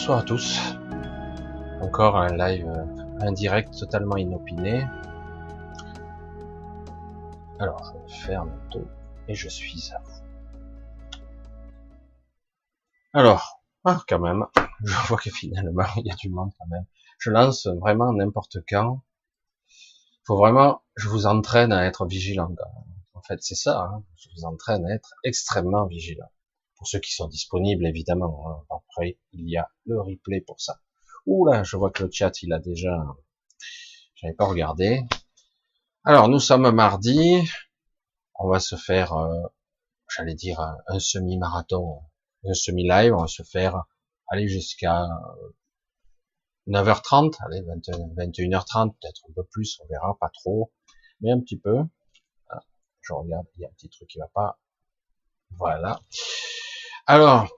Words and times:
Bonsoir 0.00 0.20
à 0.20 0.22
tous. 0.22 0.58
Encore 1.82 2.16
un 2.16 2.34
live, 2.34 2.66
euh, 2.66 3.20
un 3.20 3.32
direct 3.32 3.78
totalement 3.78 4.16
inopiné. 4.16 4.86
Alors, 7.58 7.94
je 8.08 8.14
ferme 8.14 8.50
tout 8.70 8.86
et 9.28 9.34
je 9.34 9.50
suis 9.50 9.92
à 9.92 9.98
vous. 9.98 11.20
Alors, 13.12 13.60
ah, 13.84 14.02
quand 14.08 14.20
même, 14.20 14.46
je 14.84 14.96
vois 15.06 15.18
que 15.18 15.28
finalement, 15.28 15.84
il 15.98 16.06
y 16.06 16.10
a 16.10 16.16
du 16.16 16.30
monde 16.30 16.52
quand 16.58 16.68
même. 16.68 16.86
Je 17.18 17.28
lance 17.28 17.66
vraiment 17.66 18.10
n'importe 18.14 18.56
quand. 18.66 19.02
Faut 20.24 20.38
vraiment, 20.38 20.80
je 20.96 21.10
vous 21.10 21.26
entraîne 21.26 21.74
à 21.74 21.84
être 21.84 22.06
vigilant. 22.06 22.48
En 23.12 23.20
fait, 23.20 23.42
c'est 23.42 23.54
ça. 23.54 23.82
Hein. 23.82 24.02
Je 24.16 24.28
vous 24.34 24.46
entraîne 24.46 24.86
à 24.86 24.94
être 24.94 25.12
extrêmement 25.24 25.84
vigilant 25.84 26.30
pour 26.80 26.88
ceux 26.88 26.98
qui 26.98 27.12
sont 27.12 27.28
disponibles 27.28 27.86
évidemment. 27.86 28.42
Hein. 28.48 28.64
Après, 28.70 29.18
il 29.34 29.46
y 29.50 29.58
a 29.58 29.68
le 29.84 30.00
replay 30.00 30.40
pour 30.40 30.62
ça. 30.62 30.80
Ouh 31.26 31.46
je 31.62 31.76
vois 31.76 31.90
que 31.90 32.04
le 32.04 32.10
chat 32.10 32.42
il 32.42 32.54
a 32.54 32.58
déjà, 32.58 32.96
j'avais 34.14 34.32
pas 34.32 34.46
regardé. 34.46 35.02
Alors 36.04 36.28
nous 36.28 36.40
sommes 36.40 36.70
mardi, 36.70 37.46
on 38.34 38.48
va 38.48 38.60
se 38.60 38.76
faire, 38.76 39.12
euh, 39.12 39.42
j'allais 40.08 40.34
dire 40.34 40.58
un, 40.88 40.98
semi-marathon, 40.98 42.00
un 42.46 42.54
semi-live, 42.54 43.12
on 43.14 43.20
va 43.20 43.26
se 43.26 43.42
faire 43.42 43.84
aller 44.28 44.48
jusqu'à 44.48 45.06
9h30, 46.66 47.36
allez 47.44 47.60
21h30, 47.60 48.94
peut-être 48.98 49.20
un 49.28 49.32
peu 49.34 49.44
plus, 49.44 49.78
on 49.84 49.86
verra, 49.88 50.16
pas 50.18 50.30
trop, 50.30 50.72
mais 51.20 51.30
un 51.30 51.40
petit 51.40 51.58
peu. 51.58 51.76
Ah, 52.48 52.64
je 53.02 53.12
regarde, 53.12 53.46
il 53.56 53.60
y 53.60 53.64
a 53.66 53.68
un 53.68 53.72
petit 53.72 53.90
truc 53.90 54.08
qui 54.08 54.18
va 54.18 54.28
pas. 54.28 54.58
Voilà. 55.50 56.00
Alors, 57.12 57.48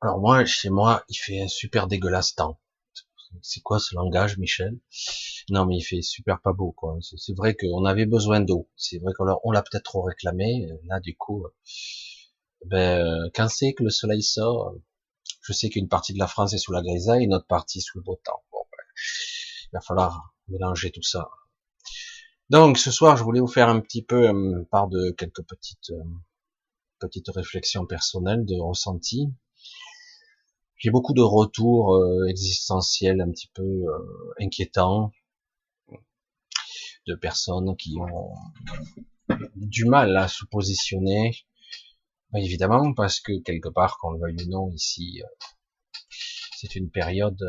alors 0.00 0.18
moi, 0.18 0.44
chez 0.44 0.70
moi, 0.70 1.04
il 1.08 1.14
fait 1.14 1.40
un 1.40 1.46
super 1.46 1.86
dégueulasse 1.86 2.34
temps. 2.34 2.58
C'est 3.42 3.60
quoi 3.60 3.78
ce 3.78 3.94
langage, 3.94 4.38
Michel? 4.38 4.76
Non, 5.50 5.64
mais 5.64 5.76
il 5.76 5.82
fait 5.82 6.02
super 6.02 6.40
pas 6.40 6.52
beau, 6.52 6.72
quoi. 6.72 6.98
C'est 7.00 7.36
vrai 7.36 7.54
qu'on 7.54 7.84
avait 7.84 8.06
besoin 8.06 8.40
d'eau. 8.40 8.68
C'est 8.74 8.98
vrai 8.98 9.12
qu'on 9.16 9.52
l'a 9.52 9.62
peut-être 9.62 9.84
trop 9.84 10.02
réclamé. 10.02 10.66
Là, 10.86 10.98
du 10.98 11.16
coup, 11.16 11.46
ben, 12.66 13.30
quand 13.36 13.48
c'est 13.48 13.72
que 13.72 13.84
le 13.84 13.90
soleil 13.90 14.24
sort, 14.24 14.74
je 15.42 15.52
sais 15.52 15.68
qu'une 15.68 15.88
partie 15.88 16.12
de 16.12 16.18
la 16.18 16.26
France 16.26 16.54
est 16.54 16.58
sous 16.58 16.72
la 16.72 16.82
grisaille, 16.82 17.22
une 17.22 17.34
autre 17.34 17.46
partie 17.46 17.80
sous 17.80 17.98
le 17.98 18.02
beau 18.02 18.20
temps. 18.24 18.42
Bon, 18.50 18.64
ben, 18.72 18.84
il 19.66 19.70
va 19.74 19.80
falloir 19.80 20.34
mélanger 20.48 20.90
tout 20.90 21.04
ça. 21.04 21.30
Donc, 22.50 22.78
ce 22.78 22.90
soir, 22.90 23.16
je 23.16 23.22
voulais 23.22 23.38
vous 23.38 23.46
faire 23.46 23.68
un 23.68 23.78
petit 23.78 24.02
peu 24.02 24.28
euh, 24.28 24.64
part 24.72 24.88
de 24.88 25.12
quelques 25.12 25.44
petites 25.44 25.90
euh, 25.90 26.02
petite 26.98 27.28
réflexion 27.28 27.86
personnelle 27.86 28.44
de 28.44 28.58
ressenti. 28.60 29.32
J'ai 30.76 30.90
beaucoup 30.90 31.14
de 31.14 31.22
retours 31.22 31.94
euh, 31.94 32.26
existentiels 32.28 33.20
un 33.20 33.30
petit 33.30 33.50
peu 33.54 33.62
euh, 33.62 34.34
inquiétants 34.40 35.12
de 37.06 37.14
personnes 37.14 37.76
qui 37.76 37.96
ont 37.98 38.34
du 39.54 39.84
mal 39.84 40.16
à 40.16 40.28
se 40.28 40.44
positionner, 40.44 41.36
évidemment 42.34 42.92
parce 42.94 43.20
que 43.20 43.40
quelque 43.42 43.68
part, 43.68 43.98
qu'on 43.98 44.10
le 44.12 44.20
veuille 44.20 44.46
ou 44.46 44.50
non, 44.50 44.70
ici, 44.72 45.22
euh, 45.22 45.46
c'est 46.56 46.74
une 46.76 46.90
période 46.90 47.42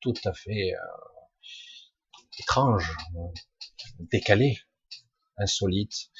tout 0.00 0.14
à 0.24 0.32
fait 0.32 0.72
étrange, 2.38 2.90
décalée, 3.98 4.58
insolite, 5.36 6.10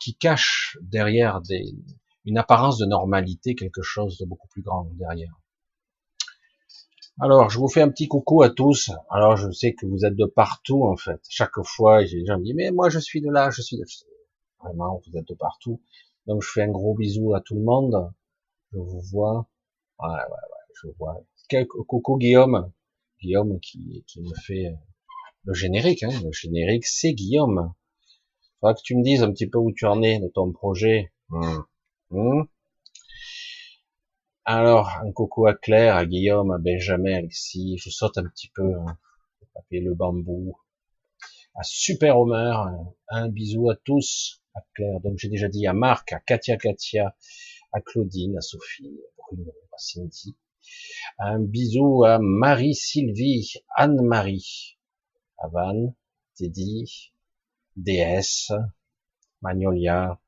qui 0.00 0.14
cache 0.16 0.78
derrière 0.82 1.40
une 2.24 2.38
apparence 2.38 2.78
de 2.78 2.86
normalité 2.86 3.54
quelque 3.54 3.82
chose 3.82 4.18
de 4.18 4.24
beaucoup 4.24 4.48
plus 4.48 4.62
grand 4.62 4.88
derrière. 4.94 5.38
Alors, 7.20 7.48
je 7.48 7.58
vous 7.60 7.68
fais 7.68 7.80
un 7.80 7.90
petit 7.90 8.08
coucou 8.08 8.42
à 8.42 8.50
tous. 8.50 8.90
Alors, 9.08 9.36
je 9.36 9.48
sais 9.52 9.72
que 9.72 9.86
vous 9.86 10.04
êtes 10.04 10.16
de 10.16 10.26
partout, 10.26 10.84
en 10.84 10.96
fait. 10.96 11.20
Chaque 11.28 11.62
fois, 11.62 12.04
j'ai 12.04 12.18
des 12.20 12.26
gens 12.26 12.34
qui 12.34 12.40
me 12.40 12.44
disent, 12.46 12.54
mais 12.56 12.70
moi, 12.72 12.88
je 12.88 12.98
suis 12.98 13.20
de 13.20 13.30
là, 13.30 13.50
je 13.50 13.62
suis 13.62 13.76
de... 13.76 13.84
Vraiment, 14.60 15.00
vous 15.06 15.16
êtes 15.16 15.28
de 15.28 15.34
partout. 15.34 15.80
Donc, 16.26 16.42
je 16.42 16.50
fais 16.50 16.62
un 16.62 16.70
gros 16.70 16.94
bisou 16.94 17.34
à 17.34 17.40
tout 17.40 17.54
le 17.54 17.62
monde. 17.62 18.10
Je 18.72 18.78
vous 18.78 19.00
vois. 19.12 19.46
Ouais, 20.00 20.08
ouais, 20.08 20.16
ouais, 20.16 20.74
je 20.82 20.88
vois. 20.98 21.22
Coucou 21.86 22.18
Guillaume. 22.18 22.72
Guillaume 23.20 23.60
qui, 23.60 24.02
qui 24.08 24.20
me 24.20 24.34
fait 24.34 24.74
le 25.44 25.54
générique, 25.54 26.02
hein. 26.02 26.10
Le 26.24 26.32
générique, 26.32 26.86
c'est 26.86 27.12
Guillaume 27.12 27.72
que 28.72 28.80
tu 28.82 28.96
me 28.96 29.02
dises 29.02 29.22
un 29.22 29.30
petit 29.30 29.48
peu 29.48 29.58
où 29.58 29.72
tu 29.72 29.84
en 29.84 30.00
es 30.02 30.18
de 30.20 30.28
ton 30.28 30.50
projet. 30.52 31.12
Hmm. 31.28 31.58
Hmm. 32.10 32.44
Alors, 34.46 34.88
un 35.02 35.12
coucou 35.12 35.46
à 35.46 35.54
Claire, 35.54 35.96
à 35.96 36.06
Guillaume, 36.06 36.50
à 36.50 36.58
Benjamin, 36.58 37.16
Alexis, 37.16 37.78
je 37.78 37.90
saute 37.90 38.16
un 38.18 38.26
petit 38.28 38.50
peu, 38.54 38.74
hein, 38.74 38.98
le 39.70 39.94
bambou, 39.94 40.56
à 41.54 41.62
Super 41.62 42.18
Homer, 42.18 42.54
un 43.08 43.28
bisou 43.28 43.70
à 43.70 43.76
tous, 43.76 44.42
à 44.54 44.60
Claire, 44.74 45.00
donc 45.00 45.18
j'ai 45.18 45.28
déjà 45.28 45.48
dit 45.48 45.66
à 45.66 45.72
Marc, 45.72 46.12
à 46.12 46.20
Katia 46.20 46.56
Katia, 46.56 47.16
à 47.72 47.80
Claudine, 47.80 48.36
à 48.36 48.40
Sophie, 48.40 49.00
à 49.06 49.22
Bruno, 49.22 49.52
à 49.72 49.78
Cindy, 49.78 50.36
un 51.18 51.40
bisou 51.40 52.04
à 52.04 52.18
Marie-Sylvie, 52.20 53.54
Anne-Marie, 53.76 54.78
à 55.38 55.48
Van, 55.48 55.94
Teddy, 56.36 57.13
DS, 57.76 58.52
Magnolia. 59.42 60.20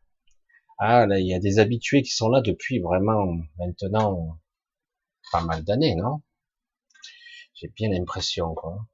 Ah, 0.79 1.07
là, 1.07 1.19
il 1.19 1.27
y 1.27 1.35
a 1.35 1.39
des 1.39 1.59
habitués 1.59 2.03
qui 2.03 2.11
sont 2.11 2.29
là 2.29 2.41
depuis 2.41 2.81
vraiment 2.81 3.37
maintenant 3.59 4.39
pas 5.33 5.43
mal 5.43 5.65
d'années, 5.65 5.95
non? 5.95 6.23
J'ai 7.55 7.69
bien 7.69 7.91
l'impression, 7.91 8.55
quoi. 8.55 8.87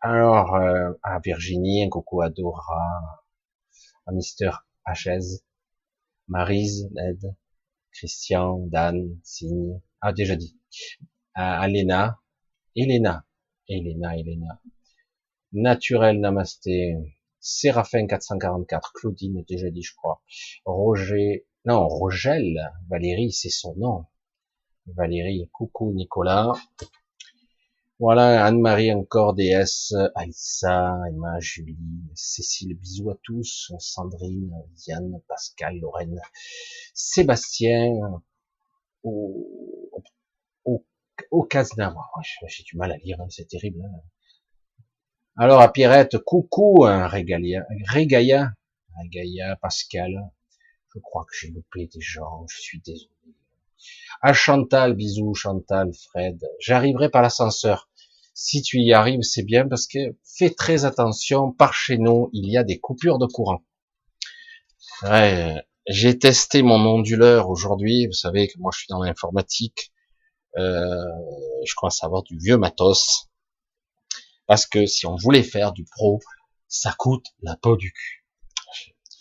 Alors, 0.00 0.54
euh, 0.54 0.92
à 1.02 1.18
Virginie, 1.20 1.84
un 1.84 1.88
coucou 1.88 2.22
à 2.22 2.30
Dora, 2.30 3.24
à 4.06 4.12
Mister 4.12 4.50
HS, 4.86 5.42
Marise, 6.28 6.88
Ned, 6.92 7.34
Christian, 7.92 8.66
Dan, 8.66 9.18
Signe, 9.24 9.80
ah, 10.00 10.12
déjà 10.12 10.36
dit, 10.36 10.56
à 11.34 11.66
Elena, 11.68 12.20
Elena, 12.76 13.26
Elena, 13.68 14.16
Elena, 14.16 14.62
Naturel 15.52 16.20
Namasté, 16.20 16.94
Séraphin 17.40 18.06
444, 18.06 18.92
Claudine, 18.92 19.44
déjà 19.48 19.70
dit, 19.70 19.82
je 19.82 19.94
crois. 19.94 20.22
Roger, 20.64 21.46
non, 21.66 21.88
Rogel, 21.88 22.72
Valérie, 22.88 23.32
c'est 23.32 23.50
son 23.50 23.74
nom. 23.76 24.06
Valérie, 24.86 25.48
coucou 25.52 25.92
Nicolas. 25.92 26.52
Voilà, 27.98 28.46
Anne-Marie 28.46 28.94
encore, 28.94 29.34
DS, 29.34 29.94
Aïssa, 30.14 30.98
Emma, 31.08 31.38
Julie, 31.38 31.76
Cécile, 32.14 32.74
bisous 32.74 33.10
à 33.10 33.18
tous, 33.22 33.72
Sandrine, 33.78 34.54
Diane, 34.74 35.20
Pascal, 35.28 35.78
Lorraine, 35.78 36.18
Sébastien, 36.94 37.92
au, 39.02 39.90
au, 40.64 40.84
au 41.30 41.48
J'ai 42.48 42.62
du 42.64 42.76
mal 42.76 42.92
à 42.92 42.96
lire, 42.96 43.20
hein, 43.20 43.26
c'est 43.28 43.48
terrible. 43.48 43.82
Hein. 43.84 44.00
Alors 45.36 45.60
à 45.60 45.72
Pierrette, 45.72 46.18
coucou, 46.18 46.84
hein, 46.84 47.06
Régalia, 47.06 47.64
Pascal. 49.62 50.30
Je 50.94 51.00
crois 51.00 51.24
que 51.24 51.36
j'ai 51.38 51.48
loupé 51.48 51.86
des 51.86 52.00
gens, 52.00 52.46
je 52.48 52.60
suis 52.60 52.80
désolé. 52.80 53.10
À 54.20 54.32
Chantal, 54.32 54.94
bisous 54.94 55.34
Chantal, 55.34 55.92
Fred. 55.94 56.44
J'arriverai 56.58 57.08
par 57.08 57.22
l'ascenseur. 57.22 57.88
Si 58.34 58.60
tu 58.62 58.78
y 58.80 58.92
arrives, 58.92 59.22
c'est 59.22 59.42
bien 59.42 59.66
parce 59.68 59.86
que 59.86 60.16
fais 60.24 60.50
très 60.50 60.84
attention. 60.84 61.52
Par 61.52 61.74
chez 61.74 61.96
nous, 61.96 62.28
il 62.32 62.50
y 62.50 62.56
a 62.58 62.64
des 62.64 62.78
coupures 62.78 63.18
de 63.18 63.26
courant. 63.26 63.62
J'ai 65.86 66.18
testé 66.18 66.62
mon 66.62 66.84
onduleur 66.86 67.48
aujourd'hui. 67.48 68.06
Vous 68.06 68.12
savez 68.12 68.48
que 68.48 68.58
moi 68.58 68.70
je 68.74 68.80
suis 68.80 68.88
dans 68.88 69.02
l'informatique. 69.02 69.92
Euh, 70.58 71.04
je 71.64 71.74
crois 71.74 71.90
savoir 71.90 72.22
du 72.22 72.36
vieux 72.36 72.58
matos. 72.58 73.29
Parce 74.50 74.66
que 74.66 74.84
si 74.84 75.06
on 75.06 75.14
voulait 75.14 75.44
faire 75.44 75.72
du 75.72 75.84
pro, 75.84 76.18
ça 76.66 76.92
coûte 76.98 77.24
la 77.40 77.54
peau 77.54 77.76
du 77.76 77.92
cul. 77.92 78.26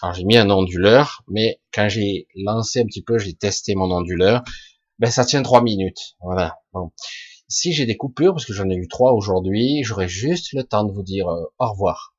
Enfin, 0.01 0.11
j'ai 0.11 0.23
mis 0.23 0.37
un 0.37 0.49
onduleur, 0.49 1.21
mais 1.27 1.61
quand 1.71 1.87
j'ai 1.87 2.25
lancé 2.33 2.79
un 2.79 2.87
petit 2.87 3.03
peu, 3.03 3.19
j'ai 3.19 3.35
testé 3.35 3.75
mon 3.75 3.91
onduleur, 3.91 4.41
ben 4.97 5.11
ça 5.11 5.23
tient 5.25 5.43
trois 5.43 5.61
minutes. 5.61 6.15
Voilà. 6.19 6.57
Si 7.47 7.73
j'ai 7.73 7.85
des 7.85 7.95
coupures, 7.95 8.33
parce 8.33 8.47
que 8.47 8.53
j'en 8.53 8.71
ai 8.71 8.73
eu 8.73 8.87
trois 8.87 9.13
aujourd'hui, 9.13 9.83
j'aurai 9.83 10.07
juste 10.07 10.51
le 10.53 10.63
temps 10.63 10.83
de 10.83 10.91
vous 10.91 11.03
dire 11.03 11.27
euh, 11.27 11.45
au 11.59 11.69
revoir. 11.69 12.15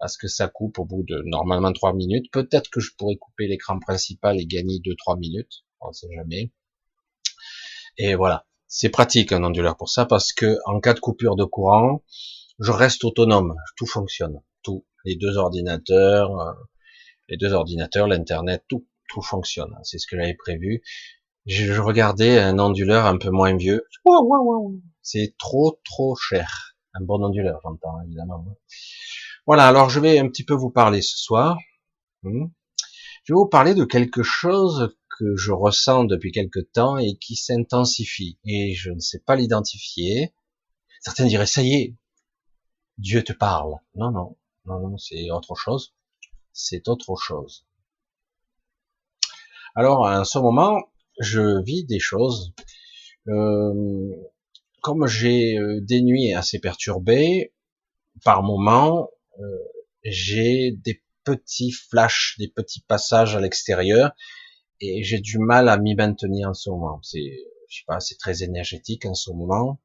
Parce 0.00 0.16
que 0.16 0.26
ça 0.26 0.48
coupe 0.48 0.80
au 0.80 0.84
bout 0.84 1.04
de 1.04 1.22
normalement 1.26 1.72
trois 1.72 1.94
minutes. 1.94 2.32
Peut-être 2.32 2.68
que 2.68 2.80
je 2.80 2.96
pourrais 2.98 3.14
couper 3.14 3.46
l'écran 3.46 3.78
principal 3.78 4.40
et 4.40 4.46
gagner 4.46 4.80
deux 4.80 4.96
trois 4.96 5.16
minutes. 5.16 5.62
On 5.80 5.92
sait 5.92 6.08
jamais. 6.12 6.50
Et 7.96 8.16
voilà. 8.16 8.44
C'est 8.76 8.88
pratique 8.88 9.30
un 9.30 9.44
onduleur 9.44 9.76
pour 9.76 9.88
ça 9.88 10.04
parce 10.04 10.32
que 10.32 10.58
en 10.64 10.80
cas 10.80 10.94
de 10.94 10.98
coupure 10.98 11.36
de 11.36 11.44
courant, 11.44 12.02
je 12.58 12.72
reste 12.72 13.04
autonome, 13.04 13.54
tout 13.76 13.86
fonctionne, 13.86 14.40
tout, 14.64 14.84
les 15.04 15.14
deux 15.14 15.36
ordinateurs, 15.36 16.40
euh, 16.40 16.52
les 17.28 17.36
deux 17.36 17.52
ordinateurs, 17.52 18.08
l'internet, 18.08 18.64
tout, 18.68 18.84
tout 19.08 19.22
fonctionne. 19.22 19.72
C'est 19.84 19.98
ce 19.98 20.08
que 20.08 20.16
j'avais 20.16 20.34
prévu. 20.34 20.82
Je, 21.46 21.80
regardais 21.80 22.40
un 22.40 22.58
onduleur 22.58 23.06
un 23.06 23.16
peu 23.16 23.30
moins 23.30 23.56
vieux. 23.56 23.86
C'est 25.02 25.36
trop 25.38 25.80
trop 25.84 26.16
cher. 26.16 26.74
Un 26.94 27.04
bon 27.04 27.22
onduleur, 27.22 27.60
j'entends 27.62 28.02
évidemment. 28.04 28.44
Voilà, 29.46 29.68
alors 29.68 29.88
je 29.88 30.00
vais 30.00 30.18
un 30.18 30.26
petit 30.26 30.44
peu 30.44 30.54
vous 30.54 30.70
parler 30.70 31.00
ce 31.00 31.16
soir. 31.16 31.58
Hmm. 32.24 32.46
Je 33.22 33.34
vais 33.34 33.36
vous 33.36 33.48
parler 33.48 33.74
de 33.74 33.84
quelque 33.84 34.24
chose 34.24 34.96
que 35.18 35.36
je 35.36 35.52
ressens 35.52 36.04
depuis 36.04 36.32
quelque 36.32 36.60
temps 36.60 36.98
et 36.98 37.16
qui 37.16 37.36
s'intensifie. 37.36 38.38
Et 38.44 38.74
je 38.74 38.90
ne 38.90 39.00
sais 39.00 39.20
pas 39.20 39.36
l'identifier. 39.36 40.34
Certains 41.00 41.26
diraient, 41.26 41.46
ça 41.46 41.62
y 41.62 41.74
est, 41.74 41.96
Dieu 42.98 43.22
te 43.22 43.32
parle. 43.32 43.74
Non, 43.94 44.10
non, 44.10 44.36
non, 44.66 44.80
non, 44.80 44.98
c'est 44.98 45.30
autre 45.30 45.54
chose. 45.54 45.94
C'est 46.52 46.88
autre 46.88 47.16
chose. 47.16 47.66
Alors, 49.74 50.02
en 50.02 50.24
ce 50.24 50.38
moment, 50.38 50.82
je 51.18 51.62
vis 51.62 51.84
des 51.84 51.98
choses. 51.98 52.54
Euh, 53.28 54.14
comme 54.82 55.06
j'ai 55.06 55.58
euh, 55.58 55.80
des 55.80 56.02
nuits 56.02 56.34
assez 56.34 56.58
perturbées, 56.58 57.54
par 58.22 58.42
moments, 58.42 59.10
euh, 59.40 59.58
j'ai 60.04 60.72
des 60.72 61.02
petits 61.24 61.72
flashs, 61.72 62.36
des 62.38 62.48
petits 62.48 62.82
passages 62.82 63.34
à 63.34 63.40
l'extérieur, 63.40 64.12
et 64.84 65.02
j'ai 65.02 65.20
du 65.20 65.38
mal 65.38 65.68
à 65.68 65.78
m'y 65.78 65.94
maintenir 65.94 66.50
en 66.50 66.54
ce 66.54 66.70
moment. 66.70 67.00
C'est, 67.02 67.38
je 67.68 67.78
sais 67.78 67.84
pas, 67.86 68.00
c'est 68.00 68.18
très 68.18 68.42
énergétique 68.42 69.04
en 69.06 69.14
ce 69.14 69.30
moment. 69.30 69.80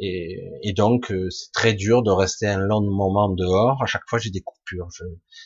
Et, 0.00 0.72
donc, 0.76 1.12
euh, 1.12 1.30
c'est 1.30 1.52
très 1.52 1.72
dur 1.72 2.02
de 2.02 2.10
rester 2.10 2.46
un 2.46 2.58
long 2.58 2.82
moment 2.82 3.28
dehors. 3.28 3.80
À 3.82 3.86
chaque 3.86 4.02
fois, 4.08 4.18
j'ai 4.18 4.30
des 4.30 4.40
coupures. 4.40 4.88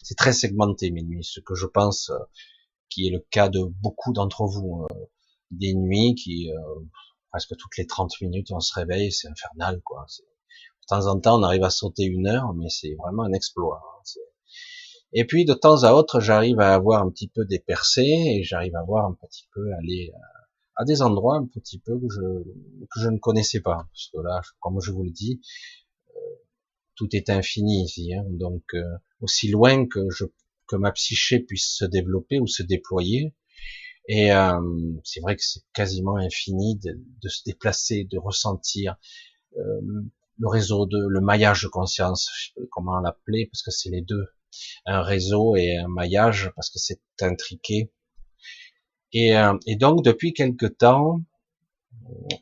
c'est 0.03 0.17
très 0.17 0.33
segmenté 0.33 0.91
mes 0.91 1.03
nuits. 1.03 1.25
Ce 1.25 1.41
que 1.41 1.55
je 1.55 1.67
pense 1.67 2.11
euh, 2.11 2.19
qui 2.89 3.07
est 3.07 3.11
le 3.11 3.25
cas 3.31 3.49
de 3.49 3.63
beaucoup 3.65 4.13
d'entre 4.13 4.47
vous. 4.47 4.87
Euh, 4.91 4.95
des 5.51 5.75
nuits 5.75 6.15
qui, 6.15 6.51
presque 7.31 7.57
toutes 7.57 7.77
les 7.79 7.87
30 7.87 8.13
minutes, 8.21 8.49
on 8.51 8.61
se 8.61 8.75
réveille. 8.75 9.13
C'est 9.13 9.29
infernal, 9.29 9.81
quoi. 9.83 10.05
De 10.19 10.87
temps 10.87 11.07
en 11.07 11.19
temps, 11.19 11.41
on 11.41 11.43
arrive 11.43 11.65
à 11.65 11.71
sauter 11.71 12.05
une 12.05 12.27
heure, 12.27 12.53
mais 12.55 12.69
c'est 12.69 12.95
vraiment 12.95 13.23
un 13.23 13.33
exploit. 13.33 13.98
Et 15.13 15.25
puis, 15.25 15.45
de 15.45 15.55
temps 15.55 15.85
à 15.85 15.93
autre, 15.93 16.21
j'arrive 16.21 16.61
à 16.61 16.75
avoir 16.75 17.03
un 17.03 17.11
petit 17.11 17.29
peu 17.29 17.45
des 17.45 17.59
percées 17.59 18.03
et 18.03 18.43
j'arrive 18.43 18.77
à 18.77 18.83
voir 18.83 19.07
un 19.07 19.15
petit 19.15 19.49
peu 19.55 19.73
aller 19.75 20.13
à 20.79 20.85
des 20.85 21.03
endroits 21.03 21.37
un 21.37 21.47
petit 21.47 21.81
peu 21.81 21.99
que 21.99 22.09
je, 22.09 22.21
que 22.21 23.01
je 23.01 23.09
ne 23.09 23.19
connaissais 23.19 23.61
pas. 23.61 23.89
Parce 23.93 24.11
que 24.13 24.21
là, 24.21 24.41
comme 24.61 24.81
je 24.81 24.93
vous 24.93 25.03
le 25.03 25.11
dis, 25.11 25.41
euh, 26.11 26.21
tout 26.95 27.09
est 27.17 27.31
infini 27.31 27.85
ici. 27.85 28.15
Hein. 28.15 28.25
donc, 28.29 28.63
euh, 28.75 28.85
aussi 29.21 29.49
loin 29.51 29.87
que, 29.87 30.09
je, 30.11 30.25
que 30.69 30.77
ma 30.77 30.93
psyché 30.93 31.41
puisse 31.41 31.77
se 31.77 31.85
développer 31.85 32.39
ou 32.39 32.47
se 32.47 32.63
déployer, 32.63 33.35
et 34.07 34.33
euh, 34.33 34.61
c'est 35.05 35.21
vrai 35.21 35.37
que 35.37 35.43
c'est 35.43 35.63
quasiment 35.75 36.17
infini 36.17 36.77
de, 36.77 36.93
de, 37.23 37.29
se 37.29 37.43
déplacer, 37.45 38.05
de 38.05 38.17
ressentir 38.17 38.97
le 39.55 40.49
réseau 40.49 40.87
de 40.87 40.99
le 41.09 41.21
maillage 41.21 41.65
de 41.65 41.69
conscience, 41.69 42.31
je 42.33 42.47
sais 42.47 42.53
pas 42.55 42.67
comment 42.71 43.01
l'appeler 43.01 43.47
parce 43.47 43.63
que 43.63 43.73
c'est 43.73 43.91
les 43.91 44.03
deux, 44.03 44.25
un 44.87 45.03
réseau 45.03 45.57
et 45.57 45.77
un 45.77 45.89
maillage 45.89 46.51
parce 46.57 46.71
que 46.71 46.79
c'est 46.79 47.01
intriqué. 47.21 47.93
Et, 49.13 49.37
euh, 49.37 49.57
et, 49.67 49.77
donc 49.77 50.05
depuis 50.05 50.35
quelque 50.35 50.67
temps, 50.67 51.21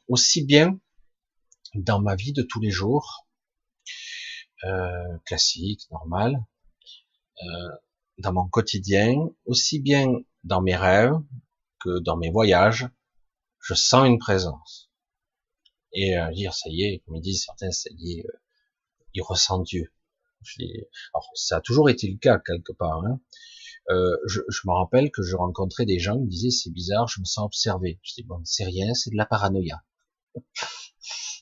aussi 0.08 0.44
bien 0.44 0.78
dans 1.74 2.00
ma 2.00 2.16
vie 2.16 2.32
de 2.32 2.42
tous 2.42 2.60
les 2.60 2.70
jours, 2.70 3.26
euh, 4.64 5.18
classique, 5.24 5.82
normal, 5.90 6.44
euh, 7.42 7.70
dans 8.18 8.32
mon 8.32 8.48
quotidien, 8.48 9.28
aussi 9.44 9.80
bien 9.80 10.06
dans 10.44 10.62
mes 10.62 10.76
rêves 10.76 11.18
que 11.80 11.98
dans 12.00 12.16
mes 12.16 12.30
voyages, 12.30 12.88
je 13.60 13.74
sens 13.74 14.06
une 14.06 14.18
présence. 14.18 14.90
Et 15.92 16.16
euh, 16.16 16.30
dire 16.32 16.54
ça 16.54 16.70
y 16.70 16.84
est, 16.84 17.00
comme 17.00 17.16
ils 17.16 17.22
disent 17.22 17.44
certains, 17.44 17.70
ça 17.70 17.90
y 17.92 18.18
est, 18.18 18.26
euh, 18.26 18.38
il 19.14 19.22
ressent 19.22 19.60
Dieu. 19.60 19.92
Alors 21.14 21.30
ça 21.34 21.56
a 21.58 21.60
toujours 21.60 21.90
été 21.90 22.08
le 22.08 22.18
cas 22.18 22.38
quelque 22.38 22.72
part. 22.72 23.04
Hein. 23.04 23.20
Euh, 23.90 24.16
je, 24.26 24.40
je, 24.48 24.60
me 24.66 24.72
rappelle 24.72 25.10
que 25.12 25.22
je 25.22 25.36
rencontrais 25.36 25.86
des 25.86 26.00
gens 26.00 26.18
qui 26.18 26.26
disaient 26.26 26.50
c'est 26.50 26.72
bizarre, 26.72 27.06
je 27.08 27.20
me 27.20 27.24
sens 27.24 27.44
observé. 27.44 28.00
Je 28.02 28.14
dis 28.14 28.24
bon, 28.24 28.40
c'est 28.44 28.64
rien, 28.64 28.94
c'est 28.94 29.10
de 29.10 29.16
la 29.16 29.26
paranoïa. 29.26 29.82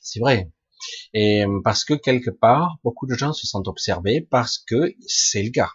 c'est 0.01 0.19
vrai. 0.19 0.51
Et 1.13 1.45
parce 1.63 1.83
que 1.83 1.93
quelque 1.93 2.29
part, 2.29 2.77
beaucoup 2.83 3.07
de 3.07 3.15
gens 3.15 3.33
se 3.33 3.47
sentent 3.47 3.67
observés 3.67 4.21
parce 4.21 4.59
que 4.59 4.93
c'est 5.07 5.41
le 5.41 5.49
cas. 5.49 5.71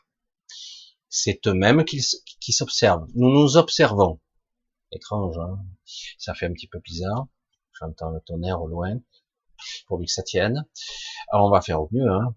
C'est 1.09 1.45
eux-mêmes 1.47 1.85
qui, 1.85 2.01
qui 2.41 2.53
s'observent. 2.53 3.09
Nous 3.15 3.31
nous 3.31 3.57
observons. 3.57 4.21
Étrange, 4.93 5.39
hein 5.39 5.59
ça 6.19 6.35
fait 6.35 6.47
un 6.47 6.53
petit 6.53 6.69
peu 6.69 6.81
bizarre. 6.81 7.27
J'entends 7.81 8.11
le 8.11 8.21
tonnerre 8.21 8.61
au 8.61 8.69
loin, 8.69 9.01
pourvu 9.87 10.05
que 10.05 10.13
ça 10.13 10.23
tienne. 10.23 10.67
Alors 11.33 11.47
on 11.47 11.51
va 11.51 11.61
faire 11.63 11.81
au 11.81 11.89
mieux. 11.93 12.09
Hein 12.09 12.35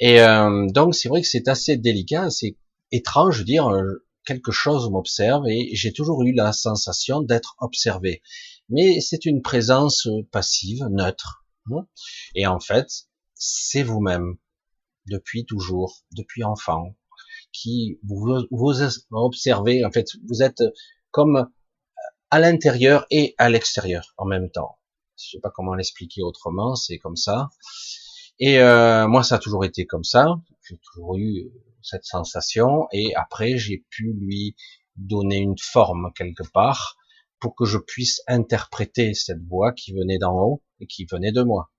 et 0.00 0.20
euh, 0.20 0.66
donc 0.70 0.94
c'est 0.94 1.08
vrai 1.08 1.20
que 1.20 1.28
c'est 1.28 1.48
assez 1.48 1.76
délicat. 1.76 2.30
C'est 2.30 2.56
étrange, 2.90 3.38
veux 3.38 3.44
dire, 3.44 3.68
euh, 3.68 4.04
quelque 4.24 4.50
chose 4.50 4.90
m'observe 4.90 5.46
et 5.48 5.70
j'ai 5.74 5.92
toujours 5.92 6.22
eu 6.22 6.32
la 6.32 6.52
sensation 6.52 7.20
d'être 7.20 7.54
observé. 7.58 8.22
Mais 8.68 9.00
c'est 9.00 9.26
une 9.26 9.42
présence 9.42 10.06
euh, 10.06 10.26
passive, 10.32 10.84
neutre. 10.90 11.44
Hein. 11.70 11.86
Et 12.34 12.46
en 12.46 12.60
fait, 12.60 12.88
c'est 13.34 13.82
vous-même, 13.82 14.36
depuis 15.06 15.44
toujours, 15.44 16.04
depuis 16.12 16.44
enfant, 16.44 16.96
qui 17.52 17.98
vous, 18.04 18.46
vous 18.50 18.74
observez, 19.10 19.84
en 19.84 19.90
fait, 19.90 20.06
vous 20.28 20.42
êtes 20.42 20.62
comme 21.10 21.50
à 22.30 22.38
l'intérieur 22.38 23.06
et 23.10 23.34
à 23.38 23.50
l'extérieur 23.50 24.14
en 24.16 24.24
même 24.24 24.50
temps. 24.50 24.78
Je 25.16 25.30
sais 25.32 25.40
pas 25.40 25.50
comment 25.50 25.74
l'expliquer 25.74 26.22
autrement, 26.22 26.76
c'est 26.76 26.98
comme 26.98 27.16
ça. 27.16 27.50
Et 28.40 28.58
euh, 28.58 29.06
moi, 29.06 29.22
ça 29.22 29.36
a 29.36 29.38
toujours 29.38 29.64
été 29.64 29.86
comme 29.86 30.04
ça. 30.04 30.26
J'ai 30.66 30.78
toujours 30.78 31.16
eu 31.16 31.50
cette 31.82 32.04
sensation 32.04 32.86
et 32.92 33.14
après 33.14 33.56
j'ai 33.56 33.84
pu 33.90 34.12
lui 34.12 34.54
donner 34.96 35.38
une 35.38 35.58
forme 35.58 36.12
quelque 36.14 36.42
part 36.52 36.96
pour 37.38 37.54
que 37.54 37.64
je 37.64 37.78
puisse 37.78 38.22
interpréter 38.26 39.14
cette 39.14 39.42
voix 39.48 39.72
qui 39.72 39.92
venait 39.92 40.18
d'en 40.18 40.34
haut 40.34 40.62
et 40.78 40.86
qui 40.86 41.06
venait 41.06 41.32
de 41.32 41.42
moi. 41.42 41.70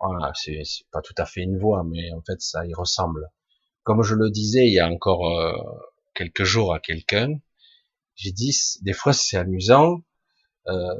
Voilà, 0.00 0.32
c'est 0.34 0.62
pas 0.92 1.02
tout 1.02 1.14
à 1.18 1.24
fait 1.24 1.42
une 1.42 1.58
voix, 1.58 1.82
mais 1.84 2.12
en 2.12 2.22
fait 2.22 2.40
ça 2.40 2.64
y 2.66 2.74
ressemble. 2.74 3.28
Comme 3.82 4.02
je 4.02 4.14
le 4.14 4.30
disais 4.30 4.66
il 4.66 4.72
y 4.72 4.80
a 4.80 4.88
encore 4.88 5.28
euh, 5.28 5.52
quelques 6.14 6.44
jours 6.44 6.72
à 6.72 6.80
quelqu'un, 6.80 7.40
j'ai 8.14 8.32
dit 8.32 8.56
des 8.82 8.92
fois 8.92 9.12
c'est 9.12 9.36
amusant. 9.36 10.02
Euh, 10.68 10.94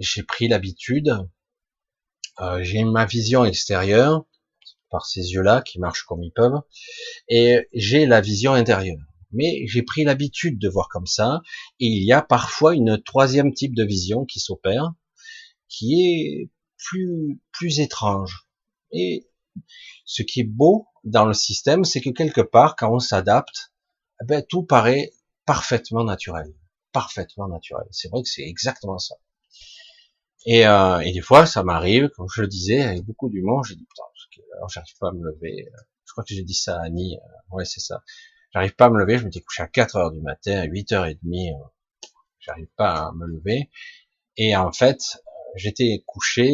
j'ai 0.00 0.22
pris 0.22 0.48
l'habitude, 0.48 1.12
euh, 2.40 2.62
j'ai 2.62 2.84
ma 2.84 3.06
vision 3.06 3.44
extérieure, 3.44 4.24
par 4.90 5.06
ces 5.06 5.32
yeux-là 5.32 5.62
qui 5.62 5.80
marchent 5.80 6.04
comme 6.04 6.22
ils 6.22 6.32
peuvent, 6.32 6.60
et 7.28 7.68
j'ai 7.72 8.06
la 8.06 8.20
vision 8.20 8.52
intérieure. 8.52 9.00
Mais 9.32 9.66
j'ai 9.66 9.82
pris 9.82 10.04
l'habitude 10.04 10.58
de 10.58 10.68
voir 10.68 10.88
comme 10.88 11.06
ça, 11.06 11.40
et 11.80 11.86
il 11.86 12.04
y 12.04 12.12
a 12.12 12.22
parfois 12.22 12.74
une 12.74 13.02
troisième 13.02 13.54
type 13.54 13.74
de 13.74 13.84
vision 13.84 14.24
qui 14.26 14.40
s'opère, 14.40 14.92
qui 15.68 16.02
est 16.02 16.50
plus 16.76 17.40
plus 17.52 17.80
étrange. 17.80 18.46
Et 18.92 19.28
ce 20.04 20.22
qui 20.22 20.40
est 20.40 20.44
beau 20.44 20.86
dans 21.04 21.24
le 21.24 21.34
système, 21.34 21.84
c'est 21.84 22.00
que 22.00 22.10
quelque 22.10 22.42
part, 22.42 22.76
quand 22.76 22.94
on 22.94 22.98
s'adapte, 22.98 23.72
eh 24.22 24.26
ben, 24.26 24.44
tout 24.48 24.62
paraît 24.62 25.12
parfaitement 25.46 26.04
naturel, 26.04 26.54
parfaitement 26.92 27.48
naturel. 27.48 27.86
C'est 27.90 28.08
vrai 28.08 28.22
que 28.22 28.28
c'est 28.28 28.46
exactement 28.46 28.98
ça. 28.98 29.16
Et, 30.44 30.66
euh, 30.66 30.98
et, 31.00 31.12
des 31.12 31.20
fois, 31.20 31.46
ça 31.46 31.62
m'arrive, 31.62 32.08
comme 32.10 32.26
je 32.34 32.42
le 32.42 32.48
disais, 32.48 32.82
avec 32.82 33.02
beaucoup 33.04 33.28
d'humour, 33.28 33.64
j'ai 33.64 33.76
dit, 33.76 33.84
putain, 33.84 34.02
alors 34.56 34.68
j'arrive 34.68 34.96
pas 34.98 35.08
à 35.08 35.12
me 35.12 35.24
lever. 35.24 35.68
Je 36.04 36.12
crois 36.12 36.24
que 36.24 36.34
j'ai 36.34 36.42
dit 36.42 36.54
ça 36.54 36.78
à 36.78 36.84
Annie. 36.84 37.16
Euh, 37.16 37.56
ouais, 37.56 37.64
c'est 37.64 37.80
ça. 37.80 38.02
J'arrive 38.52 38.74
pas 38.74 38.86
à 38.86 38.90
me 38.90 38.98
lever. 38.98 39.18
Je 39.18 39.24
m'étais 39.24 39.40
couché 39.40 39.62
à 39.62 39.68
4 39.68 39.96
heures 39.96 40.10
du 40.10 40.20
matin, 40.20 40.58
à 40.58 40.64
8 40.64 40.92
heures 40.92 41.06
et 41.06 41.18
demie. 41.22 41.50
Euh, 41.52 42.08
j'arrive 42.40 42.68
pas 42.76 43.08
à 43.08 43.12
me 43.12 43.26
lever. 43.26 43.70
Et 44.36 44.56
en 44.56 44.72
fait, 44.72 45.00
j'étais 45.56 46.02
couché, 46.06 46.50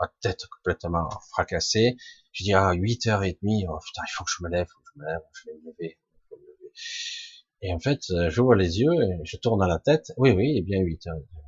ma 0.00 0.12
tête 0.20 0.46
complètement 0.48 1.08
fracassée. 1.30 1.96
Je 2.32 2.44
dis, 2.44 2.52
ah, 2.54 2.72
8 2.72 3.06
heures 3.06 3.24
et 3.24 3.38
demie, 3.40 3.64
oh, 3.68 3.78
putain, 3.84 4.02
il 4.08 4.12
faut 4.12 4.24
que 4.24 4.30
je 4.36 4.44
me 4.44 4.48
lève, 4.50 4.66
faut 4.66 4.80
que 4.80 4.90
je 4.94 5.00
me 5.00 5.06
lève, 5.06 5.20
je 5.32 5.50
vais 5.50 5.56
me 5.56 5.70
lever. 5.70 5.98
Et 7.62 7.72
en 7.72 7.78
fait, 7.78 8.00
j'ouvre 8.28 8.54
les 8.54 8.80
yeux 8.80 8.92
et 8.92 9.20
je 9.24 9.36
tourne 9.36 9.62
à 9.62 9.68
la 9.68 9.78
tête. 9.78 10.12
Oui, 10.16 10.30
oui, 10.30 10.56
et 10.56 10.62
bien 10.62 10.80
8 10.80 11.06
heures 11.06 11.16
et 11.16 11.20
demie. 11.20 11.39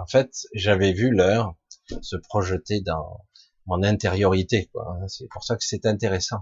En 0.00 0.06
fait, 0.06 0.30
j'avais 0.54 0.92
vu 0.92 1.10
l'heure 1.10 1.54
se 2.02 2.16
projeter 2.16 2.80
dans, 2.80 3.24
mon 3.68 3.82
intériorité. 3.82 4.70
C'est 5.06 5.28
pour 5.28 5.44
ça 5.44 5.56
que 5.56 5.64
c'est 5.64 5.86
intéressant. 5.86 6.40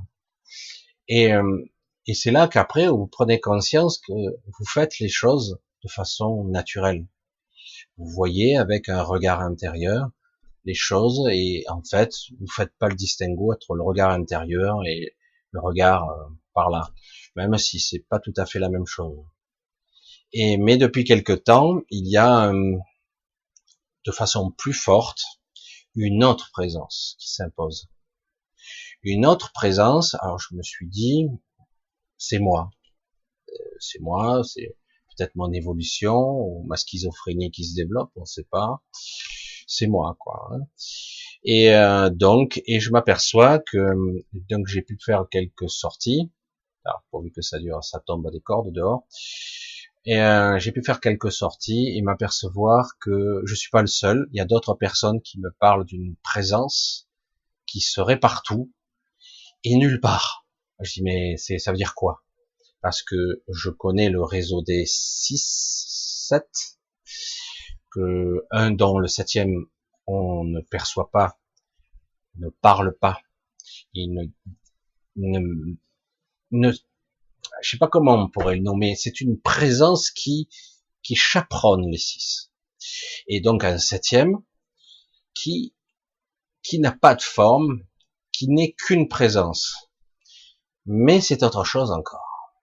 Et, 1.08 1.34
euh, 1.34 1.64
et 2.06 2.14
c'est 2.14 2.30
là 2.30 2.48
qu'après 2.48 2.88
vous 2.88 3.06
prenez 3.06 3.40
conscience 3.40 3.98
que 3.98 4.12
vous 4.12 4.66
faites 4.66 4.98
les 5.00 5.08
choses 5.08 5.58
de 5.84 5.90
façon 5.90 6.44
naturelle. 6.44 7.06
Vous 7.98 8.06
voyez 8.06 8.56
avec 8.56 8.88
un 8.88 9.02
regard 9.02 9.40
intérieur 9.40 10.10
les 10.64 10.74
choses 10.74 11.28
et 11.30 11.64
en 11.68 11.82
fait 11.82 12.12
vous 12.40 12.48
faites 12.48 12.72
pas 12.78 12.88
le 12.88 12.96
distinguo 12.96 13.52
entre 13.52 13.74
le 13.74 13.82
regard 13.84 14.10
intérieur 14.10 14.84
et 14.84 15.14
le 15.52 15.60
regard 15.60 16.08
euh, 16.10 16.24
par 16.54 16.70
là, 16.70 16.90
même 17.36 17.56
si 17.56 17.78
c'est 17.78 18.04
pas 18.08 18.18
tout 18.18 18.34
à 18.36 18.46
fait 18.46 18.58
la 18.58 18.68
même 18.68 18.86
chose. 18.86 19.18
Et 20.32 20.56
mais 20.58 20.76
depuis 20.76 21.04
quelque 21.04 21.32
temps, 21.32 21.80
il 21.90 22.08
y 22.08 22.16
a 22.16 22.52
euh, 22.52 22.76
de 24.06 24.12
façon 24.12 24.50
plus 24.52 24.72
forte 24.72 25.22
une 25.94 26.24
autre 26.24 26.50
présence 26.52 27.16
qui 27.18 27.30
s'impose. 27.30 27.88
Une 29.02 29.26
autre 29.26 29.52
présence. 29.52 30.14
Alors 30.20 30.38
je 30.38 30.54
me 30.54 30.62
suis 30.62 30.88
dit, 30.88 31.26
c'est 32.18 32.38
moi, 32.38 32.70
euh, 33.48 33.76
c'est 33.80 34.00
moi, 34.00 34.42
c'est 34.44 34.76
peut-être 35.16 35.34
mon 35.34 35.52
évolution 35.52 36.16
ou 36.16 36.64
ma 36.66 36.76
schizophrénie 36.76 37.50
qui 37.50 37.64
se 37.64 37.74
développe, 37.74 38.10
on 38.16 38.20
ne 38.20 38.26
sait 38.26 38.46
pas. 38.50 38.82
C'est 39.66 39.86
moi, 39.86 40.16
quoi. 40.20 40.48
Hein. 40.52 40.60
Et 41.42 41.74
euh, 41.74 42.10
donc, 42.10 42.62
et 42.66 42.78
je 42.80 42.90
m'aperçois 42.90 43.58
que 43.58 43.78
donc 44.48 44.66
j'ai 44.66 44.82
pu 44.82 44.98
faire 45.04 45.26
quelques 45.30 45.70
sorties. 45.70 46.30
Alors, 46.84 47.02
pourvu 47.10 47.32
que 47.32 47.42
ça 47.42 47.58
dure, 47.58 47.82
ça 47.82 48.00
tombe 48.00 48.26
à 48.26 48.30
des 48.30 48.40
cordes 48.40 48.72
dehors. 48.72 49.06
Et 50.06 50.20
euh, 50.20 50.58
j'ai 50.60 50.70
pu 50.70 50.84
faire 50.84 51.00
quelques 51.00 51.32
sorties 51.32 51.92
et 51.96 52.00
m'apercevoir 52.00 52.96
que 53.00 53.42
je 53.44 53.54
suis 53.56 53.70
pas 53.70 53.80
le 53.80 53.88
seul. 53.88 54.28
Il 54.32 54.36
y 54.36 54.40
a 54.40 54.44
d'autres 54.44 54.74
personnes 54.74 55.20
qui 55.20 55.40
me 55.40 55.50
parlent 55.50 55.84
d'une 55.84 56.14
présence 56.22 57.08
qui 57.66 57.80
serait 57.80 58.20
partout 58.20 58.72
et 59.64 59.76
nulle 59.76 60.00
part. 60.00 60.46
Je 60.80 60.92
dis 60.92 61.02
mais 61.02 61.36
c'est 61.36 61.58
ça 61.58 61.72
veut 61.72 61.76
dire 61.76 61.94
quoi? 61.96 62.22
Parce 62.82 63.02
que 63.02 63.42
je 63.48 63.68
connais 63.68 64.08
le 64.08 64.22
réseau 64.22 64.62
des 64.62 64.84
6, 64.86 66.26
7, 66.28 66.46
que 67.90 68.46
un 68.52 68.70
dont 68.70 68.98
le 68.98 69.08
septième 69.08 69.66
on 70.06 70.44
ne 70.44 70.60
perçoit 70.60 71.10
pas, 71.10 71.40
ne 72.36 72.48
parle 72.48 72.96
pas, 72.96 73.20
il 73.92 74.12
ne, 74.14 74.26
ne, 75.16 75.74
ne 76.52 76.72
je 77.62 77.70
sais 77.70 77.78
pas 77.78 77.88
comment 77.88 78.14
on 78.14 78.28
pourrait 78.28 78.56
le 78.56 78.62
nommer, 78.62 78.94
c'est 78.96 79.20
une 79.20 79.40
présence 79.40 80.10
qui, 80.10 80.48
qui 81.02 81.14
chaperonne 81.14 81.90
les 81.90 81.98
six. 81.98 82.52
Et 83.26 83.40
donc 83.40 83.64
un 83.64 83.78
septième 83.78 84.36
qui, 85.34 85.74
qui 86.62 86.78
n'a 86.78 86.92
pas 86.92 87.14
de 87.14 87.22
forme, 87.22 87.82
qui 88.32 88.48
n'est 88.48 88.72
qu'une 88.72 89.08
présence. 89.08 89.90
Mais 90.84 91.20
c'est 91.20 91.42
autre 91.42 91.64
chose 91.64 91.90
encore. 91.90 92.54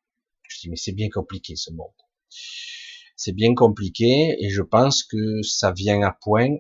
Je 0.44 0.60
dis, 0.62 0.70
mais 0.70 0.76
c'est 0.76 0.94
bien 0.94 1.10
compliqué 1.10 1.56
ce 1.56 1.72
monde. 1.72 1.88
C'est 3.16 3.34
bien 3.34 3.54
compliqué 3.54 4.36
et 4.40 4.50
je 4.50 4.62
pense 4.62 5.04
que 5.04 5.42
ça 5.44 5.72
vient 5.72 6.02
à 6.02 6.12
point 6.12 6.56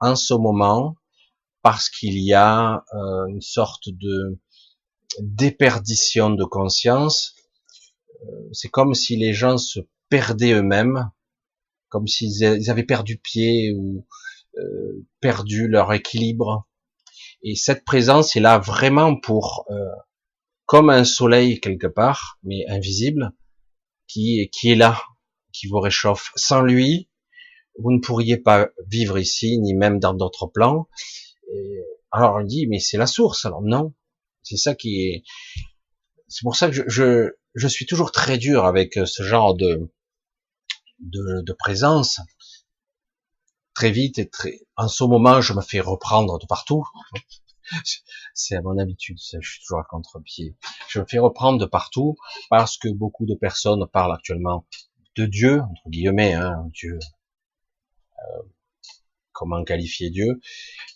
en 0.00 0.16
ce 0.16 0.34
moment 0.34 0.94
parce 1.62 1.90
qu'il 1.90 2.18
y 2.18 2.32
a 2.32 2.84
euh, 2.94 3.26
une 3.26 3.40
sorte 3.40 3.88
de 3.88 4.38
déperdition 5.20 6.30
de 6.30 6.44
conscience 6.44 7.34
c'est 8.52 8.68
comme 8.68 8.94
si 8.94 9.16
les 9.16 9.32
gens 9.32 9.58
se 9.58 9.80
perdaient 10.08 10.52
eux-mêmes, 10.52 11.10
comme 11.88 12.06
s'ils 12.06 12.70
avaient 12.70 12.84
perdu 12.84 13.18
pied 13.18 13.72
ou 13.72 14.06
euh, 14.58 15.06
perdu 15.20 15.68
leur 15.68 15.92
équilibre. 15.92 16.68
Et 17.42 17.54
cette 17.54 17.84
présence 17.84 18.36
est 18.36 18.40
là 18.40 18.58
vraiment 18.58 19.16
pour, 19.16 19.64
euh, 19.70 19.74
comme 20.66 20.90
un 20.90 21.04
soleil 21.04 21.60
quelque 21.60 21.86
part, 21.86 22.38
mais 22.42 22.66
invisible, 22.68 23.32
qui, 24.06 24.50
qui 24.52 24.70
est 24.70 24.74
là, 24.74 25.00
qui 25.52 25.68
vous 25.68 25.80
réchauffe. 25.80 26.32
Sans 26.34 26.62
lui, 26.62 27.08
vous 27.78 27.92
ne 27.92 28.00
pourriez 28.00 28.36
pas 28.36 28.68
vivre 28.86 29.18
ici, 29.18 29.58
ni 29.58 29.74
même 29.74 30.00
dans 30.00 30.14
d'autres 30.14 30.46
plans. 30.46 30.88
alors 32.10 32.36
on 32.40 32.44
dit, 32.44 32.66
mais 32.66 32.80
c'est 32.80 32.98
la 32.98 33.06
source. 33.06 33.44
Alors 33.44 33.62
non, 33.62 33.94
c'est 34.42 34.56
ça 34.56 34.74
qui 34.74 35.06
est. 35.06 35.22
C'est 36.28 36.42
pour 36.42 36.56
ça 36.56 36.70
que 36.70 36.88
je, 36.88 37.30
je 37.54 37.68
suis 37.68 37.86
toujours 37.86 38.12
très 38.12 38.38
dur 38.38 38.64
avec 38.64 38.96
euh, 38.96 39.06
ce 39.06 39.22
genre 39.22 39.54
de, 39.54 39.90
de, 41.00 41.52
présence. 41.52 42.20
Très 43.74 43.90
vite 43.90 44.18
et 44.18 44.28
très, 44.28 44.60
en 44.76 44.88
ce 44.88 45.04
moment, 45.04 45.40
je 45.40 45.52
me 45.52 45.62
fais 45.62 45.80
reprendre 45.80 46.38
de 46.38 46.46
partout. 46.46 46.84
C'est 48.34 48.56
à 48.56 48.62
mon 48.62 48.78
habitude, 48.78 49.18
je 49.18 49.48
suis 49.48 49.60
toujours 49.60 49.80
à 49.80 49.84
contre-pied. 49.84 50.56
Je 50.88 51.00
me 51.00 51.06
fais 51.06 51.18
reprendre 51.18 51.58
de 51.58 51.66
partout 51.66 52.16
parce 52.50 52.78
que 52.78 52.88
beaucoup 52.88 53.26
de 53.26 53.34
personnes 53.34 53.86
parlent 53.92 54.14
actuellement 54.14 54.66
de 55.16 55.26
Dieu, 55.26 55.60
entre 55.60 55.88
guillemets, 55.88 56.34
hein, 56.34 56.64
Dieu. 56.72 56.98
Euh, 58.18 58.42
comment 59.32 59.62
qualifier 59.64 60.10
Dieu 60.10 60.40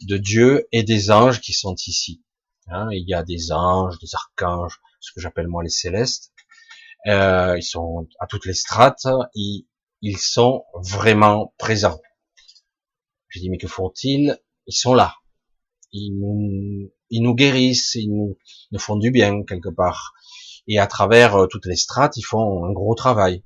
De 0.02 0.16
Dieu 0.16 0.66
et 0.72 0.82
des 0.82 1.10
anges 1.10 1.40
qui 1.40 1.52
sont 1.52 1.74
ici. 1.86 2.22
Hein, 2.72 2.88
il 2.90 3.06
y 3.06 3.14
a 3.14 3.22
des 3.22 3.52
anges, 3.52 3.98
des 3.98 4.08
archanges, 4.14 4.80
ce 5.00 5.12
que 5.12 5.20
j'appelle 5.20 5.46
moi 5.46 5.62
les 5.62 5.68
célestes, 5.68 6.32
euh, 7.06 7.56
ils 7.58 7.62
sont 7.62 8.08
à 8.18 8.26
toutes 8.26 8.46
les 8.46 8.54
strates, 8.54 9.06
ils, 9.34 9.66
ils 10.00 10.18
sont 10.18 10.64
vraiment 10.82 11.52
présents. 11.58 12.00
J'ai 13.28 13.40
dit 13.40 13.50
mais 13.50 13.58
que 13.58 13.68
font-ils? 13.68 14.38
Ils 14.66 14.74
sont 14.74 14.94
là. 14.94 15.16
Ils 15.92 16.18
nous, 16.18 16.90
ils 17.10 17.22
nous 17.22 17.34
guérissent, 17.34 17.94
ils 17.94 18.08
nous, 18.08 18.38
nous 18.70 18.78
font 18.78 18.96
du 18.96 19.10
bien 19.10 19.42
quelque 19.44 19.68
part. 19.68 20.14
Et 20.66 20.78
à 20.78 20.86
travers 20.86 21.36
euh, 21.36 21.46
toutes 21.46 21.66
les 21.66 21.76
strates, 21.76 22.16
ils 22.16 22.22
font 22.22 22.64
un 22.64 22.72
gros 22.72 22.94
travail. 22.94 23.44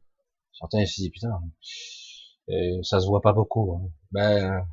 Certains 0.53 0.87
se 0.87 1.01
disent 1.01 1.11
putain, 1.11 1.41
euh, 2.51 2.83
ça 2.83 3.01
se 3.01 3.07
voit 3.07 3.23
pas 3.23 3.33
beaucoup. 3.33 3.75
Hein. 3.75 3.91
Ben, 4.13 4.67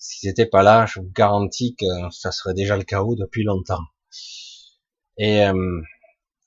s'ils 0.00 0.30
étaient 0.30 0.46
pas 0.46 0.62
là, 0.62 0.86
je 0.86 0.98
vous 0.98 1.10
garantis 1.14 1.76
que 1.76 1.86
ça 2.10 2.32
serait 2.32 2.54
déjà 2.54 2.76
le 2.76 2.84
chaos 2.84 3.14
depuis 3.14 3.44
longtemps. 3.44 3.84
Et 5.18 5.44
euh, 5.44 5.82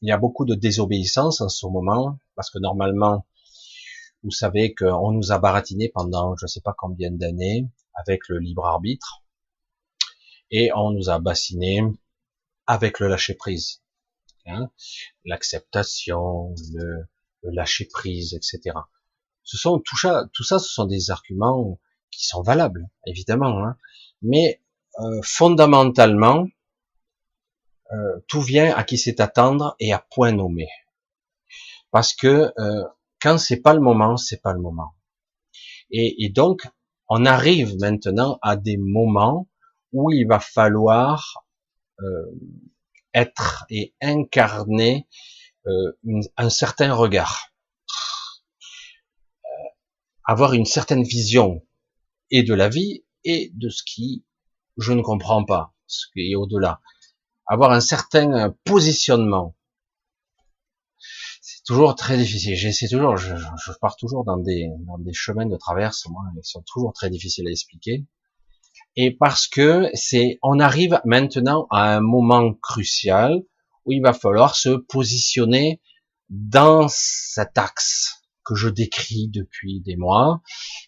il 0.01 0.09
y 0.09 0.11
a 0.11 0.17
beaucoup 0.17 0.43
de 0.43 0.55
désobéissance 0.55 1.39
en 1.39 1.49
ce 1.49 1.67
moment, 1.67 2.17
parce 2.35 2.49
que 2.49 2.57
normalement, 2.57 3.25
vous 4.23 4.31
savez 4.31 4.73
qu'on 4.73 5.11
nous 5.11 5.31
a 5.31 5.37
baratiné 5.37 5.89
pendant 5.89 6.35
je 6.35 6.45
ne 6.45 6.47
sais 6.47 6.61
pas 6.61 6.73
combien 6.75 7.11
d'années 7.11 7.69
avec 7.93 8.27
le 8.27 8.39
libre 8.39 8.65
arbitre, 8.65 9.23
et 10.49 10.71
on 10.75 10.91
nous 10.91 11.09
a 11.09 11.19
bassiné 11.19 11.81
avec 12.65 12.99
le 12.99 13.07
lâcher 13.07 13.35
prise, 13.35 13.83
hein, 14.47 14.71
l'acceptation, 15.25 16.55
le, 16.73 17.07
lâcher 17.43 17.85
prise, 17.85 18.33
etc. 18.33 18.75
Ce 19.43 19.57
sont 19.57 19.79
tout 19.79 19.97
ça, 19.97 20.27
tout 20.33 20.43
ça, 20.43 20.57
ce 20.57 20.69
sont 20.69 20.85
des 20.85 21.11
arguments 21.11 21.79
qui 22.17 22.25
sont 22.25 22.41
valables, 22.41 22.89
évidemment, 23.05 23.65
hein, 23.65 23.77
mais 24.21 24.61
euh, 24.99 25.19
fondamentalement, 25.23 26.47
euh, 27.91 28.19
tout 28.27 28.41
vient 28.41 28.73
à 28.75 28.83
qui 28.83 28.97
sait 28.97 29.21
attendre 29.21 29.75
et 29.79 29.93
à 29.93 29.99
point 29.99 30.31
nommé. 30.31 30.67
Parce 31.91 32.13
que 32.13 32.51
euh, 32.57 32.83
quand 33.21 33.37
c'est 33.37 33.61
pas 33.61 33.73
le 33.73 33.81
moment, 33.81 34.17
c'est 34.17 34.41
pas 34.41 34.53
le 34.53 34.59
moment. 34.59 34.95
Et, 35.91 36.29
donc, 36.29 36.67
on 37.07 37.23
arrive 37.23 37.77
maintenant 37.79 38.39
à 38.41 38.55
des 38.55 38.77
moments 38.77 39.47
où 39.91 40.11
il 40.11 40.25
va 40.25 40.39
falloir 40.39 41.45
euh, 41.99 42.31
être 43.13 43.65
et 43.69 43.93
incarner 44.01 45.07
un 46.35 46.49
certain 46.49 46.93
regard, 46.93 47.53
avoir 50.25 50.53
une 50.53 50.65
certaine 50.65 51.03
vision 51.03 51.63
et 52.31 52.43
de 52.43 52.53
la 52.53 52.69
vie 52.69 53.03
et 53.23 53.51
de 53.55 53.69
ce 53.69 53.83
qui 53.83 54.25
je 54.77 54.93
ne 54.93 55.01
comprends 55.01 55.45
pas, 55.45 55.73
ce 55.87 56.07
qui 56.13 56.31
est 56.31 56.35
au-delà 56.35 56.81
avoir 57.45 57.71
un 57.71 57.81
certain 57.81 58.31
euh, 58.33 58.49
positionnement. 58.63 59.55
C'est 61.41 61.63
toujours 61.65 61.95
très 61.95 62.17
difficile. 62.17 62.55
J'essaie 62.55 62.87
toujours, 62.87 63.17
je, 63.17 63.35
je, 63.35 63.71
pars 63.81 63.95
toujours 63.95 64.23
dans 64.23 64.37
des, 64.37 64.69
dans 64.87 64.97
des 64.97 65.13
chemins 65.13 65.45
de 65.45 65.57
traverse, 65.57 66.05
moi, 66.09 66.23
qui 66.41 66.49
sont 66.49 66.63
toujours 66.65 66.93
très 66.93 67.09
difficiles 67.09 67.47
à 67.47 67.51
expliquer. 67.51 68.05
Et 68.95 69.11
parce 69.11 69.47
que 69.47 69.89
c'est, 69.93 70.39
on 70.41 70.59
arrive 70.59 71.01
maintenant 71.05 71.67
à 71.69 71.95
un 71.95 72.01
moment 72.01 72.53
crucial 72.53 73.43
où 73.85 73.91
il 73.91 74.01
va 74.01 74.13
falloir 74.13 74.55
se 74.55 74.69
positionner 74.69 75.81
dans 76.29 76.87
cet 76.87 77.57
axe 77.57 78.22
que 78.45 78.55
je 78.55 78.69
décris 78.69 79.29
depuis 79.29 79.81
des 79.81 79.95
mois. 79.95 80.41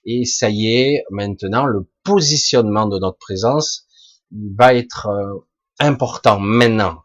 Et 0.05 0.25
ça 0.25 0.50
y 0.50 0.67
est, 0.67 1.03
maintenant, 1.09 1.65
le 1.65 1.89
positionnement 2.03 2.88
de 2.88 3.00
notre 3.00 3.17
présence 3.17 3.88
va 4.31 4.74
être 4.74 5.07
euh, 5.07 5.39
important 5.79 6.39
maintenant, 6.39 7.03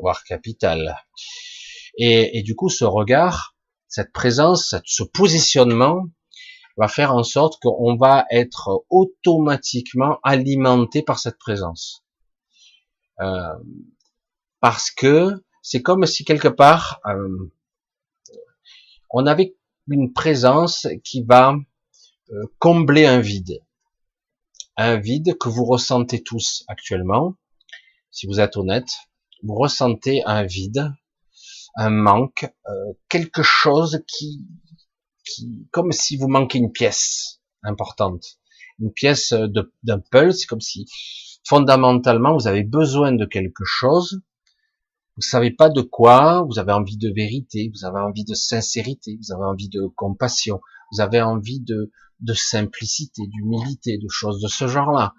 voire 0.00 0.24
capital. 0.24 0.96
Et, 1.98 2.38
et, 2.38 2.42
du 2.42 2.54
coup, 2.56 2.68
ce 2.68 2.84
regard, 2.84 3.54
cette 3.88 4.12
présence, 4.12 4.74
ce 4.84 5.04
positionnement 5.04 6.06
va 6.76 6.88
faire 6.88 7.14
en 7.14 7.22
sorte 7.22 7.60
qu'on 7.62 7.96
va 7.96 8.26
être 8.30 8.84
automatiquement 8.90 10.18
alimenté 10.22 11.02
par 11.02 11.18
cette 11.18 11.38
présence. 11.38 12.04
Euh, 13.20 13.54
parce 14.60 14.90
que 14.90 15.44
c'est 15.62 15.82
comme 15.82 16.06
si 16.06 16.24
quelque 16.24 16.48
part 16.48 17.00
euh, 17.06 17.52
on 19.10 19.26
avait 19.26 19.56
une 19.88 20.12
présence 20.12 20.86
qui 21.04 21.22
va 21.22 21.56
euh, 22.30 22.42
combler 22.58 23.06
un 23.06 23.20
vide 23.20 23.60
un 24.76 24.96
vide 24.96 25.36
que 25.38 25.48
vous 25.48 25.64
ressentez 25.64 26.22
tous 26.22 26.64
actuellement. 26.68 27.36
Si 28.10 28.26
vous 28.26 28.40
êtes 28.40 28.56
honnête, 28.56 28.90
vous 29.42 29.54
ressentez 29.54 30.22
un 30.24 30.44
vide, 30.44 30.92
un 31.76 31.90
manque, 31.90 32.46
euh, 32.68 32.92
quelque 33.08 33.42
chose 33.42 34.02
qui 34.06 34.46
qui, 35.26 35.66
comme 35.70 35.90
si 35.90 36.18
vous 36.18 36.28
manquez 36.28 36.58
une 36.58 36.70
pièce 36.70 37.40
importante, 37.62 38.38
une 38.78 38.92
pièce 38.92 39.32
d'un 39.32 40.00
puzzle, 40.10 40.34
c'est 40.34 40.46
comme 40.46 40.60
si 40.60 40.86
fondamentalement 41.48 42.34
vous 42.34 42.46
avez 42.46 42.62
besoin 42.62 43.12
de 43.12 43.24
quelque 43.24 43.64
chose, 43.64 44.20
vous 45.16 45.22
savez 45.22 45.50
pas 45.50 45.68
de 45.68 45.80
quoi, 45.80 46.42
vous 46.42 46.58
avez 46.58 46.72
envie 46.72 46.96
de 46.96 47.10
vérité, 47.10 47.70
vous 47.72 47.84
avez 47.84 48.00
envie 48.00 48.24
de 48.24 48.34
sincérité, 48.34 49.16
vous 49.22 49.32
avez 49.32 49.44
envie 49.44 49.68
de 49.68 49.86
compassion, 49.86 50.60
vous 50.90 51.00
avez 51.00 51.22
envie 51.22 51.60
de, 51.60 51.92
de 52.20 52.34
simplicité, 52.34 53.22
d'humilité, 53.28 53.98
de 53.98 54.08
choses 54.08 54.40
de 54.40 54.48
ce 54.48 54.66
genre-là, 54.66 55.14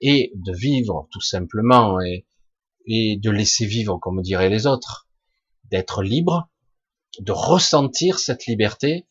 et 0.00 0.32
de 0.34 0.52
vivre 0.52 1.08
tout 1.10 1.20
simplement 1.20 2.00
et, 2.00 2.26
et 2.86 3.16
de 3.16 3.30
laisser 3.30 3.66
vivre, 3.66 3.98
comme 3.98 4.22
diraient 4.22 4.48
les 4.50 4.66
autres, 4.66 5.08
d'être 5.70 6.02
libre, 6.02 6.48
de 7.18 7.32
ressentir 7.32 8.18
cette 8.18 8.46
liberté, 8.46 9.06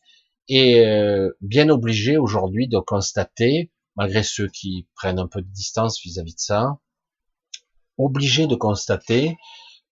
et 0.48 0.80
euh, 0.86 1.30
bien 1.42 1.68
obligé 1.68 2.16
aujourd'hui 2.16 2.66
de 2.66 2.78
constater, 2.78 3.70
malgré 3.94 4.22
ceux 4.22 4.48
qui 4.48 4.88
prennent 4.94 5.18
un 5.18 5.28
peu 5.28 5.42
de 5.42 5.48
distance 5.48 6.00
vis-à-vis 6.02 6.32
-vis 6.32 6.36
de 6.36 6.40
ça, 6.40 6.78
obligé 7.98 8.46
de 8.46 8.54
constater 8.54 9.36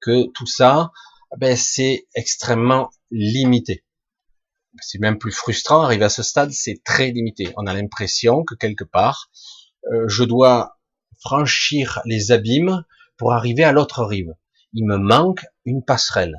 que 0.07 0.31
tout 0.33 0.47
ça, 0.47 0.93
ben, 1.37 1.57
c'est 1.57 2.07
extrêmement 2.15 2.91
limité. 3.11 3.85
C'est 4.81 5.01
même 5.01 5.19
plus 5.19 5.33
frustrant, 5.33 5.83
arrivé 5.83 6.05
à 6.05 6.09
ce 6.09 6.23
stade, 6.23 6.53
c'est 6.53 6.83
très 6.85 7.11
limité. 7.11 7.53
On 7.57 7.67
a 7.67 7.75
l'impression 7.75 8.45
que 8.45 8.55
quelque 8.55 8.85
part, 8.85 9.31
euh, 9.93 10.07
je 10.07 10.23
dois 10.23 10.79
franchir 11.21 12.01
les 12.05 12.31
abîmes 12.31 12.85
pour 13.17 13.33
arriver 13.33 13.65
à 13.65 13.73
l'autre 13.73 14.05
rive. 14.05 14.35
Il 14.73 14.85
me 14.85 14.99
manque 14.99 15.45
une 15.65 15.83
passerelle. 15.83 16.37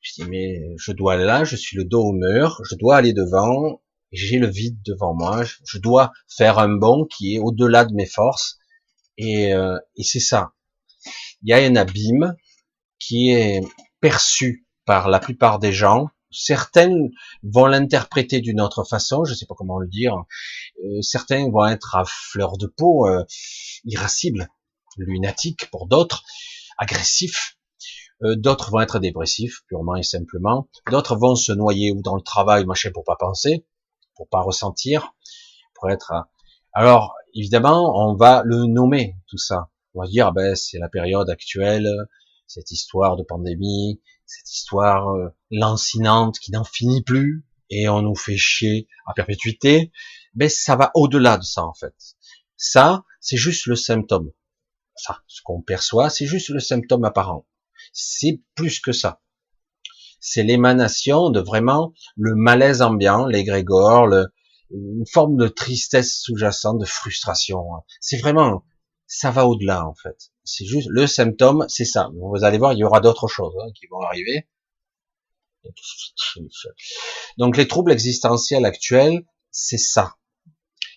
Je 0.00 0.12
dis, 0.14 0.28
mais 0.28 0.74
je 0.78 0.92
dois 0.92 1.16
là, 1.16 1.44
je 1.44 1.56
suis 1.56 1.76
le 1.76 1.84
dos 1.84 2.02
au 2.02 2.12
mur, 2.12 2.60
je 2.68 2.76
dois 2.76 2.96
aller 2.96 3.12
devant, 3.12 3.80
j'ai 4.12 4.38
le 4.38 4.48
vide 4.48 4.78
devant 4.84 5.14
moi, 5.14 5.44
je 5.64 5.78
dois 5.78 6.12
faire 6.28 6.58
un 6.58 6.76
bond 6.76 7.06
qui 7.06 7.34
est 7.34 7.38
au-delà 7.38 7.84
de 7.84 7.94
mes 7.94 8.06
forces, 8.06 8.58
et, 9.16 9.54
euh, 9.54 9.78
et 9.96 10.02
c'est 10.02 10.20
ça. 10.20 10.52
Il 11.42 11.50
y 11.50 11.52
a 11.52 11.58
un 11.58 11.76
abîme, 11.76 12.36
qui 13.02 13.30
est 13.30 13.60
perçu 14.00 14.66
par 14.84 15.08
la 15.08 15.18
plupart 15.18 15.58
des 15.58 15.72
gens. 15.72 16.08
Certains 16.30 16.94
vont 17.42 17.66
l'interpréter 17.66 18.40
d'une 18.40 18.60
autre 18.60 18.84
façon, 18.84 19.24
je 19.24 19.32
ne 19.32 19.36
sais 19.36 19.46
pas 19.46 19.54
comment 19.56 19.78
le 19.78 19.88
dire. 19.88 20.16
Euh, 20.84 21.02
certains 21.02 21.50
vont 21.50 21.66
être 21.66 21.94
à 21.96 22.04
fleur 22.06 22.56
de 22.56 22.66
peau, 22.66 23.06
euh, 23.06 23.24
irascibles, 23.84 24.48
lunatiques 24.96 25.70
pour 25.70 25.86
d'autres, 25.86 26.22
agressifs. 26.78 27.58
Euh, 28.22 28.36
d'autres 28.36 28.70
vont 28.70 28.80
être 28.80 28.98
dépressifs, 28.98 29.62
purement 29.66 29.96
et 29.96 30.02
simplement. 30.02 30.68
D'autres 30.90 31.16
vont 31.16 31.34
se 31.34 31.52
noyer 31.52 31.90
ou 31.92 32.00
dans 32.02 32.16
le 32.16 32.22
travail, 32.22 32.64
machin, 32.64 32.90
pour 32.94 33.04
pas 33.04 33.16
penser, 33.16 33.66
pour 34.14 34.28
pas 34.28 34.40
ressentir, 34.40 35.12
pour 35.74 35.90
être. 35.90 36.12
Alors, 36.72 37.14
évidemment, 37.34 37.92
on 38.08 38.14
va 38.14 38.42
le 38.44 38.64
nommer 38.66 39.16
tout 39.28 39.38
ça. 39.38 39.68
On 39.94 40.00
va 40.02 40.06
dire, 40.06 40.32
ben, 40.32 40.54
c'est 40.54 40.78
la 40.78 40.88
période 40.88 41.28
actuelle, 41.28 41.86
cette 42.46 42.70
histoire 42.70 43.16
de 43.16 43.22
pandémie, 43.22 44.00
cette 44.26 44.50
histoire 44.52 45.08
euh, 45.10 45.28
lancinante 45.50 46.38
qui 46.38 46.52
n'en 46.52 46.64
finit 46.64 47.02
plus, 47.02 47.44
et 47.70 47.88
on 47.88 48.02
nous 48.02 48.14
fait 48.14 48.36
chier 48.36 48.88
à 49.06 49.14
perpétuité, 49.14 49.92
mais 50.34 50.48
ça 50.48 50.76
va 50.76 50.90
au-delà 50.94 51.38
de 51.38 51.44
ça 51.44 51.64
en 51.64 51.74
fait. 51.74 51.94
Ça, 52.56 53.04
c'est 53.20 53.36
juste 53.36 53.66
le 53.66 53.76
symptôme. 53.76 54.30
Ça, 54.94 55.22
ce 55.26 55.40
qu'on 55.42 55.62
perçoit, 55.62 56.10
c'est 56.10 56.26
juste 56.26 56.50
le 56.50 56.60
symptôme 56.60 57.04
apparent. 57.04 57.46
C'est 57.92 58.42
plus 58.54 58.78
que 58.80 58.92
ça. 58.92 59.22
C'est 60.20 60.44
l'émanation 60.44 61.30
de 61.30 61.40
vraiment 61.40 61.92
le 62.16 62.34
malaise 62.36 62.82
ambiant, 62.82 63.26
l'égrégore, 63.26 64.06
le, 64.06 64.26
une 64.70 65.04
forme 65.10 65.36
de 65.36 65.48
tristesse 65.48 66.20
sous-jacente, 66.20 66.78
de 66.78 66.84
frustration. 66.84 67.64
C'est 68.00 68.18
vraiment 68.18 68.64
ça 69.14 69.30
va 69.30 69.46
au-delà 69.46 69.86
en 69.86 69.94
fait. 69.94 70.32
C'est 70.42 70.64
juste 70.64 70.88
le 70.90 71.06
symptôme, 71.06 71.66
c'est 71.68 71.84
ça. 71.84 72.10
Vous 72.14 72.44
allez 72.44 72.56
voir, 72.56 72.72
il 72.72 72.78
y 72.78 72.84
aura 72.84 73.00
d'autres 73.00 73.28
choses 73.28 73.52
hein, 73.60 73.70
qui 73.74 73.86
vont 73.88 74.00
arriver. 74.00 74.48
Donc 77.36 77.58
les 77.58 77.68
troubles 77.68 77.92
existentiels 77.92 78.64
actuels, 78.64 79.26
c'est 79.50 79.76
ça. 79.78 80.16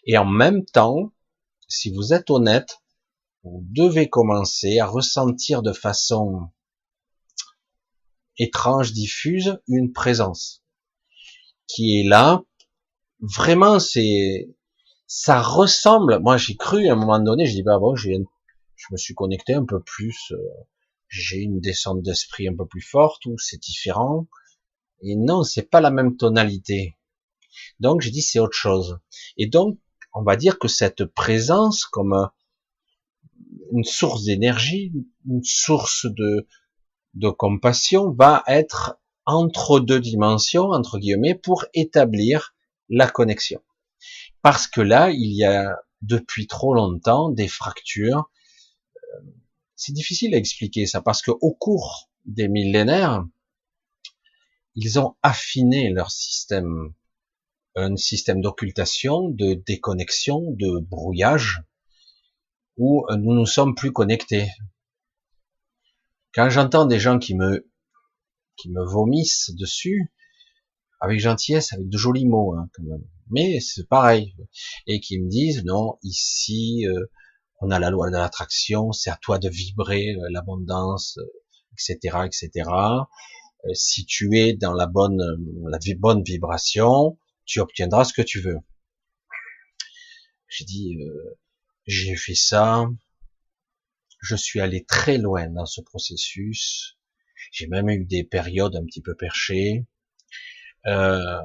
Et 0.06 0.18
en 0.18 0.24
même 0.24 0.64
temps, 0.64 1.12
si 1.68 1.92
vous 1.92 2.14
êtes 2.14 2.30
honnête, 2.30 2.80
vous 3.44 3.62
devez 3.70 4.10
commencer 4.10 4.80
à 4.80 4.88
ressentir 4.88 5.62
de 5.62 5.74
façon 5.74 6.48
étrange, 8.38 8.94
diffuse, 8.94 9.60
une 9.68 9.92
présence 9.92 10.64
qui 11.68 12.00
est 12.00 12.08
là. 12.08 12.44
Vraiment, 13.20 13.80
c'est 13.80 14.56
ça 15.08 15.42
ressemble. 15.42 16.20
Moi, 16.20 16.38
j'ai 16.38 16.56
cru 16.56 16.88
à 16.88 16.94
un 16.94 16.96
moment 16.96 17.20
donné, 17.20 17.46
je 17.46 17.54
dis 17.54 17.64
bah 17.64 17.80
bon, 17.80 17.96
je, 17.96 18.10
me 18.92 18.98
suis 18.98 19.14
connecté 19.14 19.54
un 19.54 19.66
peu 19.66 19.82
plus, 19.82 20.32
euh, 20.32 20.38
j'ai 21.08 21.38
une 21.38 21.60
descente 21.60 22.02
d'esprit 22.02 22.48
un 22.48 22.56
peu 22.56 22.66
plus 22.66 22.82
forte 22.82 23.26
ou 23.26 23.38
c'est 23.38 23.62
différent. 23.62 24.28
Et 25.02 25.16
non, 25.16 25.44
c'est 25.44 25.70
pas 25.70 25.82
la 25.82 25.92
même 25.92 26.18
tonalité. 26.18 26.98
Donc 27.80 28.02
j'ai 28.02 28.12
dit 28.12 28.22
c'est 28.22 28.40
autre 28.40 28.58
chose. 28.58 29.00
Et 29.38 29.48
donc 29.48 29.80
on 30.14 30.24
va 30.24 30.36
dire 30.36 30.60
que 30.60 30.68
cette 30.68 31.06
présence 31.06 31.86
comme 31.86 32.30
une 33.72 33.84
source 33.84 34.24
d'énergie, 34.24 34.94
une 35.28 35.44
source 35.44 36.06
de 36.06 36.48
de 37.14 37.30
compassion 37.30 38.12
va 38.12 38.44
être 38.48 39.00
entre 39.26 39.80
deux 39.80 40.00
dimensions 40.00 40.72
entre 40.72 41.00
guillemets 41.00 41.36
pour 41.36 41.66
établir 41.74 42.54
la 42.90 43.08
connexion. 43.08 43.62
Parce 44.46 44.68
que 44.68 44.80
là, 44.80 45.10
il 45.10 45.36
y 45.36 45.44
a 45.44 45.76
depuis 46.04 46.46
trop 46.46 46.76
longtemps 46.76 47.32
des 47.32 47.48
fractures. 47.48 48.30
Euh, 48.96 49.22
c'est 49.76 49.92
difficile 49.92 50.36
à 50.36 50.38
expliquer 50.38 50.86
ça 50.86 51.02
parce 51.02 51.24
que 51.24 51.32
au 51.32 51.52
cours 51.56 52.12
des 52.26 52.48
millénaires, 52.48 53.26
ils 54.76 55.00
ont 55.00 55.16
affiné 55.24 55.90
leur 55.90 56.12
système, 56.12 56.94
un 57.76 57.96
système 57.96 58.40
d'occultation, 58.40 59.30
de 59.30 59.56
déconnexion, 59.56 60.52
de 60.52 60.78
brouillage, 60.78 61.64
où 62.78 63.04
nous 63.18 63.34
nous 63.34 63.48
sommes 63.48 63.74
plus 63.74 63.92
connectés. 63.92 64.48
Quand 66.36 66.52
j'entends 66.52 66.86
des 66.86 67.00
gens 67.00 67.18
qui 67.18 67.34
me 67.34 67.68
qui 68.58 68.70
me 68.70 68.86
vomissent 68.86 69.50
dessus, 69.56 70.14
avec 71.00 71.20
gentillesse, 71.20 71.74
avec 71.74 71.90
de 71.90 71.98
jolis 71.98 72.28
mots, 72.28 72.54
hein, 72.54 72.70
quand 72.76 72.84
même 72.84 73.08
mais 73.30 73.60
c'est 73.60 73.88
pareil. 73.88 74.36
Et 74.88 75.00
qui 75.00 75.20
me 75.20 75.30
disent, 75.30 75.64
non, 75.66 75.98
ici, 76.04 76.86
euh, 76.88 77.06
on 77.62 77.72
a 77.72 77.80
la 77.80 77.90
loi 77.90 78.10
de 78.10 78.16
l'attraction, 78.16 78.92
c'est 78.92 79.10
à 79.10 79.18
toi 79.22 79.40
de 79.40 79.50
vibrer 79.50 80.16
euh, 80.16 80.28
l'abondance, 80.32 81.20
etc., 81.74 82.18
euh, 82.18 82.24
etc. 82.24 82.70
si 83.74 84.06
tu 84.06 84.38
es 84.38 84.54
dans 84.54 84.74
la 84.74 84.88
bonne, 84.88 85.22
la 85.68 85.80
bonne 85.98 86.24
vibration, 86.24 87.18
tu 87.46 87.60
obtiendras 87.60 88.06
ce 88.06 88.14
que 88.14 88.22
tu 88.22 88.42
veux. 88.42 88.60
J'ai 90.48 90.66
dit, 90.66 91.00
j'ai 91.88 92.16
fait 92.16 92.36
ça, 92.36 92.86
je 94.22 94.36
suis 94.36 94.60
allé 94.60 94.86
très 94.86 95.18
loin 95.18 95.50
dans 95.50 95.66
ce 95.66 95.82
processus, 95.82 96.98
j'ai 97.52 97.68
même 97.68 97.90
eu 97.90 98.06
des 98.06 98.24
périodes 98.24 98.76
un 98.76 98.86
petit 98.86 99.02
peu 99.02 99.16
perchées, 99.16 99.86
euh, 100.88 101.40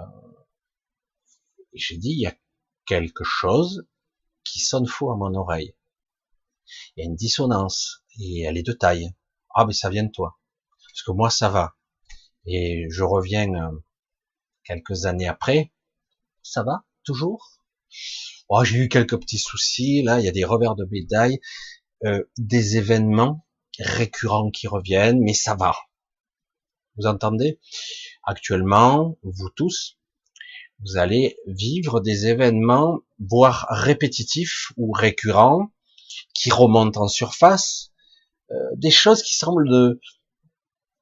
j'ai 1.74 1.96
dit, 1.96 2.10
il 2.10 2.20
y 2.20 2.26
a 2.26 2.36
quelque 2.86 3.24
chose 3.24 3.86
qui 4.44 4.60
sonne 4.60 4.86
faux 4.86 5.10
à 5.10 5.16
mon 5.16 5.34
oreille. 5.34 5.74
Il 6.96 7.00
y 7.00 7.02
a 7.02 7.06
une 7.06 7.16
dissonance, 7.16 8.04
et 8.18 8.42
elle 8.42 8.58
est 8.58 8.66
de 8.66 8.72
taille. 8.72 9.10
Ah, 9.54 9.64
mais 9.66 9.72
ça 9.72 9.90
vient 9.90 10.04
de 10.04 10.10
toi. 10.10 10.38
Parce 10.88 11.02
que 11.02 11.12
moi, 11.12 11.30
ça 11.30 11.48
va. 11.48 11.76
Et 12.46 12.86
je 12.90 13.02
reviens 13.02 13.52
euh, 13.54 13.84
quelques 14.64 15.06
années 15.06 15.28
après. 15.28 15.72
Ça 16.42 16.62
va? 16.62 16.84
Toujours? 17.04 17.60
Oh, 18.48 18.64
j'ai 18.64 18.78
eu 18.78 18.88
quelques 18.88 19.18
petits 19.18 19.38
soucis, 19.38 20.02
là, 20.02 20.18
il 20.18 20.24
y 20.24 20.28
a 20.28 20.32
des 20.32 20.44
revers 20.44 20.74
de 20.74 20.84
médaille, 20.90 21.40
euh, 22.04 22.24
des 22.36 22.76
événements 22.76 23.46
récurrents 23.78 24.50
qui 24.50 24.66
reviennent, 24.66 25.20
mais 25.20 25.34
ça 25.34 25.54
va. 25.54 25.74
Vous 26.96 27.06
entendez? 27.06 27.60
Actuellement, 28.24 29.16
vous 29.22 29.50
tous, 29.50 29.99
vous 30.82 30.96
allez 30.96 31.36
vivre 31.46 32.00
des 32.00 32.26
événements, 32.26 33.00
voire 33.18 33.66
répétitifs 33.70 34.72
ou 34.76 34.92
récurrents, 34.92 35.70
qui 36.34 36.50
remontent 36.50 37.02
en 37.02 37.08
surface, 37.08 37.92
euh, 38.50 38.54
des 38.76 38.90
choses 38.90 39.22
qui 39.22 39.34
semblent 39.34 39.68
de, 39.68 40.00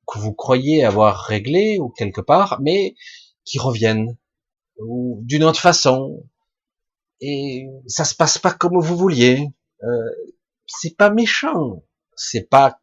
que 0.06 0.18
vous 0.18 0.32
croyez 0.32 0.84
avoir 0.84 1.24
réglées 1.24 1.78
ou 1.78 1.88
quelque 1.90 2.20
part, 2.20 2.60
mais 2.60 2.94
qui 3.44 3.58
reviennent 3.58 4.16
ou 4.78 5.20
d'une 5.22 5.44
autre 5.44 5.60
façon. 5.60 6.24
Et 7.20 7.66
ça 7.86 8.04
se 8.04 8.14
passe 8.14 8.38
pas 8.38 8.52
comme 8.52 8.78
vous 8.78 8.96
vouliez. 8.96 9.48
Euh, 9.82 10.10
c'est 10.66 10.96
pas 10.96 11.10
méchant, 11.10 11.82
c'est 12.16 12.48
pas 12.48 12.80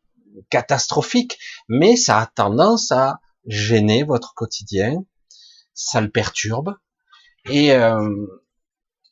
catastrophique, 0.49 1.38
mais 1.69 1.95
ça 1.95 2.19
a 2.19 2.25
tendance 2.25 2.91
à 2.91 3.19
gêner 3.45 4.03
votre 4.03 4.34
quotidien, 4.34 5.05
ça 5.73 6.01
le 6.01 6.10
perturbe, 6.10 6.75
et 7.49 7.73
euh, 7.73 8.27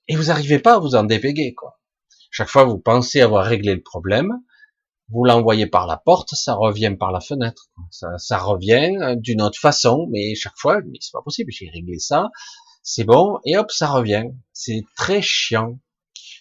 et 0.08 0.16
vous 0.16 0.26
n'arrivez 0.26 0.60
pas 0.60 0.76
à 0.76 0.80
vous 0.80 0.96
en 0.96 1.04
dépéguer 1.04 1.54
quoi. 1.54 1.80
Chaque 2.32 2.50
fois 2.50 2.64
vous 2.66 2.80
pensez 2.80 3.22
avoir 3.22 3.46
réglé 3.46 3.76
le 3.76 3.84
problème, 3.84 4.32
vous 5.10 5.24
l'envoyez 5.26 5.68
par 5.68 5.88
la 5.88 5.98
porte, 5.98 6.34
ça 6.34 6.56
revient 6.56 6.96
par 6.98 7.12
la 7.12 7.20
fenêtre, 7.20 7.70
ça, 7.92 8.18
ça 8.18 8.38
revient 8.38 8.98
euh, 9.02 9.16
d'une 9.16 9.42
autre 9.42 9.60
façon, 9.60 10.08
mais 10.12 10.36
chaque 10.36 10.58
fois, 10.58 10.82
mais 10.82 10.98
c'est 11.02 11.12
pas 11.12 11.22
possible, 11.22 11.52
j'ai 11.52 11.70
réglé 11.70 12.00
ça, 12.00 12.30
c'est 12.84 13.06
bon, 13.06 13.40
et 13.46 13.58
hop, 13.58 13.72
ça 13.72 13.88
revient. 13.88 14.26
C'est 14.52 14.84
très 14.98 15.22
chiant. 15.22 15.80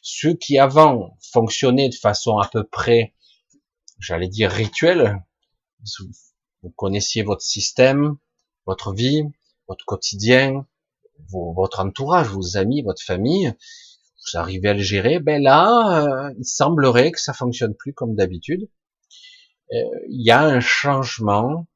Ceux 0.02 0.34
qui 0.34 0.58
avant 0.58 1.16
fonctionnaient 1.32 1.88
de 1.88 1.94
façon 1.94 2.38
à 2.38 2.48
peu 2.48 2.64
près, 2.64 3.14
j'allais 4.00 4.28
dire 4.28 4.50
rituelle, 4.50 5.24
vous 6.62 6.70
connaissiez 6.70 7.22
votre 7.22 7.42
système, 7.42 8.16
votre 8.66 8.92
vie, 8.92 9.22
votre 9.68 9.84
quotidien, 9.84 10.66
votre 11.30 11.80
entourage, 11.80 12.28
vos 12.28 12.56
amis, 12.56 12.82
votre 12.82 13.02
famille, 13.02 13.54
vous 14.22 14.38
arrivez 14.38 14.68
à 14.68 14.74
le 14.74 14.82
gérer, 14.82 15.18
ben 15.18 15.42
là, 15.42 16.04
euh, 16.04 16.34
il 16.38 16.44
semblerait 16.44 17.10
que 17.10 17.20
ça 17.20 17.32
fonctionne 17.32 17.74
plus 17.74 17.92
comme 17.92 18.14
d'habitude. 18.14 18.68
Euh, 19.72 19.76
il 20.08 20.24
y 20.24 20.30
a 20.30 20.42
un 20.42 20.60
changement 20.60 21.66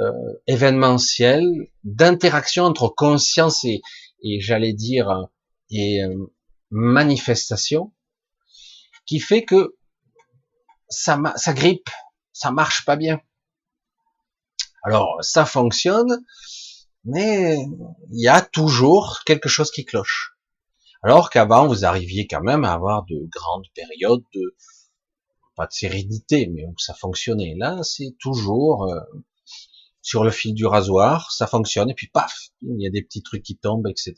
euh, 0.00 0.10
événementiel 0.46 1.44
d'interaction 1.84 2.64
entre 2.64 2.88
conscience 2.88 3.64
et, 3.64 3.80
et 4.22 4.40
j'allais 4.40 4.72
dire 4.72 5.28
et 5.70 6.00
manifestation 6.70 7.92
qui 9.06 9.18
fait 9.18 9.44
que 9.44 9.76
ça, 10.88 11.20
ça 11.36 11.52
grippe, 11.52 11.88
ça 12.32 12.50
marche 12.50 12.84
pas 12.84 12.96
bien. 12.96 13.20
Alors 14.82 15.18
ça 15.22 15.46
fonctionne, 15.46 16.24
mais 17.04 17.56
il 18.10 18.22
y 18.22 18.28
a 18.28 18.40
toujours 18.40 19.20
quelque 19.26 19.48
chose 19.48 19.70
qui 19.70 19.84
cloche. 19.84 20.36
Alors 21.02 21.28
qu'avant, 21.28 21.66
vous 21.66 21.84
arriviez 21.84 22.26
quand 22.26 22.40
même 22.40 22.64
à 22.64 22.72
avoir 22.72 23.04
de 23.04 23.28
grandes 23.30 23.66
périodes 23.74 24.24
de, 24.34 24.56
pas 25.54 25.66
de 25.66 25.72
sérénité, 25.72 26.48
mais 26.48 26.64
où 26.64 26.74
ça 26.78 26.94
fonctionnait. 26.94 27.54
Là, 27.58 27.82
c'est 27.82 28.16
toujours 28.18 28.84
euh, 28.84 29.00
sur 30.00 30.24
le 30.24 30.30
fil 30.30 30.54
du 30.54 30.66
rasoir, 30.66 31.30
ça 31.30 31.46
fonctionne, 31.46 31.90
et 31.90 31.94
puis 31.94 32.08
paf, 32.08 32.32
il 32.62 32.80
y 32.80 32.86
a 32.86 32.90
des 32.90 33.02
petits 33.02 33.22
trucs 33.22 33.42
qui 33.42 33.56
tombent, 33.56 33.86
etc. 33.88 34.14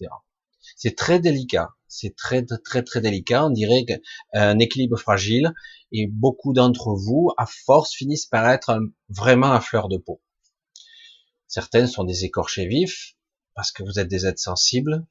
C'est 0.77 0.97
très 0.97 1.21
délicat, 1.21 1.71
c'est 1.89 2.15
très 2.17 2.45
très 2.45 2.83
très 2.83 3.01
délicat. 3.01 3.47
On 3.47 3.51
dirait 3.51 3.85
un 4.33 4.59
équilibre 4.59 4.99
fragile, 4.99 5.55
et 5.93 6.07
beaucoup 6.07 6.53
d'entre 6.53 6.95
vous, 6.95 7.31
à 7.37 7.47
force, 7.47 7.95
finissent 7.95 8.27
par 8.27 8.49
être 8.49 8.79
vraiment 9.09 9.53
à 9.53 9.61
fleur 9.61 9.89
de 9.89 9.97
peau. 9.97 10.21
Certains 11.49 11.87
sont 11.87 12.05
des 12.05 12.25
écorchés 12.25 12.67
vifs 12.67 13.17
parce 13.55 13.73
que 13.73 13.83
vous 13.83 13.99
êtes 13.99 14.09
des 14.09 14.27
êtres 14.27 14.41
sensibles, 14.41 15.07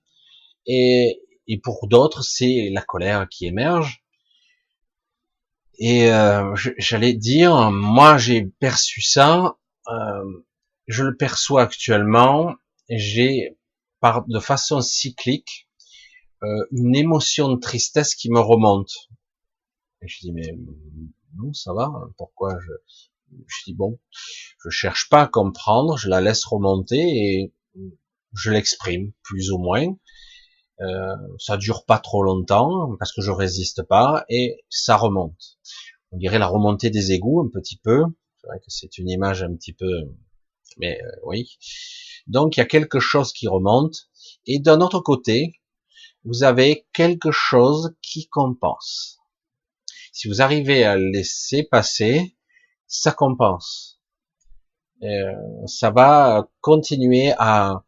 et 0.67 1.19
pour 1.63 1.87
d'autres, 1.87 2.23
c'est 2.23 2.69
la 2.71 2.81
colère 2.81 3.27
qui 3.29 3.45
émerge. 3.45 4.03
Et 5.77 6.09
euh, 6.09 6.55
j'allais 6.77 7.13
dire, 7.13 7.71
moi 7.71 8.17
j'ai 8.17 8.45
perçu 8.45 9.01
ça, 9.01 9.57
euh, 9.87 10.43
je 10.87 11.03
le 11.03 11.17
perçois 11.17 11.63
actuellement, 11.63 12.55
j'ai 12.89 13.57
par 13.99 14.25
de 14.25 14.39
façon 14.39 14.79
cyclique 14.81 15.67
euh, 16.43 16.65
une 16.71 16.95
émotion 16.95 17.49
de 17.53 17.59
tristesse 17.59 18.15
qui 18.15 18.29
me 18.31 18.39
remonte. 18.39 19.09
Et 20.01 20.07
je 20.07 20.19
dis 20.19 20.31
mais 20.31 20.57
non 21.35 21.51
ça 21.53 21.73
va, 21.73 21.91
pourquoi 22.17 22.57
je 22.61 22.71
je 23.47 23.63
dis 23.65 23.73
bon, 23.73 23.99
je 24.63 24.69
cherche 24.69 25.09
pas 25.09 25.23
à 25.23 25.27
comprendre, 25.27 25.97
je 25.97 26.09
la 26.09 26.21
laisse 26.21 26.45
remonter 26.45 26.99
et 26.99 27.53
je 28.33 28.51
l'exprime 28.51 29.11
plus 29.23 29.51
ou 29.51 29.57
moins. 29.57 29.95
Euh, 30.81 31.15
ça 31.39 31.55
dure 31.55 31.85
pas 31.85 31.99
trop 31.99 32.21
longtemps 32.21 32.95
parce 32.99 33.13
que 33.13 33.21
je 33.21 33.31
résiste 33.31 33.83
pas 33.83 34.25
et 34.29 34.63
ça 34.69 34.97
remonte. 34.97 35.57
On 36.11 36.17
dirait 36.17 36.39
la 36.39 36.47
remontée 36.47 36.89
des 36.89 37.13
égouts 37.13 37.41
un 37.41 37.49
petit 37.49 37.77
peu. 37.77 38.03
C'est 38.41 38.47
vrai 38.47 38.59
que 38.59 38.69
c'est 38.69 38.97
une 38.97 39.09
image 39.09 39.41
un 39.41 39.55
petit 39.55 39.73
peu, 39.73 39.89
mais 40.77 41.01
euh, 41.01 41.11
oui. 41.23 41.57
Donc 42.27 42.57
il 42.57 42.59
y 42.59 42.63
a 42.63 42.67
quelque 42.67 42.99
chose 42.99 43.31
qui 43.31 43.47
remonte 43.47 44.09
et 44.45 44.59
d'un 44.59 44.81
autre 44.81 44.99
côté, 44.99 45.61
vous 46.25 46.43
avez 46.43 46.87
quelque 46.93 47.31
chose 47.31 47.95
qui 48.01 48.27
compense. 48.27 49.19
Si 50.11 50.27
vous 50.27 50.41
arrivez 50.41 50.83
à 50.83 50.97
laisser 50.97 51.63
passer, 51.63 52.34
ça 53.01 53.11
compense. 53.11 53.99
Euh, 55.03 55.33
ça 55.67 55.91
va 55.91 56.47
continuer 56.61 57.33
à 57.37 57.83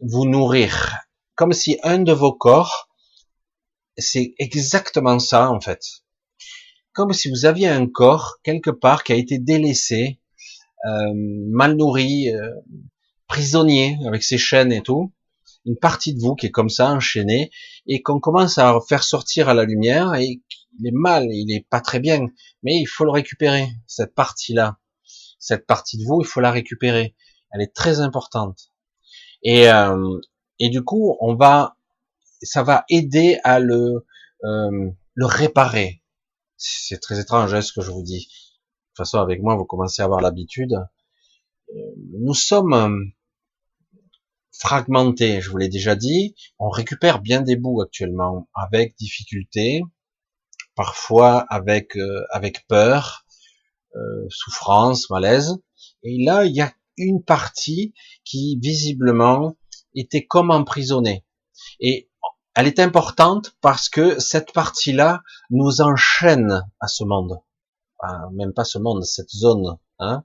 vous 0.00 0.26
nourrir. 0.26 0.98
Comme 1.34 1.52
si 1.52 1.78
un 1.82 1.98
de 1.98 2.12
vos 2.12 2.32
corps, 2.32 2.88
c'est 3.96 4.34
exactement 4.38 5.18
ça 5.18 5.50
en 5.50 5.60
fait, 5.60 5.82
comme 6.92 7.12
si 7.12 7.28
vous 7.28 7.46
aviez 7.46 7.68
un 7.68 7.86
corps 7.86 8.38
quelque 8.42 8.70
part 8.70 9.02
qui 9.02 9.12
a 9.12 9.16
été 9.16 9.38
délaissé, 9.38 10.20
euh, 10.86 11.12
mal 11.14 11.76
nourri, 11.76 12.30
euh, 12.30 12.54
prisonnier 13.26 13.98
avec 14.06 14.22
ses 14.22 14.38
chaînes 14.38 14.72
et 14.72 14.82
tout, 14.82 15.12
une 15.64 15.76
partie 15.76 16.14
de 16.14 16.20
vous 16.20 16.34
qui 16.34 16.46
est 16.46 16.50
comme 16.50 16.68
ça 16.70 16.90
enchaînée 16.90 17.50
et 17.86 18.02
qu'on 18.02 18.20
commence 18.20 18.58
à 18.58 18.78
faire 18.88 19.04
sortir 19.04 19.48
à 19.48 19.54
la 19.54 19.64
lumière 19.64 20.14
et 20.14 20.40
il 20.78 20.86
est 20.86 20.92
mal, 20.92 21.26
il 21.30 21.52
est 21.52 21.66
pas 21.68 21.80
très 21.80 22.00
bien, 22.00 22.26
mais 22.62 22.76
il 22.80 22.86
faut 22.86 23.04
le 23.04 23.10
récupérer 23.10 23.68
cette 23.86 24.14
partie-là, 24.14 24.78
cette 25.38 25.66
partie 25.66 25.98
de 25.98 26.04
vous, 26.04 26.20
il 26.22 26.26
faut 26.26 26.40
la 26.40 26.50
récupérer, 26.50 27.14
elle 27.52 27.62
est 27.62 27.74
très 27.74 28.00
importante. 28.00 28.72
Et, 29.42 29.68
euh, 29.70 30.18
et 30.58 30.68
du 30.68 30.82
coup, 30.82 31.16
on 31.20 31.34
va, 31.34 31.76
ça 32.42 32.62
va 32.62 32.84
aider 32.88 33.38
à 33.44 33.60
le, 33.60 34.06
euh, 34.44 34.90
le 35.14 35.26
réparer. 35.26 36.02
C'est 36.56 37.00
très 37.00 37.20
étrange 37.20 37.54
hein, 37.54 37.62
ce 37.62 37.72
que 37.72 37.82
je 37.82 37.90
vous 37.90 38.02
dis. 38.02 38.26
De 38.26 38.94
toute 38.94 38.96
façon, 38.96 39.18
avec 39.18 39.42
moi, 39.42 39.54
vous 39.56 39.64
commencez 39.64 40.02
à 40.02 40.06
avoir 40.06 40.20
l'habitude. 40.20 40.74
Euh, 41.74 41.80
nous 42.18 42.34
sommes 42.34 43.12
euh, 44.64 44.68
fragmentés, 44.68 45.40
je 45.40 45.50
vous 45.50 45.56
l'ai 45.56 45.68
déjà 45.68 45.96
dit. 45.96 46.34
On 46.58 46.68
récupère 46.68 47.20
bien 47.20 47.40
des 47.42 47.56
bouts 47.56 47.80
actuellement, 47.80 48.48
avec 48.54 48.96
difficulté, 48.96 49.82
parfois 50.74 51.40
avec 51.50 51.96
avec 52.30 52.66
peur, 52.68 53.24
souffrance, 54.28 55.10
malaise. 55.10 55.56
Et 56.02 56.22
là, 56.24 56.44
il 56.44 56.54
y 56.54 56.60
a 56.60 56.72
une 56.96 57.22
partie 57.22 57.94
qui 58.24 58.58
visiblement 58.60 59.56
était 59.94 60.26
comme 60.26 60.50
emprisonnée. 60.50 61.24
Et 61.80 62.10
elle 62.54 62.66
est 62.66 62.80
importante 62.80 63.56
parce 63.60 63.88
que 63.88 64.18
cette 64.18 64.52
partie-là 64.52 65.22
nous 65.50 65.80
enchaîne 65.80 66.62
à 66.80 66.88
ce 66.88 67.04
monde. 67.04 67.40
même 68.32 68.52
pas 68.52 68.64
ce 68.64 68.78
monde, 68.78 69.04
cette 69.04 69.30
zone, 69.30 69.78
hein, 69.98 70.24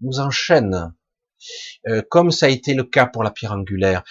nous 0.00 0.20
enchaîne. 0.20 0.94
Euh, 1.88 2.02
comme 2.10 2.30
ça 2.30 2.46
a 2.46 2.48
été 2.48 2.74
le 2.74 2.84
cas 2.84 3.06
pour 3.06 3.22
la 3.22 3.30
pierre 3.30 3.52
angulaire 3.52 4.02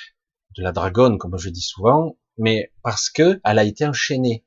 de 0.58 0.64
la 0.64 0.72
dragonne, 0.72 1.18
comme 1.18 1.38
je 1.38 1.50
dis 1.50 1.62
souvent, 1.62 2.18
mais 2.38 2.72
parce 2.82 3.10
que 3.10 3.40
elle 3.44 3.60
a 3.60 3.64
été 3.64 3.86
enchaînée. 3.86 4.46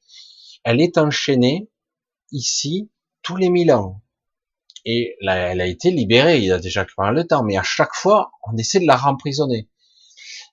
Elle 0.65 0.81
est 0.81 0.99
enchaînée 0.99 1.71
ici 2.33 2.91
tous 3.23 3.37
les 3.37 3.51
mille 3.51 3.73
ans. 3.73 4.03
Et 4.85 5.17
elle 5.21 5.61
a 5.61 5.67
été 5.67 5.91
libérée 5.91 6.39
il 6.39 6.45
y 6.45 6.53
a 6.53 6.59
déjà 6.59 6.87
pas 6.97 7.13
le 7.13 7.27
temps, 7.27 7.43
mais 7.43 7.57
à 7.59 7.63
chaque 7.63 7.95
fois, 7.95 8.33
on 8.47 8.57
essaie 8.57 8.81
de 8.81 8.87
la 8.87 8.97
remprisonner. 8.97 9.69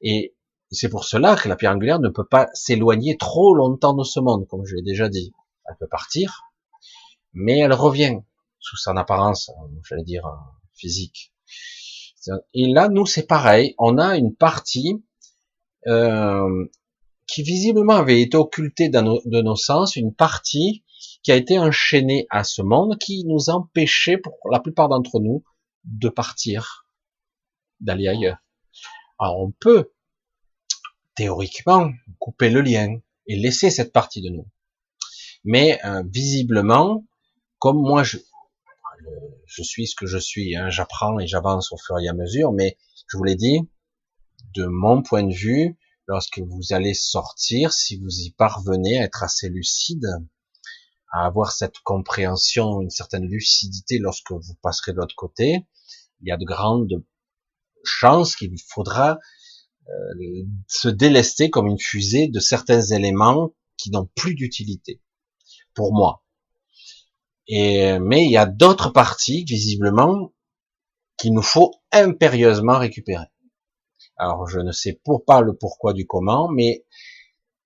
Et 0.01 0.35
c'est 0.71 0.89
pour 0.89 1.05
cela 1.05 1.35
que 1.35 1.47
la 1.47 1.55
pierre 1.55 1.71
angulaire 1.71 1.99
ne 1.99 2.09
peut 2.09 2.25
pas 2.25 2.49
s'éloigner 2.53 3.17
trop 3.17 3.55
longtemps 3.55 3.93
de 3.93 4.03
ce 4.03 4.19
monde, 4.19 4.47
comme 4.47 4.65
je 4.65 4.75
l'ai 4.75 4.81
déjà 4.81 5.09
dit. 5.09 5.33
Elle 5.67 5.77
peut 5.79 5.87
partir, 5.87 6.43
mais 7.33 7.59
elle 7.59 7.73
revient 7.73 8.19
sous 8.59 8.77
son 8.77 8.97
apparence, 8.97 9.51
j'allais 9.87 10.03
dire, 10.03 10.27
physique. 10.73 11.31
Et 12.53 12.67
là, 12.67 12.89
nous, 12.89 13.05
c'est 13.05 13.27
pareil. 13.27 13.75
On 13.77 13.97
a 13.97 14.17
une 14.17 14.35
partie 14.35 15.03
euh, 15.87 16.65
qui 17.27 17.43
visiblement 17.43 17.93
avait 17.93 18.21
été 18.21 18.37
occultée 18.37 18.89
de 18.89 19.41
nos 19.41 19.55
sens, 19.55 19.95
une 19.95 20.13
partie 20.13 20.83
qui 21.23 21.31
a 21.31 21.35
été 21.35 21.57
enchaînée 21.57 22.27
à 22.29 22.43
ce 22.43 22.61
monde, 22.61 22.97
qui 22.99 23.25
nous 23.25 23.49
empêchait, 23.49 24.17
pour 24.17 24.37
la 24.51 24.59
plupart 24.59 24.89
d'entre 24.89 25.19
nous, 25.19 25.43
de 25.83 26.09
partir, 26.09 26.85
d'aller 27.79 28.07
ailleurs. 28.07 28.37
Alors 29.19 29.39
on 29.39 29.51
peut 29.51 29.91
théoriquement 31.15 31.91
couper 32.19 32.49
le 32.49 32.61
lien 32.61 32.99
et 33.27 33.35
laisser 33.37 33.69
cette 33.69 33.93
partie 33.93 34.21
de 34.21 34.29
nous. 34.29 34.47
Mais 35.43 35.79
euh, 35.85 36.03
visiblement, 36.05 37.05
comme 37.59 37.77
moi 37.77 38.03
je, 38.03 38.17
je 39.45 39.63
suis 39.63 39.87
ce 39.87 39.95
que 39.95 40.05
je 40.05 40.17
suis, 40.17 40.55
hein, 40.55 40.69
j'apprends 40.69 41.19
et 41.19 41.27
j'avance 41.27 41.71
au 41.71 41.77
fur 41.77 41.99
et 41.99 42.07
à 42.07 42.13
mesure, 42.13 42.51
mais 42.51 42.77
je 43.07 43.17
vous 43.17 43.23
l'ai 43.23 43.35
dit, 43.35 43.59
de 44.53 44.65
mon 44.65 45.01
point 45.01 45.23
de 45.23 45.33
vue, 45.33 45.77
lorsque 46.07 46.39
vous 46.39 46.71
allez 46.73 46.93
sortir, 46.93 47.73
si 47.73 47.97
vous 47.97 48.21
y 48.21 48.31
parvenez 48.31 48.99
à 48.99 49.03
être 49.03 49.23
assez 49.23 49.49
lucide, 49.49 50.07
à 51.11 51.25
avoir 51.25 51.51
cette 51.51 51.79
compréhension, 51.79 52.81
une 52.81 52.89
certaine 52.89 53.25
lucidité 53.25 53.99
lorsque 53.99 54.31
vous 54.31 54.55
passerez 54.61 54.91
de 54.91 54.97
l'autre 54.97 55.15
côté, 55.15 55.65
il 56.21 56.27
y 56.27 56.31
a 56.31 56.37
de 56.37 56.45
grandes 56.45 57.03
chance 57.85 58.35
qu'il 58.35 58.55
faudra 58.67 59.19
euh, 59.87 60.45
se 60.67 60.89
délester 60.89 61.49
comme 61.49 61.67
une 61.67 61.79
fusée 61.79 62.27
de 62.27 62.39
certains 62.39 62.81
éléments 62.81 63.53
qui 63.77 63.91
n'ont 63.91 64.09
plus 64.15 64.35
d'utilité 64.35 65.01
pour 65.73 65.93
moi. 65.93 66.24
Et 67.47 67.99
mais 67.99 68.25
il 68.25 68.31
y 68.31 68.37
a 68.37 68.45
d'autres 68.45 68.89
parties 68.89 69.43
visiblement 69.43 70.33
qu'il 71.17 71.33
nous 71.33 71.41
faut 71.41 71.73
impérieusement 71.91 72.77
récupérer. 72.79 73.27
Alors 74.17 74.47
je 74.47 74.59
ne 74.59 74.71
sais 74.71 74.99
pour 75.03 75.25
pas 75.25 75.41
le 75.41 75.55
pourquoi 75.55 75.93
du 75.93 76.05
comment, 76.05 76.49
mais 76.49 76.85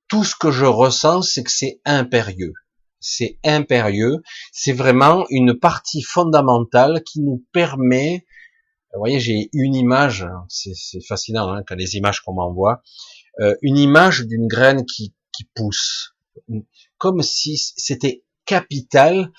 tout 0.08 0.24
ce 0.24 0.36
que 0.36 0.52
je 0.52 0.66
ressens, 0.66 1.22
c'est 1.22 1.44
que 1.44 1.52
c'est 1.52 1.80
impérieux. 1.86 2.54
C'est 3.00 3.40
impérieux. 3.46 4.22
C'est 4.52 4.74
vraiment 4.74 5.26
une 5.30 5.58
partie 5.58 6.02
fondamentale 6.02 7.04
qui 7.04 7.22
nous 7.22 7.46
permet. 7.54 8.26
Vous 8.94 9.00
voyez, 9.00 9.20
j'ai 9.20 9.50
une 9.54 9.76
image. 9.76 10.28
C'est 10.50 10.74
fascinant 11.08 11.50
hein, 11.54 11.64
quand 11.66 11.76
les 11.76 11.96
images 11.96 12.22
qu'on 12.22 12.34
m'envoie. 12.34 12.82
Euh, 13.40 13.56
une 13.62 13.78
image 13.78 14.26
d'une 14.26 14.48
graine 14.48 14.86
qui, 14.86 15.14
qui 15.32 15.46
pousse, 15.56 16.16
comme 16.98 17.22
si 17.22 17.58
c'était 17.58 18.24
capital 18.46 19.32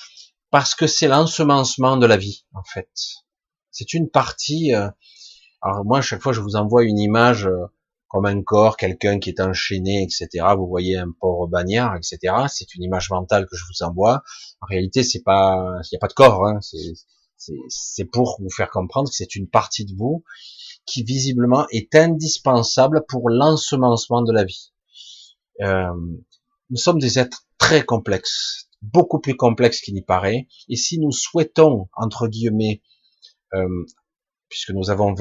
parce 0.51 0.75
que 0.75 0.87
c'est 0.87 1.09
l'ensemencement 1.09 1.97
de 1.97 2.07
la 2.07 2.17
vie 2.17 2.45
en 2.55 2.63
fait. 2.63 2.91
C'est 3.71 3.95
une 3.95 4.11
partie. 4.11 4.75
Euh, 4.75 4.89
alors 5.63 5.85
moi, 5.85 5.99
à 5.99 6.03
chaque 6.03 6.23
fois, 6.23 6.33
je 6.33 6.41
vous 6.41 6.57
envoie 6.57 6.85
une 6.85 6.99
image 6.99 7.47
euh, 7.47 7.67
comme 8.09 8.27
un 8.27 8.43
corps, 8.43 8.77
quelqu'un 8.77 9.21
qui 9.21 9.31
est 9.31 9.41
enchaîné, 9.41 10.03
etc. 10.03 10.45
Vous 10.57 10.67
voyez 10.67 10.97
un 10.99 11.13
porc 11.21 11.49
bagnard, 11.49 11.95
etc. 11.97 12.35
C'est 12.49 12.75
une 12.75 12.83
image 12.83 13.11
mentale 13.11 13.47
que 13.47 13.57
je 13.57 13.65
vous 13.65 13.85
envoie. 13.87 14.23
En 14.61 14.67
réalité, 14.67 15.05
c'est 15.05 15.23
pas, 15.23 15.79
il 15.85 15.89
n'y 15.93 15.97
a 15.97 16.01
pas 16.01 16.09
de 16.09 16.15
corps. 16.15 16.47
Hein. 16.47 16.59
C'est 17.69 18.05
pour 18.05 18.39
vous 18.41 18.51
faire 18.51 18.69
comprendre 18.69 19.09
que 19.09 19.15
c'est 19.15 19.37
une 19.37 19.49
partie 19.49 19.85
de 19.85 19.95
vous 19.97 20.25
qui 20.87 21.05
visiblement 21.05 21.67
est 21.71 21.95
indispensable 21.95 23.05
pour 23.09 23.31
l'ensemencement 23.31 24.23
de 24.23 24.33
la 24.33 24.45
vie. 24.45 24.73
Euh, 25.61 25.95
nous 26.71 26.77
sommes 26.77 26.99
des 26.99 27.19
êtres 27.19 27.45
très 27.59 27.85
complexes, 27.85 28.69
beaucoup 28.83 29.21
plus 29.21 29.37
complexes 29.37 29.81
qu'il 29.81 29.95
n'y 29.95 30.03
paraît. 30.03 30.49
Et 30.69 30.77
si 30.77 30.99
nous 30.99 31.13
souhaitons, 31.13 31.89
entre 31.95 32.29
guillemets, 32.29 32.83
euh, 33.55 33.85
puisque 34.49 34.71
nous 34.71 34.91
avons 34.91 35.15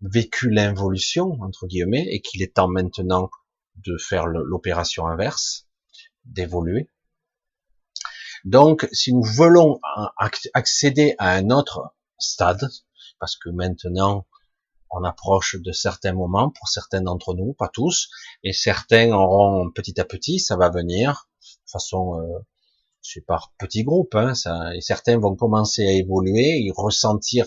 vécu 0.00 0.50
l'involution, 0.50 1.38
entre 1.40 1.66
guillemets, 1.66 2.06
et 2.10 2.20
qu'il 2.20 2.42
est 2.42 2.54
temps 2.54 2.68
maintenant 2.68 3.30
de 3.76 3.96
faire 3.98 4.26
l'opération 4.26 5.06
inverse, 5.06 5.66
d'évoluer. 6.24 6.88
Donc, 8.44 8.88
si 8.92 9.12
nous 9.12 9.24
voulons 9.24 9.80
accéder 10.54 11.14
à 11.18 11.32
un 11.32 11.50
autre 11.50 11.94
stade, 12.18 12.68
parce 13.18 13.36
que 13.36 13.48
maintenant, 13.50 14.26
on 14.90 15.02
approche 15.02 15.56
de 15.56 15.72
certains 15.72 16.12
moments, 16.12 16.50
pour 16.50 16.68
certains 16.68 17.00
d'entre 17.00 17.34
nous, 17.34 17.54
pas 17.54 17.68
tous, 17.68 18.08
et 18.44 18.52
certains 18.52 19.10
auront 19.12 19.70
petit 19.72 20.00
à 20.00 20.04
petit, 20.04 20.38
ça 20.38 20.56
va 20.56 20.70
venir, 20.70 21.28
de 21.42 21.70
façon, 21.70 22.20
euh, 22.20 22.38
c'est 23.12 23.24
par 23.24 23.52
petits 23.58 23.84
groupes, 23.84 24.14
hein, 24.14 24.32
et 24.74 24.80
certains 24.80 25.18
vont 25.18 25.36
commencer 25.36 25.86
à 25.86 25.92
évoluer, 25.92 26.64
et 26.64 26.70
ressentir 26.74 27.46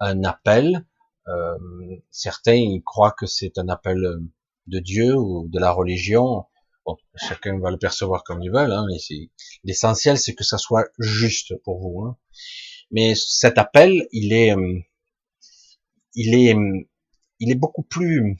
un 0.00 0.24
appel, 0.24 0.86
euh, 1.28 1.56
certains 2.10 2.54
ils 2.54 2.82
croient 2.82 3.14
que 3.18 3.26
c'est 3.26 3.58
un 3.58 3.68
appel 3.68 4.00
de 4.66 4.78
Dieu 4.78 5.14
ou 5.16 5.48
de 5.48 5.58
la 5.58 5.72
religion. 5.72 6.46
Bon, 6.86 6.96
chacun 7.16 7.58
va 7.58 7.70
le 7.70 7.78
percevoir 7.78 8.24
comme 8.24 8.42
il 8.42 8.50
veut. 8.50 8.58
Hein, 8.58 8.86
l'essentiel, 9.64 10.18
c'est 10.18 10.34
que 10.34 10.44
ça 10.44 10.56
soit 10.56 10.88
juste 10.98 11.54
pour 11.64 11.80
vous. 11.80 12.02
Hein. 12.02 12.16
Mais 12.90 13.14
cet 13.14 13.58
appel, 13.58 14.06
il 14.12 14.32
est, 14.32 14.56
euh, 14.56 14.78
il 16.14 16.34
est, 16.34 16.56
il 17.40 17.50
est 17.50 17.56
beaucoup 17.56 17.82
plus 17.82 18.38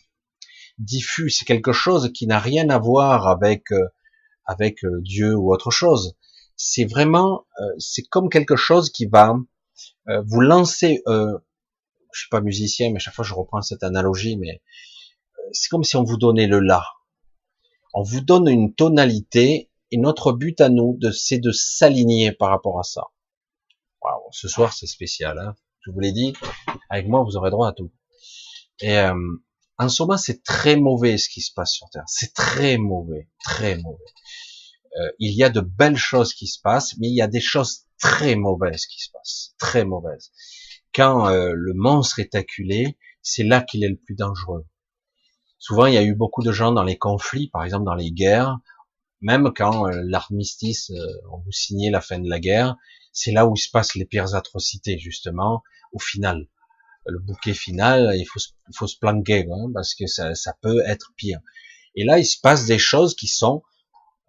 diffus. 0.79 1.29
C'est 1.29 1.45
quelque 1.45 1.73
chose 1.73 2.11
qui 2.15 2.27
n'a 2.27 2.39
rien 2.39 2.71
à 2.71 2.79
voir 2.79 3.29
avec 3.29 3.71
euh, 3.73 3.89
avec 4.47 4.79
Dieu 5.03 5.37
ou 5.37 5.53
autre 5.53 5.71
chose. 5.71 6.17
C'est 6.59 6.85
vraiment, 6.85 7.47
c'est 7.79 8.03
comme 8.03 8.29
quelque 8.29 8.57
chose 8.57 8.91
qui 8.91 9.07
va 9.07 9.35
vous 10.27 10.41
lancer 10.41 11.03
je 12.13 12.21
suis 12.21 12.29
pas 12.29 12.41
musicien, 12.41 12.91
mais 12.93 12.99
chaque 12.99 13.15
fois 13.15 13.25
je 13.25 13.35
reprends 13.35 13.63
cette 13.63 13.83
analogie, 13.83 14.37
mais 14.37 14.61
euh, 15.39 15.49
c'est 15.53 15.69
comme 15.69 15.85
si 15.85 15.97
on 15.97 16.05
vous 16.05 16.17
donnait 16.17 16.47
le 16.47 16.61
la. 16.61 16.85
On 17.95 18.03
vous 18.03 18.21
donne 18.21 18.49
une 18.49 18.75
tonalité 18.75 19.71
et 19.91 19.97
notre 19.97 20.33
but 20.33 20.61
à 20.61 20.69
nous, 20.69 20.99
c'est 21.13 21.39
de 21.39 21.53
s'aligner 21.53 22.33
par 22.33 22.51
rapport 22.51 22.79
à 22.79 22.83
ça. 22.83 23.05
ce 24.33 24.49
soir 24.49 24.73
c'est 24.73 24.87
spécial, 24.87 25.39
hein 25.39 25.55
je 25.81 25.91
vous 25.91 26.01
l'ai 26.01 26.13
dit. 26.13 26.35
Avec 26.91 27.07
moi, 27.07 27.23
vous 27.23 27.37
aurez 27.37 27.51
droit 27.51 27.69
à 27.69 27.73
tout. 27.73 27.91
Et 28.81 28.99
euh, 28.99 29.15
en 29.79 29.89
ce 29.89 30.03
moment, 30.03 30.19
c'est 30.19 30.43
très 30.43 30.77
mauvais 30.77 31.17
ce 31.17 31.29
qui 31.29 31.41
se 31.41 31.53
passe 31.55 31.73
sur 31.73 31.89
Terre. 31.91 32.05
C'est 32.07 32.35
très 32.35 32.77
mauvais, 32.77 33.29
très 33.43 33.77
mauvais. 33.77 34.05
Euh, 34.97 35.11
il 35.19 35.35
y 35.37 35.45
a 35.45 35.51
de 35.51 35.61
belles 35.61 35.97
choses 35.97 36.35
qui 36.35 36.47
se 36.47 36.61
passent, 36.61 36.97
mais 36.99 37.09
il 37.09 37.15
y 37.15 37.23
a 37.23 37.29
des 37.29 37.41
choses 37.41 37.87
très 38.01 38.37
mauvaises 38.37 38.87
qui 38.87 39.01
se 39.01 39.11
passent, 39.13 39.55
très 39.59 39.85
mauvaises 39.85 40.31
quand 40.95 41.29
euh, 41.29 41.53
le 41.55 41.75
monstre 41.75 42.19
est 42.19 42.35
acculé, 42.35 42.99
c'est 43.23 43.45
là 43.45 43.63
qu'il 43.63 43.85
est 43.85 43.89
le 43.89 43.97
plus 43.97 44.15
dangereux. 44.15 44.67
Souvent, 45.59 45.87
il 45.87 45.95
y 45.95 45.99
a 45.99 46.03
eu 46.03 46.15
beaucoup 46.15 46.43
de 46.43 46.53
gens 46.53 46.73
dans 46.73 46.85
les 46.85 46.97
conflits, 46.99 47.49
par 47.49 47.65
exemple 47.65 47.85
dans 47.85 47.95
les 47.95 48.11
guerres, 48.11 48.59
même 49.21 49.53
quand 49.55 49.89
euh, 49.89 50.03
l'armistice, 50.05 50.91
euh, 50.91 51.07
on 51.33 51.39
vous 51.39 51.53
signait 51.53 51.91
la 51.91 52.01
fin 52.01 52.19
de 52.19 52.29
la 52.29 52.41
guerre, 52.41 52.77
c'est 53.13 53.33
là 53.33 53.47
où 53.47 53.55
il 53.55 53.61
se 53.61 53.71
passe 53.71 53.95
les 53.95 54.05
pires 54.05 54.35
atrocités, 54.35 54.99
justement, 54.99 55.63
au 55.93 55.99
final. 55.99 56.49
Le 57.07 57.19
bouquet 57.19 57.55
final, 57.55 58.13
il 58.17 58.25
faut, 58.25 58.41
il 58.69 58.77
faut 58.77 58.87
se 58.87 58.99
planquer, 58.99 59.47
hein, 59.51 59.71
parce 59.73 59.95
que 59.95 60.07
ça, 60.07 60.35
ça, 60.35 60.55
peut 60.61 60.81
être 60.85 61.13
pire. 61.17 61.41
Et 61.95 62.05
là, 62.05 62.19
il 62.19 62.27
se 62.27 62.39
passe 62.41 62.67
des 62.67 62.79
choses 62.79 63.17
qui 63.17 63.29
sont 63.29 63.63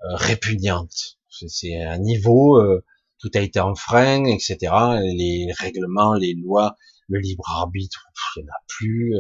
répugnantes. 0.01 1.17
C'est 1.29 1.81
un 1.81 1.99
niveau 1.99 2.59
tout 3.19 3.29
a 3.33 3.39
été 3.39 3.59
enfreint, 3.59 4.25
etc. 4.25 4.57
Les 5.03 5.51
règlements, 5.57 6.13
les 6.13 6.33
lois, 6.33 6.75
le 7.07 7.19
libre 7.19 7.43
arbitre, 7.49 8.07
il 8.35 8.43
n'y 8.43 8.49
en 8.49 8.53
a 8.53 8.63
plus. 8.67 9.15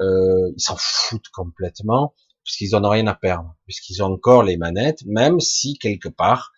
Euh, 0.00 0.52
ils 0.56 0.60
s'en 0.60 0.76
foutent 0.78 1.28
complètement, 1.28 2.14
puisqu'ils 2.44 2.70
n'ont 2.78 2.88
rien 2.88 3.06
à 3.06 3.14
perdre, 3.14 3.54
puisqu'ils 3.64 4.02
ont 4.02 4.12
encore 4.12 4.42
les 4.42 4.56
manettes, 4.56 5.04
même 5.06 5.40
si 5.40 5.78
quelque 5.78 6.08
part, 6.08 6.52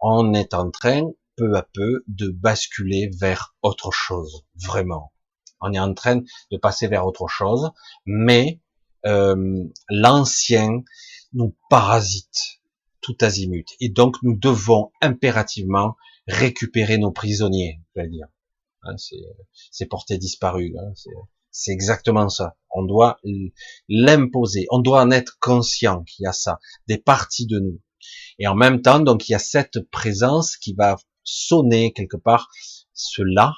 on 0.00 0.34
est 0.34 0.54
en 0.54 0.70
train, 0.70 1.10
peu 1.36 1.54
à 1.56 1.62
peu, 1.62 2.02
de 2.08 2.28
basculer 2.28 3.10
vers 3.20 3.54
autre 3.62 3.90
chose, 3.92 4.44
vraiment. 4.54 5.12
On 5.60 5.72
est 5.74 5.78
en 5.78 5.92
train 5.92 6.22
de 6.50 6.56
passer 6.56 6.88
vers 6.88 7.06
autre 7.06 7.28
chose, 7.28 7.70
mais 8.06 8.60
euh, 9.04 9.64
l'ancien 9.90 10.82
nous 11.34 11.54
parasite 11.68 12.59
tout 13.00 13.16
azimut. 13.20 13.66
Et 13.80 13.88
donc 13.88 14.16
nous 14.22 14.36
devons 14.36 14.92
impérativement 15.00 15.96
récupérer 16.26 16.98
nos 16.98 17.10
prisonniers, 17.10 17.80
je 17.94 18.02
vais 18.02 18.08
dire. 18.08 18.26
Hein, 18.82 18.94
c'est 19.70 19.86
porté 19.86 20.18
disparu. 20.18 20.74
C'est 21.50 21.72
exactement 21.72 22.28
ça. 22.28 22.56
On 22.70 22.84
doit 22.84 23.20
l'imposer. 23.88 24.66
On 24.70 24.78
doit 24.78 25.02
en 25.02 25.10
être 25.10 25.38
conscient 25.40 26.04
qu'il 26.04 26.24
y 26.24 26.26
a 26.26 26.32
ça, 26.32 26.58
des 26.86 26.98
parties 26.98 27.46
de 27.46 27.58
nous. 27.58 27.80
Et 28.38 28.46
en 28.46 28.54
même 28.54 28.80
temps, 28.80 29.00
donc 29.00 29.28
il 29.28 29.32
y 29.32 29.34
a 29.34 29.40
cette 29.40 29.80
présence 29.90 30.56
qui 30.56 30.74
va 30.74 30.96
sonner 31.24 31.92
quelque 31.92 32.16
part 32.16 32.48
cela, 32.94 33.54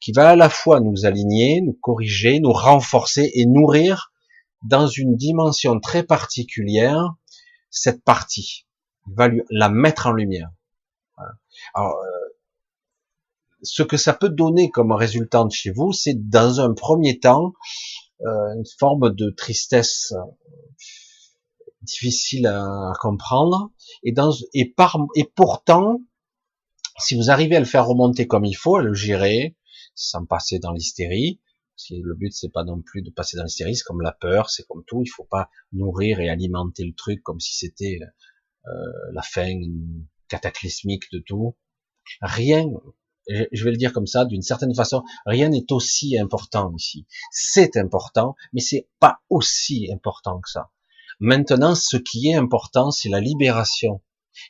qui 0.00 0.12
va 0.12 0.30
à 0.30 0.36
la 0.36 0.48
fois 0.48 0.80
nous 0.80 1.04
aligner, 1.04 1.60
nous 1.60 1.74
corriger, 1.74 2.40
nous 2.40 2.52
renforcer 2.52 3.30
et 3.34 3.46
nourrir 3.46 4.12
dans 4.62 4.86
une 4.86 5.16
dimension 5.16 5.80
très 5.80 6.02
particulière 6.02 7.14
cette 7.70 8.02
partie 8.02 8.65
va 9.14 9.28
la 9.50 9.68
mettre 9.68 10.06
en 10.06 10.12
lumière. 10.12 10.50
Alors, 11.74 11.94
euh, 11.94 12.26
ce 13.62 13.82
que 13.82 13.96
ça 13.96 14.12
peut 14.12 14.28
donner 14.28 14.70
comme 14.70 14.92
résultat 14.92 15.46
chez 15.50 15.70
vous, 15.70 15.92
c'est 15.92 16.28
dans 16.28 16.60
un 16.60 16.74
premier 16.74 17.18
temps 17.18 17.54
euh, 18.22 18.54
une 18.54 18.64
forme 18.78 19.14
de 19.14 19.30
tristesse 19.30 20.12
euh, 20.12 20.22
difficile 21.82 22.46
à, 22.46 22.92
comprendre, 23.00 23.70
et, 24.02 24.12
dans, 24.12 24.32
et, 24.54 24.70
par, 24.70 24.98
et 25.14 25.24
pourtant, 25.24 26.00
si 26.98 27.14
vous 27.14 27.30
arrivez 27.30 27.56
à 27.56 27.60
le 27.60 27.66
faire 27.66 27.86
remonter 27.86 28.26
comme 28.26 28.44
il 28.44 28.54
faut, 28.54 28.76
à 28.76 28.82
le 28.82 28.94
gérer, 28.94 29.56
sans 29.94 30.24
passer 30.24 30.58
dans 30.58 30.72
l'hystérie, 30.72 31.40
si 31.76 32.00
le 32.00 32.14
but 32.14 32.32
c'est 32.32 32.52
pas 32.52 32.64
non 32.64 32.80
plus 32.80 33.02
de 33.02 33.10
passer 33.10 33.36
dans 33.36 33.44
l'hystérie, 33.44 33.76
c'est 33.76 33.84
comme 33.84 34.00
la 34.00 34.12
peur, 34.12 34.50
c'est 34.50 34.66
comme 34.66 34.84
tout, 34.86 35.02
il 35.02 35.08
faut 35.08 35.26
pas 35.30 35.50
nourrir 35.72 36.20
et 36.20 36.28
alimenter 36.28 36.84
le 36.84 36.94
truc 36.94 37.22
comme 37.22 37.40
si 37.40 37.54
c'était 37.54 37.98
la 39.12 39.22
fin 39.22 39.60
cataclysmique 40.28 41.10
de 41.12 41.18
tout. 41.18 41.56
Rien, 42.20 42.66
je 43.28 43.64
vais 43.64 43.70
le 43.70 43.76
dire 43.76 43.92
comme 43.92 44.06
ça, 44.06 44.24
d'une 44.24 44.42
certaine 44.42 44.74
façon, 44.74 45.02
rien 45.24 45.48
n'est 45.48 45.72
aussi 45.72 46.18
important 46.18 46.72
ici. 46.76 47.06
C'est 47.30 47.76
important, 47.76 48.34
mais 48.52 48.60
c'est 48.60 48.88
pas 49.00 49.18
aussi 49.30 49.90
important 49.92 50.40
que 50.40 50.50
ça. 50.50 50.70
Maintenant, 51.18 51.74
ce 51.74 51.96
qui 51.96 52.28
est 52.28 52.34
important, 52.34 52.90
c'est 52.90 53.08
la 53.08 53.20
libération 53.20 54.02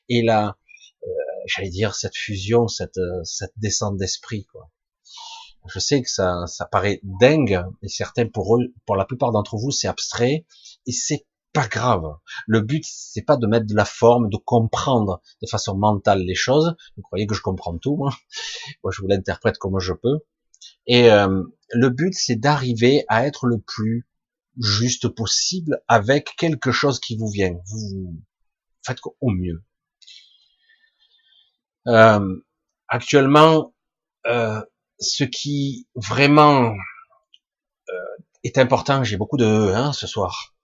et 0.08 0.22
la, 0.22 0.56
euh, 1.04 1.08
j'allais 1.46 1.70
dire 1.70 1.94
cette 1.94 2.16
fusion, 2.16 2.66
cette, 2.68 3.00
cette 3.24 3.52
descente 3.56 3.96
d'esprit, 3.96 4.44
quoi. 4.46 4.70
Je 5.68 5.80
sais 5.80 6.00
que 6.00 6.08
ça, 6.08 6.46
ça 6.46 6.64
paraît 6.64 7.00
dingue, 7.02 7.64
et 7.82 7.88
certains 7.88 8.28
pour 8.28 8.56
eux, 8.56 8.72
pour 8.84 8.94
la 8.94 9.04
plupart 9.04 9.32
d'entre 9.32 9.56
vous, 9.56 9.72
c'est 9.72 9.88
abstrait, 9.88 10.46
et 10.86 10.92
c'est 10.92 11.26
pas 11.56 11.68
grave. 11.68 12.18
Le 12.46 12.60
but, 12.60 12.84
c'est 12.86 13.22
pas 13.22 13.38
de 13.38 13.46
mettre 13.46 13.64
de 13.64 13.74
la 13.74 13.86
forme, 13.86 14.28
de 14.28 14.36
comprendre 14.36 15.22
de 15.40 15.46
façon 15.48 15.74
mentale 15.74 16.20
les 16.20 16.34
choses. 16.34 16.76
Vous 16.96 17.02
croyez 17.02 17.26
que 17.26 17.34
je 17.34 17.40
comprends 17.40 17.78
tout, 17.78 17.96
moi? 17.96 18.14
Je 18.90 19.00
vous 19.00 19.08
l'interprète 19.08 19.56
comme 19.56 19.78
je 19.80 19.94
peux. 19.94 20.18
Et 20.86 21.10
euh, 21.10 21.44
le 21.70 21.88
but, 21.88 22.12
c'est 22.12 22.36
d'arriver 22.36 23.06
à 23.08 23.26
être 23.26 23.46
le 23.46 23.58
plus 23.58 24.06
juste 24.58 25.08
possible 25.08 25.80
avec 25.88 26.36
quelque 26.36 26.72
chose 26.72 27.00
qui 27.00 27.16
vous 27.16 27.28
vient. 27.28 27.56
Vous 27.68 28.14
faites 28.84 28.98
au 29.22 29.30
mieux. 29.30 29.64
Euh, 31.88 32.36
actuellement, 32.88 33.72
euh, 34.26 34.60
ce 34.98 35.24
qui 35.24 35.88
vraiment 35.94 36.74
euh, 37.88 38.16
est 38.44 38.58
important, 38.58 39.04
j'ai 39.04 39.16
beaucoup 39.16 39.38
de 39.38 39.72
hein, 39.74 39.94
ce 39.94 40.06
soir. 40.06 40.55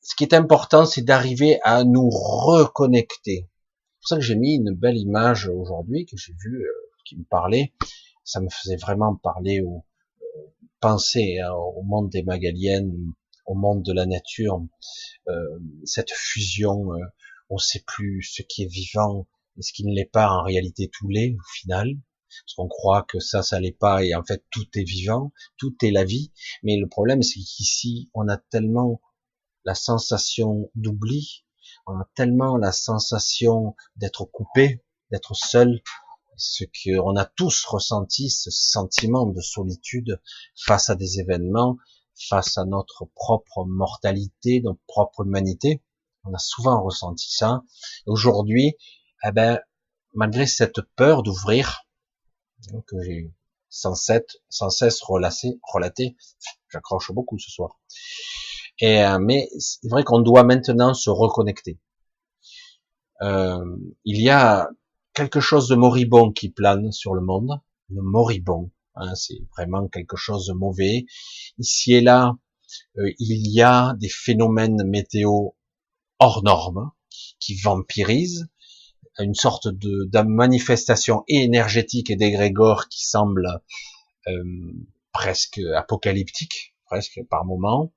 Ce 0.00 0.14
qui 0.16 0.24
est 0.24 0.34
important, 0.34 0.86
c'est 0.86 1.02
d'arriver 1.02 1.60
à 1.62 1.84
nous 1.84 2.08
reconnecter. 2.10 3.48
C'est 3.48 4.00
pour 4.00 4.08
ça 4.08 4.16
que 4.16 4.22
j'ai 4.22 4.36
mis 4.36 4.54
une 4.54 4.74
belle 4.74 4.96
image 4.96 5.48
aujourd'hui 5.48 6.06
que 6.06 6.16
j'ai 6.16 6.34
vue, 6.44 6.62
euh, 6.62 6.72
qui 7.04 7.16
me 7.16 7.24
parlait. 7.24 7.74
Ça 8.24 8.40
me 8.40 8.48
faisait 8.48 8.76
vraiment 8.76 9.16
parler 9.16 9.60
au, 9.60 9.84
penser 10.80 11.38
hein, 11.40 11.52
au 11.52 11.82
monde 11.82 12.10
des 12.10 12.22
Magaliennes, 12.22 13.12
au 13.46 13.54
monde 13.54 13.82
de 13.82 13.92
la 13.92 14.06
nature, 14.06 14.62
euh, 15.28 15.58
cette 15.84 16.10
fusion, 16.10 16.92
euh, 16.92 17.04
on 17.50 17.54
ne 17.54 17.60
sait 17.60 17.82
plus 17.86 18.22
ce 18.22 18.42
qui 18.42 18.62
est 18.62 18.70
vivant 18.70 19.26
et 19.56 19.62
ce 19.62 19.72
qui 19.72 19.84
ne 19.84 19.94
l'est 19.94 20.10
pas 20.10 20.30
en 20.30 20.42
réalité 20.42 20.90
tout 20.92 21.08
l'est 21.08 21.34
au 21.34 21.52
final, 21.54 21.94
parce 22.44 22.54
qu'on 22.54 22.68
croit 22.68 23.02
que 23.02 23.20
ça, 23.20 23.42
ça 23.42 23.60
l'est 23.60 23.72
pas 23.72 24.04
et 24.04 24.14
en 24.14 24.24
fait 24.24 24.44
tout 24.50 24.66
est 24.74 24.84
vivant, 24.84 25.32
tout 25.56 25.74
est 25.82 25.90
la 25.90 26.04
vie, 26.04 26.32
mais 26.62 26.76
le 26.76 26.88
problème 26.88 27.22
c'est 27.22 27.40
qu'ici 27.40 28.10
on 28.14 28.28
a 28.28 28.36
tellement 28.36 29.00
la 29.64 29.74
sensation 29.74 30.70
d'oubli, 30.74 31.44
on 31.86 31.98
a 31.98 32.08
tellement 32.14 32.56
la 32.56 32.72
sensation 32.72 33.74
d'être 33.96 34.24
coupé, 34.24 34.84
d'être 35.10 35.34
seul, 35.34 35.82
ce 36.36 36.64
qu'on 36.64 37.16
a 37.16 37.24
tous 37.24 37.64
ressenti, 37.64 38.30
ce 38.30 38.50
sentiment 38.50 39.26
de 39.26 39.40
solitude 39.40 40.20
face 40.56 40.88
à 40.88 40.94
des 40.94 41.18
événements, 41.18 41.76
face 42.28 42.58
à 42.58 42.64
notre 42.64 43.06
propre 43.14 43.64
mortalité, 43.64 44.60
notre 44.62 44.80
propre 44.86 45.24
humanité. 45.24 45.82
On 46.24 46.32
a 46.32 46.38
souvent 46.38 46.82
ressenti 46.82 47.30
ça. 47.30 47.62
Aujourd'hui, 48.06 48.76
eh 49.24 49.32
ben, 49.32 49.60
malgré 50.14 50.46
cette 50.46 50.80
peur 50.96 51.22
d'ouvrir, 51.22 51.87
que 52.86 53.02
j'ai 53.02 53.32
sans, 53.68 53.94
sans 54.48 54.70
cesse 54.70 55.02
relacé, 55.02 55.58
relaté, 55.62 56.16
j'accroche 56.70 57.12
beaucoup 57.12 57.38
ce 57.38 57.50
soir. 57.50 57.78
Et, 58.80 59.02
euh, 59.02 59.18
mais 59.18 59.48
c'est 59.58 59.88
vrai 59.88 60.04
qu'on 60.04 60.20
doit 60.20 60.44
maintenant 60.44 60.94
se 60.94 61.10
reconnecter. 61.10 61.78
Euh, 63.22 63.76
il 64.04 64.20
y 64.20 64.30
a 64.30 64.70
quelque 65.12 65.40
chose 65.40 65.68
de 65.68 65.74
moribond 65.74 66.32
qui 66.32 66.48
plane 66.48 66.92
sur 66.92 67.14
le 67.14 67.20
monde, 67.20 67.60
le 67.90 68.02
moribond. 68.02 68.70
Hein, 68.94 69.14
c'est 69.14 69.40
vraiment 69.56 69.88
quelque 69.88 70.16
chose 70.16 70.46
de 70.46 70.52
mauvais. 70.52 71.06
Ici 71.58 71.94
et 71.94 72.00
là, 72.00 72.36
euh, 72.98 73.10
il 73.18 73.52
y 73.52 73.62
a 73.62 73.94
des 73.94 74.08
phénomènes 74.08 74.84
météo 74.84 75.50
hors 76.18 76.42
normes 76.42 76.90
qui 77.40 77.56
vampirisent, 77.60 78.48
une 79.18 79.34
sorte 79.34 79.68
de, 79.68 80.04
de 80.04 80.20
manifestation 80.20 81.24
énergétique 81.28 82.10
et 82.10 82.16
d'égrégore 82.16 82.88
qui 82.88 83.06
semble 83.06 83.60
euh, 84.26 84.44
presque 85.12 85.60
apocalyptique, 85.76 86.74
presque 86.86 87.20
par 87.28 87.44
moment. 87.44 87.92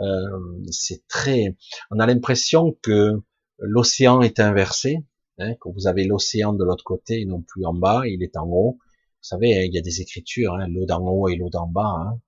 Euh, 0.00 0.64
c'est 0.70 1.06
très, 1.08 1.56
on 1.90 1.98
a 1.98 2.06
l'impression 2.06 2.76
que 2.82 3.22
l'océan 3.58 4.22
est 4.22 4.40
inversé, 4.40 5.04
Hein, 5.38 5.54
quand 5.60 5.70
vous 5.72 5.86
avez 5.86 6.04
l'océan 6.04 6.52
de 6.52 6.64
l'autre 6.64 6.84
côté 6.84 7.24
non 7.24 7.42
plus 7.42 7.64
en 7.64 7.74
bas, 7.74 8.02
il 8.06 8.22
est 8.22 8.36
en 8.36 8.46
haut. 8.46 8.78
Vous 8.78 9.28
savez, 9.28 9.58
hein, 9.58 9.62
il 9.64 9.74
y 9.74 9.78
a 9.78 9.82
des 9.82 10.00
écritures, 10.00 10.54
hein, 10.54 10.68
l'eau 10.68 10.86
d'en 10.86 11.00
haut 11.00 11.28
et 11.28 11.36
l'eau 11.36 11.50
d'en 11.50 11.66
bas. 11.66 11.94
Hein. 12.06 12.20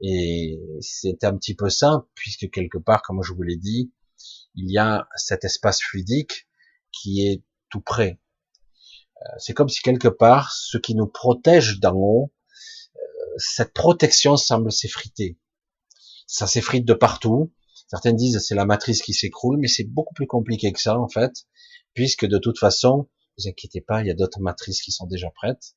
et 0.00 0.60
c'est 0.80 1.24
un 1.24 1.36
petit 1.36 1.54
peu 1.54 1.68
ça, 1.70 2.06
puisque 2.14 2.50
quelque 2.50 2.78
part, 2.78 3.02
comme 3.02 3.22
je 3.22 3.32
vous 3.32 3.42
l'ai 3.42 3.56
dit, 3.56 3.92
il 4.54 4.70
y 4.70 4.78
a 4.78 5.08
cet 5.16 5.44
espace 5.44 5.82
fluidique 5.82 6.48
qui 6.92 7.26
est 7.26 7.42
tout 7.70 7.80
près. 7.80 8.20
Euh, 9.22 9.34
c'est 9.38 9.54
comme 9.54 9.68
si 9.68 9.80
quelque 9.80 10.08
part, 10.08 10.52
ce 10.52 10.78
qui 10.78 10.94
nous 10.94 11.06
protège 11.06 11.80
d'en 11.80 11.94
haut, 11.94 12.32
euh, 12.96 12.98
cette 13.38 13.72
protection 13.72 14.36
semble 14.36 14.72
s'effriter. 14.72 15.38
Ça 16.26 16.46
s'effrite 16.46 16.84
de 16.84 16.94
partout. 16.94 17.52
Certains 17.88 18.12
disent 18.12 18.44
c'est 18.44 18.54
la 18.54 18.64
matrice 18.64 19.02
qui 19.02 19.14
s'écroule, 19.14 19.58
mais 19.58 19.68
c'est 19.68 19.84
beaucoup 19.84 20.14
plus 20.14 20.26
compliqué 20.26 20.72
que 20.72 20.80
ça 20.80 20.98
en 20.98 21.08
fait 21.08 21.46
puisque 21.96 22.26
de 22.26 22.38
toute 22.38 22.58
façon, 22.58 23.08
vous 23.36 23.48
inquiétez 23.48 23.80
pas, 23.80 24.02
il 24.02 24.06
y 24.06 24.10
a 24.10 24.14
d'autres 24.14 24.40
matrices 24.40 24.82
qui 24.82 24.92
sont 24.92 25.06
déjà 25.06 25.30
prêtes, 25.30 25.74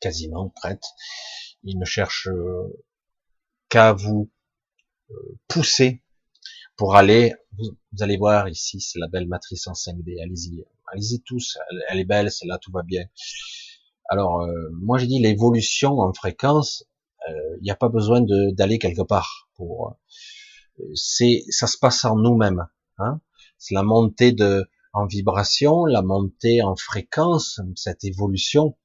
quasiment 0.00 0.50
prêtes. 0.50 0.84
Ils 1.62 1.78
ne 1.78 1.84
cherchent 1.84 2.26
euh, 2.26 2.84
qu'à 3.70 3.92
vous 3.92 4.30
pousser 5.46 6.02
pour 6.82 6.96
aller. 6.96 7.32
Vous, 7.58 8.02
allez 8.02 8.16
voir 8.16 8.48
ici, 8.48 8.80
c'est 8.80 8.98
la 8.98 9.06
belle 9.06 9.28
matrice 9.28 9.68
en 9.68 9.72
5D. 9.72 10.20
Allez-y, 10.20 10.64
allez-y 10.88 11.22
tous. 11.22 11.56
Elle, 11.88 12.00
est 12.00 12.04
belle, 12.04 12.28
celle-là, 12.28 12.58
tout 12.58 12.72
va 12.72 12.82
bien. 12.82 13.04
Alors, 14.08 14.40
euh, 14.40 14.68
moi 14.72 14.98
j'ai 14.98 15.06
dit 15.06 15.20
l'évolution 15.20 16.00
en 16.00 16.12
fréquence. 16.12 16.84
Il 17.28 17.62
n'y 17.62 17.70
a 17.70 17.76
pas 17.76 17.88
besoin 17.88 18.20
d'aller 18.20 18.80
quelque 18.80 19.02
part 19.02 19.48
pour. 19.54 19.96
c'est, 20.96 21.44
ça 21.50 21.68
se 21.68 21.78
passe 21.78 22.04
en 22.04 22.16
nous-mêmes. 22.16 22.66
Hein 22.98 23.20
c'est 23.58 23.74
la 23.74 23.84
montée 23.84 24.32
de 24.32 24.68
en 24.92 25.06
vibration, 25.06 25.84
la 25.84 26.02
montée 26.02 26.62
en 26.62 26.74
fréquence, 26.74 27.60
cette 27.76 28.02
évolution 28.02 28.76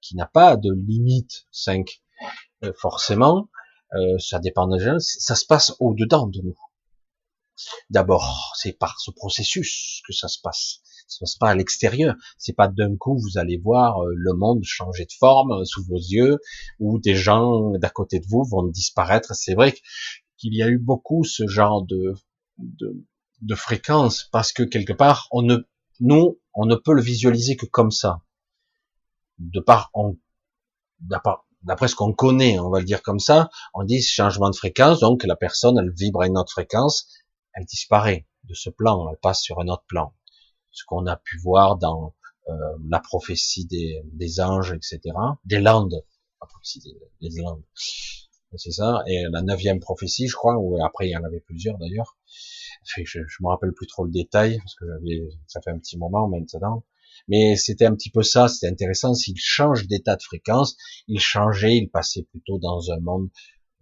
qui 0.00 0.16
n'a 0.16 0.24
pas 0.24 0.56
de 0.56 0.72
limite 0.72 1.46
5. 1.52 2.02
Euh, 2.64 2.72
forcément, 2.78 3.50
euh, 3.92 4.16
ça 4.18 4.38
dépend 4.38 4.66
de 4.68 4.78
gens, 4.78 4.98
ça 4.98 5.34
se 5.34 5.44
passe 5.44 5.76
au-dedans 5.80 6.26
de 6.26 6.40
nous. 6.40 6.56
D'abord, 7.90 8.52
c'est 8.56 8.72
par 8.72 9.00
ce 9.00 9.10
processus 9.10 10.02
que 10.06 10.12
ça 10.12 10.28
se 10.28 10.38
passe. 10.42 10.80
Ça 10.84 11.16
se 11.16 11.18
passe 11.20 11.36
pas 11.36 11.50
à 11.50 11.54
l'extérieur. 11.54 12.14
C'est 12.38 12.52
pas 12.52 12.68
d'un 12.68 12.96
coup 12.96 13.18
vous 13.18 13.38
allez 13.38 13.58
voir 13.58 14.02
euh, 14.02 14.12
le 14.14 14.32
monde 14.32 14.62
changer 14.62 15.04
de 15.04 15.12
forme 15.18 15.64
sous 15.64 15.84
vos 15.84 15.98
yeux 15.98 16.38
ou 16.78 16.98
des 16.98 17.14
gens 17.14 17.72
d'à 17.78 17.90
côté 17.90 18.20
de 18.20 18.26
vous 18.28 18.44
vont 18.44 18.66
disparaître. 18.66 19.34
C'est 19.34 19.54
vrai 19.54 19.74
qu'il 20.36 20.54
y 20.54 20.62
a 20.62 20.68
eu 20.68 20.78
beaucoup 20.78 21.24
ce 21.24 21.46
genre 21.46 21.84
de, 21.84 22.14
de, 22.58 23.04
de 23.42 23.54
fréquence 23.54 24.28
parce 24.30 24.52
que 24.52 24.62
quelque 24.62 24.92
part, 24.92 25.28
on 25.30 25.42
ne, 25.42 25.56
nous, 26.00 26.38
on 26.54 26.66
ne 26.66 26.76
peut 26.76 26.94
le 26.94 27.02
visualiser 27.02 27.56
que 27.56 27.66
comme 27.66 27.90
ça. 27.90 28.20
De 29.38 29.60
part, 29.60 29.90
on, 29.94 30.16
d'après 31.62 31.88
ce 31.88 31.94
qu'on 31.94 32.12
connaît, 32.12 32.58
on 32.58 32.70
va 32.70 32.80
le 32.80 32.84
dire 32.84 33.02
comme 33.02 33.20
ça, 33.20 33.50
on 33.74 33.84
dit 33.84 34.02
changement 34.02 34.50
de 34.50 34.56
fréquence, 34.56 35.00
donc 35.00 35.24
la 35.24 35.36
personne, 35.36 35.78
elle 35.78 35.92
vibre 35.92 36.22
à 36.22 36.26
une 36.26 36.38
autre 36.38 36.52
fréquence, 36.52 37.08
elle 37.54 37.64
disparaît 37.64 38.26
de 38.44 38.54
ce 38.54 38.70
plan, 38.70 39.08
elle 39.10 39.18
passe 39.18 39.42
sur 39.42 39.60
un 39.60 39.68
autre 39.68 39.84
plan. 39.86 40.14
Ce 40.70 40.84
qu'on 40.86 41.06
a 41.06 41.16
pu 41.16 41.38
voir 41.38 41.76
dans 41.76 42.14
euh, 42.48 42.52
la 42.88 43.00
prophétie 43.00 43.66
des, 43.66 44.02
des, 44.12 44.40
anges, 44.40 44.72
etc., 44.72 45.00
des 45.44 45.60
landes, 45.60 46.04
la 46.40 46.46
prophétie 46.46 46.80
des, 46.80 47.28
des 47.28 47.42
landes, 47.42 47.62
c'est 48.56 48.72
ça, 48.72 49.02
et 49.06 49.24
la 49.30 49.42
neuvième 49.42 49.80
prophétie, 49.80 50.26
je 50.26 50.34
crois, 50.34 50.56
ou 50.58 50.82
après 50.84 51.08
il 51.08 51.12
y 51.12 51.16
en 51.16 51.24
avait 51.24 51.40
plusieurs 51.40 51.78
d'ailleurs, 51.78 52.16
je, 52.84 53.02
je 53.04 53.42
me 53.42 53.48
rappelle 53.48 53.72
plus 53.72 53.86
trop 53.86 54.04
le 54.04 54.10
détail 54.10 54.58
parce 54.58 54.74
que 54.74 54.86
j'avais, 54.86 55.28
ça 55.46 55.60
fait 55.60 55.70
un 55.70 55.78
petit 55.78 55.98
moment 55.98 56.28
maintenant. 56.28 56.84
Mais 57.28 57.56
c'était 57.56 57.86
un 57.86 57.94
petit 57.94 58.10
peu 58.10 58.22
ça, 58.22 58.48
c'était 58.48 58.68
intéressant. 58.68 59.14
S'il 59.14 59.36
change 59.38 59.86
d'état 59.86 60.16
de 60.16 60.22
fréquence, 60.22 60.76
il 61.06 61.20
changeait, 61.20 61.76
il 61.76 61.88
passait 61.88 62.22
plutôt 62.22 62.58
dans 62.58 62.90
un 62.90 63.00
monde 63.00 63.28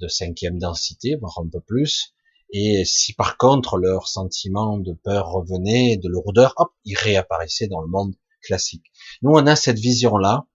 de 0.00 0.08
cinquième 0.08 0.58
densité, 0.58 1.16
voire 1.16 1.38
un 1.38 1.48
peu 1.48 1.60
plus. 1.60 2.14
Et 2.50 2.84
si 2.84 3.12
par 3.12 3.36
contre 3.36 3.76
leur 3.76 4.08
sentiment 4.08 4.78
de 4.78 4.92
peur 4.92 5.30
revenait, 5.30 5.96
de 5.96 6.08
lourdeur, 6.08 6.54
hop, 6.56 6.72
il 6.84 6.96
réapparaissait 6.96 7.66
dans 7.68 7.80
le 7.80 7.88
monde 7.88 8.14
classique. 8.42 8.86
Nous, 9.22 9.30
on 9.30 9.46
a 9.46 9.56
cette 9.56 9.78
vision-là, 9.78 10.46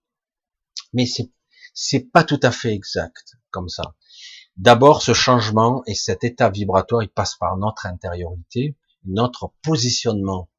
mais 0.93 1.05
c'est 1.05 1.31
c'est 1.75 2.11
pas 2.11 2.23
tout 2.23 2.39
à 2.43 2.51
fait 2.51 2.73
exact 2.73 3.35
comme 3.49 3.69
ça. 3.69 3.95
D'abord, 4.57 5.01
ce 5.01 5.13
changement 5.13 5.81
et 5.87 5.95
cet 5.95 6.23
état 6.23 6.49
vibratoire, 6.49 7.01
il 7.01 7.09
passe 7.09 7.35
par 7.35 7.57
notre 7.57 7.87
intériorité, 7.87 8.77
notre 9.05 9.53
positionnement. 9.63 10.49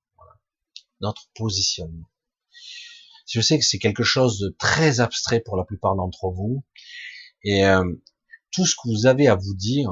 Notre 1.00 1.28
positionnement. 1.36 2.08
Je 3.28 3.40
sais 3.40 3.58
que 3.58 3.64
c'est 3.64 3.78
quelque 3.78 4.02
chose 4.02 4.38
de 4.38 4.54
très 4.58 5.00
abstrait 5.00 5.40
pour 5.40 5.56
la 5.56 5.64
plupart 5.64 5.94
d'entre 5.94 6.30
vous. 6.30 6.64
Et 7.42 7.64
euh, 7.64 7.84
tout 8.50 8.66
ce 8.66 8.74
que 8.74 8.88
vous 8.88 9.06
avez 9.06 9.28
à 9.28 9.34
vous 9.34 9.54
dire, 9.54 9.90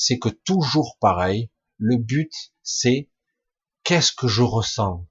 c'est 0.00 0.18
que 0.18 0.30
toujours 0.30 0.96
pareil, 0.98 1.50
le 1.76 1.98
but, 1.98 2.32
c'est 2.62 3.10
qu'est-ce 3.84 4.14
que 4.14 4.28
je 4.28 4.40
ressens? 4.40 5.06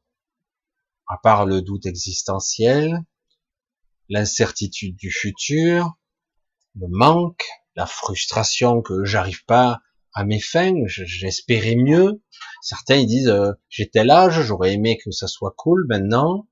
À 1.07 1.17
part 1.21 1.45
le 1.45 1.61
doute 1.61 1.85
existentiel, 1.85 2.97
l'incertitude 4.09 4.95
du 4.95 5.11
futur, 5.11 5.93
le 6.73 6.87
manque, 6.89 7.45
la 7.75 7.85
frustration 7.85 8.81
que 8.81 9.05
j'arrive 9.05 9.45
pas 9.45 9.79
à 10.15 10.23
mes 10.25 10.39
fins, 10.39 10.73
j'espérais 10.87 11.75
mieux. 11.75 12.23
Certains 12.63 12.95
ils 12.95 13.05
disent 13.05 13.27
euh, 13.27 13.51
j'ai 13.69 13.91
tel 13.91 14.09
âge, 14.09 14.41
j'aurais 14.41 14.73
aimé 14.73 14.97
que 14.97 15.11
ça 15.11 15.27
soit 15.27 15.53
cool 15.55 15.85
maintenant. 15.87 16.47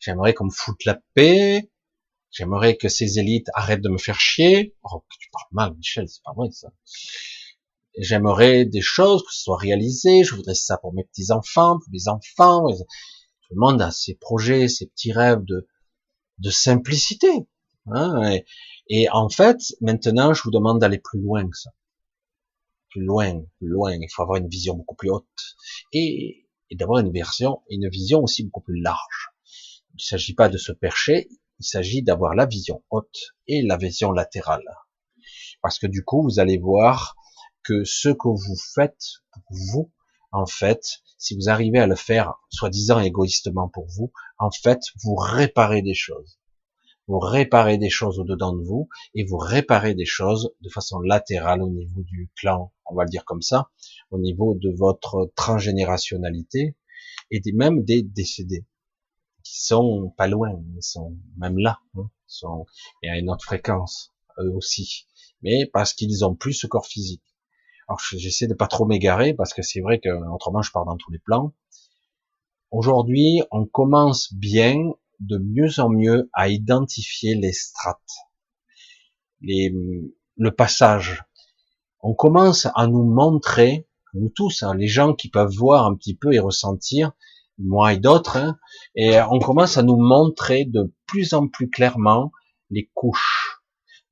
J'aimerais 0.00 0.34
qu'on 0.34 0.44
me 0.44 0.54
foute 0.54 0.84
la 0.84 1.00
paix. 1.14 1.70
J'aimerais 2.30 2.76
que 2.76 2.90
ces 2.90 3.18
élites 3.18 3.48
arrêtent 3.54 3.80
de 3.80 3.88
me 3.88 3.98
faire 3.98 4.20
chier. 4.20 4.76
Oh, 4.82 5.02
tu 5.18 5.30
parles 5.30 5.48
mal, 5.52 5.74
Michel, 5.76 6.06
c'est 6.10 6.22
pas 6.22 6.34
vrai 6.36 6.50
ça. 6.52 6.68
J'aimerais 7.98 8.64
des 8.64 8.80
choses 8.80 9.22
que 9.22 9.32
ce 9.32 9.42
soit 9.42 9.56
réalisé. 9.56 10.24
Je 10.24 10.34
voudrais 10.34 10.54
ça 10.54 10.78
pour 10.78 10.94
mes 10.94 11.04
petits 11.04 11.32
enfants, 11.32 11.78
pour 11.78 11.88
mes 11.92 12.08
enfants. 12.08 12.66
Tout 12.70 13.54
le 13.54 13.60
monde 13.60 13.82
a 13.82 13.90
ses 13.90 14.14
projets, 14.14 14.68
ses 14.68 14.86
petits 14.86 15.12
rêves 15.12 15.44
de, 15.44 15.66
de 16.38 16.50
simplicité. 16.50 17.30
Hein 17.86 18.38
et 18.88 19.08
en 19.10 19.28
fait, 19.28 19.58
maintenant, 19.80 20.34
je 20.34 20.42
vous 20.42 20.50
demande 20.50 20.80
d'aller 20.80 20.98
plus 20.98 21.20
loin 21.20 21.48
que 21.48 21.56
ça. 21.56 21.70
Plus 22.90 23.02
loin, 23.02 23.42
plus 23.58 23.68
loin. 23.68 23.92
Il 23.92 24.08
faut 24.12 24.22
avoir 24.22 24.38
une 24.38 24.48
vision 24.48 24.74
beaucoup 24.74 24.96
plus 24.96 25.10
haute. 25.10 25.56
Et, 25.92 26.48
et 26.70 26.76
d'avoir 26.76 26.98
une 26.98 27.12
version, 27.12 27.62
une 27.68 27.88
vision 27.88 28.20
aussi 28.22 28.44
beaucoup 28.44 28.62
plus 28.62 28.80
large. 28.80 29.30
Il 29.94 29.98
ne 29.98 30.02
s'agit 30.02 30.34
pas 30.34 30.48
de 30.48 30.56
se 30.56 30.72
percher, 30.72 31.28
il 31.58 31.64
s'agit 31.64 32.02
d'avoir 32.02 32.34
la 32.34 32.46
vision 32.46 32.82
haute 32.90 33.34
et 33.46 33.62
la 33.62 33.76
vision 33.76 34.12
latérale. 34.12 34.64
Parce 35.62 35.78
que 35.78 35.86
du 35.86 36.04
coup, 36.04 36.22
vous 36.22 36.38
allez 36.38 36.58
voir 36.58 37.16
que 37.62 37.84
ce 37.84 38.08
que 38.08 38.28
vous 38.28 38.56
faites 38.74 39.04
pour 39.32 39.42
vous, 39.72 39.92
en 40.32 40.46
fait, 40.46 41.00
si 41.18 41.34
vous 41.36 41.48
arrivez 41.48 41.78
à 41.78 41.86
le 41.86 41.96
faire 41.96 42.34
soi-disant 42.50 43.00
égoïstement 43.00 43.68
pour 43.68 43.86
vous, 43.86 44.12
en 44.38 44.50
fait, 44.50 44.80
vous 45.02 45.14
réparez 45.14 45.82
des 45.82 45.94
choses 45.94 46.40
vous 47.10 47.18
réparez 47.18 47.76
des 47.76 47.90
choses 47.90 48.20
au-dedans 48.20 48.52
de 48.52 48.62
vous 48.62 48.88
et 49.14 49.24
vous 49.24 49.36
réparez 49.36 49.94
des 49.94 50.04
choses 50.04 50.54
de 50.60 50.68
façon 50.68 51.00
latérale 51.00 51.60
au 51.60 51.68
niveau 51.68 52.02
du 52.04 52.30
clan, 52.36 52.72
on 52.86 52.94
va 52.94 53.02
le 53.02 53.10
dire 53.10 53.24
comme 53.24 53.42
ça, 53.42 53.68
au 54.12 54.18
niveau 54.18 54.54
de 54.54 54.70
votre 54.70 55.32
transgénérationnalité 55.34 56.76
et 57.32 57.40
même 57.52 57.82
des 57.82 58.02
décédés 58.02 58.64
qui 59.42 59.60
sont 59.60 60.14
pas 60.16 60.28
loin, 60.28 60.50
ils 60.76 60.82
sont 60.84 61.16
même 61.36 61.58
là, 61.58 61.80
hein, 61.96 62.08
sont 62.28 62.64
et 63.02 63.10
à 63.10 63.18
une 63.18 63.28
autre 63.28 63.44
fréquence 63.44 64.12
eux 64.38 64.52
aussi, 64.54 65.08
mais 65.42 65.66
parce 65.66 65.94
qu'ils 65.94 66.24
ont 66.24 66.36
plus 66.36 66.52
ce 66.52 66.68
corps 66.68 66.86
physique. 66.86 67.24
Alors 67.90 67.98
j'essaie 67.98 68.46
de 68.46 68.54
pas 68.54 68.68
trop 68.68 68.86
m'égarer 68.86 69.34
parce 69.34 69.52
que 69.52 69.62
c'est 69.62 69.80
vrai 69.80 69.98
que 69.98 70.10
autrement 70.32 70.62
je 70.62 70.70
pars 70.70 70.84
dans 70.84 70.96
tous 70.96 71.10
les 71.10 71.18
plans. 71.18 71.52
Aujourd'hui, 72.70 73.42
on 73.50 73.66
commence 73.66 74.32
bien 74.32 74.92
de 75.18 75.38
mieux 75.38 75.80
en 75.80 75.88
mieux 75.88 76.30
à 76.32 76.48
identifier 76.48 77.34
les 77.34 77.52
strates, 77.52 77.98
les, 79.40 79.74
le 80.36 80.50
passage. 80.52 81.24
On 82.00 82.14
commence 82.14 82.68
à 82.76 82.86
nous 82.86 83.02
montrer, 83.02 83.88
nous 84.14 84.28
tous, 84.28 84.62
hein, 84.62 84.76
les 84.76 84.86
gens 84.86 85.12
qui 85.12 85.28
peuvent 85.28 85.52
voir 85.52 85.84
un 85.86 85.96
petit 85.96 86.14
peu 86.14 86.32
et 86.32 86.38
ressentir, 86.38 87.10
moi 87.58 87.92
et 87.92 87.98
d'autres, 87.98 88.36
hein, 88.36 88.56
et 88.94 89.18
on 89.20 89.40
commence 89.40 89.78
à 89.78 89.82
nous 89.82 90.00
montrer 90.00 90.64
de 90.64 90.94
plus 91.06 91.34
en 91.34 91.48
plus 91.48 91.68
clairement 91.68 92.30
les 92.70 92.88
couches 92.94 93.60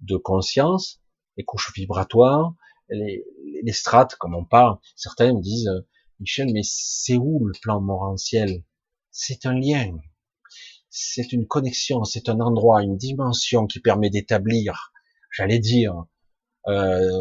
de 0.01 0.17
conscience, 0.17 1.01
les 1.37 1.45
couches 1.45 1.73
vibratoires, 1.77 2.55
les, 2.91 3.25
les 3.63 3.73
strates, 3.73 4.17
comme 4.17 4.35
on 4.35 4.45
parle. 4.45 4.79
Certains 4.97 5.35
me 5.35 5.41
disent, 5.41 5.71
Michel, 6.21 6.53
mais 6.53 6.63
c'est 6.65 7.17
où 7.17 7.47
le 7.47 7.55
plan 7.61 7.81
morantiel 7.81 8.63
C'est 9.11 9.47
un 9.47 9.55
lien 9.55 9.99
c'est 10.91 11.33
une 11.33 11.47
connexion, 11.47 12.05
c'est 12.05 12.29
un 12.29 12.41
endroit, 12.41 12.83
une 12.83 12.97
dimension 12.97 13.67
qui 13.67 13.81
permet 13.81 14.11
d'établir, 14.11 14.93
j'allais 15.31 15.59
dire, 15.59 15.95
euh, 16.67 17.21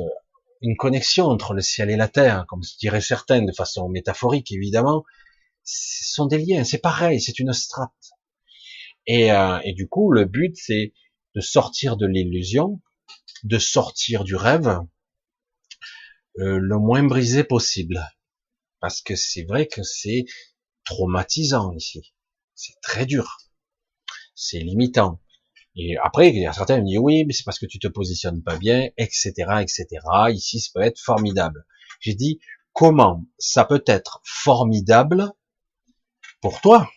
une 0.62 0.76
connexion 0.76 1.26
entre 1.26 1.54
le 1.54 1.62
ciel 1.62 1.90
et 1.90 1.96
la 1.96 2.08
terre, 2.08 2.46
comme 2.48 2.62
diraient 2.80 3.02
certains 3.02 3.44
de 3.44 3.52
façon 3.52 3.90
métaphorique 3.90 4.52
évidemment. 4.52 5.04
Ce 5.64 6.14
sont 6.14 6.26
des 6.26 6.40
liens, 6.40 6.64
c'est 6.64 6.80
pareil, 6.80 7.22
c'est 7.22 7.40
une 7.40 7.54
strate. 7.54 7.92
Et, 9.06 9.32
euh, 9.32 9.60
et 9.64 9.74
du 9.74 9.88
coup, 9.88 10.12
le 10.12 10.26
but 10.26 10.56
c'est 10.58 10.94
de 11.36 11.42
sortir 11.42 11.98
de 11.98 12.08
l'illusion, 12.08 12.82
de 13.44 13.60
sortir 13.60 14.24
du 14.24 14.36
rêve, 14.36 14.80
euh, 16.40 16.60
le 16.60 16.78
moins 16.78 17.04
brisé 17.04 17.44
possible, 17.44 18.02
parce 18.80 19.02
que 19.02 19.16
c'est 19.16 19.44
vrai 19.44 19.68
que 19.68 19.84
c'est 19.84 20.26
traumatisant 20.86 21.74
ici, 21.74 22.14
c'est 22.56 22.80
très 22.82 23.06
dur 23.06 23.38
c'est 24.38 24.60
limitant. 24.60 25.20
Et 25.76 25.98
après, 25.98 26.30
il 26.30 26.40
y 26.40 26.46
a 26.46 26.54
certains 26.54 26.76
qui 26.76 26.82
me 26.82 26.88
disent 26.88 27.00
oui, 27.00 27.26
mais 27.26 27.34
c'est 27.34 27.44
parce 27.44 27.60
que 27.60 27.66
tu 27.66 27.80
te 27.80 27.88
positionnes 27.88 28.42
pas 28.42 28.56
bien, 28.56 28.88
etc., 28.98 29.32
etc. 29.62 29.86
Ici, 30.32 30.62
ça 30.62 30.70
peut 30.74 30.82
être 30.82 31.00
formidable. 31.00 31.66
J'ai 32.00 32.16
dit 32.16 32.40
comment 32.72 33.26
ça 33.38 33.66
peut 33.66 33.84
être 33.86 34.22
formidable 34.24 35.32
pour 36.42 36.62
toi 36.62 36.90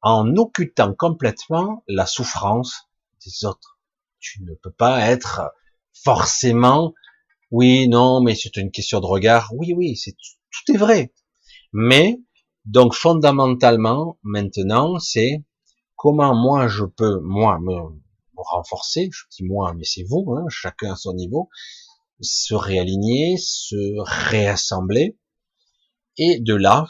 en 0.00 0.36
occultant 0.36 0.94
complètement 0.94 1.84
la 1.86 2.06
souffrance 2.06 2.88
des 3.24 3.44
autres? 3.44 3.78
Tu 4.20 4.42
ne 4.42 4.54
peux 4.54 4.72
pas 4.72 5.10
être 5.10 5.52
forcément 5.92 6.94
oui, 7.52 7.86
non, 7.86 8.22
mais 8.22 8.34
c'est 8.34 8.56
une 8.56 8.70
question 8.70 9.00
de 9.00 9.06
regard. 9.06 9.52
Oui, 9.54 9.74
oui, 9.76 9.94
c'est 9.94 10.12
tout 10.12 10.72
est 10.72 10.78
vrai. 10.78 11.12
Mais 11.72 12.18
donc 12.64 12.94
fondamentalement, 12.94 14.18
maintenant, 14.22 14.98
c'est 14.98 15.44
comment 15.96 16.34
moi 16.34 16.66
je 16.66 16.84
peux, 16.84 17.20
moi, 17.20 17.58
me, 17.60 17.74
renforcer, 18.36 19.10
je 19.12 19.24
dis 19.30 19.44
moi, 19.44 19.74
mais 19.74 19.84
c'est 19.84 20.02
vous, 20.02 20.34
hein, 20.34 20.46
chacun 20.48 20.92
à 20.94 20.96
son 20.96 21.12
niveau, 21.12 21.50
se 22.22 22.54
réaligner, 22.54 23.36
se 23.36 24.00
réassembler, 24.30 25.18
et 26.16 26.40
de 26.40 26.54
là, 26.54 26.88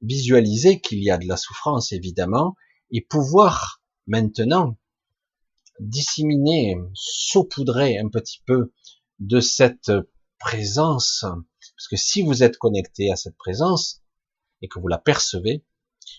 visualiser 0.00 0.80
qu'il 0.80 1.02
y 1.02 1.10
a 1.10 1.18
de 1.18 1.28
la 1.28 1.36
souffrance, 1.36 1.92
évidemment, 1.92 2.56
et 2.90 3.02
pouvoir 3.02 3.82
maintenant 4.06 4.78
disséminer, 5.78 6.76
saupoudrer 6.94 7.98
un 7.98 8.08
petit 8.08 8.40
peu 8.46 8.72
de 9.18 9.40
cette 9.40 9.92
présence, 10.38 11.20
parce 11.22 11.88
que 11.90 11.96
si 11.96 12.22
vous 12.22 12.42
êtes 12.42 12.58
connecté 12.58 13.10
à 13.10 13.16
cette 13.16 13.36
présence, 13.36 14.02
et 14.62 14.68
que 14.68 14.78
vous 14.78 14.88
la 14.88 14.98
percevez, 14.98 15.64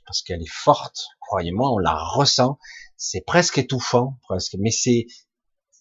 parce 0.05 0.21
qu'elle 0.21 0.41
est 0.41 0.51
forte, 0.51 1.07
croyez-moi, 1.19 1.71
on 1.71 1.77
la 1.77 1.95
ressent, 1.95 2.59
c'est 2.97 3.21
presque 3.21 3.57
étouffant, 3.57 4.19
presque, 4.23 4.55
mais 4.59 4.71
c'est 4.71 5.07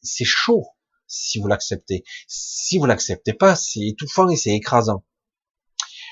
c'est 0.02 0.24
chaud 0.24 0.66
si 1.06 1.38
vous 1.40 1.46
l'acceptez. 1.46 2.04
Si 2.28 2.78
vous 2.78 2.86
l'acceptez 2.86 3.32
pas, 3.32 3.56
c'est 3.56 3.80
étouffant 3.80 4.28
et 4.28 4.36
c'est 4.36 4.54
écrasant. 4.54 5.04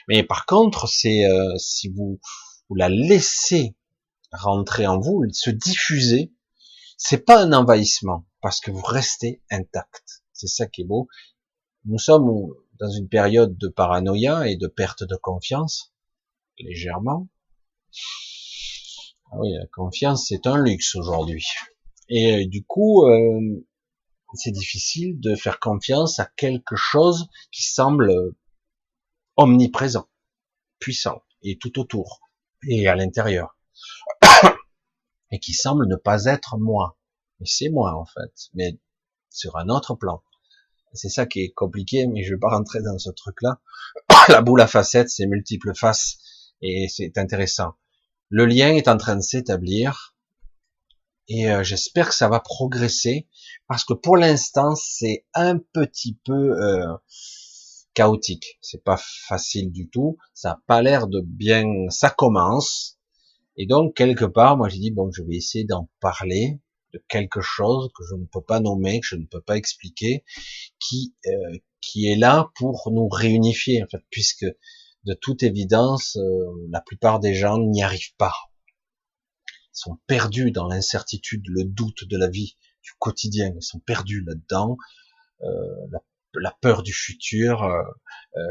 Mais 0.08 0.22
par 0.22 0.46
contre, 0.46 0.88
c'est 0.88 1.24
euh, 1.24 1.56
si 1.58 1.88
vous 1.88 2.20
vous 2.68 2.74
la 2.74 2.88
laissez 2.88 3.76
rentrer 4.32 4.86
en 4.86 4.98
vous, 4.98 5.24
se 5.32 5.50
diffuser, 5.50 6.32
c'est 6.96 7.24
pas 7.24 7.42
un 7.42 7.52
envahissement 7.52 8.26
parce 8.40 8.60
que 8.60 8.70
vous 8.70 8.82
restez 8.82 9.42
intact. 9.50 10.23
C'est 10.34 10.48
ça 10.48 10.66
qui 10.66 10.82
est 10.82 10.84
beau. 10.84 11.08
Nous 11.86 11.98
sommes 11.98 12.28
dans 12.78 12.90
une 12.90 13.08
période 13.08 13.56
de 13.56 13.68
paranoïa 13.68 14.48
et 14.48 14.56
de 14.56 14.66
perte 14.66 15.04
de 15.04 15.16
confiance, 15.16 15.94
légèrement. 16.58 17.28
Ah 19.30 19.36
oui, 19.38 19.52
la 19.52 19.66
confiance, 19.68 20.26
c'est 20.28 20.46
un 20.46 20.62
luxe 20.62 20.96
aujourd'hui. 20.96 21.46
Et 22.08 22.44
euh, 22.44 22.46
du 22.46 22.64
coup, 22.64 23.06
euh, 23.06 23.64
c'est 24.34 24.50
difficile 24.50 25.20
de 25.20 25.34
faire 25.36 25.60
confiance 25.60 26.18
à 26.18 26.26
quelque 26.36 26.76
chose 26.76 27.28
qui 27.52 27.62
semble 27.62 28.12
omniprésent, 29.36 30.08
puissant, 30.78 31.22
et 31.42 31.58
tout 31.58 31.78
autour, 31.78 32.20
et 32.68 32.88
à 32.88 32.96
l'intérieur, 32.96 33.56
et 35.30 35.38
qui 35.38 35.52
semble 35.52 35.86
ne 35.86 35.96
pas 35.96 36.24
être 36.24 36.58
moi. 36.58 36.98
Et 37.40 37.46
c'est 37.46 37.68
moi, 37.68 37.94
en 37.94 38.04
fait, 38.04 38.48
mais 38.54 38.78
sur 39.34 39.56
un 39.56 39.68
autre 39.68 39.94
plan. 39.94 40.22
C'est 40.92 41.08
ça 41.08 41.26
qui 41.26 41.40
est 41.40 41.52
compliqué, 41.52 42.06
mais 42.06 42.22
je 42.22 42.34
vais 42.34 42.40
pas 42.40 42.50
rentrer 42.50 42.80
dans 42.80 42.98
ce 42.98 43.10
truc-là. 43.10 43.60
La 44.28 44.42
boule 44.42 44.60
à 44.60 44.66
facettes, 44.66 45.10
c'est 45.10 45.26
multiples 45.26 45.74
faces, 45.74 46.18
et 46.62 46.86
c'est 46.88 47.18
intéressant. 47.18 47.74
Le 48.30 48.46
lien 48.46 48.74
est 48.74 48.88
en 48.88 48.96
train 48.96 49.16
de 49.16 49.22
s'établir 49.22 50.16
et 51.28 51.50
euh, 51.50 51.62
j'espère 51.62 52.08
que 52.08 52.14
ça 52.14 52.28
va 52.28 52.40
progresser 52.40 53.28
parce 53.66 53.84
que 53.84 53.94
pour 53.94 54.16
l'instant 54.16 54.74
c'est 54.74 55.24
un 55.34 55.58
petit 55.58 56.18
peu 56.24 56.60
euh, 56.60 56.96
chaotique. 57.94 58.58
C'est 58.60 58.82
pas 58.82 58.98
facile 58.98 59.72
du 59.72 59.88
tout. 59.88 60.18
Ça 60.32 60.52
a 60.52 60.60
pas 60.66 60.82
l'air 60.82 61.06
de 61.06 61.20
bien. 61.20 61.64
Ça 61.90 62.10
commence 62.10 62.98
et 63.56 63.66
donc 63.66 63.94
quelque 63.94 64.24
part, 64.24 64.56
moi 64.56 64.68
j'ai 64.68 64.78
dit 64.78 64.90
bon, 64.90 65.10
je 65.12 65.22
vais 65.22 65.36
essayer 65.36 65.64
d'en 65.64 65.88
parler 66.00 66.60
quelque 67.08 67.40
chose 67.40 67.90
que 67.96 68.04
je 68.08 68.14
ne 68.14 68.26
peux 68.26 68.42
pas 68.42 68.60
nommer, 68.60 69.00
que 69.00 69.06
je 69.06 69.16
ne 69.16 69.26
peux 69.26 69.40
pas 69.40 69.56
expliquer, 69.56 70.24
qui 70.78 71.14
euh, 71.26 71.58
qui 71.80 72.10
est 72.10 72.16
là 72.16 72.50
pour 72.56 72.90
nous 72.92 73.08
réunifier 73.08 73.82
en 73.82 73.86
fait, 73.86 74.02
puisque 74.10 74.46
de 75.04 75.14
toute 75.14 75.42
évidence, 75.42 76.16
euh, 76.16 76.68
la 76.70 76.80
plupart 76.80 77.20
des 77.20 77.34
gens 77.34 77.58
n'y 77.58 77.82
arrivent 77.82 78.16
pas. 78.16 78.34
sont 79.72 79.98
perdus 80.06 80.50
dans 80.50 80.68
l'incertitude, 80.68 81.42
le 81.48 81.64
doute 81.64 82.04
de 82.08 82.16
la 82.16 82.28
vie, 82.28 82.56
du 82.82 82.92
quotidien. 82.98 83.52
Ils 83.54 83.62
sont 83.62 83.80
perdus 83.80 84.22
là-dedans. 84.24 84.76
Euh, 85.42 85.98
la, 86.34 86.56
peur 86.60 86.82
du 86.82 86.92
futur, 86.92 87.68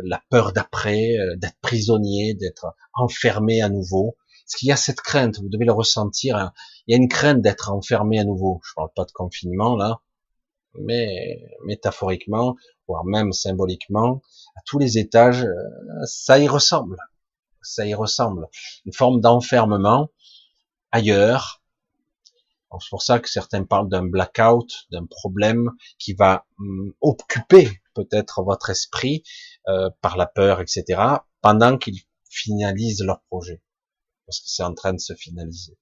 la 0.03 0.21
peur 0.29 0.53
d'après, 0.53 1.15
d'être 1.37 1.59
prisonnier, 1.61 2.33
d'être 2.33 2.75
enfermé 2.93 3.61
à 3.61 3.69
nouveau. 3.69 4.15
Parce 4.45 4.55
qu'il 4.59 4.67
y 4.67 4.71
a 4.71 4.77
cette 4.77 5.01
crainte, 5.01 5.39
vous 5.39 5.49
devez 5.49 5.65
le 5.65 5.71
ressentir. 5.71 6.37
Hein. 6.37 6.53
Il 6.87 6.91
y 6.91 6.95
a 6.95 7.01
une 7.01 7.07
crainte 7.07 7.41
d'être 7.41 7.71
enfermé 7.71 8.19
à 8.19 8.23
nouveau. 8.23 8.61
Je 8.63 8.73
parle 8.75 8.91
pas 8.95 9.05
de 9.05 9.11
confinement 9.11 9.75
là, 9.75 10.01
mais 10.75 11.41
métaphoriquement, 11.65 12.55
voire 12.87 13.05
même 13.05 13.31
symboliquement, 13.31 14.21
à 14.55 14.61
tous 14.65 14.79
les 14.79 14.97
étages, 14.97 15.45
ça 16.05 16.39
y 16.39 16.47
ressemble. 16.47 16.97
Ça 17.61 17.85
y 17.85 17.93
ressemble. 17.93 18.47
Une 18.85 18.93
forme 18.93 19.21
d'enfermement 19.21 20.09
ailleurs, 20.91 21.63
c'est 22.79 22.89
pour 22.89 23.01
ça 23.01 23.19
que 23.19 23.29
certains 23.29 23.63
parlent 23.63 23.89
d'un 23.89 24.05
blackout, 24.05 24.87
d'un 24.91 25.05
problème 25.05 25.71
qui 25.99 26.13
va 26.13 26.45
hum, 26.59 26.93
occuper 27.01 27.69
peut-être 27.93 28.43
votre 28.43 28.69
esprit 28.69 29.23
euh, 29.67 29.89
par 30.01 30.17
la 30.17 30.25
peur, 30.25 30.61
etc., 30.61 31.01
pendant 31.41 31.77
qu'ils 31.77 32.01
finalisent 32.29 33.03
leur 33.03 33.21
projet. 33.29 33.61
Parce 34.25 34.39
que 34.39 34.47
c'est 34.47 34.63
en 34.63 34.73
train 34.73 34.93
de 34.93 34.99
se 34.99 35.13
finaliser. 35.13 35.77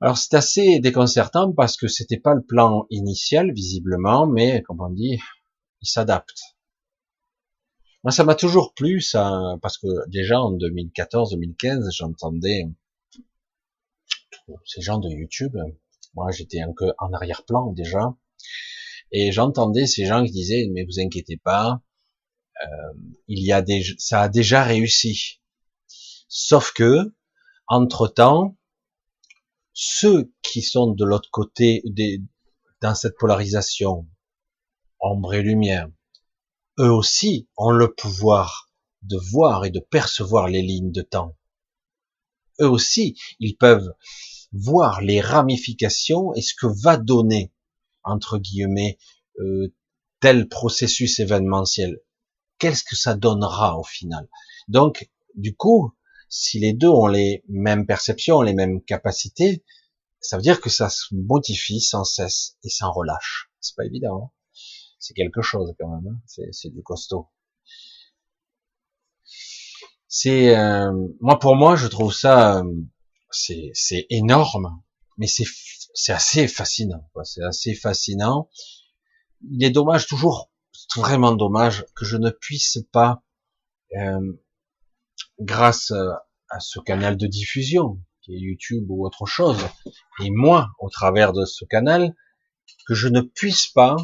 Alors 0.00 0.16
c'est 0.16 0.34
assez 0.34 0.78
déconcertant 0.78 1.52
parce 1.52 1.76
que 1.76 1.88
c'était 1.88 2.20
pas 2.20 2.34
le 2.34 2.42
plan 2.42 2.86
initial 2.90 3.52
visiblement, 3.52 4.26
mais 4.26 4.62
comme 4.62 4.80
on 4.80 4.90
dit, 4.90 5.18
il 5.82 5.88
s'adapte. 5.88 6.40
Moi 8.04 8.12
ça 8.12 8.22
m'a 8.22 8.36
toujours 8.36 8.74
plu 8.74 9.00
ça, 9.00 9.56
parce 9.60 9.76
que 9.76 9.88
déjà 10.08 10.40
en 10.40 10.52
2014-2015 10.52 11.90
j'entendais 11.96 12.68
ces 14.64 14.80
gens 14.80 14.98
de 14.98 15.10
YouTube, 15.10 15.56
moi 16.14 16.30
j'étais 16.30 16.60
un 16.60 16.72
peu 16.76 16.92
en 16.98 17.12
arrière-plan 17.12 17.72
déjà, 17.72 18.14
et 19.10 19.32
j'entendais 19.32 19.86
ces 19.86 20.06
gens 20.06 20.24
qui 20.24 20.30
disaient 20.30 20.68
mais 20.70 20.84
vous 20.84 21.00
inquiétez 21.00 21.38
pas, 21.38 21.82
euh, 22.62 22.92
il 23.26 23.44
y 23.44 23.52
a 23.52 23.62
des, 23.62 23.84
ça 23.98 24.22
a 24.22 24.28
déjà 24.28 24.62
réussi. 24.62 25.37
Sauf 26.28 26.72
que 26.72 27.14
entre 27.66 28.08
temps, 28.08 28.56
ceux 29.72 30.32
qui 30.42 30.62
sont 30.62 30.92
de 30.92 31.04
l'autre 31.04 31.30
côté 31.30 31.82
des, 31.84 32.22
dans 32.80 32.94
cette 32.94 33.16
polarisation, 33.16 34.06
ombre 35.00 35.34
et 35.34 35.42
lumière, 35.42 35.88
eux 36.78 36.90
aussi 36.90 37.48
ont 37.56 37.70
le 37.70 37.94
pouvoir 37.94 38.70
de 39.02 39.18
voir 39.30 39.64
et 39.64 39.70
de 39.70 39.80
percevoir 39.80 40.48
les 40.48 40.62
lignes 40.62 40.92
de 40.92 41.02
temps. 41.02 41.36
Eux 42.60 42.68
aussi, 42.68 43.18
ils 43.38 43.56
peuvent 43.56 43.92
voir 44.52 45.00
les 45.00 45.20
ramifications 45.20 46.34
et 46.34 46.42
ce 46.42 46.54
que 46.54 46.66
va 46.82 46.96
donner, 46.96 47.52
entre 48.02 48.38
guillemets, 48.38 48.98
euh, 49.38 49.74
tel 50.20 50.48
processus 50.48 51.20
événementiel. 51.20 52.00
Qu'est-ce 52.58 52.82
que 52.82 52.96
ça 52.96 53.14
donnera 53.14 53.78
au 53.78 53.84
final? 53.84 54.28
Donc, 54.66 55.08
du 55.34 55.54
coup, 55.54 55.94
si 56.28 56.58
les 56.60 56.72
deux 56.72 56.88
ont 56.88 57.06
les 57.06 57.42
mêmes 57.48 57.86
perceptions, 57.86 58.42
les 58.42 58.54
mêmes 58.54 58.82
capacités, 58.82 59.64
ça 60.20 60.36
veut 60.36 60.42
dire 60.42 60.60
que 60.60 60.70
ça 60.70 60.88
se 60.90 61.14
modifie 61.14 61.80
sans 61.80 62.04
cesse 62.04 62.56
et 62.64 62.68
sans 62.68 62.92
relâche. 62.92 63.50
C'est 63.60 63.76
pas 63.76 63.84
évident. 63.84 64.24
Hein. 64.24 64.30
c'est 64.98 65.14
quelque 65.14 65.42
chose 65.42 65.74
quand 65.78 65.88
même. 65.88 66.14
Hein. 66.14 66.50
c'est 66.52 66.70
du 66.70 66.82
costaud. 66.82 67.28
C'est 70.08 70.56
euh, 70.56 70.92
moi 71.20 71.38
pour 71.38 71.54
moi, 71.54 71.76
je 71.76 71.86
trouve 71.86 72.14
ça 72.14 72.58
euh, 72.58 72.74
c'est 73.30 74.06
énorme, 74.10 74.82
mais 75.18 75.26
c'est 75.26 76.12
assez 76.12 76.48
fascinant. 76.48 77.08
C'est 77.24 77.42
assez 77.42 77.74
fascinant. 77.74 78.48
Il 79.50 79.62
est 79.62 79.70
dommage 79.70 80.06
toujours, 80.06 80.50
vraiment 80.96 81.32
dommage 81.32 81.84
que 81.94 82.04
je 82.04 82.16
ne 82.16 82.30
puisse 82.30 82.78
pas, 82.90 83.22
euh, 83.96 84.32
grâce 85.40 85.92
à 86.50 86.60
ce 86.60 86.80
canal 86.80 87.16
de 87.16 87.26
diffusion 87.26 88.00
qui 88.22 88.34
est 88.34 88.38
YouTube 88.38 88.86
ou 88.90 89.06
autre 89.06 89.26
chose, 89.26 89.58
et 90.22 90.30
moi 90.30 90.70
au 90.78 90.90
travers 90.90 91.32
de 91.32 91.44
ce 91.44 91.64
canal, 91.64 92.14
que 92.86 92.94
je 92.94 93.08
ne 93.08 93.20
puisse 93.20 93.68
pas 93.68 93.96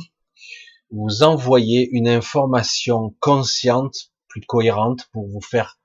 vous 0.91 1.23
envoyer 1.23 1.89
une 1.93 2.09
information 2.09 3.17
consciente, 3.21 4.13
plus 4.29 4.43
cohérente, 4.43 5.09
pour 5.13 5.29
vous 5.29 5.41
faire 5.41 5.79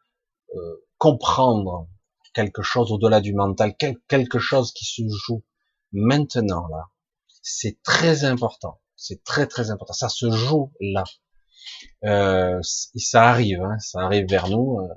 euh, 0.55 0.85
comprendre 0.97 1.87
quelque 2.33 2.61
chose 2.61 2.91
au-delà 2.91 3.21
du 3.21 3.33
mental, 3.33 3.75
quelque 4.07 4.39
chose 4.39 4.71
qui 4.73 4.85
se 4.85 5.01
joue 5.07 5.43
maintenant 5.91 6.67
là. 6.67 6.89
C'est 7.41 7.81
très 7.81 8.25
important. 8.25 8.79
C'est 8.95 9.23
très 9.23 9.47
très 9.47 9.71
important. 9.71 9.93
Ça 9.93 10.09
se 10.09 10.29
joue 10.29 10.71
là. 10.79 11.03
Euh, 12.03 12.59
ça 12.61 13.29
arrive, 13.29 13.61
hein, 13.61 13.79
ça 13.79 14.01
arrive 14.01 14.27
vers 14.29 14.49
nous. 14.49 14.79
Euh. 14.79 14.93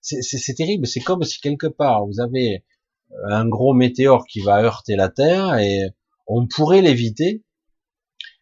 C'est 0.00 0.54
terrible. 0.54 0.86
C'est 0.86 1.00
comme 1.00 1.24
si 1.24 1.40
quelque 1.40 1.66
part 1.66 2.06
vous 2.06 2.20
avez 2.20 2.64
un 3.28 3.46
gros 3.48 3.74
météore 3.74 4.26
qui 4.26 4.40
va 4.40 4.62
heurter 4.62 4.96
la 4.96 5.08
Terre 5.08 5.58
et 5.58 5.82
on 6.26 6.46
pourrait 6.46 6.82
l'éviter, 6.82 7.44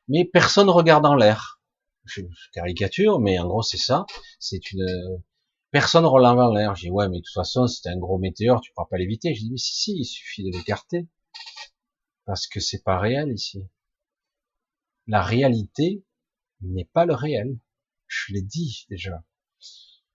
mais 0.09 0.25
personne 0.25 0.69
regarde 0.71 1.07
en 1.07 1.15
l'air. 1.15 1.61
Je 2.05 2.23
caricature, 2.53 3.21
mais 3.21 3.39
en 3.39 3.47
gros 3.47 3.63
c'est 3.63 3.79
ça. 3.79 4.07
C'est 4.39 4.73
une 4.73 4.87
Personne 5.71 6.07
relève 6.07 6.39
en 6.39 6.53
l'air. 6.53 6.75
J'ai 6.77 6.91
ouais, 6.91 7.09
mais 7.09 7.19
de 7.19 7.23
toute 7.23 7.35
façon, 7.35 7.67
c'est 7.67 7.89
un 7.89 7.99
gros 7.99 8.19
météore, 8.19 8.63
tu 8.63 8.73
pourras 8.73 8.89
pas 8.89 8.97
l'éviter. 8.97 9.35
J'ai 9.35 9.43
dit, 9.43 9.51
mais 9.51 9.59
si, 9.59 9.75
si, 9.75 9.99
il 9.99 10.05
suffit 10.05 10.43
de 10.45 10.57
l'écarter. 10.57 11.07
Parce 12.25 12.47
que 12.47 12.61
c'est 12.61 12.83
pas 12.83 12.99
réel 12.99 13.33
ici. 13.33 13.63
La 15.07 15.23
réalité 15.23 16.05
n'est 16.63 16.87
pas 16.87 17.05
le 17.05 17.15
réel. 17.15 17.59
Je 18.07 18.33
l'ai 18.33 18.43
dit 18.43 18.87
déjà. 18.89 19.23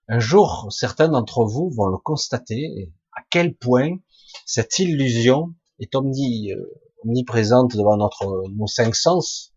Un 0.10 0.20
jour, 0.20 0.68
certains 0.70 1.08
d'entre 1.08 1.46
vous 1.46 1.70
vont 1.70 1.88
le 1.88 1.98
constater, 1.98 2.92
à 3.16 3.22
quel 3.30 3.56
point 3.56 3.98
cette 4.46 4.78
illusion 4.80 5.56
est 5.80 5.96
euh, 5.96 6.72
omniprésente 7.04 7.76
devant 7.78 7.96
notre, 7.96 8.44
nos 8.50 8.68
cinq 8.68 8.96
sens. 8.96 9.54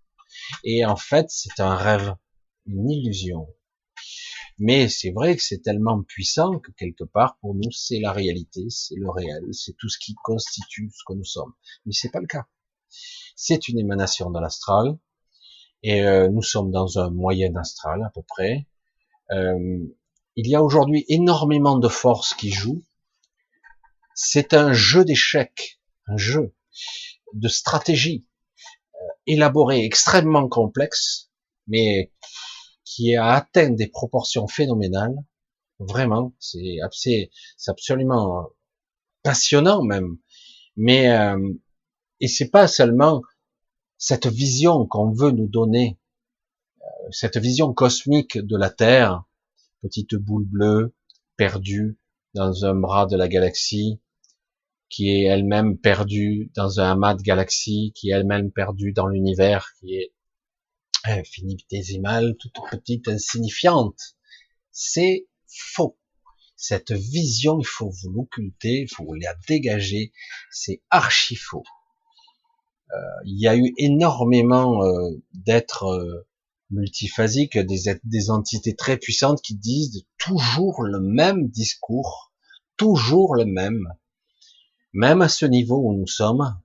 Et 0.62 0.84
en 0.84 0.96
fait, 0.96 1.26
c'est 1.30 1.58
un 1.58 1.74
rêve, 1.74 2.14
une 2.66 2.88
illusion. 2.88 3.48
Mais 4.58 4.88
c'est 4.88 5.10
vrai 5.10 5.36
que 5.36 5.42
c'est 5.42 5.62
tellement 5.62 6.02
puissant 6.02 6.60
que 6.60 6.70
quelque 6.72 7.04
part, 7.04 7.38
pour 7.40 7.54
nous, 7.54 7.72
c'est 7.72 7.98
la 7.98 8.12
réalité, 8.12 8.66
c'est 8.70 8.94
le 8.96 9.10
réel, 9.10 9.42
c'est 9.52 9.76
tout 9.76 9.88
ce 9.88 9.98
qui 9.98 10.14
constitue 10.22 10.90
ce 10.94 11.02
que 11.06 11.14
nous 11.14 11.24
sommes. 11.24 11.52
Mais 11.84 11.92
c'est 11.92 12.10
pas 12.10 12.20
le 12.20 12.26
cas. 12.26 12.46
C'est 13.34 13.68
une 13.68 13.78
émanation 13.78 14.30
de 14.30 14.40
l'astral, 14.40 14.96
et 15.82 16.02
euh, 16.04 16.28
nous 16.30 16.42
sommes 16.42 16.70
dans 16.70 16.98
un 16.98 17.10
moyen 17.10 17.54
astral 17.56 18.02
à 18.02 18.10
peu 18.14 18.22
près. 18.22 18.66
Euh, 19.32 19.84
il 20.36 20.48
y 20.48 20.54
a 20.54 20.62
aujourd'hui 20.62 21.04
énormément 21.08 21.78
de 21.78 21.88
forces 21.88 22.34
qui 22.34 22.50
jouent. 22.50 22.84
C'est 24.14 24.54
un 24.54 24.72
jeu 24.72 25.04
d'échecs, 25.04 25.80
un 26.06 26.16
jeu 26.16 26.54
de 27.32 27.48
stratégie 27.48 28.26
euh, 28.94 28.98
élaboré, 29.26 29.84
extrêmement 29.84 30.48
complexe, 30.48 31.30
mais 31.66 32.12
qui 32.84 33.14
a 33.16 33.32
atteint 33.32 33.70
des 33.70 33.88
proportions 33.88 34.46
phénoménales. 34.46 35.16
Vraiment, 35.78 36.34
c'est 36.38 36.78
absolument 37.66 38.48
passionnant 39.22 39.82
même. 39.82 40.18
Mais 40.76 41.10
euh, 41.10 41.38
et 42.20 42.28
c'est 42.28 42.50
pas 42.50 42.68
seulement 42.68 43.22
cette 43.98 44.26
vision 44.26 44.86
qu'on 44.86 45.12
veut 45.12 45.30
nous 45.30 45.48
donner, 45.48 45.98
euh, 46.80 46.84
cette 47.10 47.36
vision 47.36 47.72
cosmique 47.74 48.38
de 48.38 48.56
la 48.56 48.70
Terre, 48.70 49.24
petite 49.86 50.14
boule 50.16 50.44
bleue 50.44 50.94
perdue 51.36 51.98
dans 52.34 52.64
un 52.64 52.74
bras 52.74 53.06
de 53.06 53.16
la 53.16 53.28
galaxie, 53.28 54.00
qui 54.88 55.10
est 55.10 55.24
elle-même 55.24 55.78
perdue 55.78 56.50
dans 56.54 56.80
un 56.80 56.92
amas 56.92 57.14
de 57.14 57.22
galaxies, 57.22 57.92
qui 57.94 58.10
est 58.10 58.14
elle-même 58.14 58.50
perdue 58.50 58.92
dans 58.92 59.06
l'univers, 59.08 59.72
qui 59.80 59.94
est 59.96 60.12
infinitésimale, 61.04 62.36
toute 62.38 62.56
petite, 62.70 63.08
insignifiante. 63.08 64.16
C'est 64.70 65.26
faux. 65.46 65.98
Cette 66.56 66.92
vision, 66.92 67.58
il 67.60 67.66
faut 67.66 67.90
vous 67.90 68.10
l'occulter, 68.10 68.82
il 68.82 68.88
faut 68.88 69.14
la 69.14 69.34
dégager. 69.48 70.12
C'est 70.50 70.82
archi 70.90 71.36
faux. 71.36 71.64
Euh, 72.92 72.98
il 73.24 73.40
y 73.40 73.48
a 73.48 73.56
eu 73.56 73.72
énormément 73.78 74.84
euh, 74.84 75.10
d'êtres 75.34 75.84
euh, 75.84 76.26
multiphasiques, 76.70 77.58
des, 77.58 78.30
entités 78.30 78.74
très 78.74 78.96
puissantes 78.96 79.42
qui 79.42 79.54
disent 79.54 80.04
toujours 80.18 80.82
le 80.82 81.00
même 81.00 81.48
discours, 81.48 82.32
toujours 82.76 83.34
le 83.34 83.44
même. 83.44 83.86
Même 84.92 85.22
à 85.22 85.28
ce 85.28 85.46
niveau 85.46 85.76
où 85.76 85.94
nous 85.94 86.06
sommes, 86.06 86.60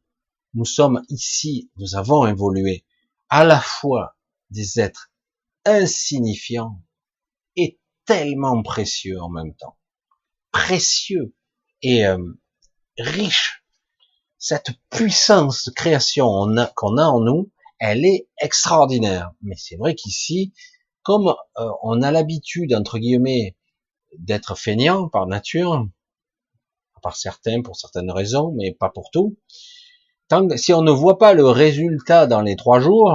nous 0.54 0.66
sommes 0.66 1.04
ici, 1.10 1.70
nous 1.78 1.96
avons 1.96 2.26
évolué 2.26 2.86
à 3.30 3.44
la 3.44 3.60
fois 3.60 4.18
des 4.50 4.80
êtres 4.80 5.12
insignifiants 5.66 6.82
et 7.56 7.80
tellement 8.06 8.62
précieux 8.64 9.20
en 9.22 9.30
même 9.30 9.56
temps. 9.56 9.78
Précieux 10.52 11.34
et 11.82 12.06
euh, 12.06 12.18
riches 12.98 13.64
cette 14.38 14.72
puissance 14.90 15.66
de 15.66 15.72
création 15.72 16.26
qu'on 16.76 16.98
a, 16.98 17.06
en 17.06 17.20
nous, 17.20 17.52
elle 17.82 18.06
est 18.06 18.28
extraordinaire. 18.40 19.32
Mais 19.42 19.56
c'est 19.58 19.76
vrai 19.76 19.96
qu'ici, 19.96 20.54
comme 21.02 21.34
euh, 21.58 21.70
on 21.82 22.02
a 22.04 22.12
l'habitude, 22.12 22.74
entre 22.74 23.00
guillemets, 23.00 23.58
d'être 24.18 24.56
feignant 24.56 25.10
par 25.10 25.26
nature, 25.26 25.88
par 27.02 27.16
certains, 27.16 27.64
pour 27.64 27.76
certaines 27.76 28.12
raisons, 28.12 28.54
mais 28.56 28.72
pas 28.72 28.90
pour 28.90 29.10
tout, 29.12 29.36
si 30.56 30.74
on 30.74 30.84
ne 30.84 30.92
voit 30.92 31.18
pas 31.18 31.34
le 31.34 31.46
résultat 31.46 32.28
dans 32.28 32.42
les 32.42 32.56
trois 32.56 32.80
jours 32.80 33.14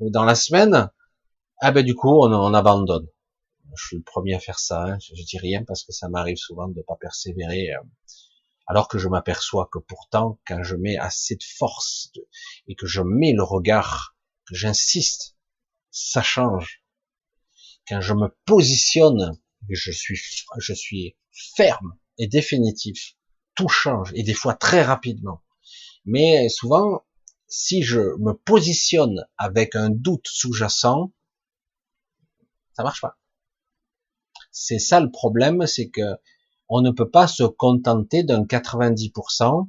ou 0.00 0.10
dans 0.10 0.24
la 0.24 0.34
semaine, 0.34 0.90
ah 1.60 1.70
ben 1.70 1.84
du 1.84 1.94
coup 1.94 2.10
on, 2.10 2.32
on 2.32 2.52
abandonne. 2.52 3.06
Je 3.76 3.86
suis 3.86 3.96
le 3.96 4.02
premier 4.02 4.34
à 4.34 4.40
faire 4.40 4.58
ça, 4.58 4.82
hein. 4.82 4.98
je, 5.00 5.22
dis 5.22 5.38
rien 5.38 5.62
parce 5.64 5.84
que 5.84 5.92
ça 5.92 6.08
m'arrive 6.08 6.36
souvent 6.36 6.66
de 6.68 6.78
ne 6.78 6.82
pas 6.82 6.96
persévérer, 6.96 7.72
euh, 7.72 7.78
alors 8.70 8.86
que 8.86 8.98
je 8.98 9.08
m'aperçois 9.08 9.68
que 9.72 9.80
pourtant 9.80 10.38
quand 10.46 10.62
je 10.62 10.76
mets 10.76 10.96
assez 10.96 11.34
de 11.34 11.42
force 11.42 12.12
et 12.68 12.76
que 12.76 12.86
je 12.86 13.02
mets 13.02 13.32
le 13.32 13.42
regard, 13.42 14.16
que 14.46 14.54
j'insiste, 14.54 15.36
ça 15.90 16.22
change. 16.22 16.80
Quand 17.88 18.00
je 18.00 18.14
me 18.14 18.28
positionne, 18.44 19.36
je 19.68 19.90
suis, 19.90 20.20
je 20.56 20.72
suis 20.72 21.16
ferme 21.56 21.98
et 22.16 22.28
définitif, 22.28 23.16
tout 23.56 23.68
change 23.68 24.12
et 24.14 24.22
des 24.22 24.34
fois 24.34 24.54
très 24.54 24.82
rapidement. 24.82 25.42
Mais 26.04 26.48
souvent, 26.48 27.04
si 27.48 27.82
je 27.82 27.98
me 28.20 28.34
positionne 28.34 29.26
avec 29.36 29.74
un 29.74 29.90
doute 29.90 30.28
sous-jacent, 30.28 31.12
ça 32.74 32.84
marche 32.84 33.00
pas. 33.00 33.18
C'est 34.52 34.78
ça 34.78 35.00
le 35.00 35.10
problème, 35.10 35.66
c'est 35.66 35.88
que 35.88 36.20
on 36.70 36.80
ne 36.80 36.90
peut 36.90 37.10
pas 37.10 37.26
se 37.26 37.42
contenter 37.42 38.22
d'un 38.22 38.44
90%. 38.44 39.68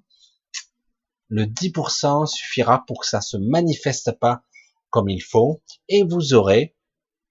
Le 1.29 1.45
10% 1.45 2.27
suffira 2.27 2.85
pour 2.85 3.01
que 3.01 3.07
ça 3.07 3.21
se 3.21 3.37
manifeste 3.37 4.11
pas 4.19 4.43
comme 4.91 5.09
il 5.09 5.21
faut 5.21 5.61
et 5.89 6.03
vous 6.03 6.33
aurez 6.33 6.75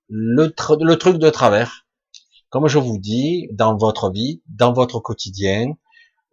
le, 0.09 0.53
le 0.81 0.97
truc 0.97 1.19
de 1.19 1.31
travers. 1.31 1.87
Comme 2.49 2.67
je 2.67 2.79
vous 2.79 2.99
dis, 2.99 3.49
dans 3.53 3.77
votre 3.77 4.11
vie, 4.11 4.43
dans 4.47 4.73
votre 4.73 4.99
quotidien, 4.99 5.77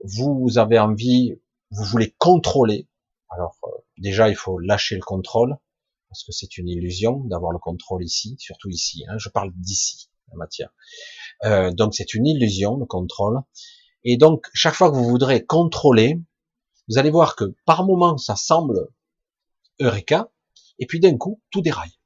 vous 0.04 0.58
avez 0.58 0.80
envie, 0.80 1.40
vous 1.70 1.84
voulez 1.84 2.16
contrôler. 2.18 2.88
Alors 3.30 3.58
euh, 3.66 3.70
déjà, 4.00 4.30
il 4.30 4.36
faut 4.36 4.58
lâcher 4.58 4.96
le 4.96 5.02
contrôle 5.02 5.58
parce 6.10 6.24
que 6.24 6.32
c'est 6.32 6.58
une 6.58 6.70
illusion 6.70 7.24
d'avoir 7.26 7.52
le 7.52 7.60
contrôle 7.60 8.04
ici, 8.04 8.36
surtout 8.40 8.70
ici. 8.70 9.06
Hein, 9.08 9.18
je 9.20 9.30
parle 9.30 9.52
d'ici, 9.54 10.10
la 10.30 10.38
matière. 10.38 10.70
Euh, 11.44 11.72
donc 11.72 11.94
c'est 11.96 12.14
une 12.14 12.26
illusion 12.26 12.78
le 12.78 12.86
contrôle. 12.86 13.40
Et 14.04 14.18
donc 14.18 14.48
chaque 14.54 14.74
fois 14.74 14.90
que 14.92 14.96
vous 14.96 15.08
voudrez 15.08 15.46
contrôler, 15.46 16.20
vous 16.90 16.98
allez 16.98 17.12
voir 17.12 17.36
que 17.36 17.56
par 17.66 17.86
moment 17.86 18.18
ça 18.18 18.36
semble 18.36 18.88
eureka, 19.80 20.30
et 20.80 20.86
puis 20.86 21.00
d'un 21.00 21.18
coup 21.18 21.42
tout 21.52 21.62
déraille, 21.62 21.98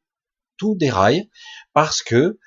tout 0.57 0.75
déraille 0.75 1.29
parce 1.73 2.01
que 2.01 2.15
euh, 2.15 2.37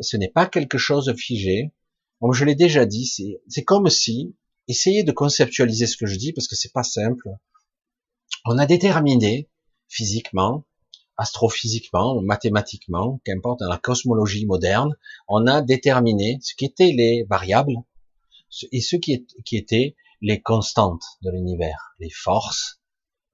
ce 0.00 0.16
n'est 0.16 0.30
pas 0.30 0.46
quelque 0.46 0.78
chose 0.78 1.12
figé. 1.16 1.72
Comme 2.20 2.32
je 2.32 2.44
l'ai 2.44 2.56
déjà 2.56 2.84
dit, 2.84 3.06
c'est 3.46 3.64
comme 3.64 3.88
si 3.88 4.34
essayez 4.66 5.04
de 5.04 5.12
conceptualiser 5.12 5.86
ce 5.86 5.96
que 5.96 6.06
je 6.06 6.16
dis 6.16 6.32
parce 6.32 6.48
que 6.48 6.56
c'est 6.56 6.72
pas 6.72 6.82
simple. 6.82 7.28
On 8.44 8.58
a 8.58 8.66
déterminé 8.66 9.48
physiquement, 9.88 10.64
astrophysiquement, 11.18 12.22
mathématiquement, 12.22 13.20
qu'importe 13.24 13.60
dans 13.60 13.68
la 13.68 13.78
cosmologie 13.78 14.46
moderne, 14.46 14.96
on 15.26 15.46
a 15.46 15.60
déterminé 15.60 16.38
ce 16.40 16.54
qui 16.54 16.64
étaient 16.64 16.92
les 16.92 17.26
variables 17.28 17.74
et 18.72 18.80
ce 18.80 18.96
qui, 18.96 19.26
étaient 19.52 19.96
les 20.22 20.40
constantes 20.40 21.04
de 21.22 21.30
l'univers, 21.30 21.94
les 21.98 22.10
forces, 22.10 22.80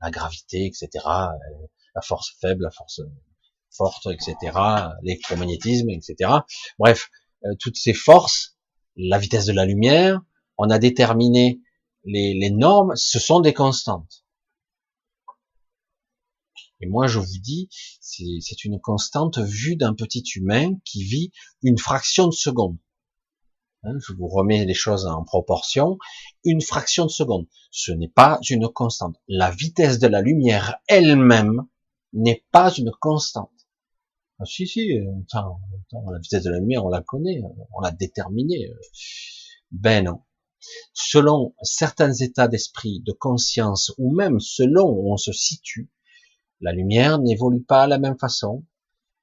la 0.00 0.10
gravité, 0.10 0.66
etc., 0.66 0.88
la 1.04 2.02
force 2.02 2.34
faible, 2.40 2.64
la 2.64 2.70
force 2.70 3.00
forte, 3.70 4.06
etc., 4.06 4.36
l'électromagnétisme, 5.02 5.90
etc. 5.90 6.30
Bref, 6.78 7.10
euh, 7.44 7.54
toutes 7.60 7.76
ces 7.76 7.94
forces, 7.94 8.56
la 8.96 9.18
vitesse 9.18 9.46
de 9.46 9.52
la 9.52 9.64
lumière, 9.66 10.20
on 10.56 10.70
a 10.70 10.78
déterminé 10.78 11.60
les, 12.04 12.50
normes, 12.50 12.94
ce 12.96 13.18
sont 13.18 13.40
des 13.40 13.54
constantes. 13.54 14.23
Et 16.84 16.86
moi, 16.86 17.06
je 17.06 17.18
vous 17.18 17.38
dis, 17.40 17.70
c'est 18.02 18.64
une 18.66 18.78
constante 18.78 19.38
vue 19.38 19.74
d'un 19.74 19.94
petit 19.94 20.22
humain 20.36 20.74
qui 20.84 21.02
vit 21.02 21.32
une 21.62 21.78
fraction 21.78 22.26
de 22.26 22.34
seconde. 22.34 22.76
Hein, 23.84 23.96
je 24.06 24.12
vous 24.12 24.28
remets 24.28 24.66
les 24.66 24.74
choses 24.74 25.06
en 25.06 25.24
proportion. 25.24 25.96
Une 26.44 26.60
fraction 26.60 27.06
de 27.06 27.10
seconde. 27.10 27.46
Ce 27.70 27.90
n'est 27.90 28.10
pas 28.10 28.38
une 28.50 28.68
constante. 28.68 29.16
La 29.28 29.50
vitesse 29.50 29.98
de 29.98 30.08
la 30.08 30.20
lumière 30.20 30.76
elle-même 30.86 31.62
n'est 32.12 32.44
pas 32.52 32.70
une 32.70 32.90
constante. 33.00 33.50
Ah, 34.38 34.44
si, 34.44 34.66
si, 34.66 34.90
la 34.92 36.18
vitesse 36.20 36.42
de 36.42 36.50
la 36.50 36.58
lumière, 36.58 36.84
on 36.84 36.90
la 36.90 37.00
connaît, 37.00 37.40
on 37.72 37.80
l'a 37.80 37.92
déterminée. 37.92 38.70
Ben 39.70 40.04
non 40.04 40.20
selon 40.92 41.54
certains 41.62 42.12
états 42.12 42.48
d'esprit, 42.48 43.00
de 43.00 43.12
conscience, 43.12 43.92
ou 43.98 44.14
même 44.14 44.40
selon 44.40 44.88
où 44.88 45.12
on 45.12 45.16
se 45.16 45.32
situe, 45.32 45.90
la 46.60 46.72
lumière 46.72 47.18
n'évolue 47.18 47.62
pas 47.62 47.86
de 47.86 47.90
la 47.90 47.98
même 47.98 48.18
façon. 48.18 48.64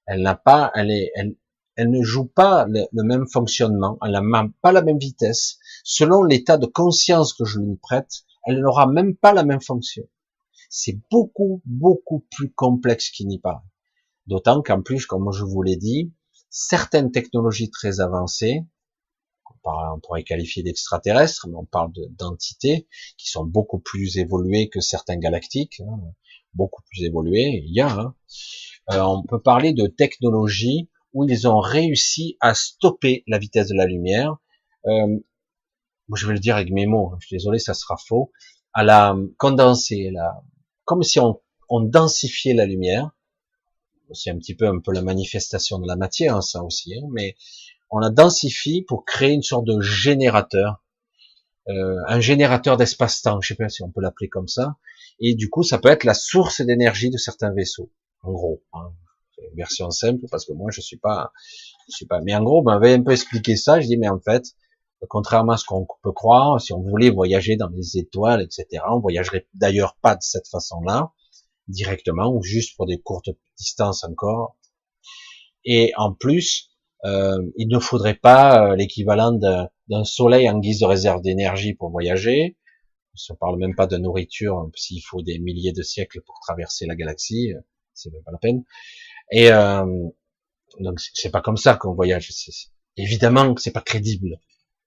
Elle 0.05 0.21
n'a 0.21 0.35
pas, 0.35 0.71
elle 0.75 0.91
est, 0.91 1.11
elle, 1.15 1.89
ne 1.89 2.01
joue 2.03 2.25
pas 2.25 2.65
le, 2.67 3.03
même 3.03 3.27
fonctionnement, 3.27 3.97
elle 4.03 4.11
n'a 4.11 4.47
pas 4.61 4.71
la 4.71 4.81
même 4.81 4.99
vitesse. 4.99 5.57
Selon 5.83 6.23
l'état 6.23 6.57
de 6.57 6.65
conscience 6.65 7.33
que 7.33 7.45
je 7.45 7.59
lui 7.59 7.77
prête, 7.77 8.23
elle 8.45 8.59
n'aura 8.59 8.87
même 8.87 9.15
pas 9.15 9.33
la 9.33 9.43
même 9.43 9.61
fonction. 9.61 10.03
C'est 10.69 10.99
beaucoup, 11.09 11.61
beaucoup 11.65 12.25
plus 12.31 12.51
complexe 12.51 13.09
qu'il 13.09 13.27
n'y 13.27 13.39
paraît. 13.39 13.63
D'autant 14.27 14.61
qu'en 14.61 14.81
plus, 14.81 15.05
comme 15.05 15.31
je 15.31 15.43
vous 15.43 15.61
l'ai 15.61 15.75
dit, 15.77 16.13
certaines 16.49 17.11
technologies 17.11 17.71
très 17.71 17.99
avancées, 17.99 18.65
on 19.63 19.99
pourrait 19.99 20.23
qualifier 20.23 20.63
d'extraterrestres, 20.63 21.47
mais 21.47 21.55
on 21.55 21.65
parle 21.65 21.91
d'entités 22.17 22.87
qui 23.17 23.29
sont 23.29 23.45
beaucoup 23.45 23.79
plus 23.79 24.17
évoluées 24.17 24.69
que 24.69 24.79
certains 24.79 25.17
galactiques, 25.17 25.81
hein, 25.81 25.99
beaucoup 26.53 26.81
plus 26.89 27.03
évoluées, 27.03 27.63
il 27.65 27.73
y 27.73 27.81
a. 27.81 27.89
Hein. 27.89 28.15
Euh, 28.91 29.01
on 29.01 29.23
peut 29.23 29.41
parler 29.41 29.73
de 29.73 29.87
technologies 29.87 30.89
où 31.13 31.27
ils 31.27 31.47
ont 31.47 31.59
réussi 31.59 32.37
à 32.39 32.53
stopper 32.53 33.23
la 33.27 33.37
vitesse 33.37 33.67
de 33.67 33.75
la 33.75 33.85
lumière. 33.85 34.37
Euh, 34.85 35.17
je 36.13 36.27
vais 36.27 36.33
le 36.33 36.39
dire 36.39 36.55
avec 36.55 36.71
mes 36.71 36.85
mots, 36.85 37.11
hein, 37.13 37.17
je 37.21 37.27
suis 37.27 37.35
désolé, 37.37 37.59
ça 37.59 37.73
sera 37.73 37.95
faux, 37.97 38.31
à 38.73 38.83
la 38.83 39.15
condenser, 39.37 40.09
la, 40.11 40.43
comme 40.83 41.03
si 41.03 41.19
on, 41.19 41.39
on 41.69 41.81
densifiait 41.81 42.53
la 42.53 42.65
lumière. 42.65 43.11
C'est 44.13 44.29
un 44.29 44.37
petit 44.37 44.55
peu 44.55 44.67
un 44.67 44.79
peu 44.79 44.91
la 44.91 45.01
manifestation 45.01 45.79
de 45.79 45.87
la 45.87 45.95
matière, 45.95 46.43
ça 46.43 46.63
aussi, 46.63 46.93
mais 47.11 47.37
on 47.89 47.99
la 47.99 48.09
densifie 48.09 48.81
pour 48.81 49.05
créer 49.05 49.31
une 49.31 49.43
sorte 49.43 49.65
de 49.65 49.79
générateur, 49.79 50.80
un 51.67 52.19
générateur 52.19 52.77
d'espace-temps, 52.77 53.41
je 53.41 53.49
sais 53.49 53.55
pas 53.55 53.69
si 53.69 53.83
on 53.83 53.91
peut 53.91 54.01
l'appeler 54.01 54.29
comme 54.29 54.47
ça, 54.47 54.77
et 55.19 55.35
du 55.35 55.49
coup 55.49 55.63
ça 55.63 55.77
peut 55.77 55.89
être 55.89 56.03
la 56.03 56.13
source 56.13 56.61
d'énergie 56.61 57.09
de 57.09 57.17
certains 57.17 57.53
vaisseaux, 57.53 57.91
en 58.23 58.31
gros. 58.31 58.63
Hein. 58.73 58.93
Une 59.49 59.57
version 59.57 59.89
simple 59.89 60.25
parce 60.29 60.45
que 60.45 60.53
moi 60.53 60.69
je 60.71 60.81
suis 60.81 60.97
pas, 60.97 61.31
je 61.89 61.95
suis 61.95 62.05
pas, 62.05 62.19
mais 62.21 62.35
en 62.35 62.43
gros, 62.43 62.61
m'avait 62.63 62.93
un 62.93 63.03
peu 63.03 63.11
expliqué 63.11 63.55
ça, 63.55 63.79
je 63.81 63.87
dis 63.87 63.97
mais 63.97 64.09
en 64.09 64.19
fait, 64.19 64.55
contrairement 65.07 65.53
à 65.53 65.57
ce 65.57 65.65
qu'on 65.65 65.87
peut 66.03 66.11
croire, 66.11 66.59
si 66.61 66.73
on 66.73 66.81
voulait 66.81 67.09
voyager 67.09 67.55
dans 67.55 67.69
les 67.69 67.97
étoiles, 67.97 68.41
etc., 68.41 68.83
on 68.89 68.99
voyagerait 68.99 69.47
d'ailleurs 69.53 69.95
pas 70.01 70.15
de 70.15 70.21
cette 70.21 70.47
façon-là, 70.47 71.11
directement, 71.67 72.33
ou 72.33 72.43
juste 72.43 72.75
pour 72.75 72.85
des 72.85 72.99
courtes 72.99 73.29
distances 73.57 74.03
encore. 74.03 74.57
Et 75.63 75.91
en 75.97 76.13
plus, 76.13 76.70
euh, 77.05 77.41
il 77.57 77.67
ne 77.67 77.79
faudrait 77.79 78.15
pas 78.15 78.71
euh, 78.71 78.75
l'équivalent 78.75 79.31
d'un 79.33 80.03
soleil 80.03 80.49
en 80.49 80.59
guise 80.59 80.79
de 80.79 80.85
réserve 80.85 81.21
d'énergie 81.21 81.73
pour 81.73 81.89
voyager. 81.89 82.57
On 83.29 83.33
ne 83.33 83.37
parle 83.37 83.57
même 83.57 83.75
pas 83.75 83.87
de 83.87 83.97
nourriture, 83.97 84.69
s'il 84.75 85.01
faut 85.01 85.21
des 85.21 85.39
milliers 85.39 85.73
de 85.73 85.81
siècles 85.81 86.21
pour 86.21 86.39
traverser 86.41 86.85
la 86.85 86.95
galaxie, 86.95 87.53
euh, 87.53 87.59
c'est 87.93 88.11
même 88.11 88.23
pas 88.23 88.31
la 88.31 88.37
peine. 88.37 88.63
Et 89.31 89.51
euh, 89.51 89.85
donc 90.79 90.99
c'est 90.99 91.31
pas 91.31 91.41
comme 91.41 91.57
ça 91.57 91.75
qu'on 91.75 91.93
voyage. 91.93 92.31
évidemment 92.97 93.53
que 93.53 93.61
c'est 93.61 93.71
pas 93.71 93.81
crédible, 93.81 94.39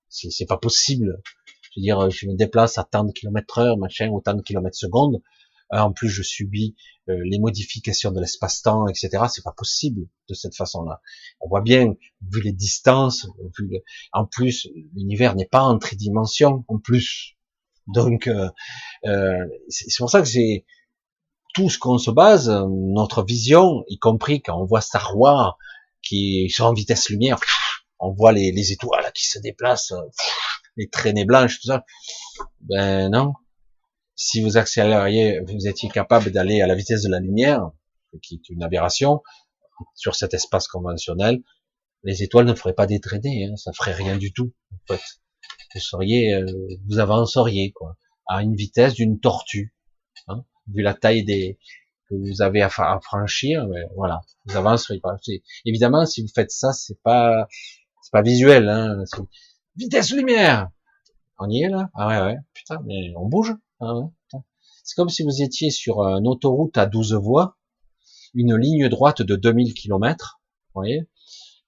c'est 0.09 0.47
pas 0.47 0.57
possible. 0.57 1.21
Je 1.63 1.81
veux 1.81 1.83
dire, 1.83 2.11
je 2.11 2.27
me 2.29 2.35
déplace 2.35 2.79
à 2.79 2.85
tant 2.85 3.05
de 3.05 3.13
kilomètres 3.13 3.59
heure, 3.59 3.77
machin, 3.77 4.09
ou 4.09 4.21
tant 4.21 4.35
de 4.35 4.43
kilomètres 4.43 4.79
secondes. 4.79 5.21
Euh, 5.73 5.79
en 5.79 5.93
plus 5.93 6.09
je 6.09 6.23
subis 6.23 6.75
euh, 7.09 7.17
les 7.25 7.39
modifications 7.39 8.13
de 8.13 8.21
l'espace-temps, 8.21 8.87
etc. 8.89 9.25
C'est 9.29 9.45
pas 9.45 9.55
possible 9.57 10.07
de 10.29 10.35
cette 10.35 10.55
façon-là. 10.55 11.01
On 11.41 11.49
voit 11.49 11.63
bien, 11.63 11.95
vu 12.31 12.41
les 12.41 12.53
distances, 12.53 13.27
vu 13.59 13.81
en 14.13 14.27
plus 14.27 14.69
l'univers 14.95 15.35
n'est 15.35 15.47
pas 15.47 15.63
en 15.63 15.79
tridimension, 15.79 16.65
en 16.69 16.79
plus. 16.79 17.37
Donc 17.87 18.27
euh, 18.27 18.49
euh 19.07 19.47
c'est 19.69 19.97
pour 19.99 20.11
ça 20.11 20.21
que 20.21 20.29
c'est 20.29 20.65
tout 21.55 21.71
ce 21.71 21.79
qu'on 21.79 21.99
se 21.99 22.11
base, 22.11 22.51
notre 22.51 23.23
vision, 23.23 23.85
y 23.89 23.99
compris 23.99 24.43
quand 24.43 24.61
on 24.61 24.65
voit 24.65 24.81
Star 24.81 25.17
Wars 25.17 25.57
qui 26.03 26.51
sont 26.51 26.65
en 26.65 26.75
vitesse 26.75 27.09
lumière, 27.09 27.39
on 28.01 28.13
voit 28.13 28.33
les 28.33 28.73
étoiles 28.73 29.11
qui 29.15 29.27
se 29.27 29.39
déplacent, 29.39 29.95
les 30.77 30.89
traînées 30.89 31.25
blanches, 31.25 31.61
tout 31.61 31.69
ça. 31.69 31.85
Ben 32.61 33.09
non, 33.09 33.35
Si 34.17 34.43
vous 34.43 34.57
accélériez, 34.57 35.41
vous 35.41 35.67
étiez 35.67 35.89
capable 35.89 36.31
d'aller 36.31 36.61
à 36.61 36.67
la 36.67 36.75
vitesse 36.75 37.03
de 37.03 37.11
la 37.11 37.21
lumière, 37.21 37.71
qui 38.23 38.37
est 38.37 38.49
une 38.49 38.63
aberration, 38.63 39.23
sur 39.95 40.15
cet 40.15 40.35
espace 40.35 40.69
conventionnel, 40.69 41.43
les 42.05 42.23
étoiles 42.23 42.47
ne 42.47 42.55
feraient 42.55 42.75
pas 42.75 42.87
des 42.87 43.01
traînées, 43.01 43.47
hein, 43.47 43.57
ça 43.57 43.73
ferait 43.73 43.95
rien 43.95 44.17
du 44.17 44.33
tout. 44.33 44.53
En 44.73 44.95
fait, 44.95 45.01
vous 45.75 45.81
seriez, 45.81 46.35
euh, 46.35 46.47
vous 46.87 46.99
avanceriez 46.99 47.73
quoi, 47.73 47.97
à 48.27 48.43
une 48.43 48.55
vitesse 48.55 48.95
d'une 48.95 49.19
tortue, 49.19 49.75
hein, 50.29 50.45
vu 50.69 50.83
la 50.83 50.95
taille 50.95 51.25
des 51.25 51.59
que 52.09 52.15
vous 52.15 52.43
avez 52.43 52.63
à, 52.63 52.69
franchir. 52.69 53.67
Mais 53.69 53.83
voilà, 53.97 54.21
vous 54.45 54.57
avanceriez 54.57 55.01
pas. 55.01 55.17
Évidemment, 55.65 56.05
si 56.05 56.23
vous 56.23 56.29
faites 56.35 56.51
ça, 56.51 56.73
c'est 56.73 57.01
pas, 57.03 57.49
c'est 58.03 58.13
pas 58.13 58.23
visuel. 58.23 58.69
Hein, 58.69 59.03
vitesse 59.77 60.13
lumière. 60.13 60.71
On 61.39 61.49
y 61.49 61.63
est 61.63 61.69
là? 61.69 61.91
Ah 61.95 62.07
ouais 62.07 62.21
ouais. 62.21 62.37
Putain, 62.53 62.81
mais 62.87 63.13
on 63.17 63.27
bouge. 63.27 63.55
Ah 63.85 64.39
c'est 64.83 64.95
comme 64.97 65.09
si 65.09 65.23
vous 65.23 65.43
étiez 65.43 65.71
sur 65.71 66.01
une 66.01 66.29
autoroute 66.29 66.77
à 66.77 66.87
12 66.87 67.15
voies, 67.15 67.57
une 68.35 68.57
ligne 68.57 68.89
droite 68.89 69.23
de 69.23 69.37
2000 69.37 69.73
km, 69.73 70.41
vous 70.75 70.81
voyez, 70.81 71.09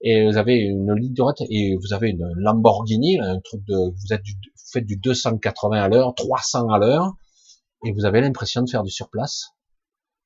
et 0.03 0.27
vous 0.27 0.37
avez 0.37 0.57
une 0.57 0.93
ligne 0.95 1.15
droite 1.15 1.41
et 1.49 1.77
vous 1.77 1.95
avez 1.95 2.11
une 2.11 2.29
Lamborghini, 2.37 3.19
un 3.21 3.41
truc 3.41 3.65
de, 3.65 3.75
vous 3.75 4.13
êtes 4.13 4.23
du, 4.23 4.33
vous 4.33 4.71
faites 4.73 4.85
du 4.85 4.97
280 4.97 5.83
à 5.83 5.89
l'heure, 5.89 6.15
300 6.15 6.69
à 6.69 6.79
l'heure, 6.79 7.15
et 7.85 7.93
vous 7.93 8.05
avez 8.05 8.21
l'impression 8.21 8.63
de 8.63 8.69
faire 8.69 8.83
du 8.83 8.91
surplace 8.91 9.53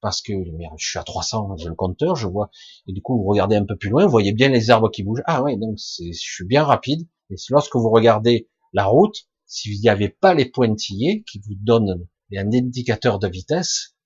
parce 0.00 0.22
que 0.22 0.32
je 0.78 0.88
suis 0.88 0.98
à 0.98 1.02
300, 1.02 1.56
j'ai 1.58 1.68
le 1.68 1.74
compteur, 1.74 2.16
je 2.16 2.26
vois, 2.26 2.50
et 2.86 2.92
du 2.92 3.02
coup 3.02 3.16
vous 3.16 3.28
regardez 3.28 3.56
un 3.56 3.66
peu 3.66 3.76
plus 3.76 3.90
loin, 3.90 4.04
vous 4.04 4.10
voyez 4.10 4.32
bien 4.32 4.48
les 4.48 4.70
arbres 4.70 4.90
qui 4.90 5.02
bougent. 5.02 5.22
Ah 5.26 5.42
ouais, 5.42 5.56
donc 5.56 5.76
je 5.78 6.12
suis 6.12 6.44
bien 6.46 6.64
rapide. 6.64 7.06
Et 7.30 7.36
lorsque 7.50 7.76
vous 7.76 7.90
regardez 7.90 8.48
la 8.72 8.86
route, 8.86 9.28
s'il 9.50 9.80
n'y 9.80 9.88
avait 9.88 10.08
pas 10.08 10.32
les 10.32 10.44
pointillés 10.44 11.24
qui 11.24 11.40
vous 11.40 11.56
donnent 11.56 12.06
un 12.34 12.52
indicateur 12.52 13.18
de 13.18 13.26
vitesse, 13.26 13.96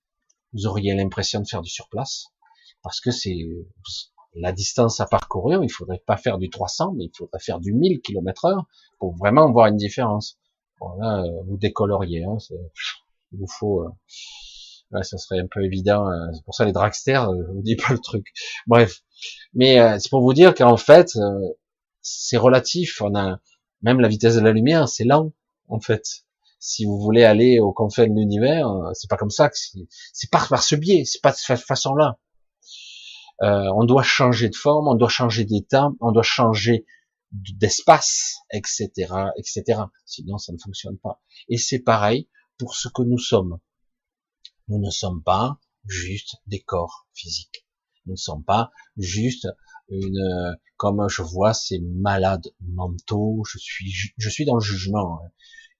vous 0.53 0.65
auriez 0.65 0.95
l'impression 0.95 1.39
de 1.39 1.47
faire 1.47 1.61
du 1.61 1.69
surplace, 1.69 2.25
parce 2.81 2.99
que 2.99 3.11
c'est 3.11 3.37
la 4.33 4.51
distance 4.51 4.99
à 4.99 5.05
parcourir, 5.05 5.63
il 5.63 5.69
faudrait 5.69 6.01
pas 6.03 6.17
faire 6.17 6.39
du 6.39 6.49
300, 6.49 6.93
mais 6.97 7.05
il 7.05 7.11
faudrait 7.15 7.39
faire 7.39 7.59
du 7.59 7.73
1000 7.73 8.01
km 8.01 8.45
heure 8.45 8.65
pour 8.97 9.15
vraiment 9.15 9.51
voir 9.51 9.67
une 9.67 9.77
différence. 9.77 10.39
Bon, 10.79 10.95
là, 10.97 11.21
euh, 11.23 11.43
vous 11.47 11.57
décoloriez, 11.57 12.23
hein, 12.23 12.37
il 13.31 13.39
vous 13.39 13.47
faut, 13.47 13.83
euh, 13.83 15.03
ça 15.03 15.19
serait 15.19 15.39
un 15.39 15.47
peu 15.47 15.63
évident. 15.63 16.09
Euh, 16.09 16.31
c'est 16.33 16.43
pour 16.43 16.55
ça 16.55 16.65
les 16.65 16.71
dragsters, 16.71 17.31
je 17.31 17.51
vous 17.51 17.61
dis 17.61 17.75
pas 17.75 17.93
le 17.93 17.99
truc. 17.99 18.33
Bref, 18.65 19.03
mais 19.53 19.99
c'est 19.99 20.09
pour 20.09 20.21
vous 20.21 20.33
dire 20.33 20.55
qu'en 20.55 20.77
fait, 20.77 21.15
c'est 22.01 22.37
relatif. 22.37 22.99
On 23.01 23.15
a 23.15 23.39
même 23.85 23.99
la 23.99 24.07
vitesse 24.07 24.35
de 24.35 24.41
la 24.41 24.51
lumière, 24.51 24.89
c'est 24.89 25.03
lent 25.03 25.31
en 25.67 25.79
fait. 25.79 26.25
Si 26.59 26.85
vous 26.85 26.99
voulez 26.99 27.23
aller 27.23 27.59
au 27.59 27.71
confins 27.71 28.07
de 28.07 28.13
l'univers, 28.15 28.67
c'est 28.93 29.09
pas 29.09 29.17
comme 29.17 29.29
ça 29.29 29.47
que 29.49 29.55
c'est 29.55 30.31
pas 30.31 30.43
par 30.49 30.63
ce 30.63 30.75
biais, 30.75 31.05
c'est 31.05 31.21
pas 31.21 31.31
de 31.31 31.37
cette 31.37 31.59
façon-là. 31.59 32.17
Euh, 33.43 33.69
on 33.75 33.85
doit 33.85 34.01
changer 34.01 34.49
de 34.49 34.55
forme, 34.55 34.87
on 34.87 34.95
doit 34.95 35.09
changer 35.09 35.45
d'état, 35.45 35.91
on 35.99 36.11
doit 36.11 36.23
changer 36.23 36.87
d'espace, 37.31 38.37
etc., 38.51 38.89
etc. 39.37 39.81
Sinon, 40.05 40.39
ça 40.39 40.51
ne 40.51 40.57
fonctionne 40.57 40.97
pas. 40.97 41.21
Et 41.47 41.57
c'est 41.57 41.79
pareil 41.79 42.27
pour 42.57 42.75
ce 42.75 42.87
que 42.87 43.03
nous 43.03 43.19
sommes. 43.19 43.59
Nous 44.67 44.79
ne 44.79 44.89
sommes 44.89 45.21
pas 45.21 45.59
juste 45.85 46.37
des 46.47 46.61
corps 46.61 47.07
physiques. 47.13 47.67
Nous 48.07 48.13
ne 48.13 48.17
sommes 48.17 48.43
pas 48.43 48.71
juste 48.97 49.47
une, 49.89 50.57
comme 50.77 51.07
je 51.09 51.21
vois 51.21 51.53
ces 51.53 51.79
malades 51.79 52.47
mentaux. 52.61 53.43
Je 53.47 53.57
suis, 53.57 53.91
je 54.17 54.29
suis 54.29 54.45
dans 54.45 54.55
le 54.55 54.61
jugement. 54.61 55.19
Hein. 55.23 55.29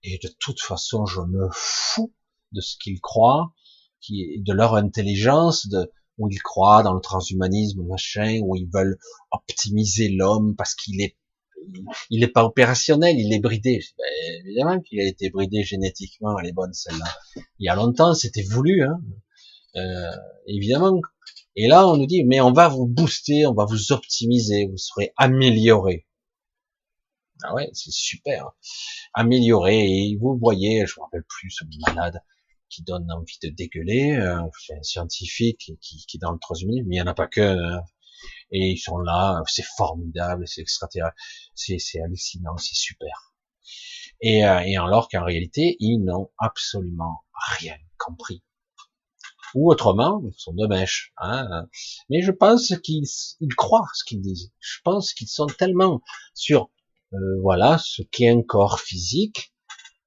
Et 0.02 0.18
de 0.22 0.28
toute 0.38 0.60
façon, 0.60 1.06
je 1.06 1.20
me 1.20 1.48
fous 1.52 2.12
de 2.52 2.60
ce 2.60 2.76
qu'ils 2.76 3.00
croient, 3.00 3.52
qui, 4.00 4.40
de 4.40 4.52
leur 4.52 4.74
intelligence, 4.74 5.68
de, 5.68 5.90
où 6.18 6.28
ils 6.30 6.42
croient 6.42 6.82
dans 6.82 6.94
le 6.94 7.00
transhumanisme, 7.00 7.82
machin, 7.86 8.40
où 8.42 8.56
ils 8.56 8.68
veulent 8.72 8.98
optimiser 9.30 10.08
l'homme 10.08 10.54
parce 10.56 10.74
qu'il 10.74 11.00
est 11.02 11.16
il 12.10 12.20
n'est 12.20 12.28
pas 12.28 12.44
opérationnel, 12.44 13.18
il 13.18 13.32
est 13.32 13.40
bridé. 13.40 13.82
Ben, 13.98 14.04
évidemment 14.44 14.80
qu'il 14.80 15.00
a 15.00 15.04
été 15.04 15.30
bridé 15.30 15.64
génétiquement, 15.64 16.38
elle 16.38 16.48
est 16.48 16.52
bonne 16.52 16.72
celle-là. 16.72 17.06
Il 17.58 17.66
y 17.66 17.68
a 17.68 17.74
longtemps, 17.74 18.14
c'était 18.14 18.42
voulu, 18.42 18.84
hein. 18.84 19.00
Euh, 19.76 20.10
évidemment. 20.46 21.00
Et 21.56 21.68
là, 21.68 21.88
on 21.88 21.96
nous 21.96 22.06
dit, 22.06 22.22
mais 22.24 22.40
on 22.40 22.52
va 22.52 22.68
vous 22.68 22.86
booster, 22.86 23.46
on 23.46 23.54
va 23.54 23.64
vous 23.64 23.92
optimiser, 23.92 24.66
vous 24.66 24.76
serez 24.76 25.12
amélioré. 25.16 26.06
Ah 27.42 27.54
ouais, 27.54 27.70
c'est 27.72 27.92
super. 27.92 28.50
Amélioré, 29.14 29.78
et 29.78 30.18
vous 30.20 30.38
voyez, 30.38 30.86
je 30.86 30.94
me 30.98 31.04
rappelle 31.04 31.24
plus 31.28 31.50
ce 31.50 31.64
malade, 31.86 32.20
qui 32.68 32.82
donne 32.82 33.10
envie 33.10 33.38
de 33.42 33.48
dégueuler, 33.48 34.16
euh, 34.16 34.40
un 34.40 34.82
scientifique 34.82 35.72
qui, 35.80 36.04
qui 36.06 36.16
est 36.16 36.20
dans 36.20 36.32
le 36.32 36.38
troisième 36.38 36.70
mais 36.70 36.82
il 36.82 36.88
n'y 36.88 37.00
en 37.00 37.06
a 37.06 37.14
pas 37.14 37.26
que. 37.28 37.40
Hein. 37.40 37.82
Et 38.50 38.70
ils 38.72 38.78
sont 38.78 38.98
là, 38.98 39.42
c'est 39.46 39.64
formidable, 39.76 40.46
c'est 40.46 40.60
extraterrestre, 40.60 41.16
c'est, 41.54 41.78
c'est 41.78 42.00
hallucinant, 42.00 42.56
c'est 42.58 42.74
super. 42.74 43.32
Et, 44.20 44.44
euh, 44.46 44.60
et 44.60 44.76
alors 44.76 45.08
qu'en 45.08 45.24
réalité, 45.24 45.76
ils 45.80 45.98
n'ont 45.98 46.30
absolument 46.38 47.24
rien 47.58 47.76
compris. 47.98 48.42
Ou 49.56 49.72
autrement, 49.72 50.22
ils 50.24 50.38
sont 50.38 50.52
de 50.52 50.66
mèche. 50.66 51.12
Hein. 51.18 51.66
Mais 52.10 52.22
je 52.22 52.30
pense 52.30 52.72
qu'ils 52.84 53.08
ils 53.40 53.54
croient 53.56 53.88
ce 53.94 54.04
qu'ils 54.04 54.20
disent. 54.20 54.52
Je 54.60 54.78
pense 54.84 55.14
qu'ils 55.14 55.28
sont 55.28 55.46
tellement 55.46 56.02
sur 56.34 56.70
euh, 57.14 57.40
voilà 57.42 57.78
ce 57.78 58.02
qu'est 58.02 58.28
un 58.28 58.42
corps 58.42 58.78
physique 58.78 59.52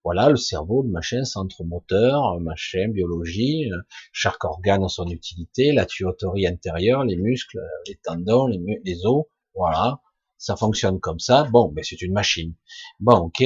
voilà, 0.05 0.29
le 0.29 0.37
cerveau, 0.37 0.81
le 0.81 0.89
machin, 0.89 1.25
centre 1.25 1.63
moteur, 1.63 2.39
machin, 2.39 2.87
biologie, 2.89 3.69
euh, 3.71 3.77
chaque 4.13 4.43
organe 4.45 4.83
a 4.83 4.87
son 4.87 5.07
utilité, 5.07 5.73
la 5.73 5.85
tuyauterie 5.85 6.47
intérieure, 6.47 7.03
les 7.03 7.17
muscles, 7.17 7.59
les 7.87 7.99
tendons, 8.03 8.47
les, 8.47 8.59
les 8.85 9.05
os, 9.05 9.25
voilà, 9.53 9.99
ça 10.37 10.55
fonctionne 10.55 10.99
comme 11.01 11.19
ça. 11.19 11.43
Bon, 11.51 11.67
ben 11.67 11.83
c'est 11.83 12.01
une 12.01 12.13
machine. 12.13 12.55
Bon, 12.99 13.17
ok. 13.17 13.43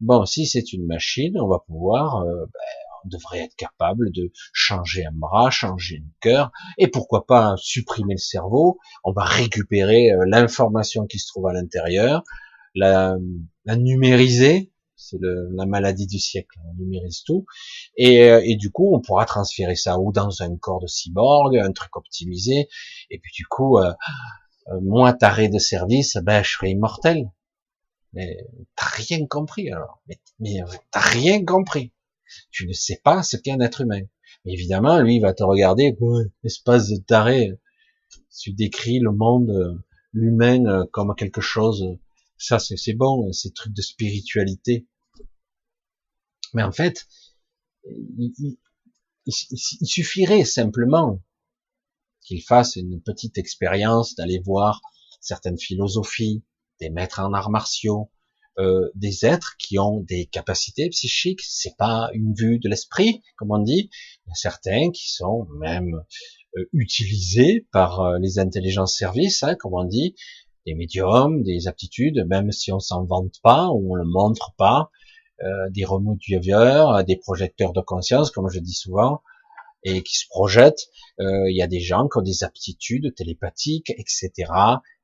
Bon, 0.00 0.24
si 0.26 0.46
c'est 0.46 0.72
une 0.72 0.86
machine, 0.86 1.38
on 1.40 1.48
va 1.48 1.58
pouvoir, 1.66 2.22
euh, 2.22 2.46
ben, 2.46 2.60
devrait 3.06 3.40
être 3.40 3.56
capable 3.56 4.10
de 4.12 4.30
changer 4.52 5.04
un 5.06 5.12
bras, 5.12 5.50
changer 5.50 6.02
un 6.04 6.10
cœur, 6.20 6.52
et 6.78 6.88
pourquoi 6.88 7.26
pas 7.26 7.54
supprimer 7.56 8.14
le 8.14 8.18
cerveau. 8.18 8.78
On 9.04 9.12
va 9.12 9.24
récupérer 9.24 10.12
euh, 10.12 10.24
l'information 10.26 11.06
qui 11.06 11.18
se 11.18 11.28
trouve 11.28 11.46
à 11.48 11.52
l'intérieur, 11.52 12.22
la, 12.74 13.16
la 13.64 13.76
numériser, 13.76 14.72
c'est 14.96 15.18
la 15.20 15.66
maladie 15.66 16.06
du 16.06 16.18
siècle, 16.18 16.58
on 16.64 16.74
numérise 16.74 17.22
tout, 17.22 17.44
et, 17.96 18.30
euh, 18.30 18.40
et, 18.44 18.56
du 18.56 18.70
coup 18.70 18.94
on 18.94 19.00
pourra 19.00 19.24
transférer 19.24 19.76
ça 19.76 19.98
ou 19.98 20.12
dans 20.12 20.42
un 20.42 20.56
corps 20.56 20.80
de 20.80 20.86
cyborg, 20.86 21.56
un 21.56 21.72
truc 21.72 21.96
optimisé, 21.96 22.68
et 23.10 23.18
puis 23.18 23.32
du 23.34 23.46
coup, 23.46 23.78
euh, 23.78 23.92
euh 24.68 24.80
moi 24.82 25.12
taré 25.12 25.48
de 25.48 25.58
service, 25.58 26.16
ben 26.22 26.42
je 26.42 26.50
serai 26.50 26.70
immortel. 26.70 27.30
Mais 28.12 28.38
t'as 28.76 28.86
rien 28.86 29.26
compris 29.26 29.70
alors, 29.70 30.00
mais, 30.08 30.18
mais 30.40 30.60
t'as 30.90 31.00
rien 31.00 31.44
compris. 31.44 31.92
Tu 32.50 32.66
ne 32.66 32.72
sais 32.72 33.00
pas 33.02 33.22
ce 33.22 33.36
qu'est 33.36 33.52
un 33.52 33.60
être 33.60 33.82
humain. 33.82 34.02
Évidemment, 34.44 35.00
lui, 35.00 35.20
va 35.20 35.34
te 35.34 35.42
regarder, 35.42 35.96
espace 36.44 36.88
de 36.88 36.96
taré. 36.98 37.52
Tu 38.38 38.52
décris 38.52 38.98
le 39.00 39.12
monde, 39.12 39.50
euh, 39.50 39.74
l'humain 40.12 40.86
comme 40.92 41.14
quelque 41.16 41.40
chose 41.40 41.98
ça, 42.38 42.58
c'est 42.58 42.92
bon, 42.92 43.32
ces 43.32 43.52
trucs 43.52 43.72
de 43.72 43.82
spiritualité. 43.82 44.86
Mais 46.54 46.62
en 46.62 46.72
fait, 46.72 47.06
il, 47.84 48.56
suffirait 49.26 50.44
simplement 50.44 51.22
qu'il 52.20 52.42
fasse 52.42 52.76
une 52.76 53.02
petite 53.02 53.38
expérience 53.38 54.14
d'aller 54.14 54.40
voir 54.40 54.80
certaines 55.20 55.58
philosophies, 55.58 56.44
des 56.80 56.90
maîtres 56.90 57.20
en 57.20 57.32
arts 57.32 57.50
martiaux, 57.50 58.10
euh, 58.58 58.90
des 58.94 59.26
êtres 59.26 59.56
qui 59.58 59.78
ont 59.78 60.00
des 60.00 60.26
capacités 60.26 60.88
psychiques. 60.88 61.42
C'est 61.42 61.76
pas 61.76 62.10
une 62.14 62.34
vue 62.34 62.58
de 62.58 62.68
l'esprit, 62.68 63.22
comme 63.36 63.50
on 63.50 63.58
dit. 63.58 63.90
Il 64.26 64.28
y 64.28 64.32
a 64.32 64.34
certains 64.34 64.90
qui 64.90 65.10
sont 65.12 65.46
même 65.60 66.02
euh, 66.56 66.64
utilisés 66.72 67.66
par 67.72 68.00
euh, 68.00 68.18
les 68.18 68.38
intelligences 68.38 68.96
services, 68.96 69.42
hein, 69.42 69.56
comme 69.56 69.74
on 69.74 69.84
dit, 69.84 70.14
des 70.66 70.74
médiums, 70.74 71.42
des 71.42 71.68
aptitudes, 71.68 72.26
même 72.28 72.50
si 72.50 72.72
on 72.72 72.80
s'en 72.80 73.04
vante 73.04 73.34
pas, 73.42 73.68
ou 73.68 73.92
on 73.92 73.94
le 73.94 74.04
montre 74.04 74.54
pas, 74.56 74.90
euh, 75.42 75.68
des 75.70 75.84
remotiveurs, 75.84 77.04
des 77.04 77.16
projecteurs 77.16 77.72
de 77.72 77.82
conscience, 77.82 78.30
comme 78.30 78.48
je 78.48 78.58
dis 78.58 78.72
souvent, 78.72 79.22
et 79.84 80.02
qui 80.02 80.16
se 80.16 80.26
projettent. 80.28 80.88
Euh, 81.20 81.50
il 81.50 81.56
y 81.56 81.62
a 81.62 81.66
des 81.66 81.80
gens 81.80 82.08
qui 82.08 82.18
ont 82.18 82.22
des 82.22 82.42
aptitudes 82.42 83.14
télépathiques, 83.14 83.90
etc., 83.90 84.30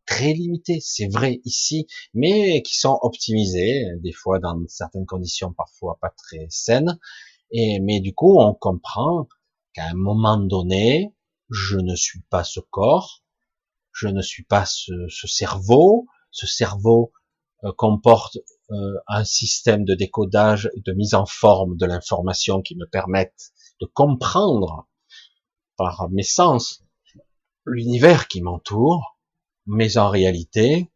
très 0.07 0.33
limitées, 0.33 0.81
c'est 0.81 1.09
vrai 1.09 1.41
ici, 1.45 1.87
mais 2.15 2.63
qui 2.63 2.77
sont 2.77 2.99
optimisées, 3.03 3.85
des 4.01 4.13
fois 4.13 4.39
dans 4.39 4.61
certaines 4.69 5.07
conditions 5.07 5.53
parfois 5.53 5.99
pas 6.01 6.11
très 6.11 6.47
saines. 6.51 6.99
Et 7.51 7.81
mais 7.81 8.01
du 8.01 8.15
coup, 8.15 8.41
on 8.41 8.55
comprend 8.55 9.29
qu'à 9.75 9.87
un 9.87 9.95
moment 9.95 10.39
donné, 10.39 11.15
je 11.51 11.77
ne 11.77 11.95
suis 11.95 12.21
pas 12.31 12.45
ce 12.45 12.61
corps, 12.61 13.23
je 13.93 14.09
ne 14.09 14.23
suis 14.23 14.45
pas 14.45 14.65
ce, 14.65 15.07
cerveau, 15.27 16.07
ce 16.31 16.47
cerveau 16.47 17.13
euh, 17.65 17.73
comporte 17.77 18.39
euh, 18.71 18.95
un 19.07 19.25
système 19.25 19.85
de 19.85 19.95
décodage, 19.95 20.71
de 20.75 20.93
mise 20.93 21.15
en 21.15 21.27
forme 21.27 21.77
de 21.77 21.87
l'information 21.87 22.63
qui 22.63 22.75
me 22.75 22.87
permettent 22.87 23.53
de 23.81 23.87
comprendre 23.87 24.89
par 25.77 26.09
mes 26.11 26.23
sens 26.23 26.83
l'univers 27.67 28.29
qui 28.29 28.41
m'entoure, 28.41 29.12
mais 29.67 29.97
en 29.97 30.09
réalité, 30.09 30.91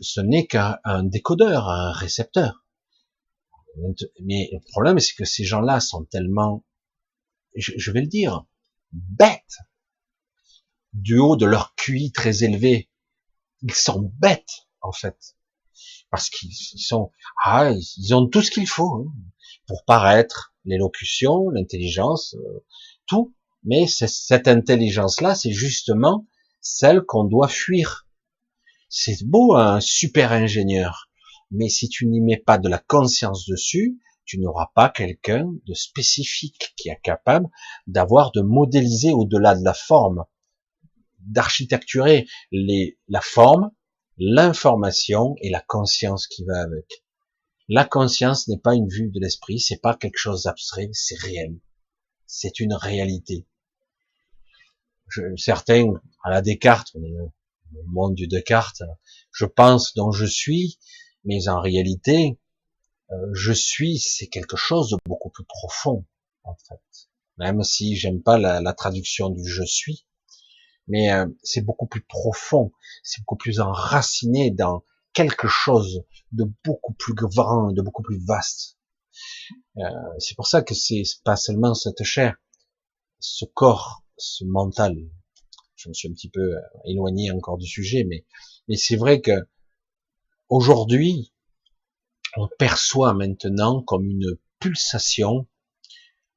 ce 0.00 0.20
n'est 0.20 0.46
qu'un 0.46 1.04
décodeur, 1.04 1.68
un 1.68 1.92
récepteur. 1.92 2.64
Mais 4.22 4.50
le 4.52 4.60
problème, 4.70 4.98
c'est 4.98 5.14
que 5.14 5.24
ces 5.24 5.44
gens-là 5.44 5.80
sont 5.80 6.04
tellement, 6.04 6.64
je, 7.54 7.90
vais 7.90 8.00
le 8.00 8.06
dire, 8.06 8.44
bêtes, 8.92 9.58
du 10.92 11.18
haut 11.18 11.36
de 11.36 11.46
leur 11.46 11.74
QI 11.76 12.12
très 12.12 12.42
élevé. 12.42 12.90
Ils 13.62 13.74
sont 13.74 14.12
bêtes, 14.18 14.66
en 14.80 14.92
fait. 14.92 15.36
Parce 16.10 16.28
qu'ils 16.28 16.52
sont, 16.52 17.12
ah, 17.44 17.70
ils 17.96 18.14
ont 18.14 18.26
tout 18.26 18.42
ce 18.42 18.50
qu'il 18.50 18.66
faut 18.66 18.96
hein, 18.96 19.12
pour 19.66 19.84
paraître, 19.84 20.52
l'élocution, 20.64 21.48
l'intelligence, 21.50 22.34
euh, 22.34 22.64
tout. 23.06 23.34
Mais 23.62 23.86
cette 23.86 24.48
intelligence-là, 24.48 25.34
c'est 25.34 25.52
justement 25.52 26.26
celle 26.60 27.02
qu'on 27.02 27.24
doit 27.24 27.48
fuir. 27.48 28.06
C'est 28.88 29.24
beau 29.24 29.54
un 29.54 29.80
super 29.80 30.32
ingénieur, 30.32 31.08
mais 31.50 31.68
si 31.68 31.88
tu 31.88 32.06
n'y 32.06 32.20
mets 32.20 32.36
pas 32.36 32.58
de 32.58 32.68
la 32.68 32.78
conscience 32.78 33.46
dessus, 33.46 33.98
tu 34.24 34.38
n'auras 34.38 34.70
pas 34.74 34.88
quelqu'un 34.88 35.52
de 35.66 35.74
spécifique 35.74 36.72
qui 36.76 36.88
est 36.88 37.00
capable 37.02 37.48
d'avoir, 37.86 38.30
de 38.32 38.42
modéliser 38.42 39.12
au-delà 39.12 39.56
de 39.56 39.64
la 39.64 39.74
forme, 39.74 40.24
d'architecturer 41.20 42.28
la 42.52 43.20
forme, 43.20 43.70
l'information 44.18 45.34
et 45.40 45.50
la 45.50 45.60
conscience 45.60 46.26
qui 46.26 46.44
va 46.44 46.60
avec. 46.60 47.04
La 47.68 47.84
conscience 47.84 48.48
n'est 48.48 48.58
pas 48.58 48.74
une 48.74 48.88
vue 48.88 49.10
de 49.10 49.20
l'esprit, 49.20 49.60
c'est 49.60 49.80
pas 49.80 49.94
quelque 49.94 50.18
chose 50.18 50.44
d'abstrait, 50.44 50.90
c'est 50.92 51.18
réel. 51.18 51.58
C'est 52.26 52.60
une 52.60 52.74
réalité. 52.74 53.46
Je, 55.10 55.36
certains, 55.36 55.92
à 56.24 56.30
la 56.30 56.40
Descartes, 56.40 56.92
on 56.94 57.30
monde 57.86 58.14
du 58.14 58.26
Descartes, 58.26 58.82
je 59.32 59.44
pense 59.44 59.94
dont 59.94 60.12
je 60.12 60.26
suis, 60.26 60.78
mais 61.24 61.48
en 61.48 61.60
réalité, 61.60 62.38
euh, 63.12 63.16
je 63.32 63.52
suis, 63.52 63.98
c'est 63.98 64.28
quelque 64.28 64.56
chose 64.56 64.90
de 64.90 64.96
beaucoup 65.06 65.30
plus 65.30 65.44
profond, 65.44 66.04
en 66.44 66.54
fait. 66.54 67.08
Même 67.38 67.62
si 67.62 67.96
j'aime 67.96 68.22
pas 68.22 68.38
la, 68.38 68.60
la, 68.60 68.72
traduction 68.72 69.30
du 69.30 69.46
je 69.46 69.64
suis, 69.64 70.06
mais 70.88 71.12
euh, 71.12 71.26
c'est 71.42 71.62
beaucoup 71.62 71.86
plus 71.86 72.02
profond, 72.02 72.72
c'est 73.02 73.20
beaucoup 73.20 73.36
plus 73.36 73.60
enraciné 73.60 74.50
dans 74.50 74.84
quelque 75.12 75.48
chose 75.48 76.02
de 76.32 76.44
beaucoup 76.64 76.92
plus 76.94 77.14
grand, 77.14 77.72
de 77.72 77.82
beaucoup 77.82 78.02
plus 78.02 78.24
vaste. 78.24 78.78
Euh, 79.78 79.82
c'est 80.18 80.36
pour 80.36 80.46
ça 80.46 80.62
que 80.62 80.74
c'est 80.74 81.02
pas 81.24 81.36
seulement 81.36 81.74
cette 81.74 82.02
chair, 82.04 82.36
ce 83.18 83.44
corps, 83.44 84.04
ce 84.20 84.44
mental. 84.44 84.96
Je 85.76 85.88
me 85.88 85.94
suis 85.94 86.08
un 86.08 86.12
petit 86.12 86.28
peu 86.28 86.56
euh, 86.56 86.60
éloigné 86.84 87.30
encore 87.30 87.58
du 87.58 87.66
sujet, 87.66 88.04
mais, 88.04 88.24
mais 88.68 88.76
c'est 88.76 88.96
vrai 88.96 89.20
que 89.20 89.32
aujourd'hui, 90.48 91.32
on 92.36 92.48
perçoit 92.58 93.14
maintenant 93.14 93.82
comme 93.82 94.04
une 94.04 94.36
pulsation. 94.58 95.48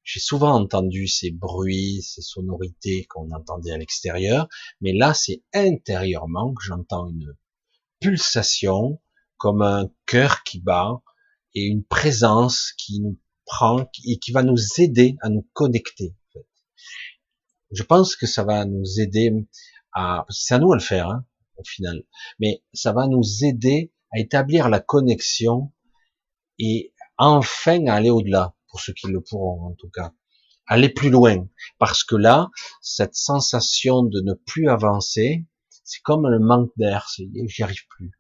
J'ai 0.04 0.20
souvent 0.20 0.54
entendu 0.54 1.08
ces 1.08 1.32
bruits, 1.32 2.02
ces 2.02 2.22
sonorités 2.22 3.06
qu'on 3.06 3.32
entendait 3.32 3.72
à 3.72 3.78
l'extérieur, 3.78 4.48
mais 4.82 4.94
là, 4.94 5.14
c'est 5.14 5.44
intérieurement 5.54 6.54
que 6.54 6.64
j'entends 6.64 7.08
une 7.10 7.34
pulsation, 8.00 9.02
comme 9.38 9.62
un 9.62 9.90
cœur 10.06 10.44
qui 10.44 10.60
bat, 10.60 11.02
et 11.56 11.64
une 11.64 11.86
présence 11.86 12.74
qui 12.78 13.00
nous 13.00 13.18
prend 13.46 13.90
et 14.06 14.18
qui 14.20 14.32
va 14.32 14.44
nous 14.44 14.60
aider 14.78 15.16
à 15.22 15.30
nous 15.30 15.48
connecter. 15.54 16.16
Je 17.74 17.82
pense 17.82 18.16
que 18.16 18.28
ça 18.28 18.44
va 18.44 18.66
nous 18.66 19.00
aider 19.00 19.32
à, 19.94 20.26
c'est 20.30 20.54
à 20.54 20.60
nous 20.60 20.72
à 20.72 20.76
le 20.76 20.82
faire, 20.82 21.10
hein, 21.10 21.26
au 21.58 21.64
final, 21.64 22.04
mais 22.40 22.64
ça 22.72 22.94
va 22.94 23.08
nous 23.08 23.44
aider 23.44 23.92
à 24.12 24.20
établir 24.20 24.70
la 24.70 24.80
connexion 24.80 25.74
et 26.60 26.94
enfin 27.18 27.88
à 27.88 27.96
aller 27.96 28.12
au-delà, 28.12 28.54
pour 28.70 28.80
ceux 28.80 28.94
qui 28.94 29.08
le 29.08 29.22
pourront 29.22 29.72
en 29.72 29.74
tout 29.74 29.90
cas, 29.90 30.14
aller 30.68 30.90
plus 30.90 31.10
loin, 31.10 31.48
parce 31.80 32.04
que 32.04 32.16
là, 32.16 32.52
cette 32.82 33.16
sensation 33.16 34.04
de 34.04 34.22
ne 34.22 34.34
plus 34.34 34.70
avancer, 34.70 35.48
c'est 35.84 36.02
comme 36.02 36.28
le 36.28 36.40
manque 36.40 36.72
d'air, 36.78 37.08
j'y 37.18 37.64
arrive 37.64 37.88
plus. 37.90 38.12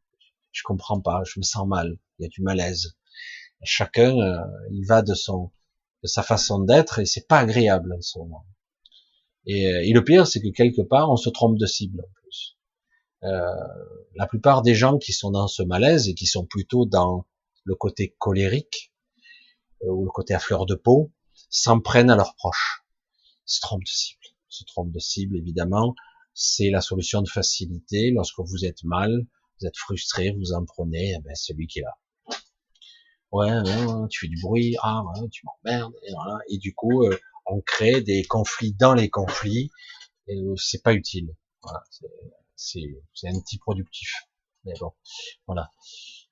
Je 0.51 0.64
comprends 0.64 0.99
pas, 0.99 1.22
je 1.26 1.39
me 1.39 1.43
sens 1.43 1.68
mal, 1.68 1.99
il 2.18 2.24
y 2.24 2.26
a 2.26 2.30
du 2.30 2.41
malaise. 2.41 2.95
Chacun, 3.64 4.18
euh, 4.18 4.43
il 4.72 4.86
va 4.88 5.04
de 5.04 5.14
son, 5.14 5.51
de 6.01 6.08
sa 6.08 6.24
façon 6.24 6.60
d'être 6.60 6.99
et 6.99 7.06
c'est 7.06 7.28
pas 7.28 7.39
agréable 7.39 7.93
en 7.93 8.01
ce 8.01 8.18
moment. 8.18 8.45
Et, 9.46 9.68
euh, 9.68 9.82
et 9.84 9.91
le 9.91 10.04
pire, 10.04 10.28
c'est 10.28 10.41
que 10.41 10.50
quelque 10.50 10.82
part, 10.82 11.12
on 11.12 11.18
se 11.18 11.30
trompe 11.30 11.58
de 11.58 11.66
cible 11.66 12.02
en 12.02 12.12
plus. 12.22 12.58
Euh, 13.24 13.56
la 14.16 14.28
plupart 14.28 14.62
des 14.62 14.76
gens 14.76 14.98
qui 14.98 15.14
sont 15.14 15.32
dans 15.32 15.48
ce 15.48 15.64
malaise 15.64 16.10
et 16.10 16.14
qui 16.14 16.26
sont 16.26 16.46
plutôt 16.46 16.86
dans 16.86 17.26
le 17.64 17.76
côté 17.76 18.16
colérique 18.20 18.94
euh, 19.84 19.91
ou 19.91 20.06
le 20.06 20.12
côté 20.12 20.34
à 20.34 20.39
fleur 20.39 20.66
de 20.66 20.76
peau, 20.76 21.12
s'en 21.50 21.80
prennent 21.80 22.10
à 22.10 22.16
leurs 22.16 22.36
proches. 22.36 22.84
Ils 23.48 23.54
se 23.54 23.62
trompent 23.62 23.84
de 23.84 23.89
cible. 23.89 24.20
Ils 24.26 24.58
se 24.58 24.64
trompent 24.66 24.91
de 24.91 25.00
cible, 25.00 25.38
évidemment 25.38 25.96
c'est 26.34 26.70
la 26.70 26.82
solution 26.82 27.22
de 27.22 27.30
facilité. 27.30 28.12
Lorsque 28.12 28.39
vous 28.39 28.66
êtes 28.66 28.84
mal, 28.84 29.26
vous 29.60 29.68
êtes 29.68 29.78
frustré, 29.78 30.32
vous 30.32 30.54
en 30.54 30.66
prenez, 30.66 31.16
eh 31.18 31.22
ben, 31.22 31.36
celui 31.36 31.68
qui 31.68 31.80
est 31.80 31.84
là. 31.84 31.98
Ouais, 33.32 33.50
tu 34.10 34.20
fais 34.20 34.28
du 34.28 34.39
bruit, 34.41 34.76
ah, 34.82 35.04
ouais, 35.04 35.28
tu 35.30 35.44
m'emmerdes, 35.46 35.94
et 36.04 36.12
voilà. 36.14 36.38
Et 36.50 36.58
du 36.60 36.76
coup, 36.76 37.04
euh, 37.04 37.18
on 37.46 37.62
crée 37.62 38.02
des 38.02 38.24
conflits 38.24 38.74
dans 38.74 38.94
les 38.94 39.10
conflits, 39.10 39.72
et 40.28 40.38
c'est 40.58 40.82
pas 40.84 40.94
utile. 40.94 41.36
Voilà, 41.62 41.84
c'est 42.56 43.30
anti-productif. 43.30 44.28
Mais 44.66 44.74
bon, 44.80 44.94
voilà. 45.48 45.72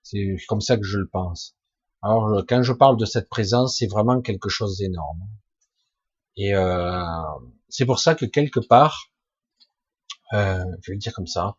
C'est 0.03 0.35
comme 0.47 0.61
ça 0.61 0.77
que 0.77 0.83
je 0.83 0.97
le 0.97 1.07
pense. 1.07 1.55
Alors, 2.01 2.43
quand 2.47 2.63
je 2.63 2.73
parle 2.73 2.97
de 2.97 3.05
cette 3.05 3.29
présence, 3.29 3.77
c'est 3.77 3.87
vraiment 3.87 4.21
quelque 4.21 4.49
chose 4.49 4.77
d'énorme. 4.77 5.27
Et 6.35 6.55
euh, 6.55 7.03
c'est 7.69 7.85
pour 7.85 7.99
ça 7.99 8.15
que 8.15 8.25
quelque 8.25 8.59
part, 8.59 9.11
euh, 10.33 10.63
je 10.81 10.91
vais 10.91 10.95
le 10.95 10.99
dire 10.99 11.13
comme 11.13 11.27
ça, 11.27 11.57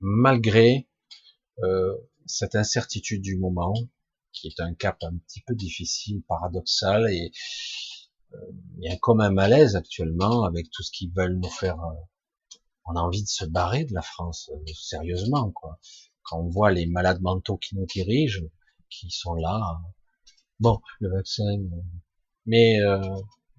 malgré 0.00 0.88
euh, 1.62 1.94
cette 2.26 2.56
incertitude 2.56 3.22
du 3.22 3.36
moment, 3.36 3.74
qui 4.32 4.48
est 4.48 4.60
un 4.60 4.74
cap 4.74 4.98
un 5.02 5.16
petit 5.18 5.42
peu 5.46 5.54
difficile, 5.54 6.22
paradoxal, 6.26 7.08
et 7.12 7.30
euh, 7.30 7.93
il 8.78 8.84
y 8.84 8.92
a 8.92 8.96
comme 8.98 9.20
un 9.20 9.30
malaise 9.30 9.76
actuellement 9.76 10.44
avec 10.44 10.70
tout 10.70 10.82
ce 10.82 10.90
qu'ils 10.90 11.12
veulent 11.12 11.38
nous 11.38 11.50
faire. 11.50 11.78
on 12.86 12.96
a 12.96 13.00
envie 13.00 13.22
de 13.22 13.28
se 13.28 13.44
barrer 13.44 13.84
de 13.84 13.94
la 13.94 14.02
France, 14.02 14.50
sérieusement, 14.74 15.50
quoi. 15.52 15.78
Quand 16.22 16.40
on 16.40 16.48
voit 16.48 16.70
les 16.70 16.86
malades 16.86 17.20
mentaux 17.20 17.56
qui 17.56 17.76
nous 17.76 17.86
dirigent, 17.86 18.44
qui 18.90 19.10
sont 19.10 19.34
là, 19.34 19.60
bon, 20.60 20.80
le 21.00 21.10
vaccin, 21.10 21.58
mais 22.46 22.78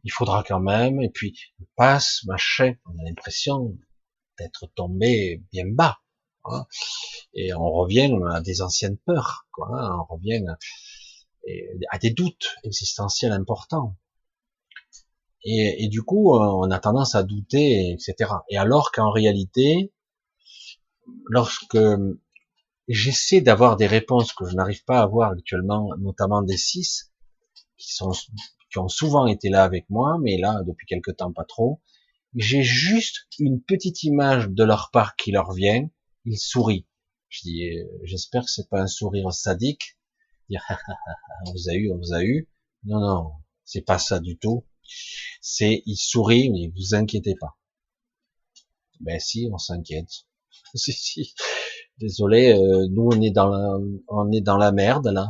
il 0.03 0.11
faudra 0.11 0.43
quand 0.43 0.59
même, 0.59 1.01
et 1.01 1.09
puis 1.09 1.38
passe, 1.76 2.23
machin, 2.26 2.73
on 2.86 2.99
a 2.99 3.03
l'impression 3.03 3.78
d'être 4.38 4.67
tombé 4.76 5.43
bien 5.51 5.65
bas. 5.67 5.99
Hein, 6.47 6.67
et 7.34 7.53
on 7.55 7.71
revient 7.71 8.15
à 8.32 8.39
des 8.39 8.61
anciennes 8.61 8.97
peurs, 8.97 9.47
quoi, 9.51 9.67
hein, 9.73 9.97
on 10.09 10.15
revient 10.15 10.45
à 11.89 11.97
des 11.97 12.11
doutes 12.11 12.55
existentiels 12.63 13.32
importants. 13.32 13.97
Et, 15.45 15.83
et, 15.83 15.87
du 15.89 16.01
coup, 16.01 16.35
on 16.35 16.69
a 16.71 16.79
tendance 16.79 17.15
à 17.15 17.23
douter, 17.23 17.91
etc. 17.91 18.31
Et 18.49 18.57
alors 18.57 18.91
qu'en 18.91 19.11
réalité, 19.11 19.93
lorsque 21.29 21.77
j'essaie 22.87 23.41
d'avoir 23.41 23.77
des 23.77 23.87
réponses 23.87 24.33
que 24.33 24.45
je 24.45 24.55
n'arrive 24.55 24.83
pas 24.85 24.99
à 24.99 25.03
avoir 25.03 25.31
actuellement, 25.31 25.89
notamment 25.99 26.41
des 26.41 26.57
six, 26.57 27.11
qui 27.77 27.93
sont 27.93 28.11
qui 28.71 28.79
ont 28.79 28.89
souvent 28.89 29.25
été 29.25 29.49
là 29.49 29.63
avec 29.63 29.89
moi, 29.89 30.17
mais 30.21 30.37
là, 30.37 30.61
depuis 30.67 30.85
quelque 30.85 31.11
temps, 31.11 31.31
pas 31.31 31.45
trop. 31.45 31.81
J'ai 32.35 32.61
juste 32.61 33.27
une 33.39 33.61
petite 33.61 34.03
image 34.03 34.49
de 34.49 34.63
leur 34.65 34.89
part 34.91 35.15
qui 35.15 35.31
leur 35.31 35.53
vient. 35.53 35.87
Ils 36.25 36.37
sourient. 36.37 36.85
Je 37.29 37.41
dis, 37.43 37.69
euh, 37.69 37.85
j'espère 38.03 38.43
que 38.43 38.51
c'est 38.51 38.67
pas 38.67 38.81
un 38.81 38.87
sourire 38.87 39.31
sadique. 39.31 39.97
Dire, 40.49 40.61
on 41.45 41.51
vous 41.53 41.69
a 41.69 41.73
eu, 41.73 41.89
on 41.89 41.97
vous 41.97 42.13
a 42.13 42.21
eu. 42.23 42.49
Non, 42.83 42.99
non, 42.99 43.31
c'est 43.63 43.85
pas 43.85 43.97
ça 43.97 44.19
du 44.19 44.37
tout. 44.37 44.65
C'est, 45.41 45.83
ils 45.86 45.97
sourient, 45.97 46.49
mais 46.51 46.71
vous 46.75 46.95
inquiétez 46.95 47.36
pas. 47.39 47.57
Ben 48.99 49.19
si, 49.19 49.49
on 49.51 49.57
s'inquiète. 49.57 50.25
si, 50.75 50.93
si. 50.93 51.33
Désolé, 51.97 52.53
euh, 52.53 52.88
nous 52.89 53.09
on 53.11 53.21
est 53.21 53.31
dans 53.31 53.47
la, 53.47 53.77
on 54.09 54.31
est 54.31 54.41
dans 54.41 54.57
la 54.57 54.71
merde 54.71 55.07
là, 55.07 55.27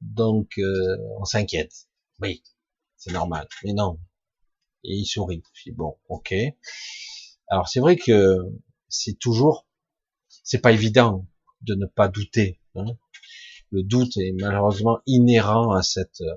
donc 0.00 0.58
euh, 0.58 0.96
on 1.18 1.24
s'inquiète. 1.24 1.88
Oui, 2.20 2.42
c'est 2.96 3.12
normal. 3.12 3.48
Mais 3.64 3.72
non. 3.72 3.98
Et 4.84 4.94
il 4.94 5.06
sourit. 5.06 5.42
Bon, 5.72 5.96
ok. 6.08 6.34
Alors 7.48 7.68
c'est 7.68 7.80
vrai 7.80 7.96
que 7.96 8.38
c'est 8.88 9.18
toujours, 9.18 9.66
c'est 10.28 10.60
pas 10.60 10.72
évident 10.72 11.26
de 11.62 11.74
ne 11.74 11.86
pas 11.86 12.08
douter. 12.08 12.60
Hein. 12.76 12.96
Le 13.70 13.82
doute 13.82 14.16
est 14.18 14.32
malheureusement 14.32 15.00
inhérent 15.06 15.72
à 15.72 15.82
cette 15.82 16.20
euh, 16.20 16.34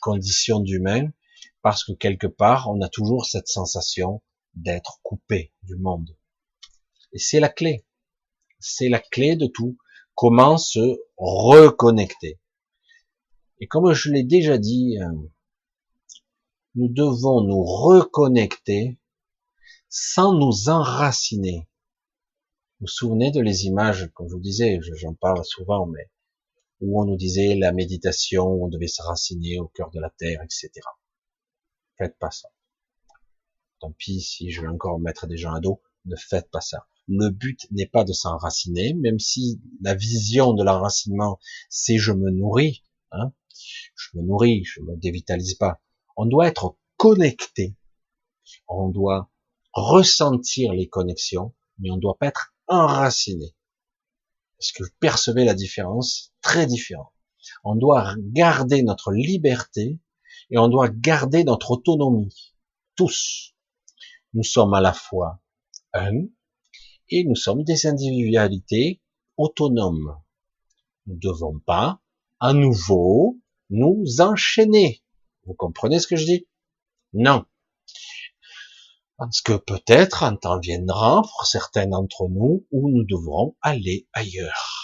condition 0.00 0.60
d'humain, 0.60 1.08
parce 1.62 1.84
que 1.84 1.92
quelque 1.92 2.26
part, 2.26 2.68
on 2.70 2.80
a 2.80 2.88
toujours 2.88 3.26
cette 3.26 3.48
sensation 3.48 4.22
d'être 4.54 5.00
coupé 5.02 5.52
du 5.62 5.76
monde. 5.76 6.16
Et 7.12 7.18
c'est 7.18 7.40
la 7.40 7.48
clé. 7.48 7.86
C'est 8.58 8.88
la 8.88 9.00
clé 9.00 9.36
de 9.36 9.46
tout. 9.46 9.76
Comment 10.14 10.58
se 10.58 11.00
reconnecter. 11.16 12.40
Et 13.58 13.66
comme 13.66 13.92
je 13.92 14.10
l'ai 14.10 14.24
déjà 14.24 14.58
dit, 14.58 14.98
euh, 15.00 15.12
nous 16.74 16.88
devons 16.88 17.42
nous 17.42 17.62
reconnecter 17.62 18.98
sans 19.88 20.34
nous 20.34 20.68
enraciner. 20.68 21.68
Vous 22.78 22.86
vous 22.86 22.86
souvenez 22.86 23.30
de 23.30 23.40
les 23.40 23.66
images, 23.66 24.10
comme 24.14 24.28
je 24.28 24.34
vous 24.34 24.40
disais, 24.40 24.78
j'en 24.96 25.14
parle 25.14 25.44
souvent, 25.44 25.86
mais 25.86 26.10
où 26.80 27.00
on 27.00 27.04
nous 27.04 27.16
disait 27.16 27.54
la 27.54 27.72
méditation, 27.72 28.46
on 28.46 28.68
devait 28.68 28.86
se 28.86 29.02
raciner 29.02 29.58
au 29.58 29.68
cœur 29.68 29.90
de 29.90 30.00
la 30.00 30.10
terre, 30.10 30.42
etc. 30.42 30.70
Faites 32.00 32.18
pas 32.18 32.30
ça. 32.30 32.48
Tant 33.78 33.92
pis 33.92 34.22
si 34.22 34.50
je 34.50 34.62
vais 34.62 34.68
encore 34.68 34.98
mettre 35.00 35.26
des 35.26 35.36
gens 35.36 35.52
à 35.52 35.60
dos, 35.60 35.82
ne 36.06 36.16
faites 36.16 36.50
pas 36.50 36.62
ça. 36.62 36.86
Le 37.08 37.28
but 37.28 37.66
n'est 37.72 37.88
pas 37.88 38.04
de 38.04 38.14
s'enraciner, 38.14 38.94
même 38.94 39.18
si 39.18 39.60
la 39.82 39.94
vision 39.94 40.54
de 40.54 40.64
l'enracinement, 40.64 41.38
c'est 41.68 41.98
je 41.98 42.12
me 42.12 42.30
nourris, 42.30 42.82
hein, 43.12 43.34
je 43.50 44.16
me 44.16 44.22
nourris, 44.22 44.64
je 44.64 44.80
me 44.80 44.96
dévitalise 44.96 45.56
pas. 45.56 45.82
On 46.16 46.24
doit 46.24 46.46
être 46.46 46.78
connecté. 46.96 47.76
On 48.66 48.88
doit 48.88 49.30
ressentir 49.74 50.72
les 50.72 50.88
connexions, 50.88 51.54
mais 51.80 51.90
on 51.90 51.96
ne 51.96 52.00
doit 52.00 52.16
pas 52.16 52.28
être 52.28 52.54
enraciné. 52.66 53.54
Est-ce 54.58 54.72
que 54.72 54.84
vous 54.84 54.94
percevez 55.00 55.44
la 55.44 55.54
différence? 55.54 56.32
Très 56.40 56.66
différent. 56.66 57.12
On 57.62 57.74
doit 57.74 58.14
garder 58.18 58.82
notre 58.82 59.12
liberté 59.12 59.98
et 60.50 60.58
on 60.58 60.68
doit 60.68 60.88
garder 60.88 61.44
notre 61.44 61.70
autonomie. 61.70 62.54
Tous. 62.96 63.54
Nous 64.34 64.42
sommes 64.42 64.74
à 64.74 64.80
la 64.80 64.92
fois 64.92 65.40
un 65.92 66.26
et 67.08 67.24
nous 67.24 67.34
sommes 67.34 67.64
des 67.64 67.86
individualités 67.86 69.00
autonomes. 69.36 70.20
Nous 71.06 71.14
ne 71.14 71.20
devons 71.20 71.58
pas, 71.58 72.00
à 72.38 72.52
nouveau, 72.52 73.38
nous 73.70 74.20
enchaîner. 74.20 75.02
Vous 75.44 75.54
comprenez 75.54 75.98
ce 75.98 76.06
que 76.06 76.16
je 76.16 76.26
dis? 76.26 76.46
Non. 77.12 77.44
Parce 79.16 79.40
que 79.40 79.56
peut-être 79.56 80.22
un 80.22 80.36
temps 80.36 80.60
viendra 80.60 81.22
pour 81.22 81.46
certains 81.46 81.86
d'entre 81.86 82.28
nous 82.28 82.66
où 82.70 82.90
nous 82.90 83.04
devrons 83.04 83.56
aller 83.60 84.08
ailleurs. 84.12 84.79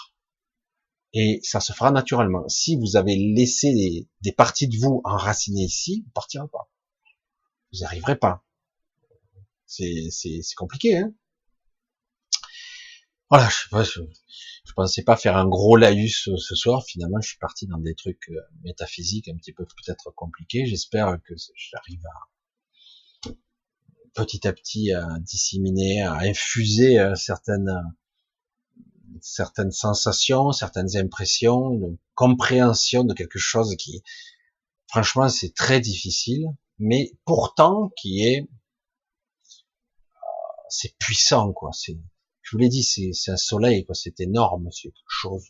Et 1.18 1.40
ça 1.42 1.60
se 1.60 1.72
fera 1.72 1.90
naturellement. 1.90 2.46
Si 2.46 2.76
vous 2.76 2.96
avez 2.96 3.16
laissé 3.16 3.72
des, 4.20 4.32
parties 4.32 4.68
de 4.68 4.76
vous 4.76 5.00
enracinées 5.04 5.64
ici, 5.64 6.02
vous 6.04 6.10
partirez 6.10 6.46
pas. 6.52 6.70
Vous 7.72 7.78
n'y 7.78 7.84
arriverez 7.84 8.16
pas. 8.16 8.44
C'est 9.64 10.10
compliqué, 10.58 10.98
hein 10.98 11.14
Voilà, 13.30 13.48
je 13.48 13.82
sais 13.82 14.74
pensais 14.76 15.02
pas 15.02 15.16
faire 15.16 15.38
un 15.38 15.48
gros 15.48 15.76
laïus 15.76 16.28
ce 16.36 16.54
soir. 16.54 16.84
Finalement, 16.84 17.18
je 17.22 17.28
suis 17.28 17.38
parti 17.38 17.66
dans 17.66 17.78
des 17.78 17.94
trucs 17.94 18.28
euh, 18.28 18.38
métaphysiques 18.62 19.28
un 19.28 19.36
petit 19.38 19.54
peu 19.54 19.64
peut-être 19.64 20.12
compliqués. 20.14 20.66
J'espère 20.66 21.18
que 21.24 21.32
j'arrive 21.54 22.02
à 23.24 23.32
petit 24.12 24.46
à 24.46 24.52
petit 24.52 24.92
à 24.92 25.18
disséminer, 25.20 26.02
à 26.02 26.18
infuser 26.18 26.98
euh, 26.98 27.14
certaines 27.14 27.72
certaines 29.22 29.70
sensations, 29.70 30.52
certaines 30.52 30.96
impressions, 30.96 31.72
une 31.72 31.98
compréhension 32.14 33.04
de 33.04 33.14
quelque 33.14 33.38
chose 33.38 33.74
qui, 33.76 34.02
franchement, 34.88 35.28
c'est 35.28 35.54
très 35.54 35.80
difficile, 35.80 36.46
mais 36.78 37.12
pourtant 37.24 37.90
qui 37.96 38.24
est, 38.26 38.42
euh, 38.42 40.22
c'est 40.68 40.96
puissant, 40.98 41.52
quoi. 41.52 41.70
C'est, 41.72 41.98
je 42.42 42.50
vous 42.52 42.58
l'ai 42.58 42.68
dit, 42.68 42.82
c'est 42.82 43.30
un 43.30 43.36
soleil, 43.36 43.84
quoi. 43.84 43.94
C'est 43.94 44.20
énorme, 44.20 44.68
c'est 44.70 44.88
quelque 44.88 45.04
chose 45.08 45.44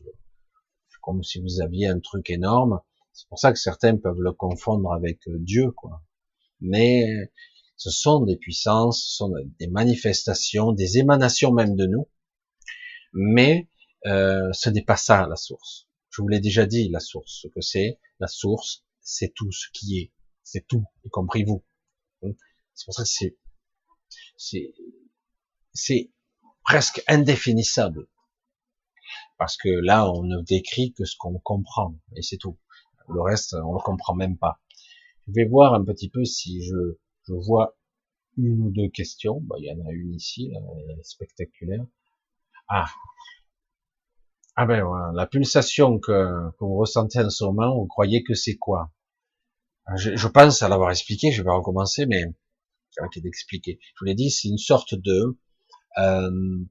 comme 1.06 1.22
si 1.22 1.40
vous 1.40 1.60
aviez 1.60 1.86
un 1.86 2.00
truc 2.00 2.30
énorme. 2.30 2.80
C'est 3.12 3.28
pour 3.28 3.38
ça 3.38 3.52
que 3.52 3.58
certains 3.58 3.96
peuvent 3.96 4.20
le 4.20 4.32
confondre 4.32 4.92
avec 4.92 5.20
euh, 5.28 5.38
Dieu, 5.38 5.70
quoi. 5.70 6.02
Mais 6.60 7.30
ce 7.76 7.90
sont 7.90 8.20
des 8.20 8.36
puissances, 8.36 9.02
ce 9.02 9.16
sont 9.16 9.32
des 9.60 9.68
manifestations, 9.68 10.72
des 10.72 10.98
émanations 10.98 11.52
même 11.52 11.76
de 11.76 11.86
nous. 11.86 12.08
Mais 13.12 13.68
euh, 14.06 14.52
ce 14.52 14.70
n'est 14.70 14.84
pas 14.84 14.96
ça 14.96 15.26
la 15.26 15.36
source. 15.36 15.88
Je 16.10 16.22
vous 16.22 16.28
l'ai 16.28 16.40
déjà 16.40 16.66
dit, 16.66 16.88
la 16.88 17.00
source, 17.00 17.40
ce 17.42 17.48
que 17.48 17.60
c'est. 17.60 17.98
La 18.20 18.26
source, 18.26 18.84
c'est 19.00 19.32
tout 19.34 19.52
ce 19.52 19.66
qui 19.72 19.98
est. 19.98 20.12
C'est 20.42 20.66
tout, 20.66 20.84
y 21.04 21.10
compris 21.10 21.44
vous. 21.44 21.64
C'est 22.74 22.84
pour 22.84 22.94
ça 22.94 23.02
que 23.02 23.08
c'est, 23.08 23.36
c'est, 24.36 24.74
c'est 25.72 26.12
presque 26.62 27.02
indéfinissable. 27.08 28.06
Parce 29.38 29.56
que 29.56 29.68
là, 29.68 30.10
on 30.10 30.22
ne 30.22 30.40
décrit 30.42 30.92
que 30.92 31.04
ce 31.04 31.16
qu'on 31.16 31.38
comprend, 31.38 31.98
et 32.14 32.22
c'est 32.22 32.38
tout. 32.38 32.58
Le 33.08 33.20
reste, 33.20 33.54
on 33.54 33.72
le 33.74 33.82
comprend 33.82 34.14
même 34.14 34.38
pas. 34.38 34.60
Je 35.26 35.32
vais 35.34 35.44
voir 35.44 35.74
un 35.74 35.84
petit 35.84 36.08
peu 36.08 36.24
si 36.24 36.62
je, 36.62 36.98
je 37.28 37.34
vois 37.34 37.76
une 38.36 38.60
ou 38.60 38.70
deux 38.70 38.88
questions. 38.88 39.40
Bah, 39.42 39.56
il 39.58 39.66
y 39.66 39.70
en 39.70 39.84
a 39.86 39.92
une 39.92 40.14
ici, 40.14 40.50
là, 40.50 40.60
spectaculaire. 41.02 41.84
Ah. 42.68 42.86
Ah 44.56 44.66
ben 44.66 44.82
voilà, 44.82 45.12
la 45.14 45.26
pulsation 45.26 45.98
que, 45.98 46.50
que 46.50 46.64
vous 46.64 46.76
ressentez 46.76 47.20
en 47.20 47.30
ce 47.30 47.44
moment, 47.44 47.76
vous 47.76 47.86
croyez 47.86 48.22
que 48.22 48.34
c'est 48.34 48.56
quoi? 48.56 48.90
Je, 49.96 50.16
je, 50.16 50.28
pense 50.28 50.62
à 50.62 50.68
l'avoir 50.68 50.90
expliqué, 50.90 51.30
je 51.30 51.42
vais 51.42 51.50
recommencer, 51.50 52.06
mais 52.06 52.24
j'ai 53.12 53.20
d'expliquer. 53.20 53.78
Je 53.80 53.92
vous 54.00 54.06
l'ai 54.06 54.14
dit, 54.14 54.30
c'est 54.30 54.48
une 54.48 54.58
sorte 54.58 54.94
de 54.94 55.38
euh, 55.98 56.64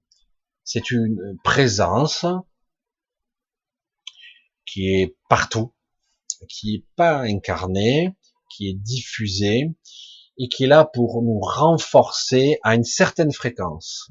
c'est 0.64 0.91
une 0.91 1.38
présence 1.43 2.26
qui 4.66 4.88
est 4.88 5.16
partout, 5.30 5.74
qui 6.50 6.76
est 6.76 6.86
pas 6.96 7.22
incarnée, 7.22 8.16
qui 8.50 8.70
est 8.70 8.74
diffusée 8.74 9.76
et 10.38 10.50
qui 10.50 10.66
est 10.66 10.68
là 10.68 10.86
pour 10.86 11.22
nous 11.22 11.40
renforcer 11.40 12.58
à 12.64 12.76
une 12.76 12.84
certaine 12.84 13.32
fréquence, 13.32 14.10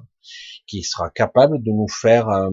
qui 0.67 0.83
sera 0.83 1.11
capable 1.11 1.63
de 1.63 1.71
nous 1.71 1.89
faire, 1.89 2.29
euh, 2.29 2.51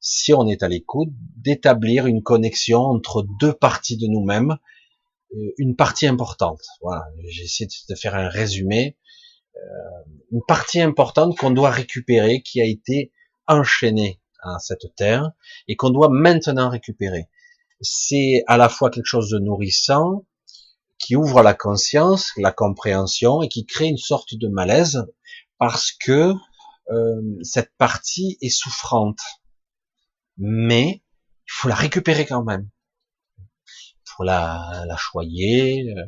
si 0.00 0.34
on 0.34 0.46
est 0.46 0.62
à 0.62 0.68
l'écoute, 0.68 1.10
d'établir 1.36 2.06
une 2.06 2.22
connexion 2.22 2.80
entre 2.80 3.26
deux 3.40 3.52
parties 3.52 3.96
de 3.96 4.06
nous-mêmes, 4.06 4.56
euh, 5.34 5.54
une 5.58 5.76
partie 5.76 6.06
importante. 6.06 6.62
Voilà, 6.82 7.04
j'ai 7.28 7.44
essayé 7.44 7.68
de 7.88 7.94
faire 7.94 8.14
un 8.14 8.28
résumé. 8.28 8.96
Euh, 9.56 10.10
une 10.30 10.42
partie 10.46 10.80
importante 10.80 11.36
qu'on 11.36 11.50
doit 11.50 11.70
récupérer, 11.70 12.42
qui 12.42 12.60
a 12.60 12.64
été 12.64 13.12
enchaînée 13.46 14.20
à 14.42 14.58
cette 14.58 14.94
terre 14.96 15.32
et 15.66 15.76
qu'on 15.76 15.90
doit 15.90 16.10
maintenant 16.10 16.68
récupérer. 16.68 17.28
C'est 17.80 18.44
à 18.46 18.56
la 18.56 18.68
fois 18.68 18.90
quelque 18.90 19.06
chose 19.06 19.30
de 19.30 19.38
nourrissant, 19.38 20.24
qui 20.98 21.16
ouvre 21.16 21.42
la 21.42 21.54
conscience, 21.54 22.32
la 22.36 22.52
compréhension 22.52 23.42
et 23.42 23.48
qui 23.48 23.66
crée 23.66 23.86
une 23.86 23.98
sorte 23.98 24.34
de 24.34 24.48
malaise 24.48 25.06
parce 25.58 25.92
que 25.92 26.32
euh, 26.90 27.38
cette 27.42 27.72
partie 27.76 28.38
est 28.40 28.50
souffrante. 28.50 29.20
Mais 30.36 31.02
il 31.46 31.52
faut 31.52 31.68
la 31.68 31.74
récupérer 31.74 32.26
quand 32.26 32.44
même. 32.44 32.68
Il 33.38 34.10
faut 34.16 34.24
la, 34.24 34.84
la 34.86 34.96
choyer, 34.96 35.92
euh, 35.96 36.04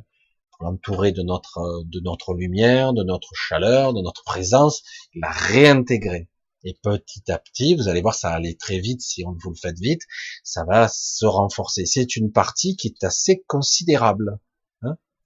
l'entourer 0.61 1.13
de 1.13 1.23
notre, 1.23 1.85
de 1.85 2.01
notre 2.01 2.35
lumière, 2.35 2.93
de 2.93 3.03
notre 3.03 3.35
chaleur, 3.35 3.93
de 3.93 4.03
notre 4.03 4.25
présence, 4.25 4.83
la 5.15 5.31
réintégrer. 5.31 6.29
Et 6.63 6.79
petit 6.83 7.31
à 7.31 7.39
petit, 7.39 7.75
vous 7.75 7.89
allez 7.89 8.03
voir, 8.03 8.15
ça 8.15 8.29
va 8.29 8.35
aller 8.35 8.57
très 8.57 8.81
vite 8.81 9.01
si 9.01 9.25
on 9.27 9.33
vous 9.33 9.51
le 9.51 9.57
faites 9.57 9.79
vite, 9.79 10.03
ça 10.45 10.65
va 10.65 10.89
se 10.89 11.25
renforcer. 11.25 11.87
C'est 11.87 12.17
une 12.17 12.33
partie 12.33 12.77
qui 12.77 12.89
est 12.89 13.05
assez 13.05 13.43
considérable. 13.47 14.39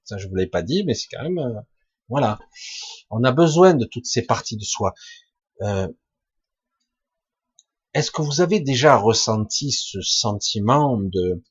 Ça, 0.05 0.19
je 0.19 0.29
vous 0.29 0.35
l'ai 0.35 0.47
pas 0.47 0.63
dit, 0.63 0.85
mais 0.85 0.95
c'est 0.95 1.09
quand 1.11 1.23
même, 1.23 1.39
euh, 1.39 1.61
voilà. 2.09 2.39
On 3.11 3.25
a 3.25 3.33
besoin 3.33 3.75
de 3.75 3.85
toutes 3.87 4.07
ces 4.07 4.23
parties 4.23 4.57
de 4.57 4.65
soi. 4.65 4.95
Euh, 5.63 5.89
Est-ce 7.95 8.11
que 8.11 8.23
vous 8.23 8.41
avez 8.41 8.61
déjà 8.61 8.97
ressenti 8.97 9.73
ce 9.73 10.01
sentiment 10.03 10.99
de, 10.99 11.43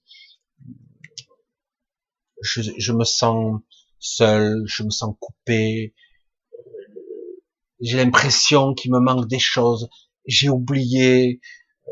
je, 2.41 2.62
je 2.78 2.91
me 2.91 3.06
sens 3.06 3.62
seul, 3.99 4.62
je 4.66 4.84
me 4.84 4.89
sens 4.89 5.16
coupé, 5.20 5.95
j'ai 7.80 7.97
l'impression 7.97 8.74
qu'il 8.74 8.91
me 8.91 8.99
manque 8.99 9.28
des 9.28 9.39
choses, 9.39 9.89
j'ai 10.26 10.49
oublié. 10.49 11.39
Euh, 11.88 11.91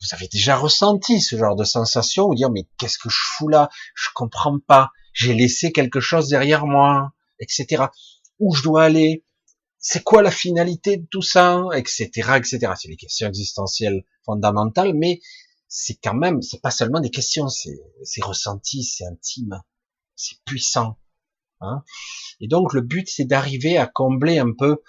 vous 0.00 0.14
avez 0.14 0.28
déjà 0.28 0.56
ressenti 0.56 1.20
ce 1.20 1.36
genre 1.36 1.54
de 1.54 1.64
sensation, 1.64 2.26
ou 2.26 2.34
dire 2.34 2.50
mais 2.50 2.68
qu'est-ce 2.78 2.98
que 2.98 3.08
je 3.08 3.18
fous 3.36 3.48
là? 3.48 3.68
Je 3.94 4.08
comprends 4.14 4.58
pas. 4.58 4.90
J'ai 5.12 5.34
laissé 5.34 5.72
quelque 5.72 6.00
chose 6.00 6.28
derrière 6.28 6.66
moi, 6.66 7.12
etc. 7.38 7.84
Où 8.38 8.54
je 8.54 8.62
dois 8.62 8.84
aller? 8.84 9.24
C'est 9.78 10.04
quoi 10.04 10.22
la 10.22 10.30
finalité 10.30 10.96
de 10.96 11.06
tout 11.10 11.22
ça, 11.22 11.64
etc., 11.74 12.08
etc. 12.36 12.72
C'est 12.76 12.88
des 12.88 12.96
questions 12.96 13.28
existentielles 13.28 14.04
fondamentales, 14.24 14.94
mais 14.94 15.20
c'est 15.68 15.98
quand 16.02 16.14
même, 16.14 16.42
c'est 16.42 16.60
pas 16.60 16.70
seulement 16.70 17.00
des 17.00 17.10
questions, 17.10 17.48
c'est 17.48 18.22
ressenti, 18.22 18.84
c'est 18.84 19.04
intime, 19.06 19.62
c'est 20.14 20.36
puissant. 20.44 20.98
Hein 21.60 21.82
et 22.40 22.48
donc 22.48 22.74
le 22.74 22.80
but, 22.80 23.08
c'est 23.08 23.24
d'arriver 23.24 23.78
à 23.78 23.86
combler 23.86 24.38
un 24.38 24.52
peu 24.52 24.82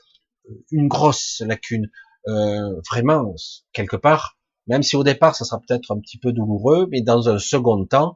euh, 0.50 0.66
une 0.72 0.88
grosse 0.88 1.42
lacune, 1.46 1.90
euh, 2.28 2.82
vraiment 2.90 3.34
quelque 3.72 3.96
part. 3.96 4.38
Même 4.68 4.84
si 4.84 4.96
au 4.96 5.04
départ, 5.04 5.36
ça 5.36 5.46
sera 5.46 5.60
peut-être 5.60 5.92
un 5.92 6.00
petit 6.00 6.18
peu 6.18 6.34
douloureux, 6.34 6.88
mais 6.92 7.02
dans 7.02 7.30
un 7.30 7.40
second 7.40 7.86
temps, 7.86 8.16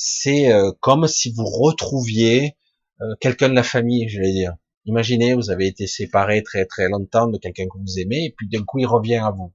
c'est 0.00 0.52
euh, 0.52 0.70
comme 0.78 1.08
si 1.08 1.32
vous 1.32 1.44
retrouviez 1.44 2.56
euh, 3.00 3.16
quelqu'un 3.20 3.48
de 3.48 3.54
la 3.54 3.64
famille, 3.64 4.08
je 4.08 4.20
vais 4.20 4.30
dire. 4.30 4.54
Imaginez, 4.84 5.34
vous 5.34 5.50
avez 5.50 5.66
été 5.66 5.88
séparé 5.88 6.44
très 6.44 6.66
très 6.66 6.88
longtemps 6.88 7.26
de 7.26 7.36
quelqu'un 7.36 7.66
que 7.66 7.76
vous 7.78 7.98
aimez, 7.98 8.26
et 8.26 8.30
puis 8.36 8.48
d'un 8.48 8.62
coup 8.62 8.78
il 8.78 8.86
revient 8.86 9.16
à 9.16 9.32
vous. 9.32 9.52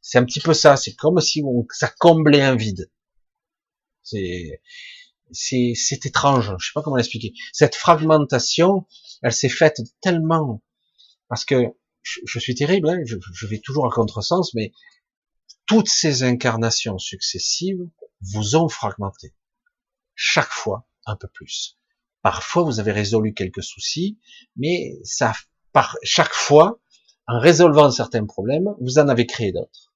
C'est 0.00 0.16
un 0.16 0.24
petit 0.24 0.40
peu 0.40 0.54
ça. 0.54 0.78
C'est 0.78 0.94
comme 0.94 1.20
si 1.20 1.42
on, 1.44 1.66
ça 1.70 1.92
comblait 1.98 2.40
un 2.40 2.56
vide. 2.56 2.90
C'est 4.02 4.62
c'est 5.32 5.74
c'est 5.76 6.06
étrange. 6.06 6.54
Je 6.58 6.66
sais 6.66 6.72
pas 6.74 6.80
comment 6.82 6.96
l'expliquer. 6.96 7.34
Cette 7.52 7.74
fragmentation, 7.74 8.86
elle 9.22 9.34
s'est 9.34 9.50
faite 9.50 9.82
tellement 10.00 10.62
parce 11.28 11.44
que 11.44 11.56
je, 12.02 12.38
suis 12.38 12.54
terrible. 12.54 12.88
Hein, 12.88 13.00
je, 13.04 13.16
je 13.34 13.46
vais 13.46 13.58
toujours 13.58 13.86
à 13.86 13.90
contresens, 13.90 14.54
mais 14.54 14.72
toutes 15.66 15.88
ces 15.90 16.22
incarnations 16.22 16.96
successives 16.98 17.86
vous 18.22 18.56
ont 18.56 18.70
fragmenté. 18.70 19.34
Chaque 20.14 20.50
fois 20.50 20.86
un 21.06 21.16
peu 21.16 21.28
plus. 21.28 21.78
Parfois, 22.22 22.62
vous 22.62 22.80
avez 22.80 22.92
résolu 22.92 23.34
quelques 23.34 23.62
soucis, 23.62 24.18
mais 24.56 24.98
ça, 25.04 25.32
par 25.72 25.96
chaque 26.02 26.32
fois, 26.32 26.80
en 27.26 27.38
résolvant 27.38 27.90
certains 27.90 28.24
problèmes, 28.24 28.74
vous 28.80 28.98
en 28.98 29.08
avez 29.08 29.26
créé 29.26 29.52
d'autres 29.52 29.94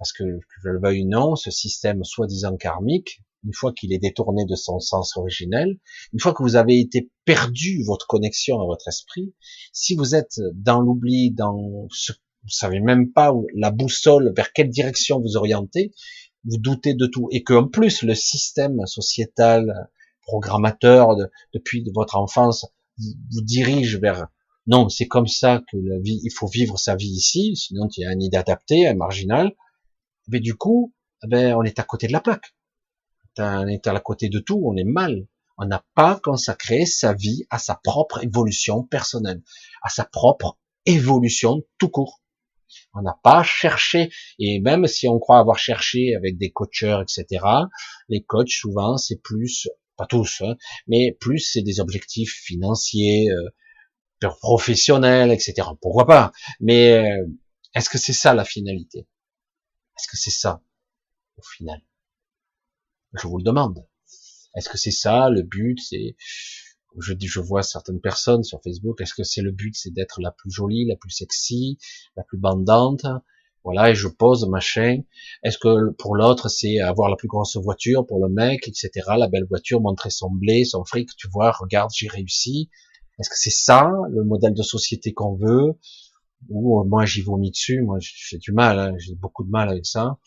parce 0.00 0.14
que, 0.14 0.24
que 0.24 0.54
je 0.64 0.70
le 0.70 0.80
veuille 0.80 1.04
ou 1.04 1.08
non, 1.08 1.36
ce 1.36 1.50
système 1.50 2.02
soi-disant 2.04 2.56
karmique, 2.56 3.20
une 3.44 3.52
fois 3.52 3.72
qu'il 3.74 3.92
est 3.92 3.98
détourné 3.98 4.46
de 4.46 4.54
son 4.54 4.80
sens 4.80 5.16
originel, 5.18 5.78
une 6.14 6.20
fois 6.20 6.32
que 6.32 6.42
vous 6.42 6.56
avez 6.56 6.80
été 6.80 7.10
perdu 7.26 7.82
votre 7.84 8.06
connexion 8.06 8.60
à 8.62 8.64
votre 8.64 8.88
esprit, 8.88 9.34
si 9.74 9.94
vous 9.94 10.14
êtes 10.14 10.40
dans 10.54 10.80
l'oubli, 10.80 11.32
dans 11.32 11.86
ce, 11.90 12.12
vous 12.12 12.48
savez 12.48 12.80
même 12.80 13.12
pas 13.12 13.30
la 13.54 13.70
boussole, 13.70 14.32
vers 14.34 14.54
quelle 14.54 14.70
direction 14.70 15.20
vous 15.20 15.36
orientez, 15.36 15.92
vous 16.44 16.58
doutez 16.58 16.94
de 16.94 17.06
tout, 17.06 17.28
et 17.30 17.42
qu'en 17.42 17.68
plus 17.68 18.02
le 18.02 18.14
système 18.14 18.86
sociétal, 18.86 19.90
programmateur 20.22 21.16
de, 21.16 21.30
depuis 21.54 21.84
votre 21.94 22.16
enfance 22.16 22.66
vous, 22.98 23.42
dirige 23.42 23.96
vers 23.98 24.28
non, 24.66 24.88
c'est 24.88 25.08
comme 25.08 25.26
ça 25.26 25.62
que 25.70 25.76
la 25.76 25.98
vie, 25.98 26.20
il 26.22 26.30
faut 26.30 26.46
vivre 26.46 26.78
sa 26.78 26.94
vie 26.94 27.08
ici, 27.08 27.56
sinon 27.56 27.88
y 27.96 28.04
a 28.04 28.10
un 28.10 28.20
inadapté, 28.20 28.86
un 28.86 28.94
marginal, 28.94 29.52
mais 30.28 30.38
du 30.38 30.54
coup, 30.54 30.94
eh 31.24 31.26
ben, 31.26 31.54
on 31.56 31.62
est 31.62 31.78
à 31.78 31.82
côté 31.82 32.06
de 32.06 32.12
la 32.12 32.20
plaque. 32.20 32.54
On 33.38 33.66
est 33.66 33.86
à 33.86 34.00
côté 34.00 34.28
de 34.28 34.38
tout, 34.38 34.62
on 34.64 34.76
est 34.76 34.84
mal. 34.84 35.26
On 35.58 35.66
n'a 35.66 35.84
pas 35.94 36.20
consacré 36.22 36.86
sa 36.86 37.12
vie 37.14 37.46
à 37.50 37.58
sa 37.58 37.74
propre 37.74 38.22
évolution 38.22 38.82
personnelle, 38.82 39.42
à 39.82 39.88
sa 39.88 40.04
propre 40.04 40.56
évolution 40.86 41.62
tout 41.78 41.88
court. 41.88 42.20
On 42.94 43.02
n'a 43.02 43.18
pas 43.22 43.42
cherché, 43.42 44.10
et 44.38 44.60
même 44.60 44.86
si 44.86 45.08
on 45.08 45.18
croit 45.18 45.38
avoir 45.38 45.58
cherché 45.58 46.14
avec 46.16 46.38
des 46.38 46.50
coacheurs, 46.50 47.02
etc., 47.02 47.44
les 48.08 48.22
coachs, 48.22 48.50
souvent, 48.50 48.96
c'est 48.96 49.20
plus, 49.22 49.68
pas 49.96 50.06
tous, 50.06 50.42
hein, 50.42 50.56
mais 50.86 51.16
plus 51.20 51.38
c'est 51.38 51.62
des 51.62 51.80
objectifs 51.80 52.32
financiers, 52.44 53.30
euh, 53.30 53.50
professionnels, 54.40 55.30
etc. 55.30 55.68
Pourquoi 55.80 56.06
pas? 56.06 56.32
Mais 56.60 56.92
euh, 56.92 57.26
est-ce 57.74 57.88
que 57.88 57.98
c'est 57.98 58.12
ça 58.12 58.34
la 58.34 58.44
finalité? 58.44 59.06
Est-ce 59.98 60.08
que 60.08 60.16
c'est 60.16 60.30
ça, 60.30 60.62
au 61.36 61.42
final? 61.42 61.80
Je 63.14 63.26
vous 63.26 63.38
le 63.38 63.44
demande. 63.44 63.84
Est-ce 64.56 64.68
que 64.68 64.78
c'est 64.78 64.90
ça 64.90 65.30
le 65.30 65.42
but 65.42 65.78
C'est, 65.80 66.16
je 66.98 67.14
je 67.18 67.40
vois 67.40 67.62
certaines 67.62 68.00
personnes 68.00 68.42
sur 68.42 68.60
Facebook. 68.62 69.00
Est-ce 69.00 69.14
que 69.14 69.24
c'est 69.24 69.42
le 69.42 69.52
but, 69.52 69.74
c'est 69.76 69.92
d'être 69.92 70.20
la 70.20 70.30
plus 70.30 70.50
jolie, 70.50 70.86
la 70.86 70.96
plus 70.96 71.10
sexy, 71.10 71.78
la 72.16 72.24
plus 72.24 72.38
bandante? 72.38 73.06
Voilà, 73.62 73.90
et 73.90 73.94
je 73.94 74.08
pose 74.08 74.48
machin. 74.48 75.02
Est-ce 75.42 75.58
que 75.58 75.92
pour 75.98 76.16
l'autre, 76.16 76.48
c'est 76.48 76.80
avoir 76.80 77.10
la 77.10 77.16
plus 77.16 77.28
grosse 77.28 77.56
voiture 77.56 78.06
pour 78.06 78.24
le 78.24 78.32
mec, 78.32 78.66
etc. 78.66 78.90
La 79.18 79.28
belle 79.28 79.46
voiture, 79.46 79.80
montrer 79.80 80.10
son 80.10 80.30
blé, 80.30 80.64
son 80.64 80.84
fric. 80.84 81.10
Tu 81.16 81.28
vois, 81.28 81.52
regarde, 81.52 81.90
j'ai 81.94 82.08
réussi. 82.08 82.70
Est-ce 83.18 83.28
que 83.28 83.36
c'est 83.38 83.50
ça 83.50 83.90
le 84.10 84.24
modèle 84.24 84.54
de 84.54 84.62
société 84.62 85.12
qu'on 85.12 85.34
veut? 85.34 85.74
Ou 86.48 86.82
moi 86.84 87.04
j'y 87.04 87.20
vomis 87.20 87.50
dessus, 87.50 87.82
moi 87.82 87.98
j'ai 88.00 88.38
du 88.38 88.52
mal, 88.52 88.78
hein, 88.78 88.94
j'ai 88.98 89.14
beaucoup 89.14 89.44
de 89.44 89.50
mal 89.50 89.68
avec 89.68 89.84
ça. 89.84 90.18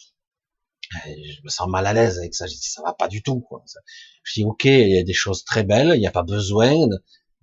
Je 1.06 1.42
me 1.44 1.50
sens 1.50 1.68
mal 1.68 1.86
à 1.88 1.94
l'aise 1.94 2.20
avec 2.20 2.34
ça. 2.34 2.48
Je 2.48 2.54
dis 2.54 2.70
ça 2.70 2.82
va 2.84 2.94
pas 2.94 3.08
du 3.08 3.22
tout. 3.24 3.42
Quoi. 3.42 3.64
Je 4.24 4.34
dis 4.34 4.46
ok, 4.46 4.66
il 4.66 4.96
y 4.96 5.00
a 5.00 5.04
des 5.04 5.14
choses 5.14 5.44
très 5.44 5.64
belles, 5.64 5.92
il 5.96 6.00
n'y 6.00 6.08
a 6.08 6.12
pas 6.12 6.24
besoin 6.24 6.76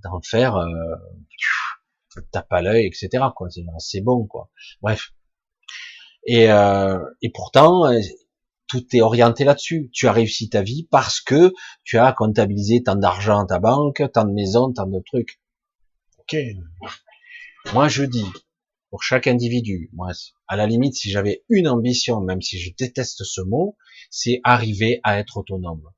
d'en 0.03 0.21
faire 0.23 0.57
euh, 0.57 2.21
tape 2.33 2.53
à 2.53 2.63
l'œil, 2.63 2.87
etc. 2.87 3.25
Quoi. 3.35 3.49
C'est 3.79 4.01
bon 4.01 4.27
quoi. 4.27 4.51
Bref. 4.83 5.13
Et, 6.27 6.51
euh, 6.51 6.99
et 7.23 7.31
pourtant 7.31 7.87
euh, 7.87 7.99
tout 8.69 8.85
est 8.93 9.01
orienté 9.01 9.45
là-dessus. 9.45 9.91
Tu 9.93 10.07
as 10.07 10.13
réussi 10.13 10.49
ta 10.49 10.63
vie 10.63 10.87
parce 10.91 11.21
que 11.21 11.53
tu 11.85 11.99
as 11.99 12.13
comptabilisé 12.13 12.83
tant 12.83 12.97
d'argent 12.97 13.41
à 13.41 13.47
ta 13.47 13.59
banque, 13.59 14.03
tant 14.13 14.25
de 14.25 14.33
maisons, 14.33 14.73
tant 14.73 14.87
de 14.87 15.01
trucs. 15.07 15.41
Ok. 16.19 16.37
Moi 17.73 17.89
je 17.89 18.05
dis, 18.05 18.27
pour 18.91 19.03
chaque 19.03 19.29
individu. 19.29 19.89
Moi, 19.93 20.11
à 20.49 20.57
la 20.57 20.67
limite, 20.67 20.97
si 20.97 21.11
j'avais 21.11 21.45
une 21.49 21.69
ambition, 21.69 22.21
même 22.21 22.43
si 22.43 22.59
je 22.59 22.75
déteste 22.77 23.25
ce 23.25 23.41
mot, 23.41 23.77
c'est 24.11 24.41
arriver 24.43 25.01
à 25.05 25.19
être 25.19 25.39
autonome. 25.39 25.89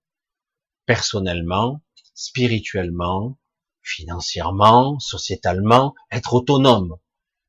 Personnellement, 0.84 1.82
spirituellement, 2.14 3.38
financièrement, 3.82 4.98
sociétalement, 4.98 5.94
être 6.10 6.34
autonome. 6.34 6.98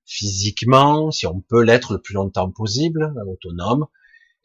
Physiquement, 0.06 1.12
si 1.12 1.28
on 1.28 1.42
peut 1.42 1.64
l'être 1.64 1.94
le 1.94 2.02
plus 2.02 2.14
longtemps 2.14 2.52
possible, 2.52 3.14
autonome. 3.28 3.88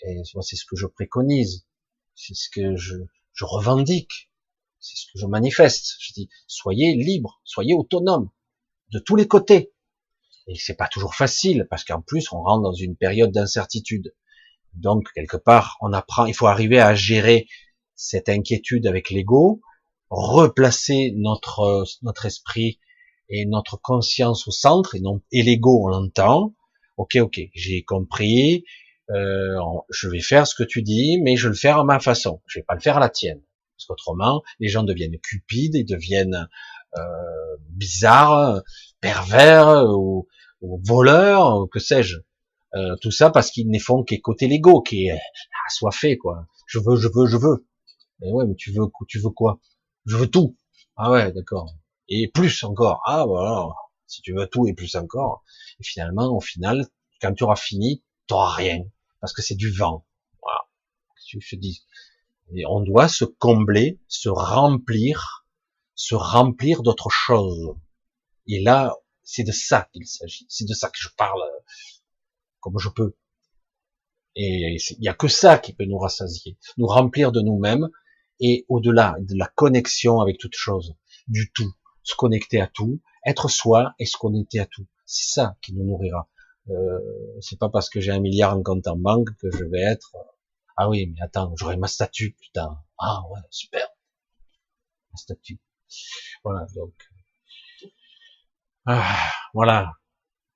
Et 0.03 0.23
c'est 0.43 0.57
ce 0.57 0.65
que 0.65 0.77
je 0.77 0.87
préconise. 0.87 1.67
C'est 2.15 2.35
ce 2.35 2.49
que 2.51 2.77
je, 2.77 2.97
je 3.33 3.45
revendique. 3.45 4.31
C'est 4.81 4.97
ce 4.97 5.07
que 5.13 5.19
je 5.19 5.27
manifeste. 5.27 5.97
Je 6.01 6.13
dis, 6.13 6.29
soyez 6.47 6.95
libre, 6.95 7.41
soyez 7.45 7.75
autonome. 7.75 8.31
De 8.91 8.99
tous 8.99 9.17
les 9.17 9.29
côtés 9.29 9.73
et 10.49 10.55
c'est 10.57 10.75
pas 10.75 10.89
toujours 10.89 11.15
facile 11.15 11.67
parce 11.71 11.85
qu'en 11.85 12.01
plus 12.01 12.33
on 12.33 12.43
rentre 12.43 12.63
dans 12.63 12.73
une 12.73 12.97
période 12.97 13.31
d'incertitude. 13.31 14.15
Donc 14.75 15.13
quelque 15.15 15.37
part, 15.37 15.77
on 15.81 15.93
apprend, 15.93 16.27
il 16.27 16.35
faut 16.35 16.47
arriver 16.47 16.81
à 16.81 16.95
gérer 16.95 17.47
cette 17.95 18.29
inquiétude 18.29 18.87
avec 18.87 19.11
l'ego, 19.11 19.61
replacer 20.11 21.13
notre 21.17 21.85
notre 22.03 22.27
esprit 22.27 22.81
et 23.29 23.45
notre 23.45 23.77
conscience 23.77 24.49
au 24.49 24.51
centre 24.51 24.95
et 24.95 25.01
non 25.01 25.21
et 25.33 25.43
l'ego 25.43 25.85
on 25.85 25.89
l'entend. 25.89 26.55
Ok, 26.97 27.17
ok, 27.17 27.41
j'ai 27.55 27.85
compris. 27.85 28.65
Euh, 29.11 29.57
je 29.91 30.09
vais 30.09 30.21
faire 30.21 30.47
ce 30.47 30.55
que 30.55 30.65
tu 30.65 30.83
dis, 30.83 31.19
mais 31.23 31.37
je 31.37 31.45
vais 31.45 31.51
le 31.51 31.55
faire 31.55 31.79
à 31.79 31.85
ma 31.85 32.01
façon. 32.01 32.43
Je 32.47 32.59
vais 32.59 32.65
pas 32.65 32.75
le 32.75 32.81
faire 32.81 32.97
à 32.97 33.01
la 33.01 33.09
tienne, 33.09 33.41
parce 33.77 33.87
qu'autrement 33.87 34.43
les 34.61 34.69
gens 34.69 34.83
deviennent 34.83 35.19
cupides, 35.21 35.75
ils 35.75 35.85
deviennent 35.85 36.49
euh, 36.97 37.57
bizarres, 37.71 38.63
pervers 39.01 39.85
ou 39.91 40.27
voleurs, 40.61 41.69
que 41.71 41.79
sais-je. 41.79 42.17
Euh, 42.75 42.97
tout 43.01 43.11
ça 43.11 43.31
parce 43.31 43.51
qu'ils 43.51 43.71
ne 43.71 43.79
font 43.79 44.03
qu'écouter 44.03 44.47
l'ego, 44.47 44.83
qui 44.83 45.07
est 45.07 45.19
assoiffé, 45.67 46.19
quoi. 46.19 46.47
Je 46.67 46.79
veux, 46.79 46.97
je 46.97 47.09
veux, 47.09 47.27
je 47.27 47.37
veux. 47.37 47.67
Mais 48.21 48.31
ouais, 48.31 48.45
mais 48.47 48.55
tu 48.57 48.73
veux, 48.73 48.87
tu 49.09 49.19
veux 49.19 49.31
quoi? 49.31 49.61
Je 50.05 50.17
veux 50.17 50.27
tout. 50.29 50.57
Ah 50.97 51.11
ouais, 51.11 51.33
d'accord. 51.33 51.75
Et 52.09 52.29
plus 52.29 52.65
encore. 52.65 53.01
Ah 53.05 53.25
voilà. 53.27 53.69
Si 54.07 54.23
tu 54.23 54.35
veux 54.35 54.47
tout 54.47 54.67
et 54.67 54.75
plus 54.75 54.97
encore. 54.97 55.45
Et 55.81 55.85
finalement, 55.85 56.35
au 56.35 56.41
final, 56.41 56.87
quand 57.21 57.33
tu 57.35 57.45
auras 57.45 57.57
fini, 57.57 58.03
tu 58.27 58.35
auras 58.35 58.55
rien. 58.55 58.85
Parce 59.21 59.33
que 59.33 59.43
c'est 59.43 59.55
du 59.55 59.71
vent. 59.71 60.07
Voilà. 60.43 60.61
Je 61.27 61.39
te 61.39 61.57
dis. 61.57 61.85
Et 62.55 62.65
on 62.67 62.81
doit 62.81 63.09
se 63.09 63.25
combler, 63.25 64.01
se 64.09 64.29
remplir, 64.29 65.47
se 65.95 66.15
remplir 66.15 66.83
d'autres 66.83 67.11
choses. 67.11 67.75
Et 68.47 68.61
là, 68.61 68.95
c'est 69.29 69.45
de 69.45 69.53
ça 69.53 69.87
qu'il 69.93 70.07
s'agit. 70.07 70.47
C'est 70.49 70.67
de 70.67 70.73
ça 70.73 70.89
que 70.89 70.97
je 70.99 71.11
parle 71.15 71.43
euh, 71.43 71.61
comme 72.61 72.79
je 72.79 72.89
peux. 72.89 73.15
Et 74.35 74.79
il 74.79 75.01
n'y 75.01 75.09
a 75.09 75.15
que 75.15 75.29
ça 75.29 75.59
qui 75.59 75.75
peut 75.75 75.85
nous 75.85 75.99
rassasier, 75.99 76.57
nous 76.79 76.87
remplir 76.87 77.31
de 77.31 77.43
nous-mêmes 77.43 77.91
et 78.41 78.65
au-delà 78.69 79.17
de 79.21 79.37
la 79.37 79.47
connexion 79.47 80.21
avec 80.21 80.39
toute 80.39 80.55
chose, 80.55 80.97
du 81.27 81.53
tout, 81.53 81.71
se 82.05 82.15
connecter 82.15 82.61
à 82.61 82.69
tout, 82.69 83.03
être 83.27 83.51
soi 83.51 83.95
et 83.99 84.07
se 84.07 84.17
connecter 84.17 84.61
à 84.61 84.67
tout. 84.67 84.87
C'est 85.05 85.31
ça 85.31 85.59
qui 85.61 85.75
nous 85.75 85.85
nourrira. 85.85 86.31
Euh, 86.71 86.99
c'est 87.43 87.59
pas 87.59 87.69
parce 87.69 87.91
que 87.91 88.01
j'ai 88.01 88.13
un 88.13 88.21
milliard 88.21 88.57
en 88.57 88.63
compte 88.63 88.87
en 88.87 88.97
banque 88.97 89.37
que 89.37 89.51
je 89.51 89.65
vais 89.65 89.83
être. 89.83 90.13
Euh, 90.15 90.33
ah 90.79 90.89
oui, 90.89 91.07
mais 91.07 91.21
attends, 91.21 91.53
j'aurai 91.57 91.77
ma 91.77 91.89
statue, 91.89 92.35
putain. 92.41 92.79
Ah 92.99 93.23
ouais, 93.31 93.41
super. 93.51 93.89
Ma 95.13 95.19
statue. 95.19 95.61
Voilà, 96.45 96.67
donc 96.75 96.95
ah, 98.91 99.31
voilà. 99.53 99.93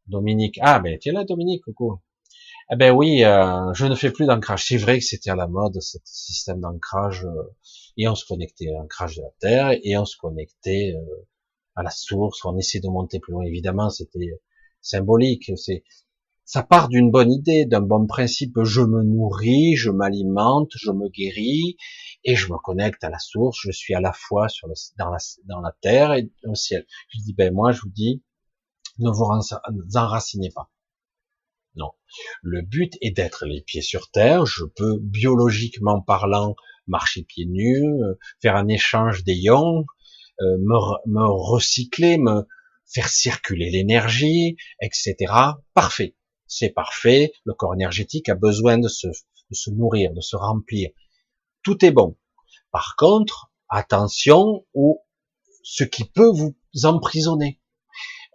Dominique. 0.06 0.58
Ah, 0.62 0.80
ben, 0.80 0.98
tiens 0.98 1.12
là, 1.12 1.24
Dominique, 1.24 1.64
coucou. 1.64 2.00
Eh 2.72 2.76
ben 2.76 2.90
oui, 2.92 3.24
euh, 3.24 3.74
je 3.74 3.84
ne 3.86 3.94
fais 3.94 4.10
plus 4.10 4.26
d'ancrage. 4.26 4.66
C'est 4.66 4.78
vrai 4.78 4.98
que 4.98 5.04
c'était 5.04 5.28
à 5.30 5.36
la 5.36 5.46
mode, 5.46 5.78
ce 5.80 5.98
système 6.04 6.60
d'ancrage, 6.60 7.24
euh, 7.26 7.54
et 7.98 8.08
on 8.08 8.14
se 8.14 8.24
connectait 8.24 8.68
à 8.70 8.78
l'ancrage 8.78 9.16
de 9.16 9.22
la 9.22 9.28
Terre, 9.40 9.78
et 9.82 9.98
on 9.98 10.06
se 10.06 10.16
connectait 10.16 10.94
euh, 10.96 11.26
à 11.76 11.82
la 11.82 11.90
source, 11.90 12.42
on 12.46 12.56
essaie 12.56 12.80
de 12.80 12.88
monter 12.88 13.20
plus 13.20 13.32
loin. 13.32 13.44
Évidemment, 13.44 13.90
c'était 13.90 14.30
symbolique. 14.80 15.52
C'est, 15.56 15.84
ça 16.52 16.62
part 16.62 16.90
d'une 16.90 17.10
bonne 17.10 17.32
idée, 17.32 17.64
d'un 17.64 17.80
bon 17.80 18.06
principe. 18.06 18.62
Je 18.62 18.82
me 18.82 19.02
nourris, 19.02 19.74
je 19.74 19.88
m'alimente, 19.88 20.68
je 20.74 20.90
me 20.90 21.08
guéris, 21.08 21.78
et 22.24 22.36
je 22.36 22.52
me 22.52 22.58
connecte 22.58 23.02
à 23.04 23.08
la 23.08 23.18
source. 23.18 23.58
Je 23.62 23.70
suis 23.70 23.94
à 23.94 24.02
la 24.02 24.12
fois 24.12 24.50
sur 24.50 24.68
le, 24.68 24.74
dans 24.98 25.08
la, 25.08 25.16
dans 25.46 25.62
la 25.62 25.74
terre 25.80 26.12
et 26.12 26.30
au 26.44 26.54
ciel. 26.54 26.84
Je 27.08 27.20
dis, 27.20 27.32
ben 27.32 27.54
moi, 27.54 27.72
je 27.72 27.80
vous 27.80 27.88
dis, 27.88 28.22
ne 28.98 29.08
vous 29.08 29.96
enracinez 29.96 30.50
pas. 30.50 30.70
Non. 31.74 31.92
Le 32.42 32.60
but 32.60 32.98
est 33.00 33.16
d'être 33.16 33.46
les 33.46 33.62
pieds 33.62 33.80
sur 33.80 34.10
terre. 34.10 34.44
Je 34.44 34.66
peux, 34.76 34.98
biologiquement 35.00 36.02
parlant, 36.02 36.54
marcher 36.86 37.22
pieds 37.22 37.46
nus, 37.46 37.82
euh, 37.82 38.18
faire 38.42 38.56
un 38.56 38.68
échange 38.68 39.24
des 39.24 39.36
ions, 39.36 39.86
euh, 40.42 40.58
me, 40.58 40.76
me 41.06 41.24
recycler, 41.24 42.18
me 42.18 42.46
faire 42.92 43.08
circuler 43.08 43.70
l'énergie, 43.70 44.58
etc. 44.82 45.32
Parfait. 45.72 46.14
C'est 46.54 46.70
parfait. 46.70 47.32
Le 47.44 47.54
corps 47.54 47.74
énergétique 47.74 48.28
a 48.28 48.34
besoin 48.34 48.78
de 48.78 48.88
se, 48.88 49.06
de 49.06 49.54
se 49.54 49.70
nourrir, 49.70 50.12
de 50.12 50.20
se 50.20 50.36
remplir. 50.36 50.90
Tout 51.62 51.84
est 51.84 51.90
bon. 51.90 52.16
Par 52.70 52.94
contre, 52.96 53.50
attention 53.68 54.66
au 54.74 55.00
ce 55.62 55.84
qui 55.84 56.04
peut 56.04 56.30
vous 56.30 56.54
emprisonner 56.84 57.60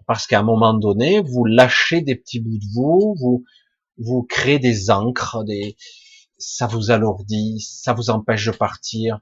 parce 0.07 0.25
qu'à 0.25 0.39
un 0.39 0.43
moment 0.43 0.73
donné, 0.73 1.19
vous 1.19 1.45
lâchez 1.45 2.01
des 2.01 2.15
petits 2.15 2.39
bouts 2.39 2.57
de 2.57 2.73
vous, 2.73 3.15
vous, 3.19 3.43
vous 3.97 4.23
créez 4.23 4.57
des 4.57 4.89
encres, 4.89 5.43
des, 5.43 5.75
ça 6.37 6.65
vous 6.65 6.89
alourdit, 6.91 7.59
ça 7.59 7.93
vous 7.93 8.09
empêche 8.09 8.45
de 8.45 8.51
partir. 8.51 9.19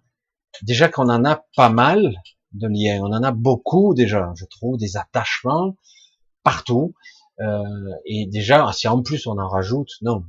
Déjà 0.62 0.88
qu'on 0.88 1.10
en 1.10 1.26
a 1.26 1.44
pas 1.56 1.70
mal 1.70 2.16
de 2.52 2.68
liens, 2.68 3.02
on 3.02 3.12
en 3.12 3.24
a 3.24 3.32
beaucoup 3.32 3.96
déjà, 3.96 4.32
je 4.38 4.46
trouve, 4.46 4.78
des 4.78 4.96
attachements 4.96 5.76
partout. 6.44 6.94
Euh, 7.42 7.64
et 8.06 8.26
déjà, 8.28 8.72
si 8.72 8.88
en 8.88 9.02
plus 9.02 9.28
on 9.28 9.38
en 9.38 9.48
rajoute, 9.50 9.92
non. 10.02 10.24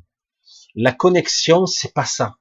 La 0.74 0.92
connexion, 0.92 1.66
c'est 1.66 1.94
pas 1.94 2.04
ça. 2.04 2.36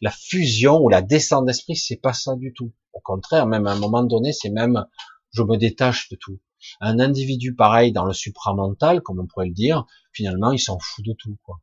La 0.00 0.10
fusion 0.10 0.80
ou 0.80 0.88
la 0.88 1.02
descente 1.02 1.46
d'esprit, 1.46 1.76
c'est 1.76 1.96
pas 1.96 2.12
ça 2.12 2.34
du 2.36 2.52
tout. 2.52 2.72
Au 2.92 3.00
contraire, 3.00 3.46
même 3.46 3.66
à 3.66 3.72
un 3.72 3.78
moment 3.78 4.02
donné, 4.02 4.32
c'est 4.32 4.50
même, 4.50 4.86
je 5.32 5.42
me 5.42 5.56
détache 5.56 6.08
de 6.08 6.16
tout. 6.16 6.38
Un 6.80 6.98
individu 6.98 7.54
pareil 7.54 7.92
dans 7.92 8.04
le 8.04 8.12
supramental, 8.12 9.02
comme 9.02 9.20
on 9.20 9.26
pourrait 9.26 9.48
le 9.48 9.52
dire, 9.52 9.84
finalement, 10.12 10.52
il 10.52 10.58
s'en 10.58 10.78
fout 10.78 11.04
de 11.04 11.12
tout. 11.12 11.36
Quoi. 11.44 11.60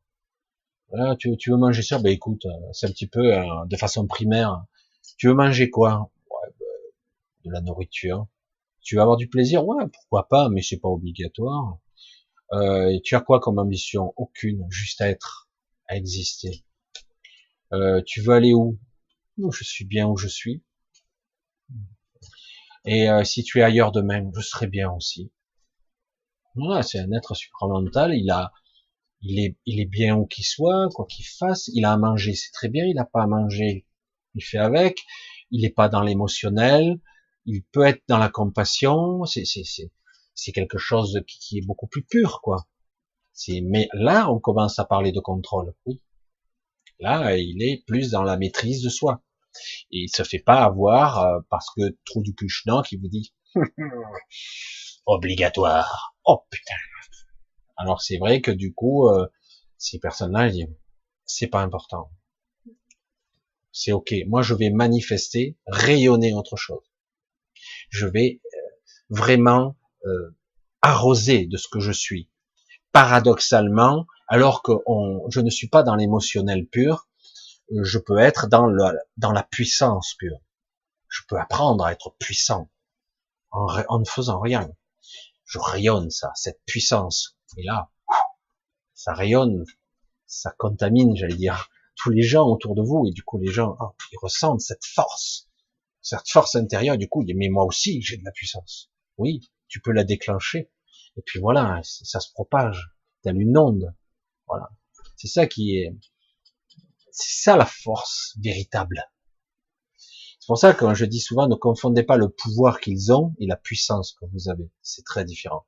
tu, 1.18 1.50
veux 1.50 1.56
manger 1.56 1.82
ça? 1.82 1.98
Ben 1.98 2.12
écoute, 2.12 2.46
euh, 2.46 2.50
c'est 2.72 2.86
un 2.86 2.90
petit 2.90 3.08
peu 3.08 3.34
euh, 3.36 3.44
de 3.66 3.76
façon 3.76 4.06
primaire. 4.06 4.64
Tu 5.18 5.28
veux 5.28 5.34
manger 5.34 5.70
quoi? 5.70 6.10
Ouais, 6.30 6.54
ben, 6.60 6.66
De 7.46 7.50
la 7.52 7.60
nourriture. 7.60 8.26
Tu 8.82 8.96
veux 8.96 9.02
avoir 9.02 9.16
du 9.16 9.28
plaisir? 9.28 9.66
Ouais, 9.66 9.84
pourquoi 9.92 10.28
pas, 10.28 10.48
mais 10.50 10.62
c'est 10.62 10.78
pas 10.78 10.88
obligatoire. 10.88 11.78
Euh, 12.52 12.98
tu 13.02 13.16
as 13.16 13.20
quoi 13.20 13.40
comme 13.40 13.58
ambition? 13.58 14.12
Aucune, 14.16 14.66
juste 14.70 15.00
à 15.00 15.08
être, 15.08 15.48
à 15.88 15.96
exister. 15.96 16.64
Euh, 17.72 18.02
tu 18.06 18.20
veux 18.20 18.34
aller 18.34 18.54
où? 18.54 18.78
Je 19.38 19.64
suis 19.64 19.84
bien 19.84 20.06
où 20.06 20.16
je 20.16 20.28
suis. 20.28 20.62
Et 22.84 23.08
euh, 23.08 23.24
si 23.24 23.42
tu 23.42 23.60
es 23.60 23.62
ailleurs 23.62 23.92
demain, 23.92 24.30
je 24.34 24.40
serai 24.40 24.66
bien 24.66 24.90
aussi. 24.90 25.32
Voilà, 26.54 26.82
c'est 26.82 27.00
un 27.00 27.10
être 27.12 27.34
supramental. 27.34 28.14
Il 28.14 28.30
a, 28.30 28.52
il 29.22 29.40
est, 29.40 29.56
il 29.66 29.80
est 29.80 29.86
bien 29.86 30.16
où 30.16 30.26
qu'il 30.26 30.44
soit, 30.44 30.88
quoi 30.94 31.06
qu'il 31.06 31.26
fasse. 31.26 31.68
Il 31.74 31.84
a 31.84 31.92
à 31.92 31.96
manger, 31.96 32.34
c'est 32.34 32.52
très 32.52 32.68
bien. 32.68 32.84
Il 32.84 32.94
n'a 32.94 33.06
pas 33.06 33.22
à 33.22 33.26
manger, 33.26 33.86
il 34.34 34.44
fait 34.44 34.58
avec. 34.58 35.00
Il 35.50 35.62
n'est 35.62 35.70
pas 35.70 35.88
dans 35.88 36.02
l'émotionnel. 36.02 37.00
Il 37.46 37.64
peut 37.64 37.84
être 37.84 38.02
dans 38.06 38.18
la 38.18 38.28
compassion. 38.28 39.24
C'est, 39.24 39.44
c'est, 39.44 39.64
c'est, 39.64 39.90
c'est 40.34 40.52
quelque 40.52 40.78
chose 40.78 41.20
qui, 41.26 41.58
est 41.58 41.66
beaucoup 41.66 41.86
plus 41.86 42.04
pur, 42.04 42.40
quoi. 42.42 42.66
C'est, 43.32 43.60
mais 43.60 43.88
là, 43.92 44.30
on 44.30 44.38
commence 44.38 44.78
à 44.78 44.84
parler 44.84 45.12
de 45.12 45.20
contrôle. 45.20 45.74
Oui. 45.86 46.00
Là, 47.00 47.36
il 47.36 47.62
est 47.62 47.84
plus 47.86 48.10
dans 48.10 48.22
la 48.22 48.36
maîtrise 48.36 48.82
de 48.82 48.88
soi. 48.88 49.22
Et 49.90 50.04
il 50.04 50.08
se 50.08 50.22
fait 50.22 50.38
pas 50.40 50.64
avoir 50.64 51.18
euh, 51.20 51.40
parce 51.48 51.68
que 51.76 51.96
trop 52.04 52.22
du 52.22 52.34
non 52.66 52.82
qui 52.82 52.96
vous 52.96 53.08
dit 53.08 53.34
obligatoire. 55.06 56.16
Oh 56.24 56.44
putain. 56.50 56.74
Alors 57.76 58.02
c'est 58.02 58.18
vrai 58.18 58.40
que 58.40 58.50
du 58.50 58.74
coup, 58.74 59.08
euh, 59.08 59.26
ces 59.78 59.98
personnes-là, 59.98 60.50
c'est 61.24 61.46
pas 61.48 61.62
important. 61.62 62.10
C'est 63.72 63.92
ok. 63.92 64.14
Moi, 64.28 64.42
je 64.42 64.54
vais 64.54 64.70
manifester, 64.70 65.58
rayonner 65.66 66.32
autre 66.32 66.56
chose. 66.56 66.84
Je 67.90 68.06
vais 68.06 68.40
euh, 68.44 68.58
vraiment 69.08 69.76
arroser 70.82 71.46
de 71.46 71.56
ce 71.56 71.68
que 71.68 71.80
je 71.80 71.92
suis. 71.92 72.30
Paradoxalement, 72.92 74.06
alors 74.28 74.62
que 74.62 74.72
je 75.30 75.40
ne 75.40 75.50
suis 75.50 75.68
pas 75.68 75.82
dans 75.82 75.94
l'émotionnel 75.94 76.66
pur, 76.66 77.08
je 77.70 77.98
peux 77.98 78.18
être 78.18 78.46
dans, 78.46 78.66
le, 78.66 78.84
dans 79.16 79.32
la 79.32 79.42
puissance 79.42 80.14
pure. 80.14 80.38
Je 81.08 81.22
peux 81.28 81.38
apprendre 81.38 81.84
à 81.84 81.92
être 81.92 82.14
puissant 82.18 82.70
en, 83.50 83.66
en 83.88 83.98
ne 83.98 84.04
faisant 84.04 84.40
rien. 84.40 84.70
Je 85.44 85.58
rayonne 85.58 86.10
ça, 86.10 86.32
cette 86.34 86.60
puissance. 86.66 87.36
Et 87.56 87.62
là, 87.62 87.90
ça 88.94 89.14
rayonne, 89.14 89.64
ça 90.26 90.52
contamine, 90.58 91.16
j'allais 91.16 91.36
dire, 91.36 91.68
tous 91.96 92.10
les 92.10 92.22
gens 92.22 92.46
autour 92.46 92.74
de 92.74 92.82
vous. 92.82 93.06
Et 93.08 93.12
du 93.12 93.22
coup, 93.22 93.38
les 93.38 93.52
gens, 93.52 93.76
oh, 93.80 93.94
ils 94.12 94.18
ressentent 94.20 94.60
cette 94.60 94.84
force, 94.84 95.48
cette 96.00 96.28
force 96.28 96.56
intérieure. 96.56 96.98
Du 96.98 97.08
coup, 97.08 97.24
mais 97.34 97.48
moi 97.48 97.64
aussi, 97.64 98.02
j'ai 98.02 98.16
de 98.16 98.24
la 98.24 98.32
puissance. 98.32 98.90
Oui, 99.16 99.50
tu 99.74 99.80
peux 99.80 99.90
la 99.90 100.04
déclencher. 100.04 100.70
Et 101.16 101.22
puis 101.26 101.40
voilà, 101.40 101.80
ça 101.82 102.20
se 102.20 102.30
propage. 102.30 102.92
Telle 103.22 103.40
une 103.40 103.58
onde. 103.58 103.92
Voilà. 104.46 104.70
C'est 105.16 105.26
ça 105.26 105.48
qui 105.48 105.78
est, 105.78 105.98
c'est 107.10 107.42
ça 107.42 107.56
la 107.56 107.66
force 107.66 108.36
véritable. 108.40 109.02
C'est 109.98 110.46
pour 110.46 110.58
ça 110.58 110.74
que 110.74 110.94
je 110.94 111.04
dis 111.06 111.18
souvent, 111.18 111.48
ne 111.48 111.56
confondez 111.56 112.04
pas 112.04 112.16
le 112.16 112.28
pouvoir 112.28 112.78
qu'ils 112.78 113.12
ont 113.12 113.34
et 113.40 113.48
la 113.48 113.56
puissance 113.56 114.12
que 114.12 114.26
vous 114.26 114.48
avez. 114.48 114.70
C'est 114.80 115.04
très 115.04 115.24
différent. 115.24 115.66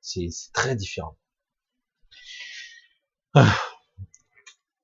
C'est 0.00 0.30
très 0.54 0.74
différent. 0.74 1.18
Ah. 3.34 3.54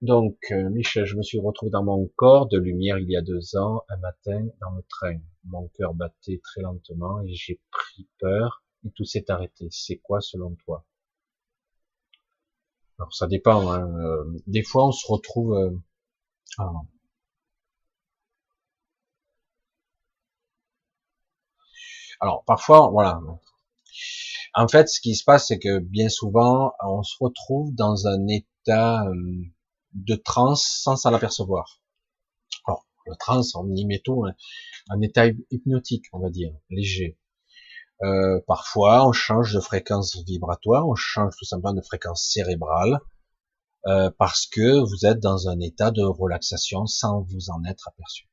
Donc, 0.03 0.37
euh, 0.51 0.69
Michel, 0.69 1.07
je 1.07 1.17
me 1.17 1.23
suis 1.23 1.41
retrouvé 1.41 1.71
dans 1.71 1.85
mon 1.85 2.09
corps 2.15 2.47
de 2.47 2.59
lumière 2.59 2.99
il 2.99 3.11
y 3.11 3.17
a 3.17 3.23
deux 3.23 3.57
ans, 3.57 3.85
un 3.89 3.97
matin, 3.97 4.47
dans 4.61 4.73
le 4.73 4.83
train. 4.83 5.19
Mon 5.45 5.69
cœur 5.69 5.95
battait 5.95 6.41
très 6.43 6.63
lentement 6.63 7.21
et 7.23 7.35
j'ai 7.35 7.61
pris 7.71 8.09
peur 8.19 8.63
et 8.85 8.91
tout 8.91 9.05
s'est 9.05 9.31
arrêté. 9.31 9.69
C'est 9.71 9.99
quoi 9.99 10.21
selon 10.21 10.55
toi? 10.65 10.85
Alors, 12.99 13.15
ça 13.15 13.27
dépend. 13.27 13.71
Hein. 13.71 13.89
Euh, 14.01 14.25
des 14.47 14.63
fois, 14.63 14.87
on 14.87 14.93
se 14.93 15.07
retrouve 15.11 15.55
euh, 15.55 15.71
ah. 16.59 16.71
Alors 22.21 22.45
parfois, 22.45 22.91
voilà. 22.91 23.21
En 24.55 24.69
fait, 24.69 24.89
ce 24.89 25.01
qui 25.01 25.15
se 25.15 25.25
passe, 25.25 25.49
c'est 25.49 25.59
que 25.59 25.79
bien 25.79 26.09
souvent, 26.09 26.73
on 26.85 27.03
se 27.03 27.17
retrouve 27.21 27.75
dans 27.75 28.07
un 28.07 28.27
état 28.29 29.07
euh, 29.07 29.45
de 29.95 30.15
transe 30.17 30.65
sans 30.83 30.97
s'en 30.97 31.15
apercevoir. 31.15 31.81
Alors, 32.67 32.85
le 33.07 33.15
transe, 33.19 33.55
on 33.55 33.75
y 33.75 33.87
met 33.87 34.01
tout, 34.01 34.25
un 34.91 35.01
état 35.01 35.27
hypnotique, 35.51 36.07
on 36.13 36.19
va 36.21 36.31
dire, 36.31 36.53
léger. 36.69 37.19
Euh, 38.03 38.41
parfois, 38.47 39.07
on 39.07 39.13
change 39.13 39.55
de 39.55 39.61
fréquence 39.61 40.17
vibratoire, 40.27 40.89
on 40.89 40.95
change 40.95 41.35
tout 41.39 41.45
simplement 41.45 41.75
de 41.75 41.83
fréquence 41.83 42.25
cérébrale, 42.25 43.01
euh, 43.87 44.11
parce 44.19 44.47
que 44.47 44.79
vous 44.81 45.07
êtes 45.07 45.21
dans 45.21 45.49
un 45.49 45.61
état 45.61 45.91
de 45.91 46.03
relaxation 46.03 46.87
sans 46.87 47.23
vous 47.23 47.51
en 47.51 47.65
être 47.65 47.89
aperçu. 47.89 48.29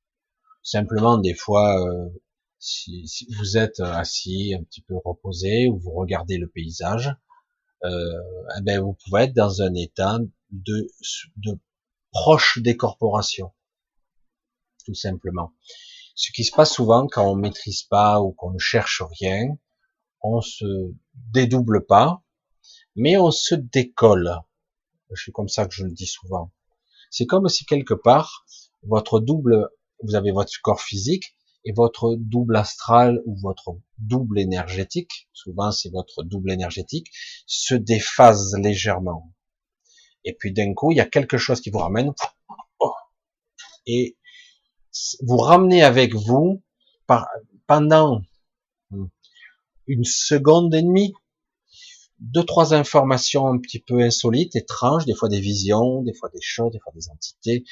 Simplement, 0.64 1.18
des 1.18 1.34
fois, 1.34 1.82
euh, 1.82 2.10
si, 2.60 3.08
si, 3.08 3.28
vous 3.38 3.58
êtes 3.58 3.80
assis, 3.80 4.56
un 4.58 4.64
petit 4.64 4.82
peu 4.82 4.96
reposé, 5.04 5.68
ou 5.70 5.78
vous 5.80 5.92
regardez 5.92 6.38
le 6.38 6.50
paysage, 6.50 7.16
euh, 7.84 8.14
eh 8.58 8.62
ben 8.62 8.82
vous 8.82 8.98
pouvez 9.06 9.24
être 9.24 9.36
dans 9.36 9.62
un 9.62 9.74
état 9.76 10.18
de, 10.52 10.88
de 11.38 11.60
proche 12.12 12.60
décorporation, 12.62 13.52
tout 14.86 14.96
simplement. 14.96 15.54
Ce 16.20 16.32
qui 16.32 16.44
se 16.44 16.52
passe 16.52 16.74
souvent 16.74 17.06
quand 17.06 17.30
on 17.30 17.36
maîtrise 17.36 17.84
pas 17.84 18.20
ou 18.22 18.32
qu'on 18.32 18.50
ne 18.50 18.58
cherche 18.58 19.04
rien, 19.20 19.56
on 20.22 20.42
se 20.42 20.66
dédouble 21.14 21.86
pas, 21.86 22.24
mais 22.96 23.18
on 23.18 23.30
se 23.30 23.54
décolle. 23.54 24.36
Suis 25.14 25.32
comme 25.32 25.48
ça 25.48 25.68
que 25.68 25.76
je 25.76 25.84
le 25.84 25.92
dis 25.92 26.08
souvent. 26.08 26.52
C'est 27.12 27.28
comme 27.28 27.48
si 27.50 27.66
quelque 27.66 27.94
part, 27.94 28.48
votre 28.82 29.20
double, 29.20 29.70
vous 30.02 30.16
avez 30.16 30.32
votre 30.32 30.52
corps 30.64 30.82
physique 30.82 31.36
et 31.66 31.72
votre 31.72 32.16
double 32.16 32.56
astral 32.56 33.22
ou 33.28 33.38
votre 33.40 33.78
double 34.00 34.40
énergétique, 34.40 35.30
souvent 35.34 35.72
c'est 35.72 35.92
votre 35.92 36.24
double 36.24 36.52
énergétique, 36.52 37.12
se 37.46 37.76
déphase 37.76 38.56
légèrement. 38.58 39.32
Et 40.24 40.34
puis 40.34 40.52
d'un 40.52 40.74
coup, 40.74 40.92
il 40.92 40.98
y 40.98 41.02
a 41.02 41.06
quelque 41.06 41.38
chose 41.38 41.62
qui 41.62 41.70
vous 41.70 41.78
ramène, 41.78 42.12
oh, 42.80 42.94
et 43.86 44.17
vous 45.22 45.38
ramenez 45.38 45.84
avec 45.84 46.14
vous 46.14 46.64
par, 47.06 47.28
pendant 47.68 48.22
une 49.88 50.04
seconde 50.04 50.74
et 50.76 50.82
demie, 50.82 51.14
deux, 52.20 52.44
trois 52.44 52.74
informations 52.74 53.48
un 53.48 53.58
petit 53.60 53.80
peu 53.80 54.02
insolites, 54.02 54.56
étranges, 54.56 55.06
des 55.06 55.14
fois 55.14 55.30
des 55.30 55.40
visions, 55.40 56.02
des 56.02 56.14
fois 56.14 56.30
des 56.30 56.42
choses, 56.42 56.72
des 56.72 56.80
fois 56.80 56.92
des 56.96 57.10
entités, 57.10 57.64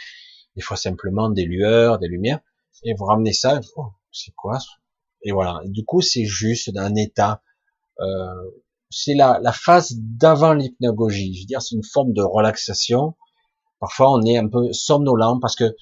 des 0.55 0.61
fois 0.61 0.77
simplement 0.77 1.29
des 1.29 1.45
lueurs, 1.45 1.99
des 1.99 2.07
lumières, 2.07 2.39
et 2.83 2.93
vous 2.93 3.05
ramenez 3.05 3.33
ça, 3.33 3.59
oh, 3.75 3.87
c'est 4.11 4.33
quoi 4.35 4.59
Et 5.23 5.31
voilà. 5.31 5.61
du 5.65 5.83
coup, 5.83 6.01
c'est 6.01 6.25
juste 6.25 6.69
d'un 6.69 6.95
état, 6.95 7.41
euh, 7.99 8.51
c'est 8.89 9.15
la, 9.15 9.39
la 9.41 9.51
phase 9.51 9.93
d'avant 9.97 10.53
l'hypnagogie. 10.53 11.33
Je 11.33 11.41
veux 11.41 11.47
dire, 11.47 11.61
c'est 11.61 11.75
une 11.75 11.83
forme 11.83 12.13
de 12.13 12.21
relaxation. 12.21 13.15
Parfois, 13.79 14.13
on 14.13 14.21
est 14.21 14.37
un 14.37 14.47
peu 14.47 14.71
somnolent 14.71 15.39
parce 15.41 15.55
que 15.55 15.75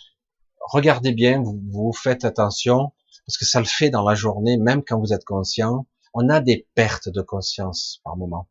regardez 0.64 1.14
bien, 1.14 1.42
vous, 1.44 1.94
faites 1.94 2.26
attention 2.26 2.92
parce 3.26 3.38
que 3.38 3.46
ça 3.46 3.60
le 3.60 3.66
fait 3.66 3.90
dans 3.90 4.08
la 4.08 4.16
journée, 4.16 4.58
même 4.58 4.84
quand 4.84 5.00
vous 5.00 5.14
êtes 5.14 5.24
conscient. 5.24 5.86
On 6.14 6.30
a 6.30 6.42
des 6.42 6.68
pertes 6.76 7.10
de 7.10 7.22
conscience 7.22 8.02
par 8.04 8.18
moment, 8.18 8.48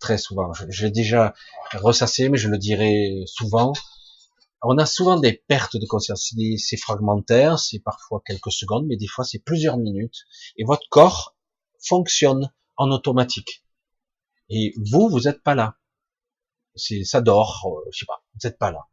très 0.00 0.18
souvent. 0.18 0.52
J'ai 0.68 0.90
déjà 0.90 1.34
ressassé, 1.74 2.28
mais 2.28 2.38
je 2.38 2.48
le 2.48 2.58
dirai 2.58 3.22
souvent 3.26 3.72
on 4.64 4.78
a 4.78 4.86
souvent 4.86 5.18
des 5.18 5.32
pertes 5.32 5.76
de 5.76 5.86
conscience. 5.86 6.34
C'est 6.58 6.76
fragmentaire, 6.76 7.58
c'est 7.58 7.80
parfois 7.80 8.22
quelques 8.24 8.50
secondes, 8.50 8.86
mais 8.86 8.96
des 8.96 9.06
fois 9.06 9.24
c'est 9.24 9.38
plusieurs 9.38 9.76
minutes. 9.76 10.24
Et 10.56 10.64
votre 10.64 10.88
corps 10.88 11.36
fonctionne 11.86 12.50
en 12.76 12.90
automatique. 12.90 13.64
Et 14.48 14.74
vous, 14.90 15.08
vous 15.08 15.20
n'êtes 15.20 15.42
pas 15.42 15.54
là. 15.54 15.76
Ça 16.76 17.20
dort, 17.20 17.66
euh, 17.66 17.88
je 17.92 18.00
sais 18.00 18.06
pas, 18.06 18.24
vous 18.32 18.48
n'êtes 18.48 18.58
pas 18.58 18.72
là. 18.72 18.88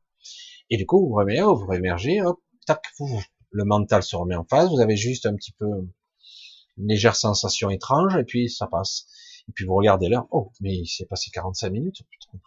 Et 0.71 0.77
du 0.77 0.85
coup, 0.85 1.07
vous 1.07 1.13
revenez, 1.13 1.41
vous 1.41 1.67
réémergez, 1.67 2.21
hop, 2.21 2.39
tac, 2.65 2.81
le 3.51 3.65
mental 3.65 4.01
se 4.01 4.15
remet 4.15 4.35
en 4.35 4.45
phase. 4.45 4.69
Vous 4.69 4.79
avez 4.79 4.95
juste 4.95 5.25
un 5.25 5.35
petit 5.35 5.51
peu 5.51 5.67
une 6.77 6.87
légère 6.87 7.15
sensation 7.15 7.69
étrange, 7.69 8.15
et 8.15 8.23
puis 8.23 8.49
ça 8.49 8.67
passe. 8.67 9.05
Et 9.49 9.51
puis 9.51 9.65
vous 9.65 9.75
regardez 9.75 10.07
l'heure, 10.07 10.27
oh, 10.31 10.51
mais 10.61 10.73
il 10.73 10.87
s'est 10.87 11.05
passé 11.05 11.29
45 11.31 11.69
minutes, 11.69 11.97
putain, 12.09 12.39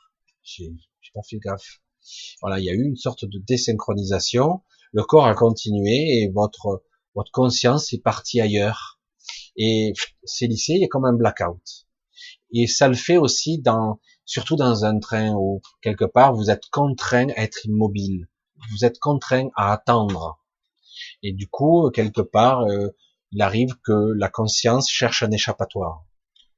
j'ai 0.43 0.73
pas 1.13 1.23
fait 1.23 1.39
gaffe. 1.39 1.81
Voilà, 2.41 2.59
il 2.59 2.65
y 2.65 2.71
a 2.71 2.73
eu 2.73 2.83
une 2.83 2.97
sorte 2.97 3.25
de 3.25 3.39
désynchronisation. 3.39 4.63
Le 4.93 5.03
corps 5.03 5.27
a 5.27 5.35
continué 5.35 6.23
et 6.23 6.31
votre 6.33 6.83
votre 7.15 7.31
conscience 7.31 7.93
est 7.93 8.03
partie 8.03 8.41
ailleurs. 8.41 9.01
Et 9.57 9.93
c'est 10.25 10.47
lissé, 10.47 10.73
il 10.75 10.81
y 10.81 10.85
a 10.85 10.89
comme 10.89 11.05
un 11.05 11.13
blackout. 11.13 11.87
Et 12.53 12.67
ça 12.67 12.89
le 12.89 12.95
fait 12.95 13.17
aussi 13.17 13.59
dans, 13.59 14.01
surtout 14.25 14.57
dans 14.57 14.85
un 14.85 14.99
train 14.99 15.35
où 15.35 15.61
quelque 15.83 16.05
part 16.05 16.35
vous 16.35 16.51
êtes 16.51 16.67
contraint 16.71 17.29
à 17.37 17.43
être 17.43 17.65
immobile. 17.67 18.29
Vous 18.71 18.85
êtes 18.85 18.99
contraint 18.99 19.49
à 19.57 19.73
attendre. 19.73 20.39
Et 21.23 21.33
du 21.33 21.49
coup, 21.49 21.91
quelque 21.91 22.21
part, 22.21 22.63
euh, 22.63 22.89
il 23.33 23.43
arrive 23.43 23.75
que 23.85 24.13
la 24.17 24.29
conscience 24.29 24.89
cherche 24.89 25.23
un 25.23 25.31
échappatoire. 25.31 26.05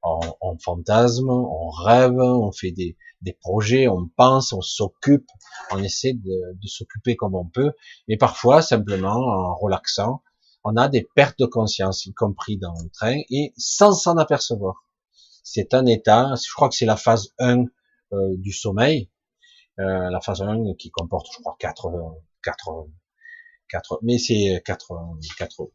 On, 0.03 0.57
fantasme, 0.59 1.29
on 1.29 1.69
rêve, 1.69 2.17
on 2.17 2.51
fait 2.53 2.71
des, 2.71 2.95
des 3.21 3.33
projets, 3.33 3.89
on 3.89 4.07
pense, 4.15 4.53
on 4.53 4.61
s'occupe, 4.61 5.27
on 5.71 5.83
essaie 5.83 6.13
de, 6.13 6.53
de 6.53 6.67
s'occuper 6.67 7.17
comme 7.17 7.35
on 7.35 7.45
peut, 7.45 7.73
mais 8.07 8.15
parfois 8.15 8.61
simplement 8.61 9.17
en 9.17 9.55
relaxant, 9.55 10.21
on 10.63 10.77
a 10.77 10.87
des 10.87 11.07
pertes 11.15 11.39
de 11.39 11.45
conscience, 11.45 12.05
y 12.05 12.13
compris 12.13 12.57
dans 12.57 12.73
le 12.81 12.89
train, 12.89 13.19
et 13.29 13.53
sans 13.57 13.93
s'en 13.93 14.17
apercevoir. 14.17 14.86
C'est 15.49 15.73
un 15.73 15.85
état, 15.85 16.33
je 16.35 16.53
crois 16.53 16.67
que 16.67 16.75
c'est 16.75 16.85
la 16.85 16.97
phase 16.97 17.29
1 17.39 17.63
euh, 18.11 18.35
du 18.35 18.51
sommeil, 18.51 19.09
euh, 19.79 20.09
la 20.09 20.19
phase 20.19 20.41
1 20.41 20.73
qui 20.77 20.91
comporte, 20.91 21.27
je 21.33 21.39
crois, 21.39 21.55
4, 21.57 21.89
4, 22.43 22.87
4 23.69 23.99
mais 24.03 24.17
c'est 24.17 24.61
4, 24.65 24.93
4, 25.37 25.71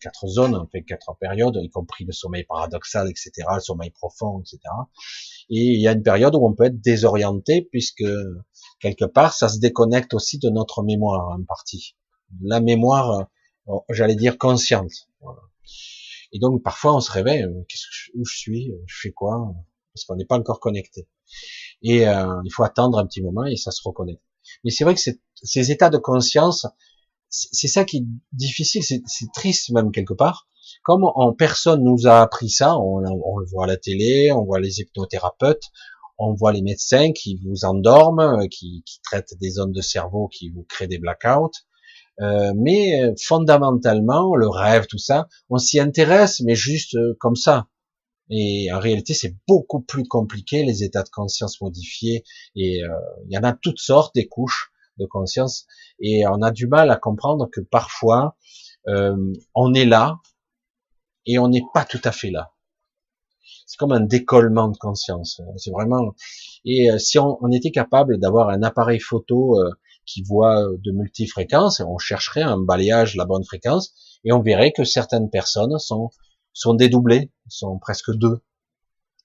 quatre 0.00 0.26
zones, 0.26 0.54
en 0.54 0.66
fait 0.66 0.82
quatre 0.82 1.14
périodes, 1.20 1.58
y 1.62 1.68
compris 1.68 2.04
le 2.06 2.12
sommeil 2.12 2.44
paradoxal, 2.44 3.10
etc., 3.10 3.32
le 3.54 3.60
sommeil 3.60 3.90
profond, 3.90 4.40
etc. 4.40 4.60
Et 5.50 5.60
il 5.60 5.80
y 5.80 5.88
a 5.88 5.92
une 5.92 6.02
période 6.02 6.34
où 6.34 6.46
on 6.46 6.54
peut 6.54 6.64
être 6.64 6.80
désorienté 6.80 7.68
puisque 7.70 8.04
quelque 8.80 9.04
part 9.04 9.34
ça 9.34 9.50
se 9.50 9.58
déconnecte 9.58 10.14
aussi 10.14 10.38
de 10.38 10.48
notre 10.48 10.82
mémoire 10.82 11.36
en 11.36 11.44
partie, 11.44 11.96
la 12.40 12.60
mémoire, 12.60 13.28
euh, 13.68 13.74
j'allais 13.90 14.16
dire 14.16 14.38
consciente. 14.38 15.08
Et 16.32 16.38
donc 16.38 16.62
parfois 16.62 16.96
on 16.96 17.00
se 17.00 17.10
réveille, 17.10 17.42
euh, 17.42 17.62
que 17.68 17.76
où 18.18 18.24
je 18.24 18.36
suis, 18.36 18.72
je 18.86 18.96
fais 19.00 19.12
quoi, 19.12 19.54
parce 19.94 20.04
qu'on 20.04 20.16
n'est 20.16 20.26
pas 20.26 20.38
encore 20.38 20.60
connecté. 20.60 21.08
Et 21.82 22.08
euh, 22.08 22.40
il 22.44 22.52
faut 22.52 22.62
attendre 22.62 22.98
un 22.98 23.06
petit 23.06 23.22
moment 23.22 23.44
et 23.44 23.56
ça 23.56 23.70
se 23.70 23.80
reconnecte. 23.84 24.22
Mais 24.64 24.70
c'est 24.70 24.84
vrai 24.84 24.94
que 24.94 25.00
ces 25.00 25.70
états 25.70 25.90
de 25.90 25.98
conscience, 25.98 26.66
c'est 27.28 27.68
ça 27.68 27.84
qui 27.84 27.98
est 27.98 28.06
difficile, 28.32 28.82
c'est 28.82 29.32
triste 29.34 29.70
même 29.70 29.90
quelque 29.90 30.14
part. 30.14 30.48
Comme 30.82 31.04
en 31.04 31.32
personne 31.32 31.82
nous 31.82 32.06
a 32.06 32.20
appris 32.20 32.48
ça, 32.48 32.78
on, 32.78 33.00
le 33.00 33.46
voit 33.50 33.64
à 33.64 33.66
la 33.66 33.76
télé, 33.76 34.32
on 34.32 34.44
voit 34.44 34.60
les 34.60 34.80
hypnothérapeutes, 34.80 35.64
on 36.18 36.34
voit 36.34 36.52
les 36.52 36.62
médecins 36.62 37.12
qui 37.12 37.40
vous 37.44 37.64
endorment, 37.64 38.20
euh, 38.20 38.46
qui 38.46 38.84
traitent 39.02 39.34
des 39.40 39.50
zones 39.50 39.72
de 39.72 39.82
cerveau 39.82 40.28
qui 40.28 40.50
vous 40.50 40.64
créent 40.68 40.86
des 40.86 40.98
blackouts. 40.98 41.50
Euh, 42.20 42.52
mais 42.56 43.02
euh, 43.02 43.14
fondamentalement, 43.22 44.34
le 44.36 44.48
rêve, 44.48 44.86
tout 44.86 44.98
ça, 44.98 45.28
on 45.50 45.58
s'y 45.58 45.78
intéresse, 45.80 46.40
mais 46.40 46.54
juste 46.54 46.94
euh, 46.94 47.16
comme 47.20 47.36
ça. 47.36 47.68
Et 48.30 48.72
en 48.72 48.80
réalité, 48.80 49.14
c'est 49.14 49.36
beaucoup 49.46 49.80
plus 49.80 50.04
compliqué, 50.04 50.64
les 50.64 50.82
états 50.82 51.02
de 51.02 51.08
conscience 51.10 51.60
modifiés. 51.60 52.24
Et 52.56 52.80
il 52.80 53.32
y 53.32 53.38
en 53.38 53.44
a 53.44 53.52
toutes 53.52 53.78
sortes, 53.78 54.14
des 54.16 54.26
couches 54.26 54.72
de 54.98 55.06
conscience, 55.06 55.66
et 56.00 56.26
on 56.26 56.42
a 56.42 56.50
du 56.50 56.66
mal 56.66 56.90
à 56.90 56.96
comprendre 56.96 57.48
que 57.52 57.60
parfois 57.60 58.36
euh, 58.88 59.32
on 59.54 59.74
est 59.74 59.84
là 59.84 60.16
et 61.26 61.38
on 61.38 61.48
n'est 61.48 61.64
pas 61.74 61.84
tout 61.84 62.00
à 62.04 62.12
fait 62.12 62.30
là. 62.30 62.52
C'est 63.66 63.78
comme 63.78 63.92
un 63.92 64.00
décollement 64.00 64.68
de 64.68 64.76
conscience. 64.76 65.40
C'est 65.56 65.72
vraiment. 65.72 66.14
Et 66.64 66.90
euh, 66.90 66.98
si 66.98 67.18
on, 67.18 67.36
on, 67.40 67.50
était 67.50 67.72
capable 67.72 68.18
d'avoir 68.18 68.48
un 68.48 68.62
appareil 68.62 69.00
photo 69.00 69.60
euh, 69.60 69.70
qui 70.06 70.22
voit 70.22 70.66
de 70.78 70.92
multifréquences, 70.92 71.80
on 71.80 71.98
chercherait 71.98 72.42
un 72.42 72.58
balayage 72.58 73.16
la 73.16 73.24
bonne 73.24 73.44
fréquence 73.44 73.94
et 74.24 74.32
on 74.32 74.40
verrait 74.40 74.72
que 74.72 74.84
certaines 74.84 75.30
personnes 75.30 75.78
sont 75.78 76.10
sont 76.52 76.74
dédoublées, 76.74 77.30
sont 77.48 77.78
presque 77.78 78.14
deux, 78.14 78.40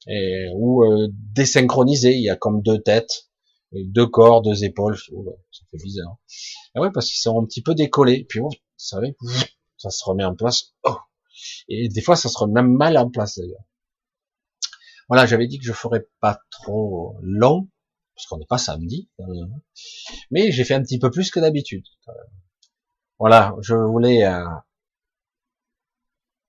et, 0.07 0.47
ou 0.55 0.83
euh, 0.83 1.07
désynchronisées. 1.11 2.15
Il 2.15 2.23
y 2.23 2.29
a 2.29 2.35
comme 2.35 2.61
deux 2.61 2.81
têtes 2.81 3.31
deux 3.73 4.07
corps, 4.07 4.41
deux 4.41 4.63
épaules, 4.63 4.97
ça 4.97 5.63
fait 5.71 5.77
bizarre. 5.83 6.17
Et 6.75 6.79
ouais, 6.79 6.91
parce 6.91 7.07
qu'ils 7.07 7.21
sont 7.21 7.39
un 7.39 7.45
petit 7.45 7.61
peu 7.61 7.73
décollés. 7.73 8.25
Puis, 8.27 8.39
vous 8.39 8.49
savez, 8.77 9.15
ça 9.77 9.89
se 9.89 10.03
remet 10.03 10.25
en 10.25 10.35
place. 10.35 10.73
Oh. 10.83 10.97
Et 11.69 11.87
des 11.87 12.01
fois, 12.01 12.15
ça 12.15 12.29
se 12.29 12.37
remet 12.37 12.61
même 12.61 12.73
mal 12.73 12.97
en 12.97 13.09
place 13.09 13.37
d'ailleurs. 13.37 13.63
Voilà, 15.07 15.25
j'avais 15.25 15.47
dit 15.47 15.57
que 15.57 15.65
je 15.65 15.73
ferais 15.73 16.07
pas 16.19 16.39
trop 16.49 17.15
long, 17.21 17.69
parce 18.21 18.27
qu'on 18.27 18.37
n'est 18.37 18.45
pas 18.45 18.59
samedi. 18.59 19.09
Euh, 19.19 19.23
mais 20.29 20.51
j'ai 20.51 20.63
fait 20.63 20.75
un 20.75 20.83
petit 20.83 20.99
peu 20.99 21.09
plus 21.09 21.31
que 21.31 21.39
d'habitude. 21.39 21.85
Voilà, 23.19 23.55
je 23.61 23.73
voulais. 23.73 24.25
Euh... 24.25 24.45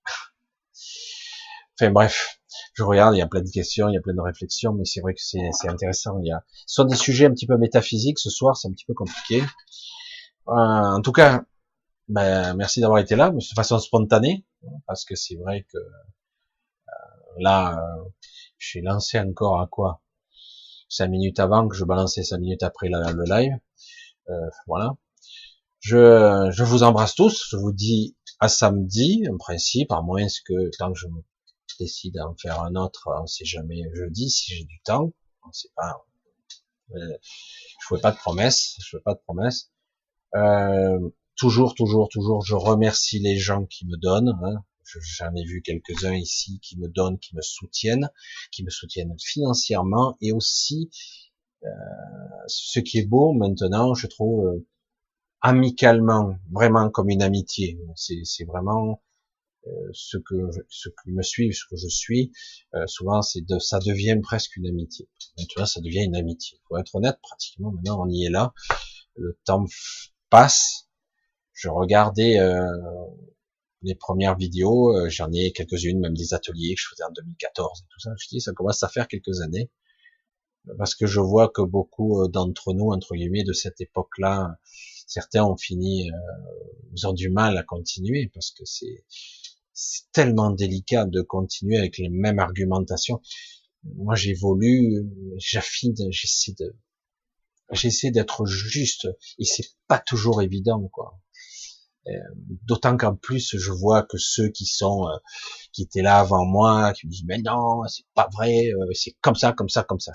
Enfin 1.81 1.90
bref, 1.90 2.39
je 2.74 2.82
regarde, 2.82 3.15
il 3.15 3.19
y 3.19 3.23
a 3.23 3.27
plein 3.27 3.40
de 3.40 3.51
questions, 3.51 3.89
il 3.89 3.94
y 3.94 3.97
a 3.97 4.03
plein 4.03 4.15
de 4.15 4.20
réflexions, 4.20 4.74
mais 4.74 4.85
c'est 4.85 5.01
vrai 5.01 5.15
que 5.15 5.20
c'est 5.23 5.69
intéressant. 5.69 6.19
Il 6.20 6.27
y 6.27 6.32
a 6.32 6.44
soit 6.66 6.85
des 6.85 6.94
sujets 6.94 7.27
un 7.27 7.31
petit 7.31 7.47
peu 7.47 7.57
métaphysiques. 7.57 8.19
Ce 8.19 8.28
soir, 8.28 8.57
c'est 8.57 8.69
un 8.69 8.73
petit 8.73 8.85
peu 8.85 8.94
compliqué. 8.94 9.43
Euh, 10.49 10.53
en 10.53 11.01
tout 11.01 11.12
cas, 11.12 11.44
ben, 12.09 12.55
merci 12.55 12.81
d'avoir 12.81 12.99
été 12.99 13.16
là, 13.16 13.31
de 13.31 13.40
façon 13.55 13.78
spontanée, 13.78 14.44
parce 14.86 15.05
que 15.07 15.15
c'est 15.15 15.36
vrai 15.36 15.66
que 15.73 15.78
euh, 15.78 16.93
là, 17.39 17.78
je 18.59 18.69
suis 18.69 18.82
lancé 18.82 19.19
encore 19.19 19.61
à 19.61 19.66
quoi? 19.66 20.02
Cinq 20.93 21.09
minutes 21.09 21.40
avant 21.40 21.69
que 21.69 21.74
je 21.74 21.86
balançais 21.86 22.23
cinq 22.23 22.36
minutes 22.36 22.62
après 22.62 22.89
le 22.90 23.24
live. 23.24 23.55
Euh, 24.28 24.51
voilà. 24.66 24.94
Je, 25.81 26.51
je 26.52 26.64
vous 26.64 26.82
embrasse 26.82 27.14
tous. 27.14 27.47
Je 27.51 27.56
vous 27.56 27.73
dis 27.73 28.14
à 28.40 28.48
samedi, 28.51 29.24
en 29.32 29.39
principe, 29.39 29.90
à 29.90 30.02
moins 30.02 30.27
que 30.47 30.70
tant 30.77 30.93
que 30.93 30.98
je 30.98 31.06
me 31.06 31.23
décide 31.81 32.16
d'en 32.16 32.35
faire 32.36 32.60
un 32.60 32.74
autre, 32.74 33.09
on 33.23 33.27
sait 33.27 33.47
jamais 33.47 33.81
jeudi 33.94 34.28
si 34.28 34.55
j'ai 34.55 34.64
du 34.64 34.82
temps. 34.85 35.12
On 35.48 35.52
sait 35.52 35.70
pas. 35.74 36.05
Euh, 36.94 37.16
je 37.81 37.94
fais 37.94 38.01
pas 38.02 38.12
de 38.12 38.19
promesses. 38.19 38.77
Je 38.85 38.98
fais 38.98 39.02
pas 39.02 39.14
de 39.14 39.20
promesses. 39.24 39.70
Euh, 40.35 40.98
toujours, 41.36 41.74
toujours, 41.74 42.10
toujours, 42.10 42.44
je 42.44 42.55
remercie 42.55 43.19
les 43.19 43.39
gens 43.39 43.64
qui 43.64 43.86
me 43.86 43.97
donnent. 43.97 44.39
Hein. 44.44 44.62
J'en 45.01 45.35
ai 45.35 45.44
vu 45.44 45.62
quelques-uns 45.62 46.14
ici 46.14 46.60
qui 46.60 46.78
me 46.78 46.89
donnent, 46.89 47.19
qui 47.19 47.35
me 47.36 47.43
soutiennent, 47.43 48.10
qui 48.51 48.64
me 48.64 48.70
soutiennent 48.70 49.14
financièrement 49.19 50.16
et 50.20 50.32
aussi 50.32 50.90
euh, 51.64 51.69
ce 52.48 52.81
qui 52.81 52.98
est 52.98 53.06
beau 53.06 53.32
maintenant, 53.32 53.94
je 53.94 54.06
trouve 54.06 54.47
euh, 54.47 54.66
amicalement, 55.40 56.36
vraiment 56.51 56.90
comme 56.90 57.10
une 57.10 57.23
amitié. 57.23 57.78
C'est 57.94 58.44
vraiment 58.44 59.02
euh, 59.69 59.70
ce 59.93 60.16
que 60.19 60.35
ce 60.69 60.89
qui 60.89 61.12
me 61.12 61.23
suivent, 61.23 61.52
ce 61.52 61.64
que 61.70 61.77
je 61.77 61.89
suis, 61.89 62.32
euh, 62.74 62.86
souvent 62.86 63.23
c'est 63.23 63.43
de, 63.43 63.60
ça 63.60 63.78
devient 63.78 64.19
presque 64.20 64.56
une 64.56 64.66
amitié. 64.66 65.09
Maintenant, 65.39 65.66
ça 65.66 65.81
devient 65.81 66.02
une 66.02 66.16
amitié. 66.16 66.59
Pour 66.66 66.78
être 66.81 66.94
honnête, 66.97 67.19
pratiquement 67.23 67.70
maintenant 67.70 68.05
on 68.05 68.09
y 68.09 68.24
est 68.24 68.31
là. 68.31 68.52
Le 69.16 69.39
temps 69.44 69.64
passe. 70.31 70.89
Je 71.52 71.69
regardais 71.69 72.40
euh, 72.40 72.66
les 73.82 73.94
premières 73.94 74.36
vidéos, 74.36 74.96
euh, 74.96 75.09
j'en 75.09 75.32
ai 75.32 75.52
quelques-unes, 75.52 76.00
même 76.00 76.14
des 76.14 76.34
ateliers 76.34 76.74
que 76.74 76.80
je 76.80 76.88
faisais 76.90 77.04
en 77.04 77.12
2014 77.12 77.80
et 77.80 77.86
tout 77.90 78.00
ça. 78.00 78.10
Je 78.18 78.28
dis, 78.28 78.40
ça 78.40 78.52
commence 78.52 78.82
à 78.82 78.88
faire 78.88 79.09
quelques 79.09 79.40
années 79.40 79.70
parce 80.78 80.94
que 80.94 81.06
je 81.06 81.20
vois 81.20 81.48
que 81.48 81.62
beaucoup 81.62 82.28
d'entre 82.28 82.72
nous, 82.72 82.90
entre 82.92 83.14
guillemets, 83.14 83.44
de 83.44 83.52
cette 83.52 83.80
époque-là, 83.80 84.59
certains 85.06 85.44
ont 85.44 85.56
fini, 85.56 86.10
euh, 86.10 87.09
ont 87.09 87.12
du 87.12 87.30
mal 87.30 87.56
à 87.59 87.62
continuer 87.62 88.30
parce 88.32 88.50
que 88.52 88.64
c'est 88.64 89.04
c'est 89.74 90.10
tellement 90.12 90.50
délicat 90.50 91.06
de 91.06 91.22
continuer 91.22 91.78
avec 91.78 91.98
les 91.98 92.10
mêmes 92.10 92.38
argumentations. 92.38 93.20
Moi, 93.84 94.14
j'évolue, 94.14 95.09
j'affine, 95.38 95.94
j'essaie 96.10 96.52
de, 96.59 96.76
j'essaie 97.72 98.10
d'être 98.10 98.46
juste, 98.46 99.09
et 99.38 99.44
c'est 99.44 99.66
pas 99.88 99.98
toujours 99.98 100.42
évident, 100.42 100.88
quoi. 100.92 101.18
Euh, 102.09 102.12
d'autant 102.66 102.97
qu'en 102.97 103.15
plus, 103.15 103.57
je 103.57 103.70
vois 103.70 104.03
que 104.03 104.19
ceux 104.19 104.49
qui 104.49 104.66
sont, 104.66 105.07
euh, 105.07 105.16
qui 105.73 105.83
étaient 105.83 106.03
là 106.03 106.19
avant 106.19 106.45
moi, 106.45 106.93
qui 106.95 107.07
me 107.07 107.12
disent, 107.12 107.24
mais 107.27 107.39
non, 107.39 107.87
c'est 107.87 108.05
pas 108.15 108.29
vrai, 108.33 108.70
euh, 108.73 108.93
c'est 108.93 109.16
comme 109.20 109.37
ça, 109.37 109.53
comme 109.53 109.69
ça, 109.69 109.85
comme 109.85 110.01
ça. 110.01 110.12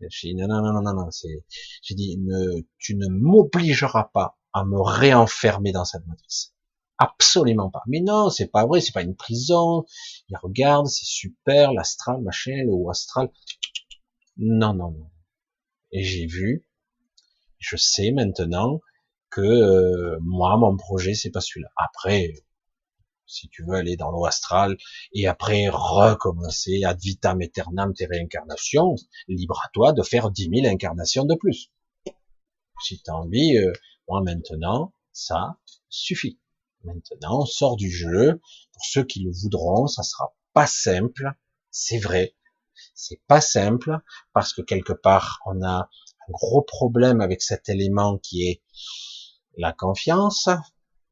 J'ai 0.00 0.28
dit, 0.28 0.34
non, 0.34 0.48
non, 0.48 0.72
non, 0.72 0.82
non, 0.82 0.94
non, 0.94 1.10
c'est, 1.10 1.44
j'ai 1.82 1.94
dit, 1.94 2.16
ne, 2.18 2.62
tu 2.78 2.96
ne 2.96 3.08
m'obligeras 3.08 4.10
pas 4.14 4.38
à 4.52 4.64
me 4.64 4.80
réenfermer 4.80 5.72
dans 5.72 5.84
cette 5.84 6.06
matrice. 6.06 6.54
Absolument 6.98 7.70
pas. 7.70 7.82
Mais 7.86 8.00
non, 8.00 8.30
c'est 8.30 8.46
pas 8.46 8.66
vrai, 8.66 8.80
c'est 8.80 8.92
pas 8.92 9.02
une 9.02 9.16
prison. 9.16 9.84
Il 10.28 10.36
regarde, 10.36 10.86
c'est 10.86 11.06
super, 11.06 11.72
l'astral, 11.72 12.22
machin, 12.22 12.62
le 12.64 12.72
haut 12.72 12.90
astral. 12.90 13.30
Non, 14.36 14.74
non, 14.74 14.92
non. 14.92 15.10
Et 15.92 16.04
j'ai 16.04 16.26
vu, 16.26 16.66
je 17.58 17.76
sais 17.76 18.12
maintenant 18.12 18.80
que 19.34 19.40
euh, 19.40 20.18
moi, 20.20 20.56
mon 20.56 20.76
projet, 20.76 21.14
c'est 21.14 21.30
pas 21.30 21.40
celui-là. 21.40 21.68
Après, 21.76 22.34
si 23.26 23.48
tu 23.48 23.64
veux 23.64 23.74
aller 23.74 23.96
dans 23.96 24.12
l'eau 24.12 24.26
astral 24.26 24.76
et 25.12 25.26
après 25.26 25.68
recommencer 25.68 26.84
ad 26.84 27.00
vitam 27.00 27.40
aeternam 27.40 27.92
tes 27.94 28.06
réincarnations, 28.06 28.94
libre 29.26 29.60
à 29.64 29.68
toi 29.72 29.92
de 29.92 30.02
faire 30.02 30.30
dix 30.30 30.48
mille 30.48 30.66
incarnations 30.66 31.24
de 31.24 31.34
plus. 31.34 31.72
Si 32.84 33.02
tu 33.02 33.10
as 33.10 33.16
envie, 33.16 33.56
euh, 33.56 33.72
moi 34.08 34.22
maintenant, 34.22 34.92
ça 35.12 35.58
suffit. 35.88 36.38
Maintenant, 36.84 37.40
on 37.40 37.46
sort 37.46 37.76
du 37.76 37.90
jeu. 37.90 38.40
Pour 38.72 38.84
ceux 38.84 39.04
qui 39.04 39.20
le 39.20 39.32
voudront, 39.32 39.88
ça 39.88 40.04
sera 40.04 40.32
pas 40.52 40.68
simple. 40.68 41.32
C'est 41.70 41.98
vrai. 41.98 42.36
C'est 42.94 43.20
pas 43.26 43.40
simple 43.40 43.98
parce 44.32 44.52
que 44.52 44.62
quelque 44.62 44.92
part, 44.92 45.40
on 45.46 45.60
a 45.62 45.88
un 46.28 46.32
gros 46.32 46.62
problème 46.62 47.20
avec 47.20 47.42
cet 47.42 47.68
élément 47.68 48.18
qui 48.18 48.48
est 48.48 48.62
la 49.56 49.72
confiance. 49.72 50.48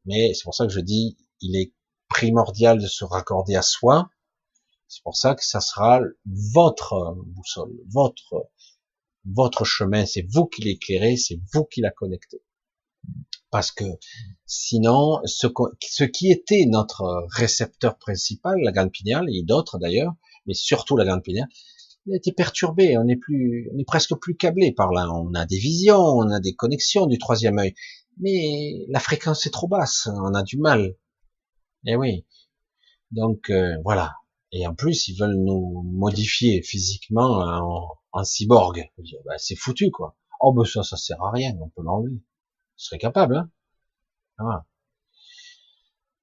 Mais 0.04 0.34
c'est 0.34 0.44
pour 0.44 0.54
ça 0.54 0.66
que 0.66 0.72
je 0.72 0.80
dis, 0.80 1.16
il 1.40 1.56
est 1.56 1.72
primordial 2.08 2.80
de 2.80 2.86
se 2.86 3.04
raccorder 3.04 3.54
à 3.54 3.62
soi. 3.62 4.10
C'est 4.88 5.02
pour 5.02 5.16
ça 5.16 5.34
que 5.34 5.44
ça 5.44 5.60
sera 5.60 6.00
votre 6.26 7.16
boussole, 7.26 7.72
votre, 7.88 8.50
votre 9.24 9.64
chemin. 9.64 10.04
C'est 10.04 10.26
vous 10.28 10.46
qui 10.46 10.62
l'éclairez, 10.62 11.16
c'est 11.16 11.40
vous 11.52 11.64
qui 11.64 11.80
la 11.80 11.90
connectez. 11.90 12.42
Parce 13.50 13.72
que 13.72 13.84
sinon, 14.46 15.20
ce, 15.24 15.46
ce 15.82 16.04
qui 16.04 16.30
était 16.30 16.66
notre 16.66 17.26
récepteur 17.34 17.96
principal, 17.98 18.58
la 18.62 18.72
glande 18.72 18.92
pinéale, 18.92 19.26
et 19.30 19.42
d'autres 19.42 19.78
d'ailleurs, 19.78 20.14
mais 20.46 20.54
surtout 20.54 20.96
la 20.96 21.04
glande 21.04 21.22
pinéale, 21.22 21.48
il 22.06 22.14
a 22.14 22.16
été 22.16 22.32
perturbé, 22.32 22.98
on 22.98 23.06
est 23.06 23.16
plus, 23.16 23.70
on 23.72 23.78
est 23.78 23.84
presque 23.84 24.14
plus 24.16 24.36
câblé 24.36 24.72
par 24.72 24.92
là. 24.92 25.08
On 25.12 25.34
a 25.34 25.46
des 25.46 25.58
visions, 25.58 26.00
on 26.00 26.30
a 26.30 26.40
des 26.40 26.54
connexions 26.54 27.06
du 27.06 27.18
troisième 27.18 27.58
œil, 27.58 27.74
mais 28.18 28.86
la 28.88 29.00
fréquence 29.00 29.46
est 29.46 29.50
trop 29.50 29.68
basse, 29.68 30.08
on 30.12 30.34
a 30.34 30.42
du 30.42 30.58
mal. 30.58 30.96
Eh 31.86 31.96
oui. 31.96 32.26
Donc 33.10 33.50
euh, 33.50 33.76
voilà. 33.84 34.14
Et 34.52 34.66
en 34.66 34.74
plus, 34.74 35.08
ils 35.08 35.18
veulent 35.18 35.36
nous 35.36 35.82
modifier 35.84 36.62
physiquement 36.62 37.96
en, 38.12 38.24
cyborg. 38.24 38.90
Bah, 39.24 39.38
c'est 39.38 39.56
foutu 39.56 39.90
quoi. 39.90 40.16
Oh 40.40 40.52
ben 40.52 40.64
ça, 40.64 40.82
ça 40.82 40.96
sert 40.96 41.22
à 41.22 41.30
rien, 41.30 41.54
on 41.60 41.68
peut 41.70 41.82
l'enlever. 41.82 42.20
Je 42.76 42.84
serais 42.86 42.98
capable. 42.98 43.48
Hein. 44.38 44.64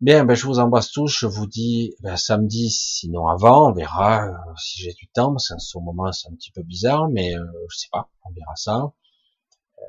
Bien, 0.02 0.24
ben, 0.24 0.34
je 0.34 0.46
vous 0.46 0.60
embrasse 0.60 0.92
tous. 0.92 1.20
Je 1.20 1.26
vous 1.26 1.46
dis 1.46 1.94
ben, 2.02 2.16
samedi, 2.16 2.70
sinon 2.70 3.28
avant, 3.28 3.70
on 3.70 3.74
verra 3.74 4.28
euh, 4.28 4.34
si 4.58 4.82
j'ai 4.82 4.94
du 4.94 5.08
temps. 5.10 5.34
Parce 5.34 5.50
qu'en 5.50 5.60
ce 5.60 5.78
moment, 5.78 6.12
c'est 6.12 6.30
un 6.30 6.36
petit 6.36 6.52
peu 6.52 6.64
bizarre, 6.64 7.10
mais 7.10 7.36
euh, 7.36 7.44
je 7.70 7.78
sais 7.78 7.90
pas, 7.92 8.10
on 8.24 8.32
verra 8.32 8.56
ça. 8.56 8.94
Euh, 9.80 9.82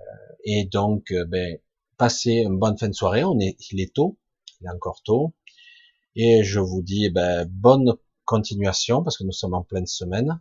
et 0.44 0.64
donc, 0.66 1.12
ben, 1.28 1.59
passez 2.01 2.32
une 2.32 2.59
bonne 2.59 2.78
fin 2.78 2.89
de 2.89 2.94
soirée. 2.94 3.24
On 3.24 3.39
est, 3.40 3.59
il 3.70 3.81
est 3.82 3.94
tôt, 3.94 4.18
il 4.60 4.66
est 4.66 4.70
encore 4.70 5.02
tôt. 5.02 5.35
Et 6.16 6.43
je 6.43 6.59
vous 6.59 6.81
dis 6.81 7.10
ben, 7.10 7.47
bonne 7.47 7.94
continuation 8.24 9.02
parce 9.02 9.18
que 9.18 9.24
nous 9.24 9.32
sommes 9.32 9.52
en 9.52 9.62
pleine 9.62 9.86
semaine. 9.86 10.40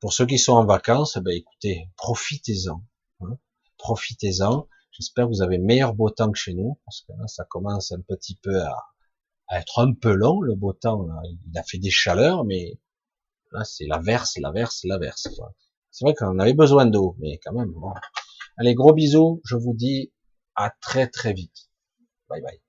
Pour 0.00 0.14
ceux 0.14 0.24
qui 0.24 0.38
sont 0.38 0.54
en 0.54 0.64
vacances, 0.64 1.18
ben 1.18 1.32
écoutez, 1.32 1.90
profitez-en, 1.96 2.82
hein, 3.20 3.36
profitez-en. 3.76 4.66
J'espère 4.90 5.26
que 5.26 5.32
vous 5.32 5.42
avez 5.42 5.58
meilleur 5.58 5.92
beau 5.92 6.08
temps 6.08 6.32
que 6.32 6.38
chez 6.38 6.54
nous, 6.54 6.78
parce 6.86 7.02
que 7.02 7.12
là, 7.12 7.26
ça 7.26 7.44
commence 7.44 7.92
un 7.92 8.00
petit 8.00 8.36
peu 8.36 8.62
à, 8.62 8.74
être 9.52 9.80
un 9.80 9.92
peu 9.92 10.14
long, 10.14 10.40
le 10.40 10.54
beau 10.54 10.72
temps. 10.72 11.06
Il 11.24 11.58
a 11.58 11.62
fait 11.62 11.78
des 11.78 11.90
chaleurs, 11.90 12.46
mais 12.46 12.80
là, 13.52 13.64
c'est 13.64 13.86
la 13.86 13.98
verse, 13.98 14.38
la 14.38 14.50
verse, 14.50 14.80
la 14.84 14.96
verse. 14.96 15.28
C'est 15.90 16.06
vrai 16.06 16.14
qu'on 16.14 16.38
avait 16.38 16.54
besoin 16.54 16.86
d'eau, 16.86 17.16
mais 17.18 17.38
quand 17.44 17.52
même. 17.52 17.70
Bon. 17.72 17.92
Allez, 18.56 18.74
gros 18.74 18.94
bisous. 18.94 19.42
Je 19.44 19.54
vous 19.54 19.74
dis 19.74 20.10
à 20.58 20.70
très 20.82 21.08
très 21.08 21.32
vite. 21.32 21.70
Bye 22.28 22.42
bye. 22.42 22.60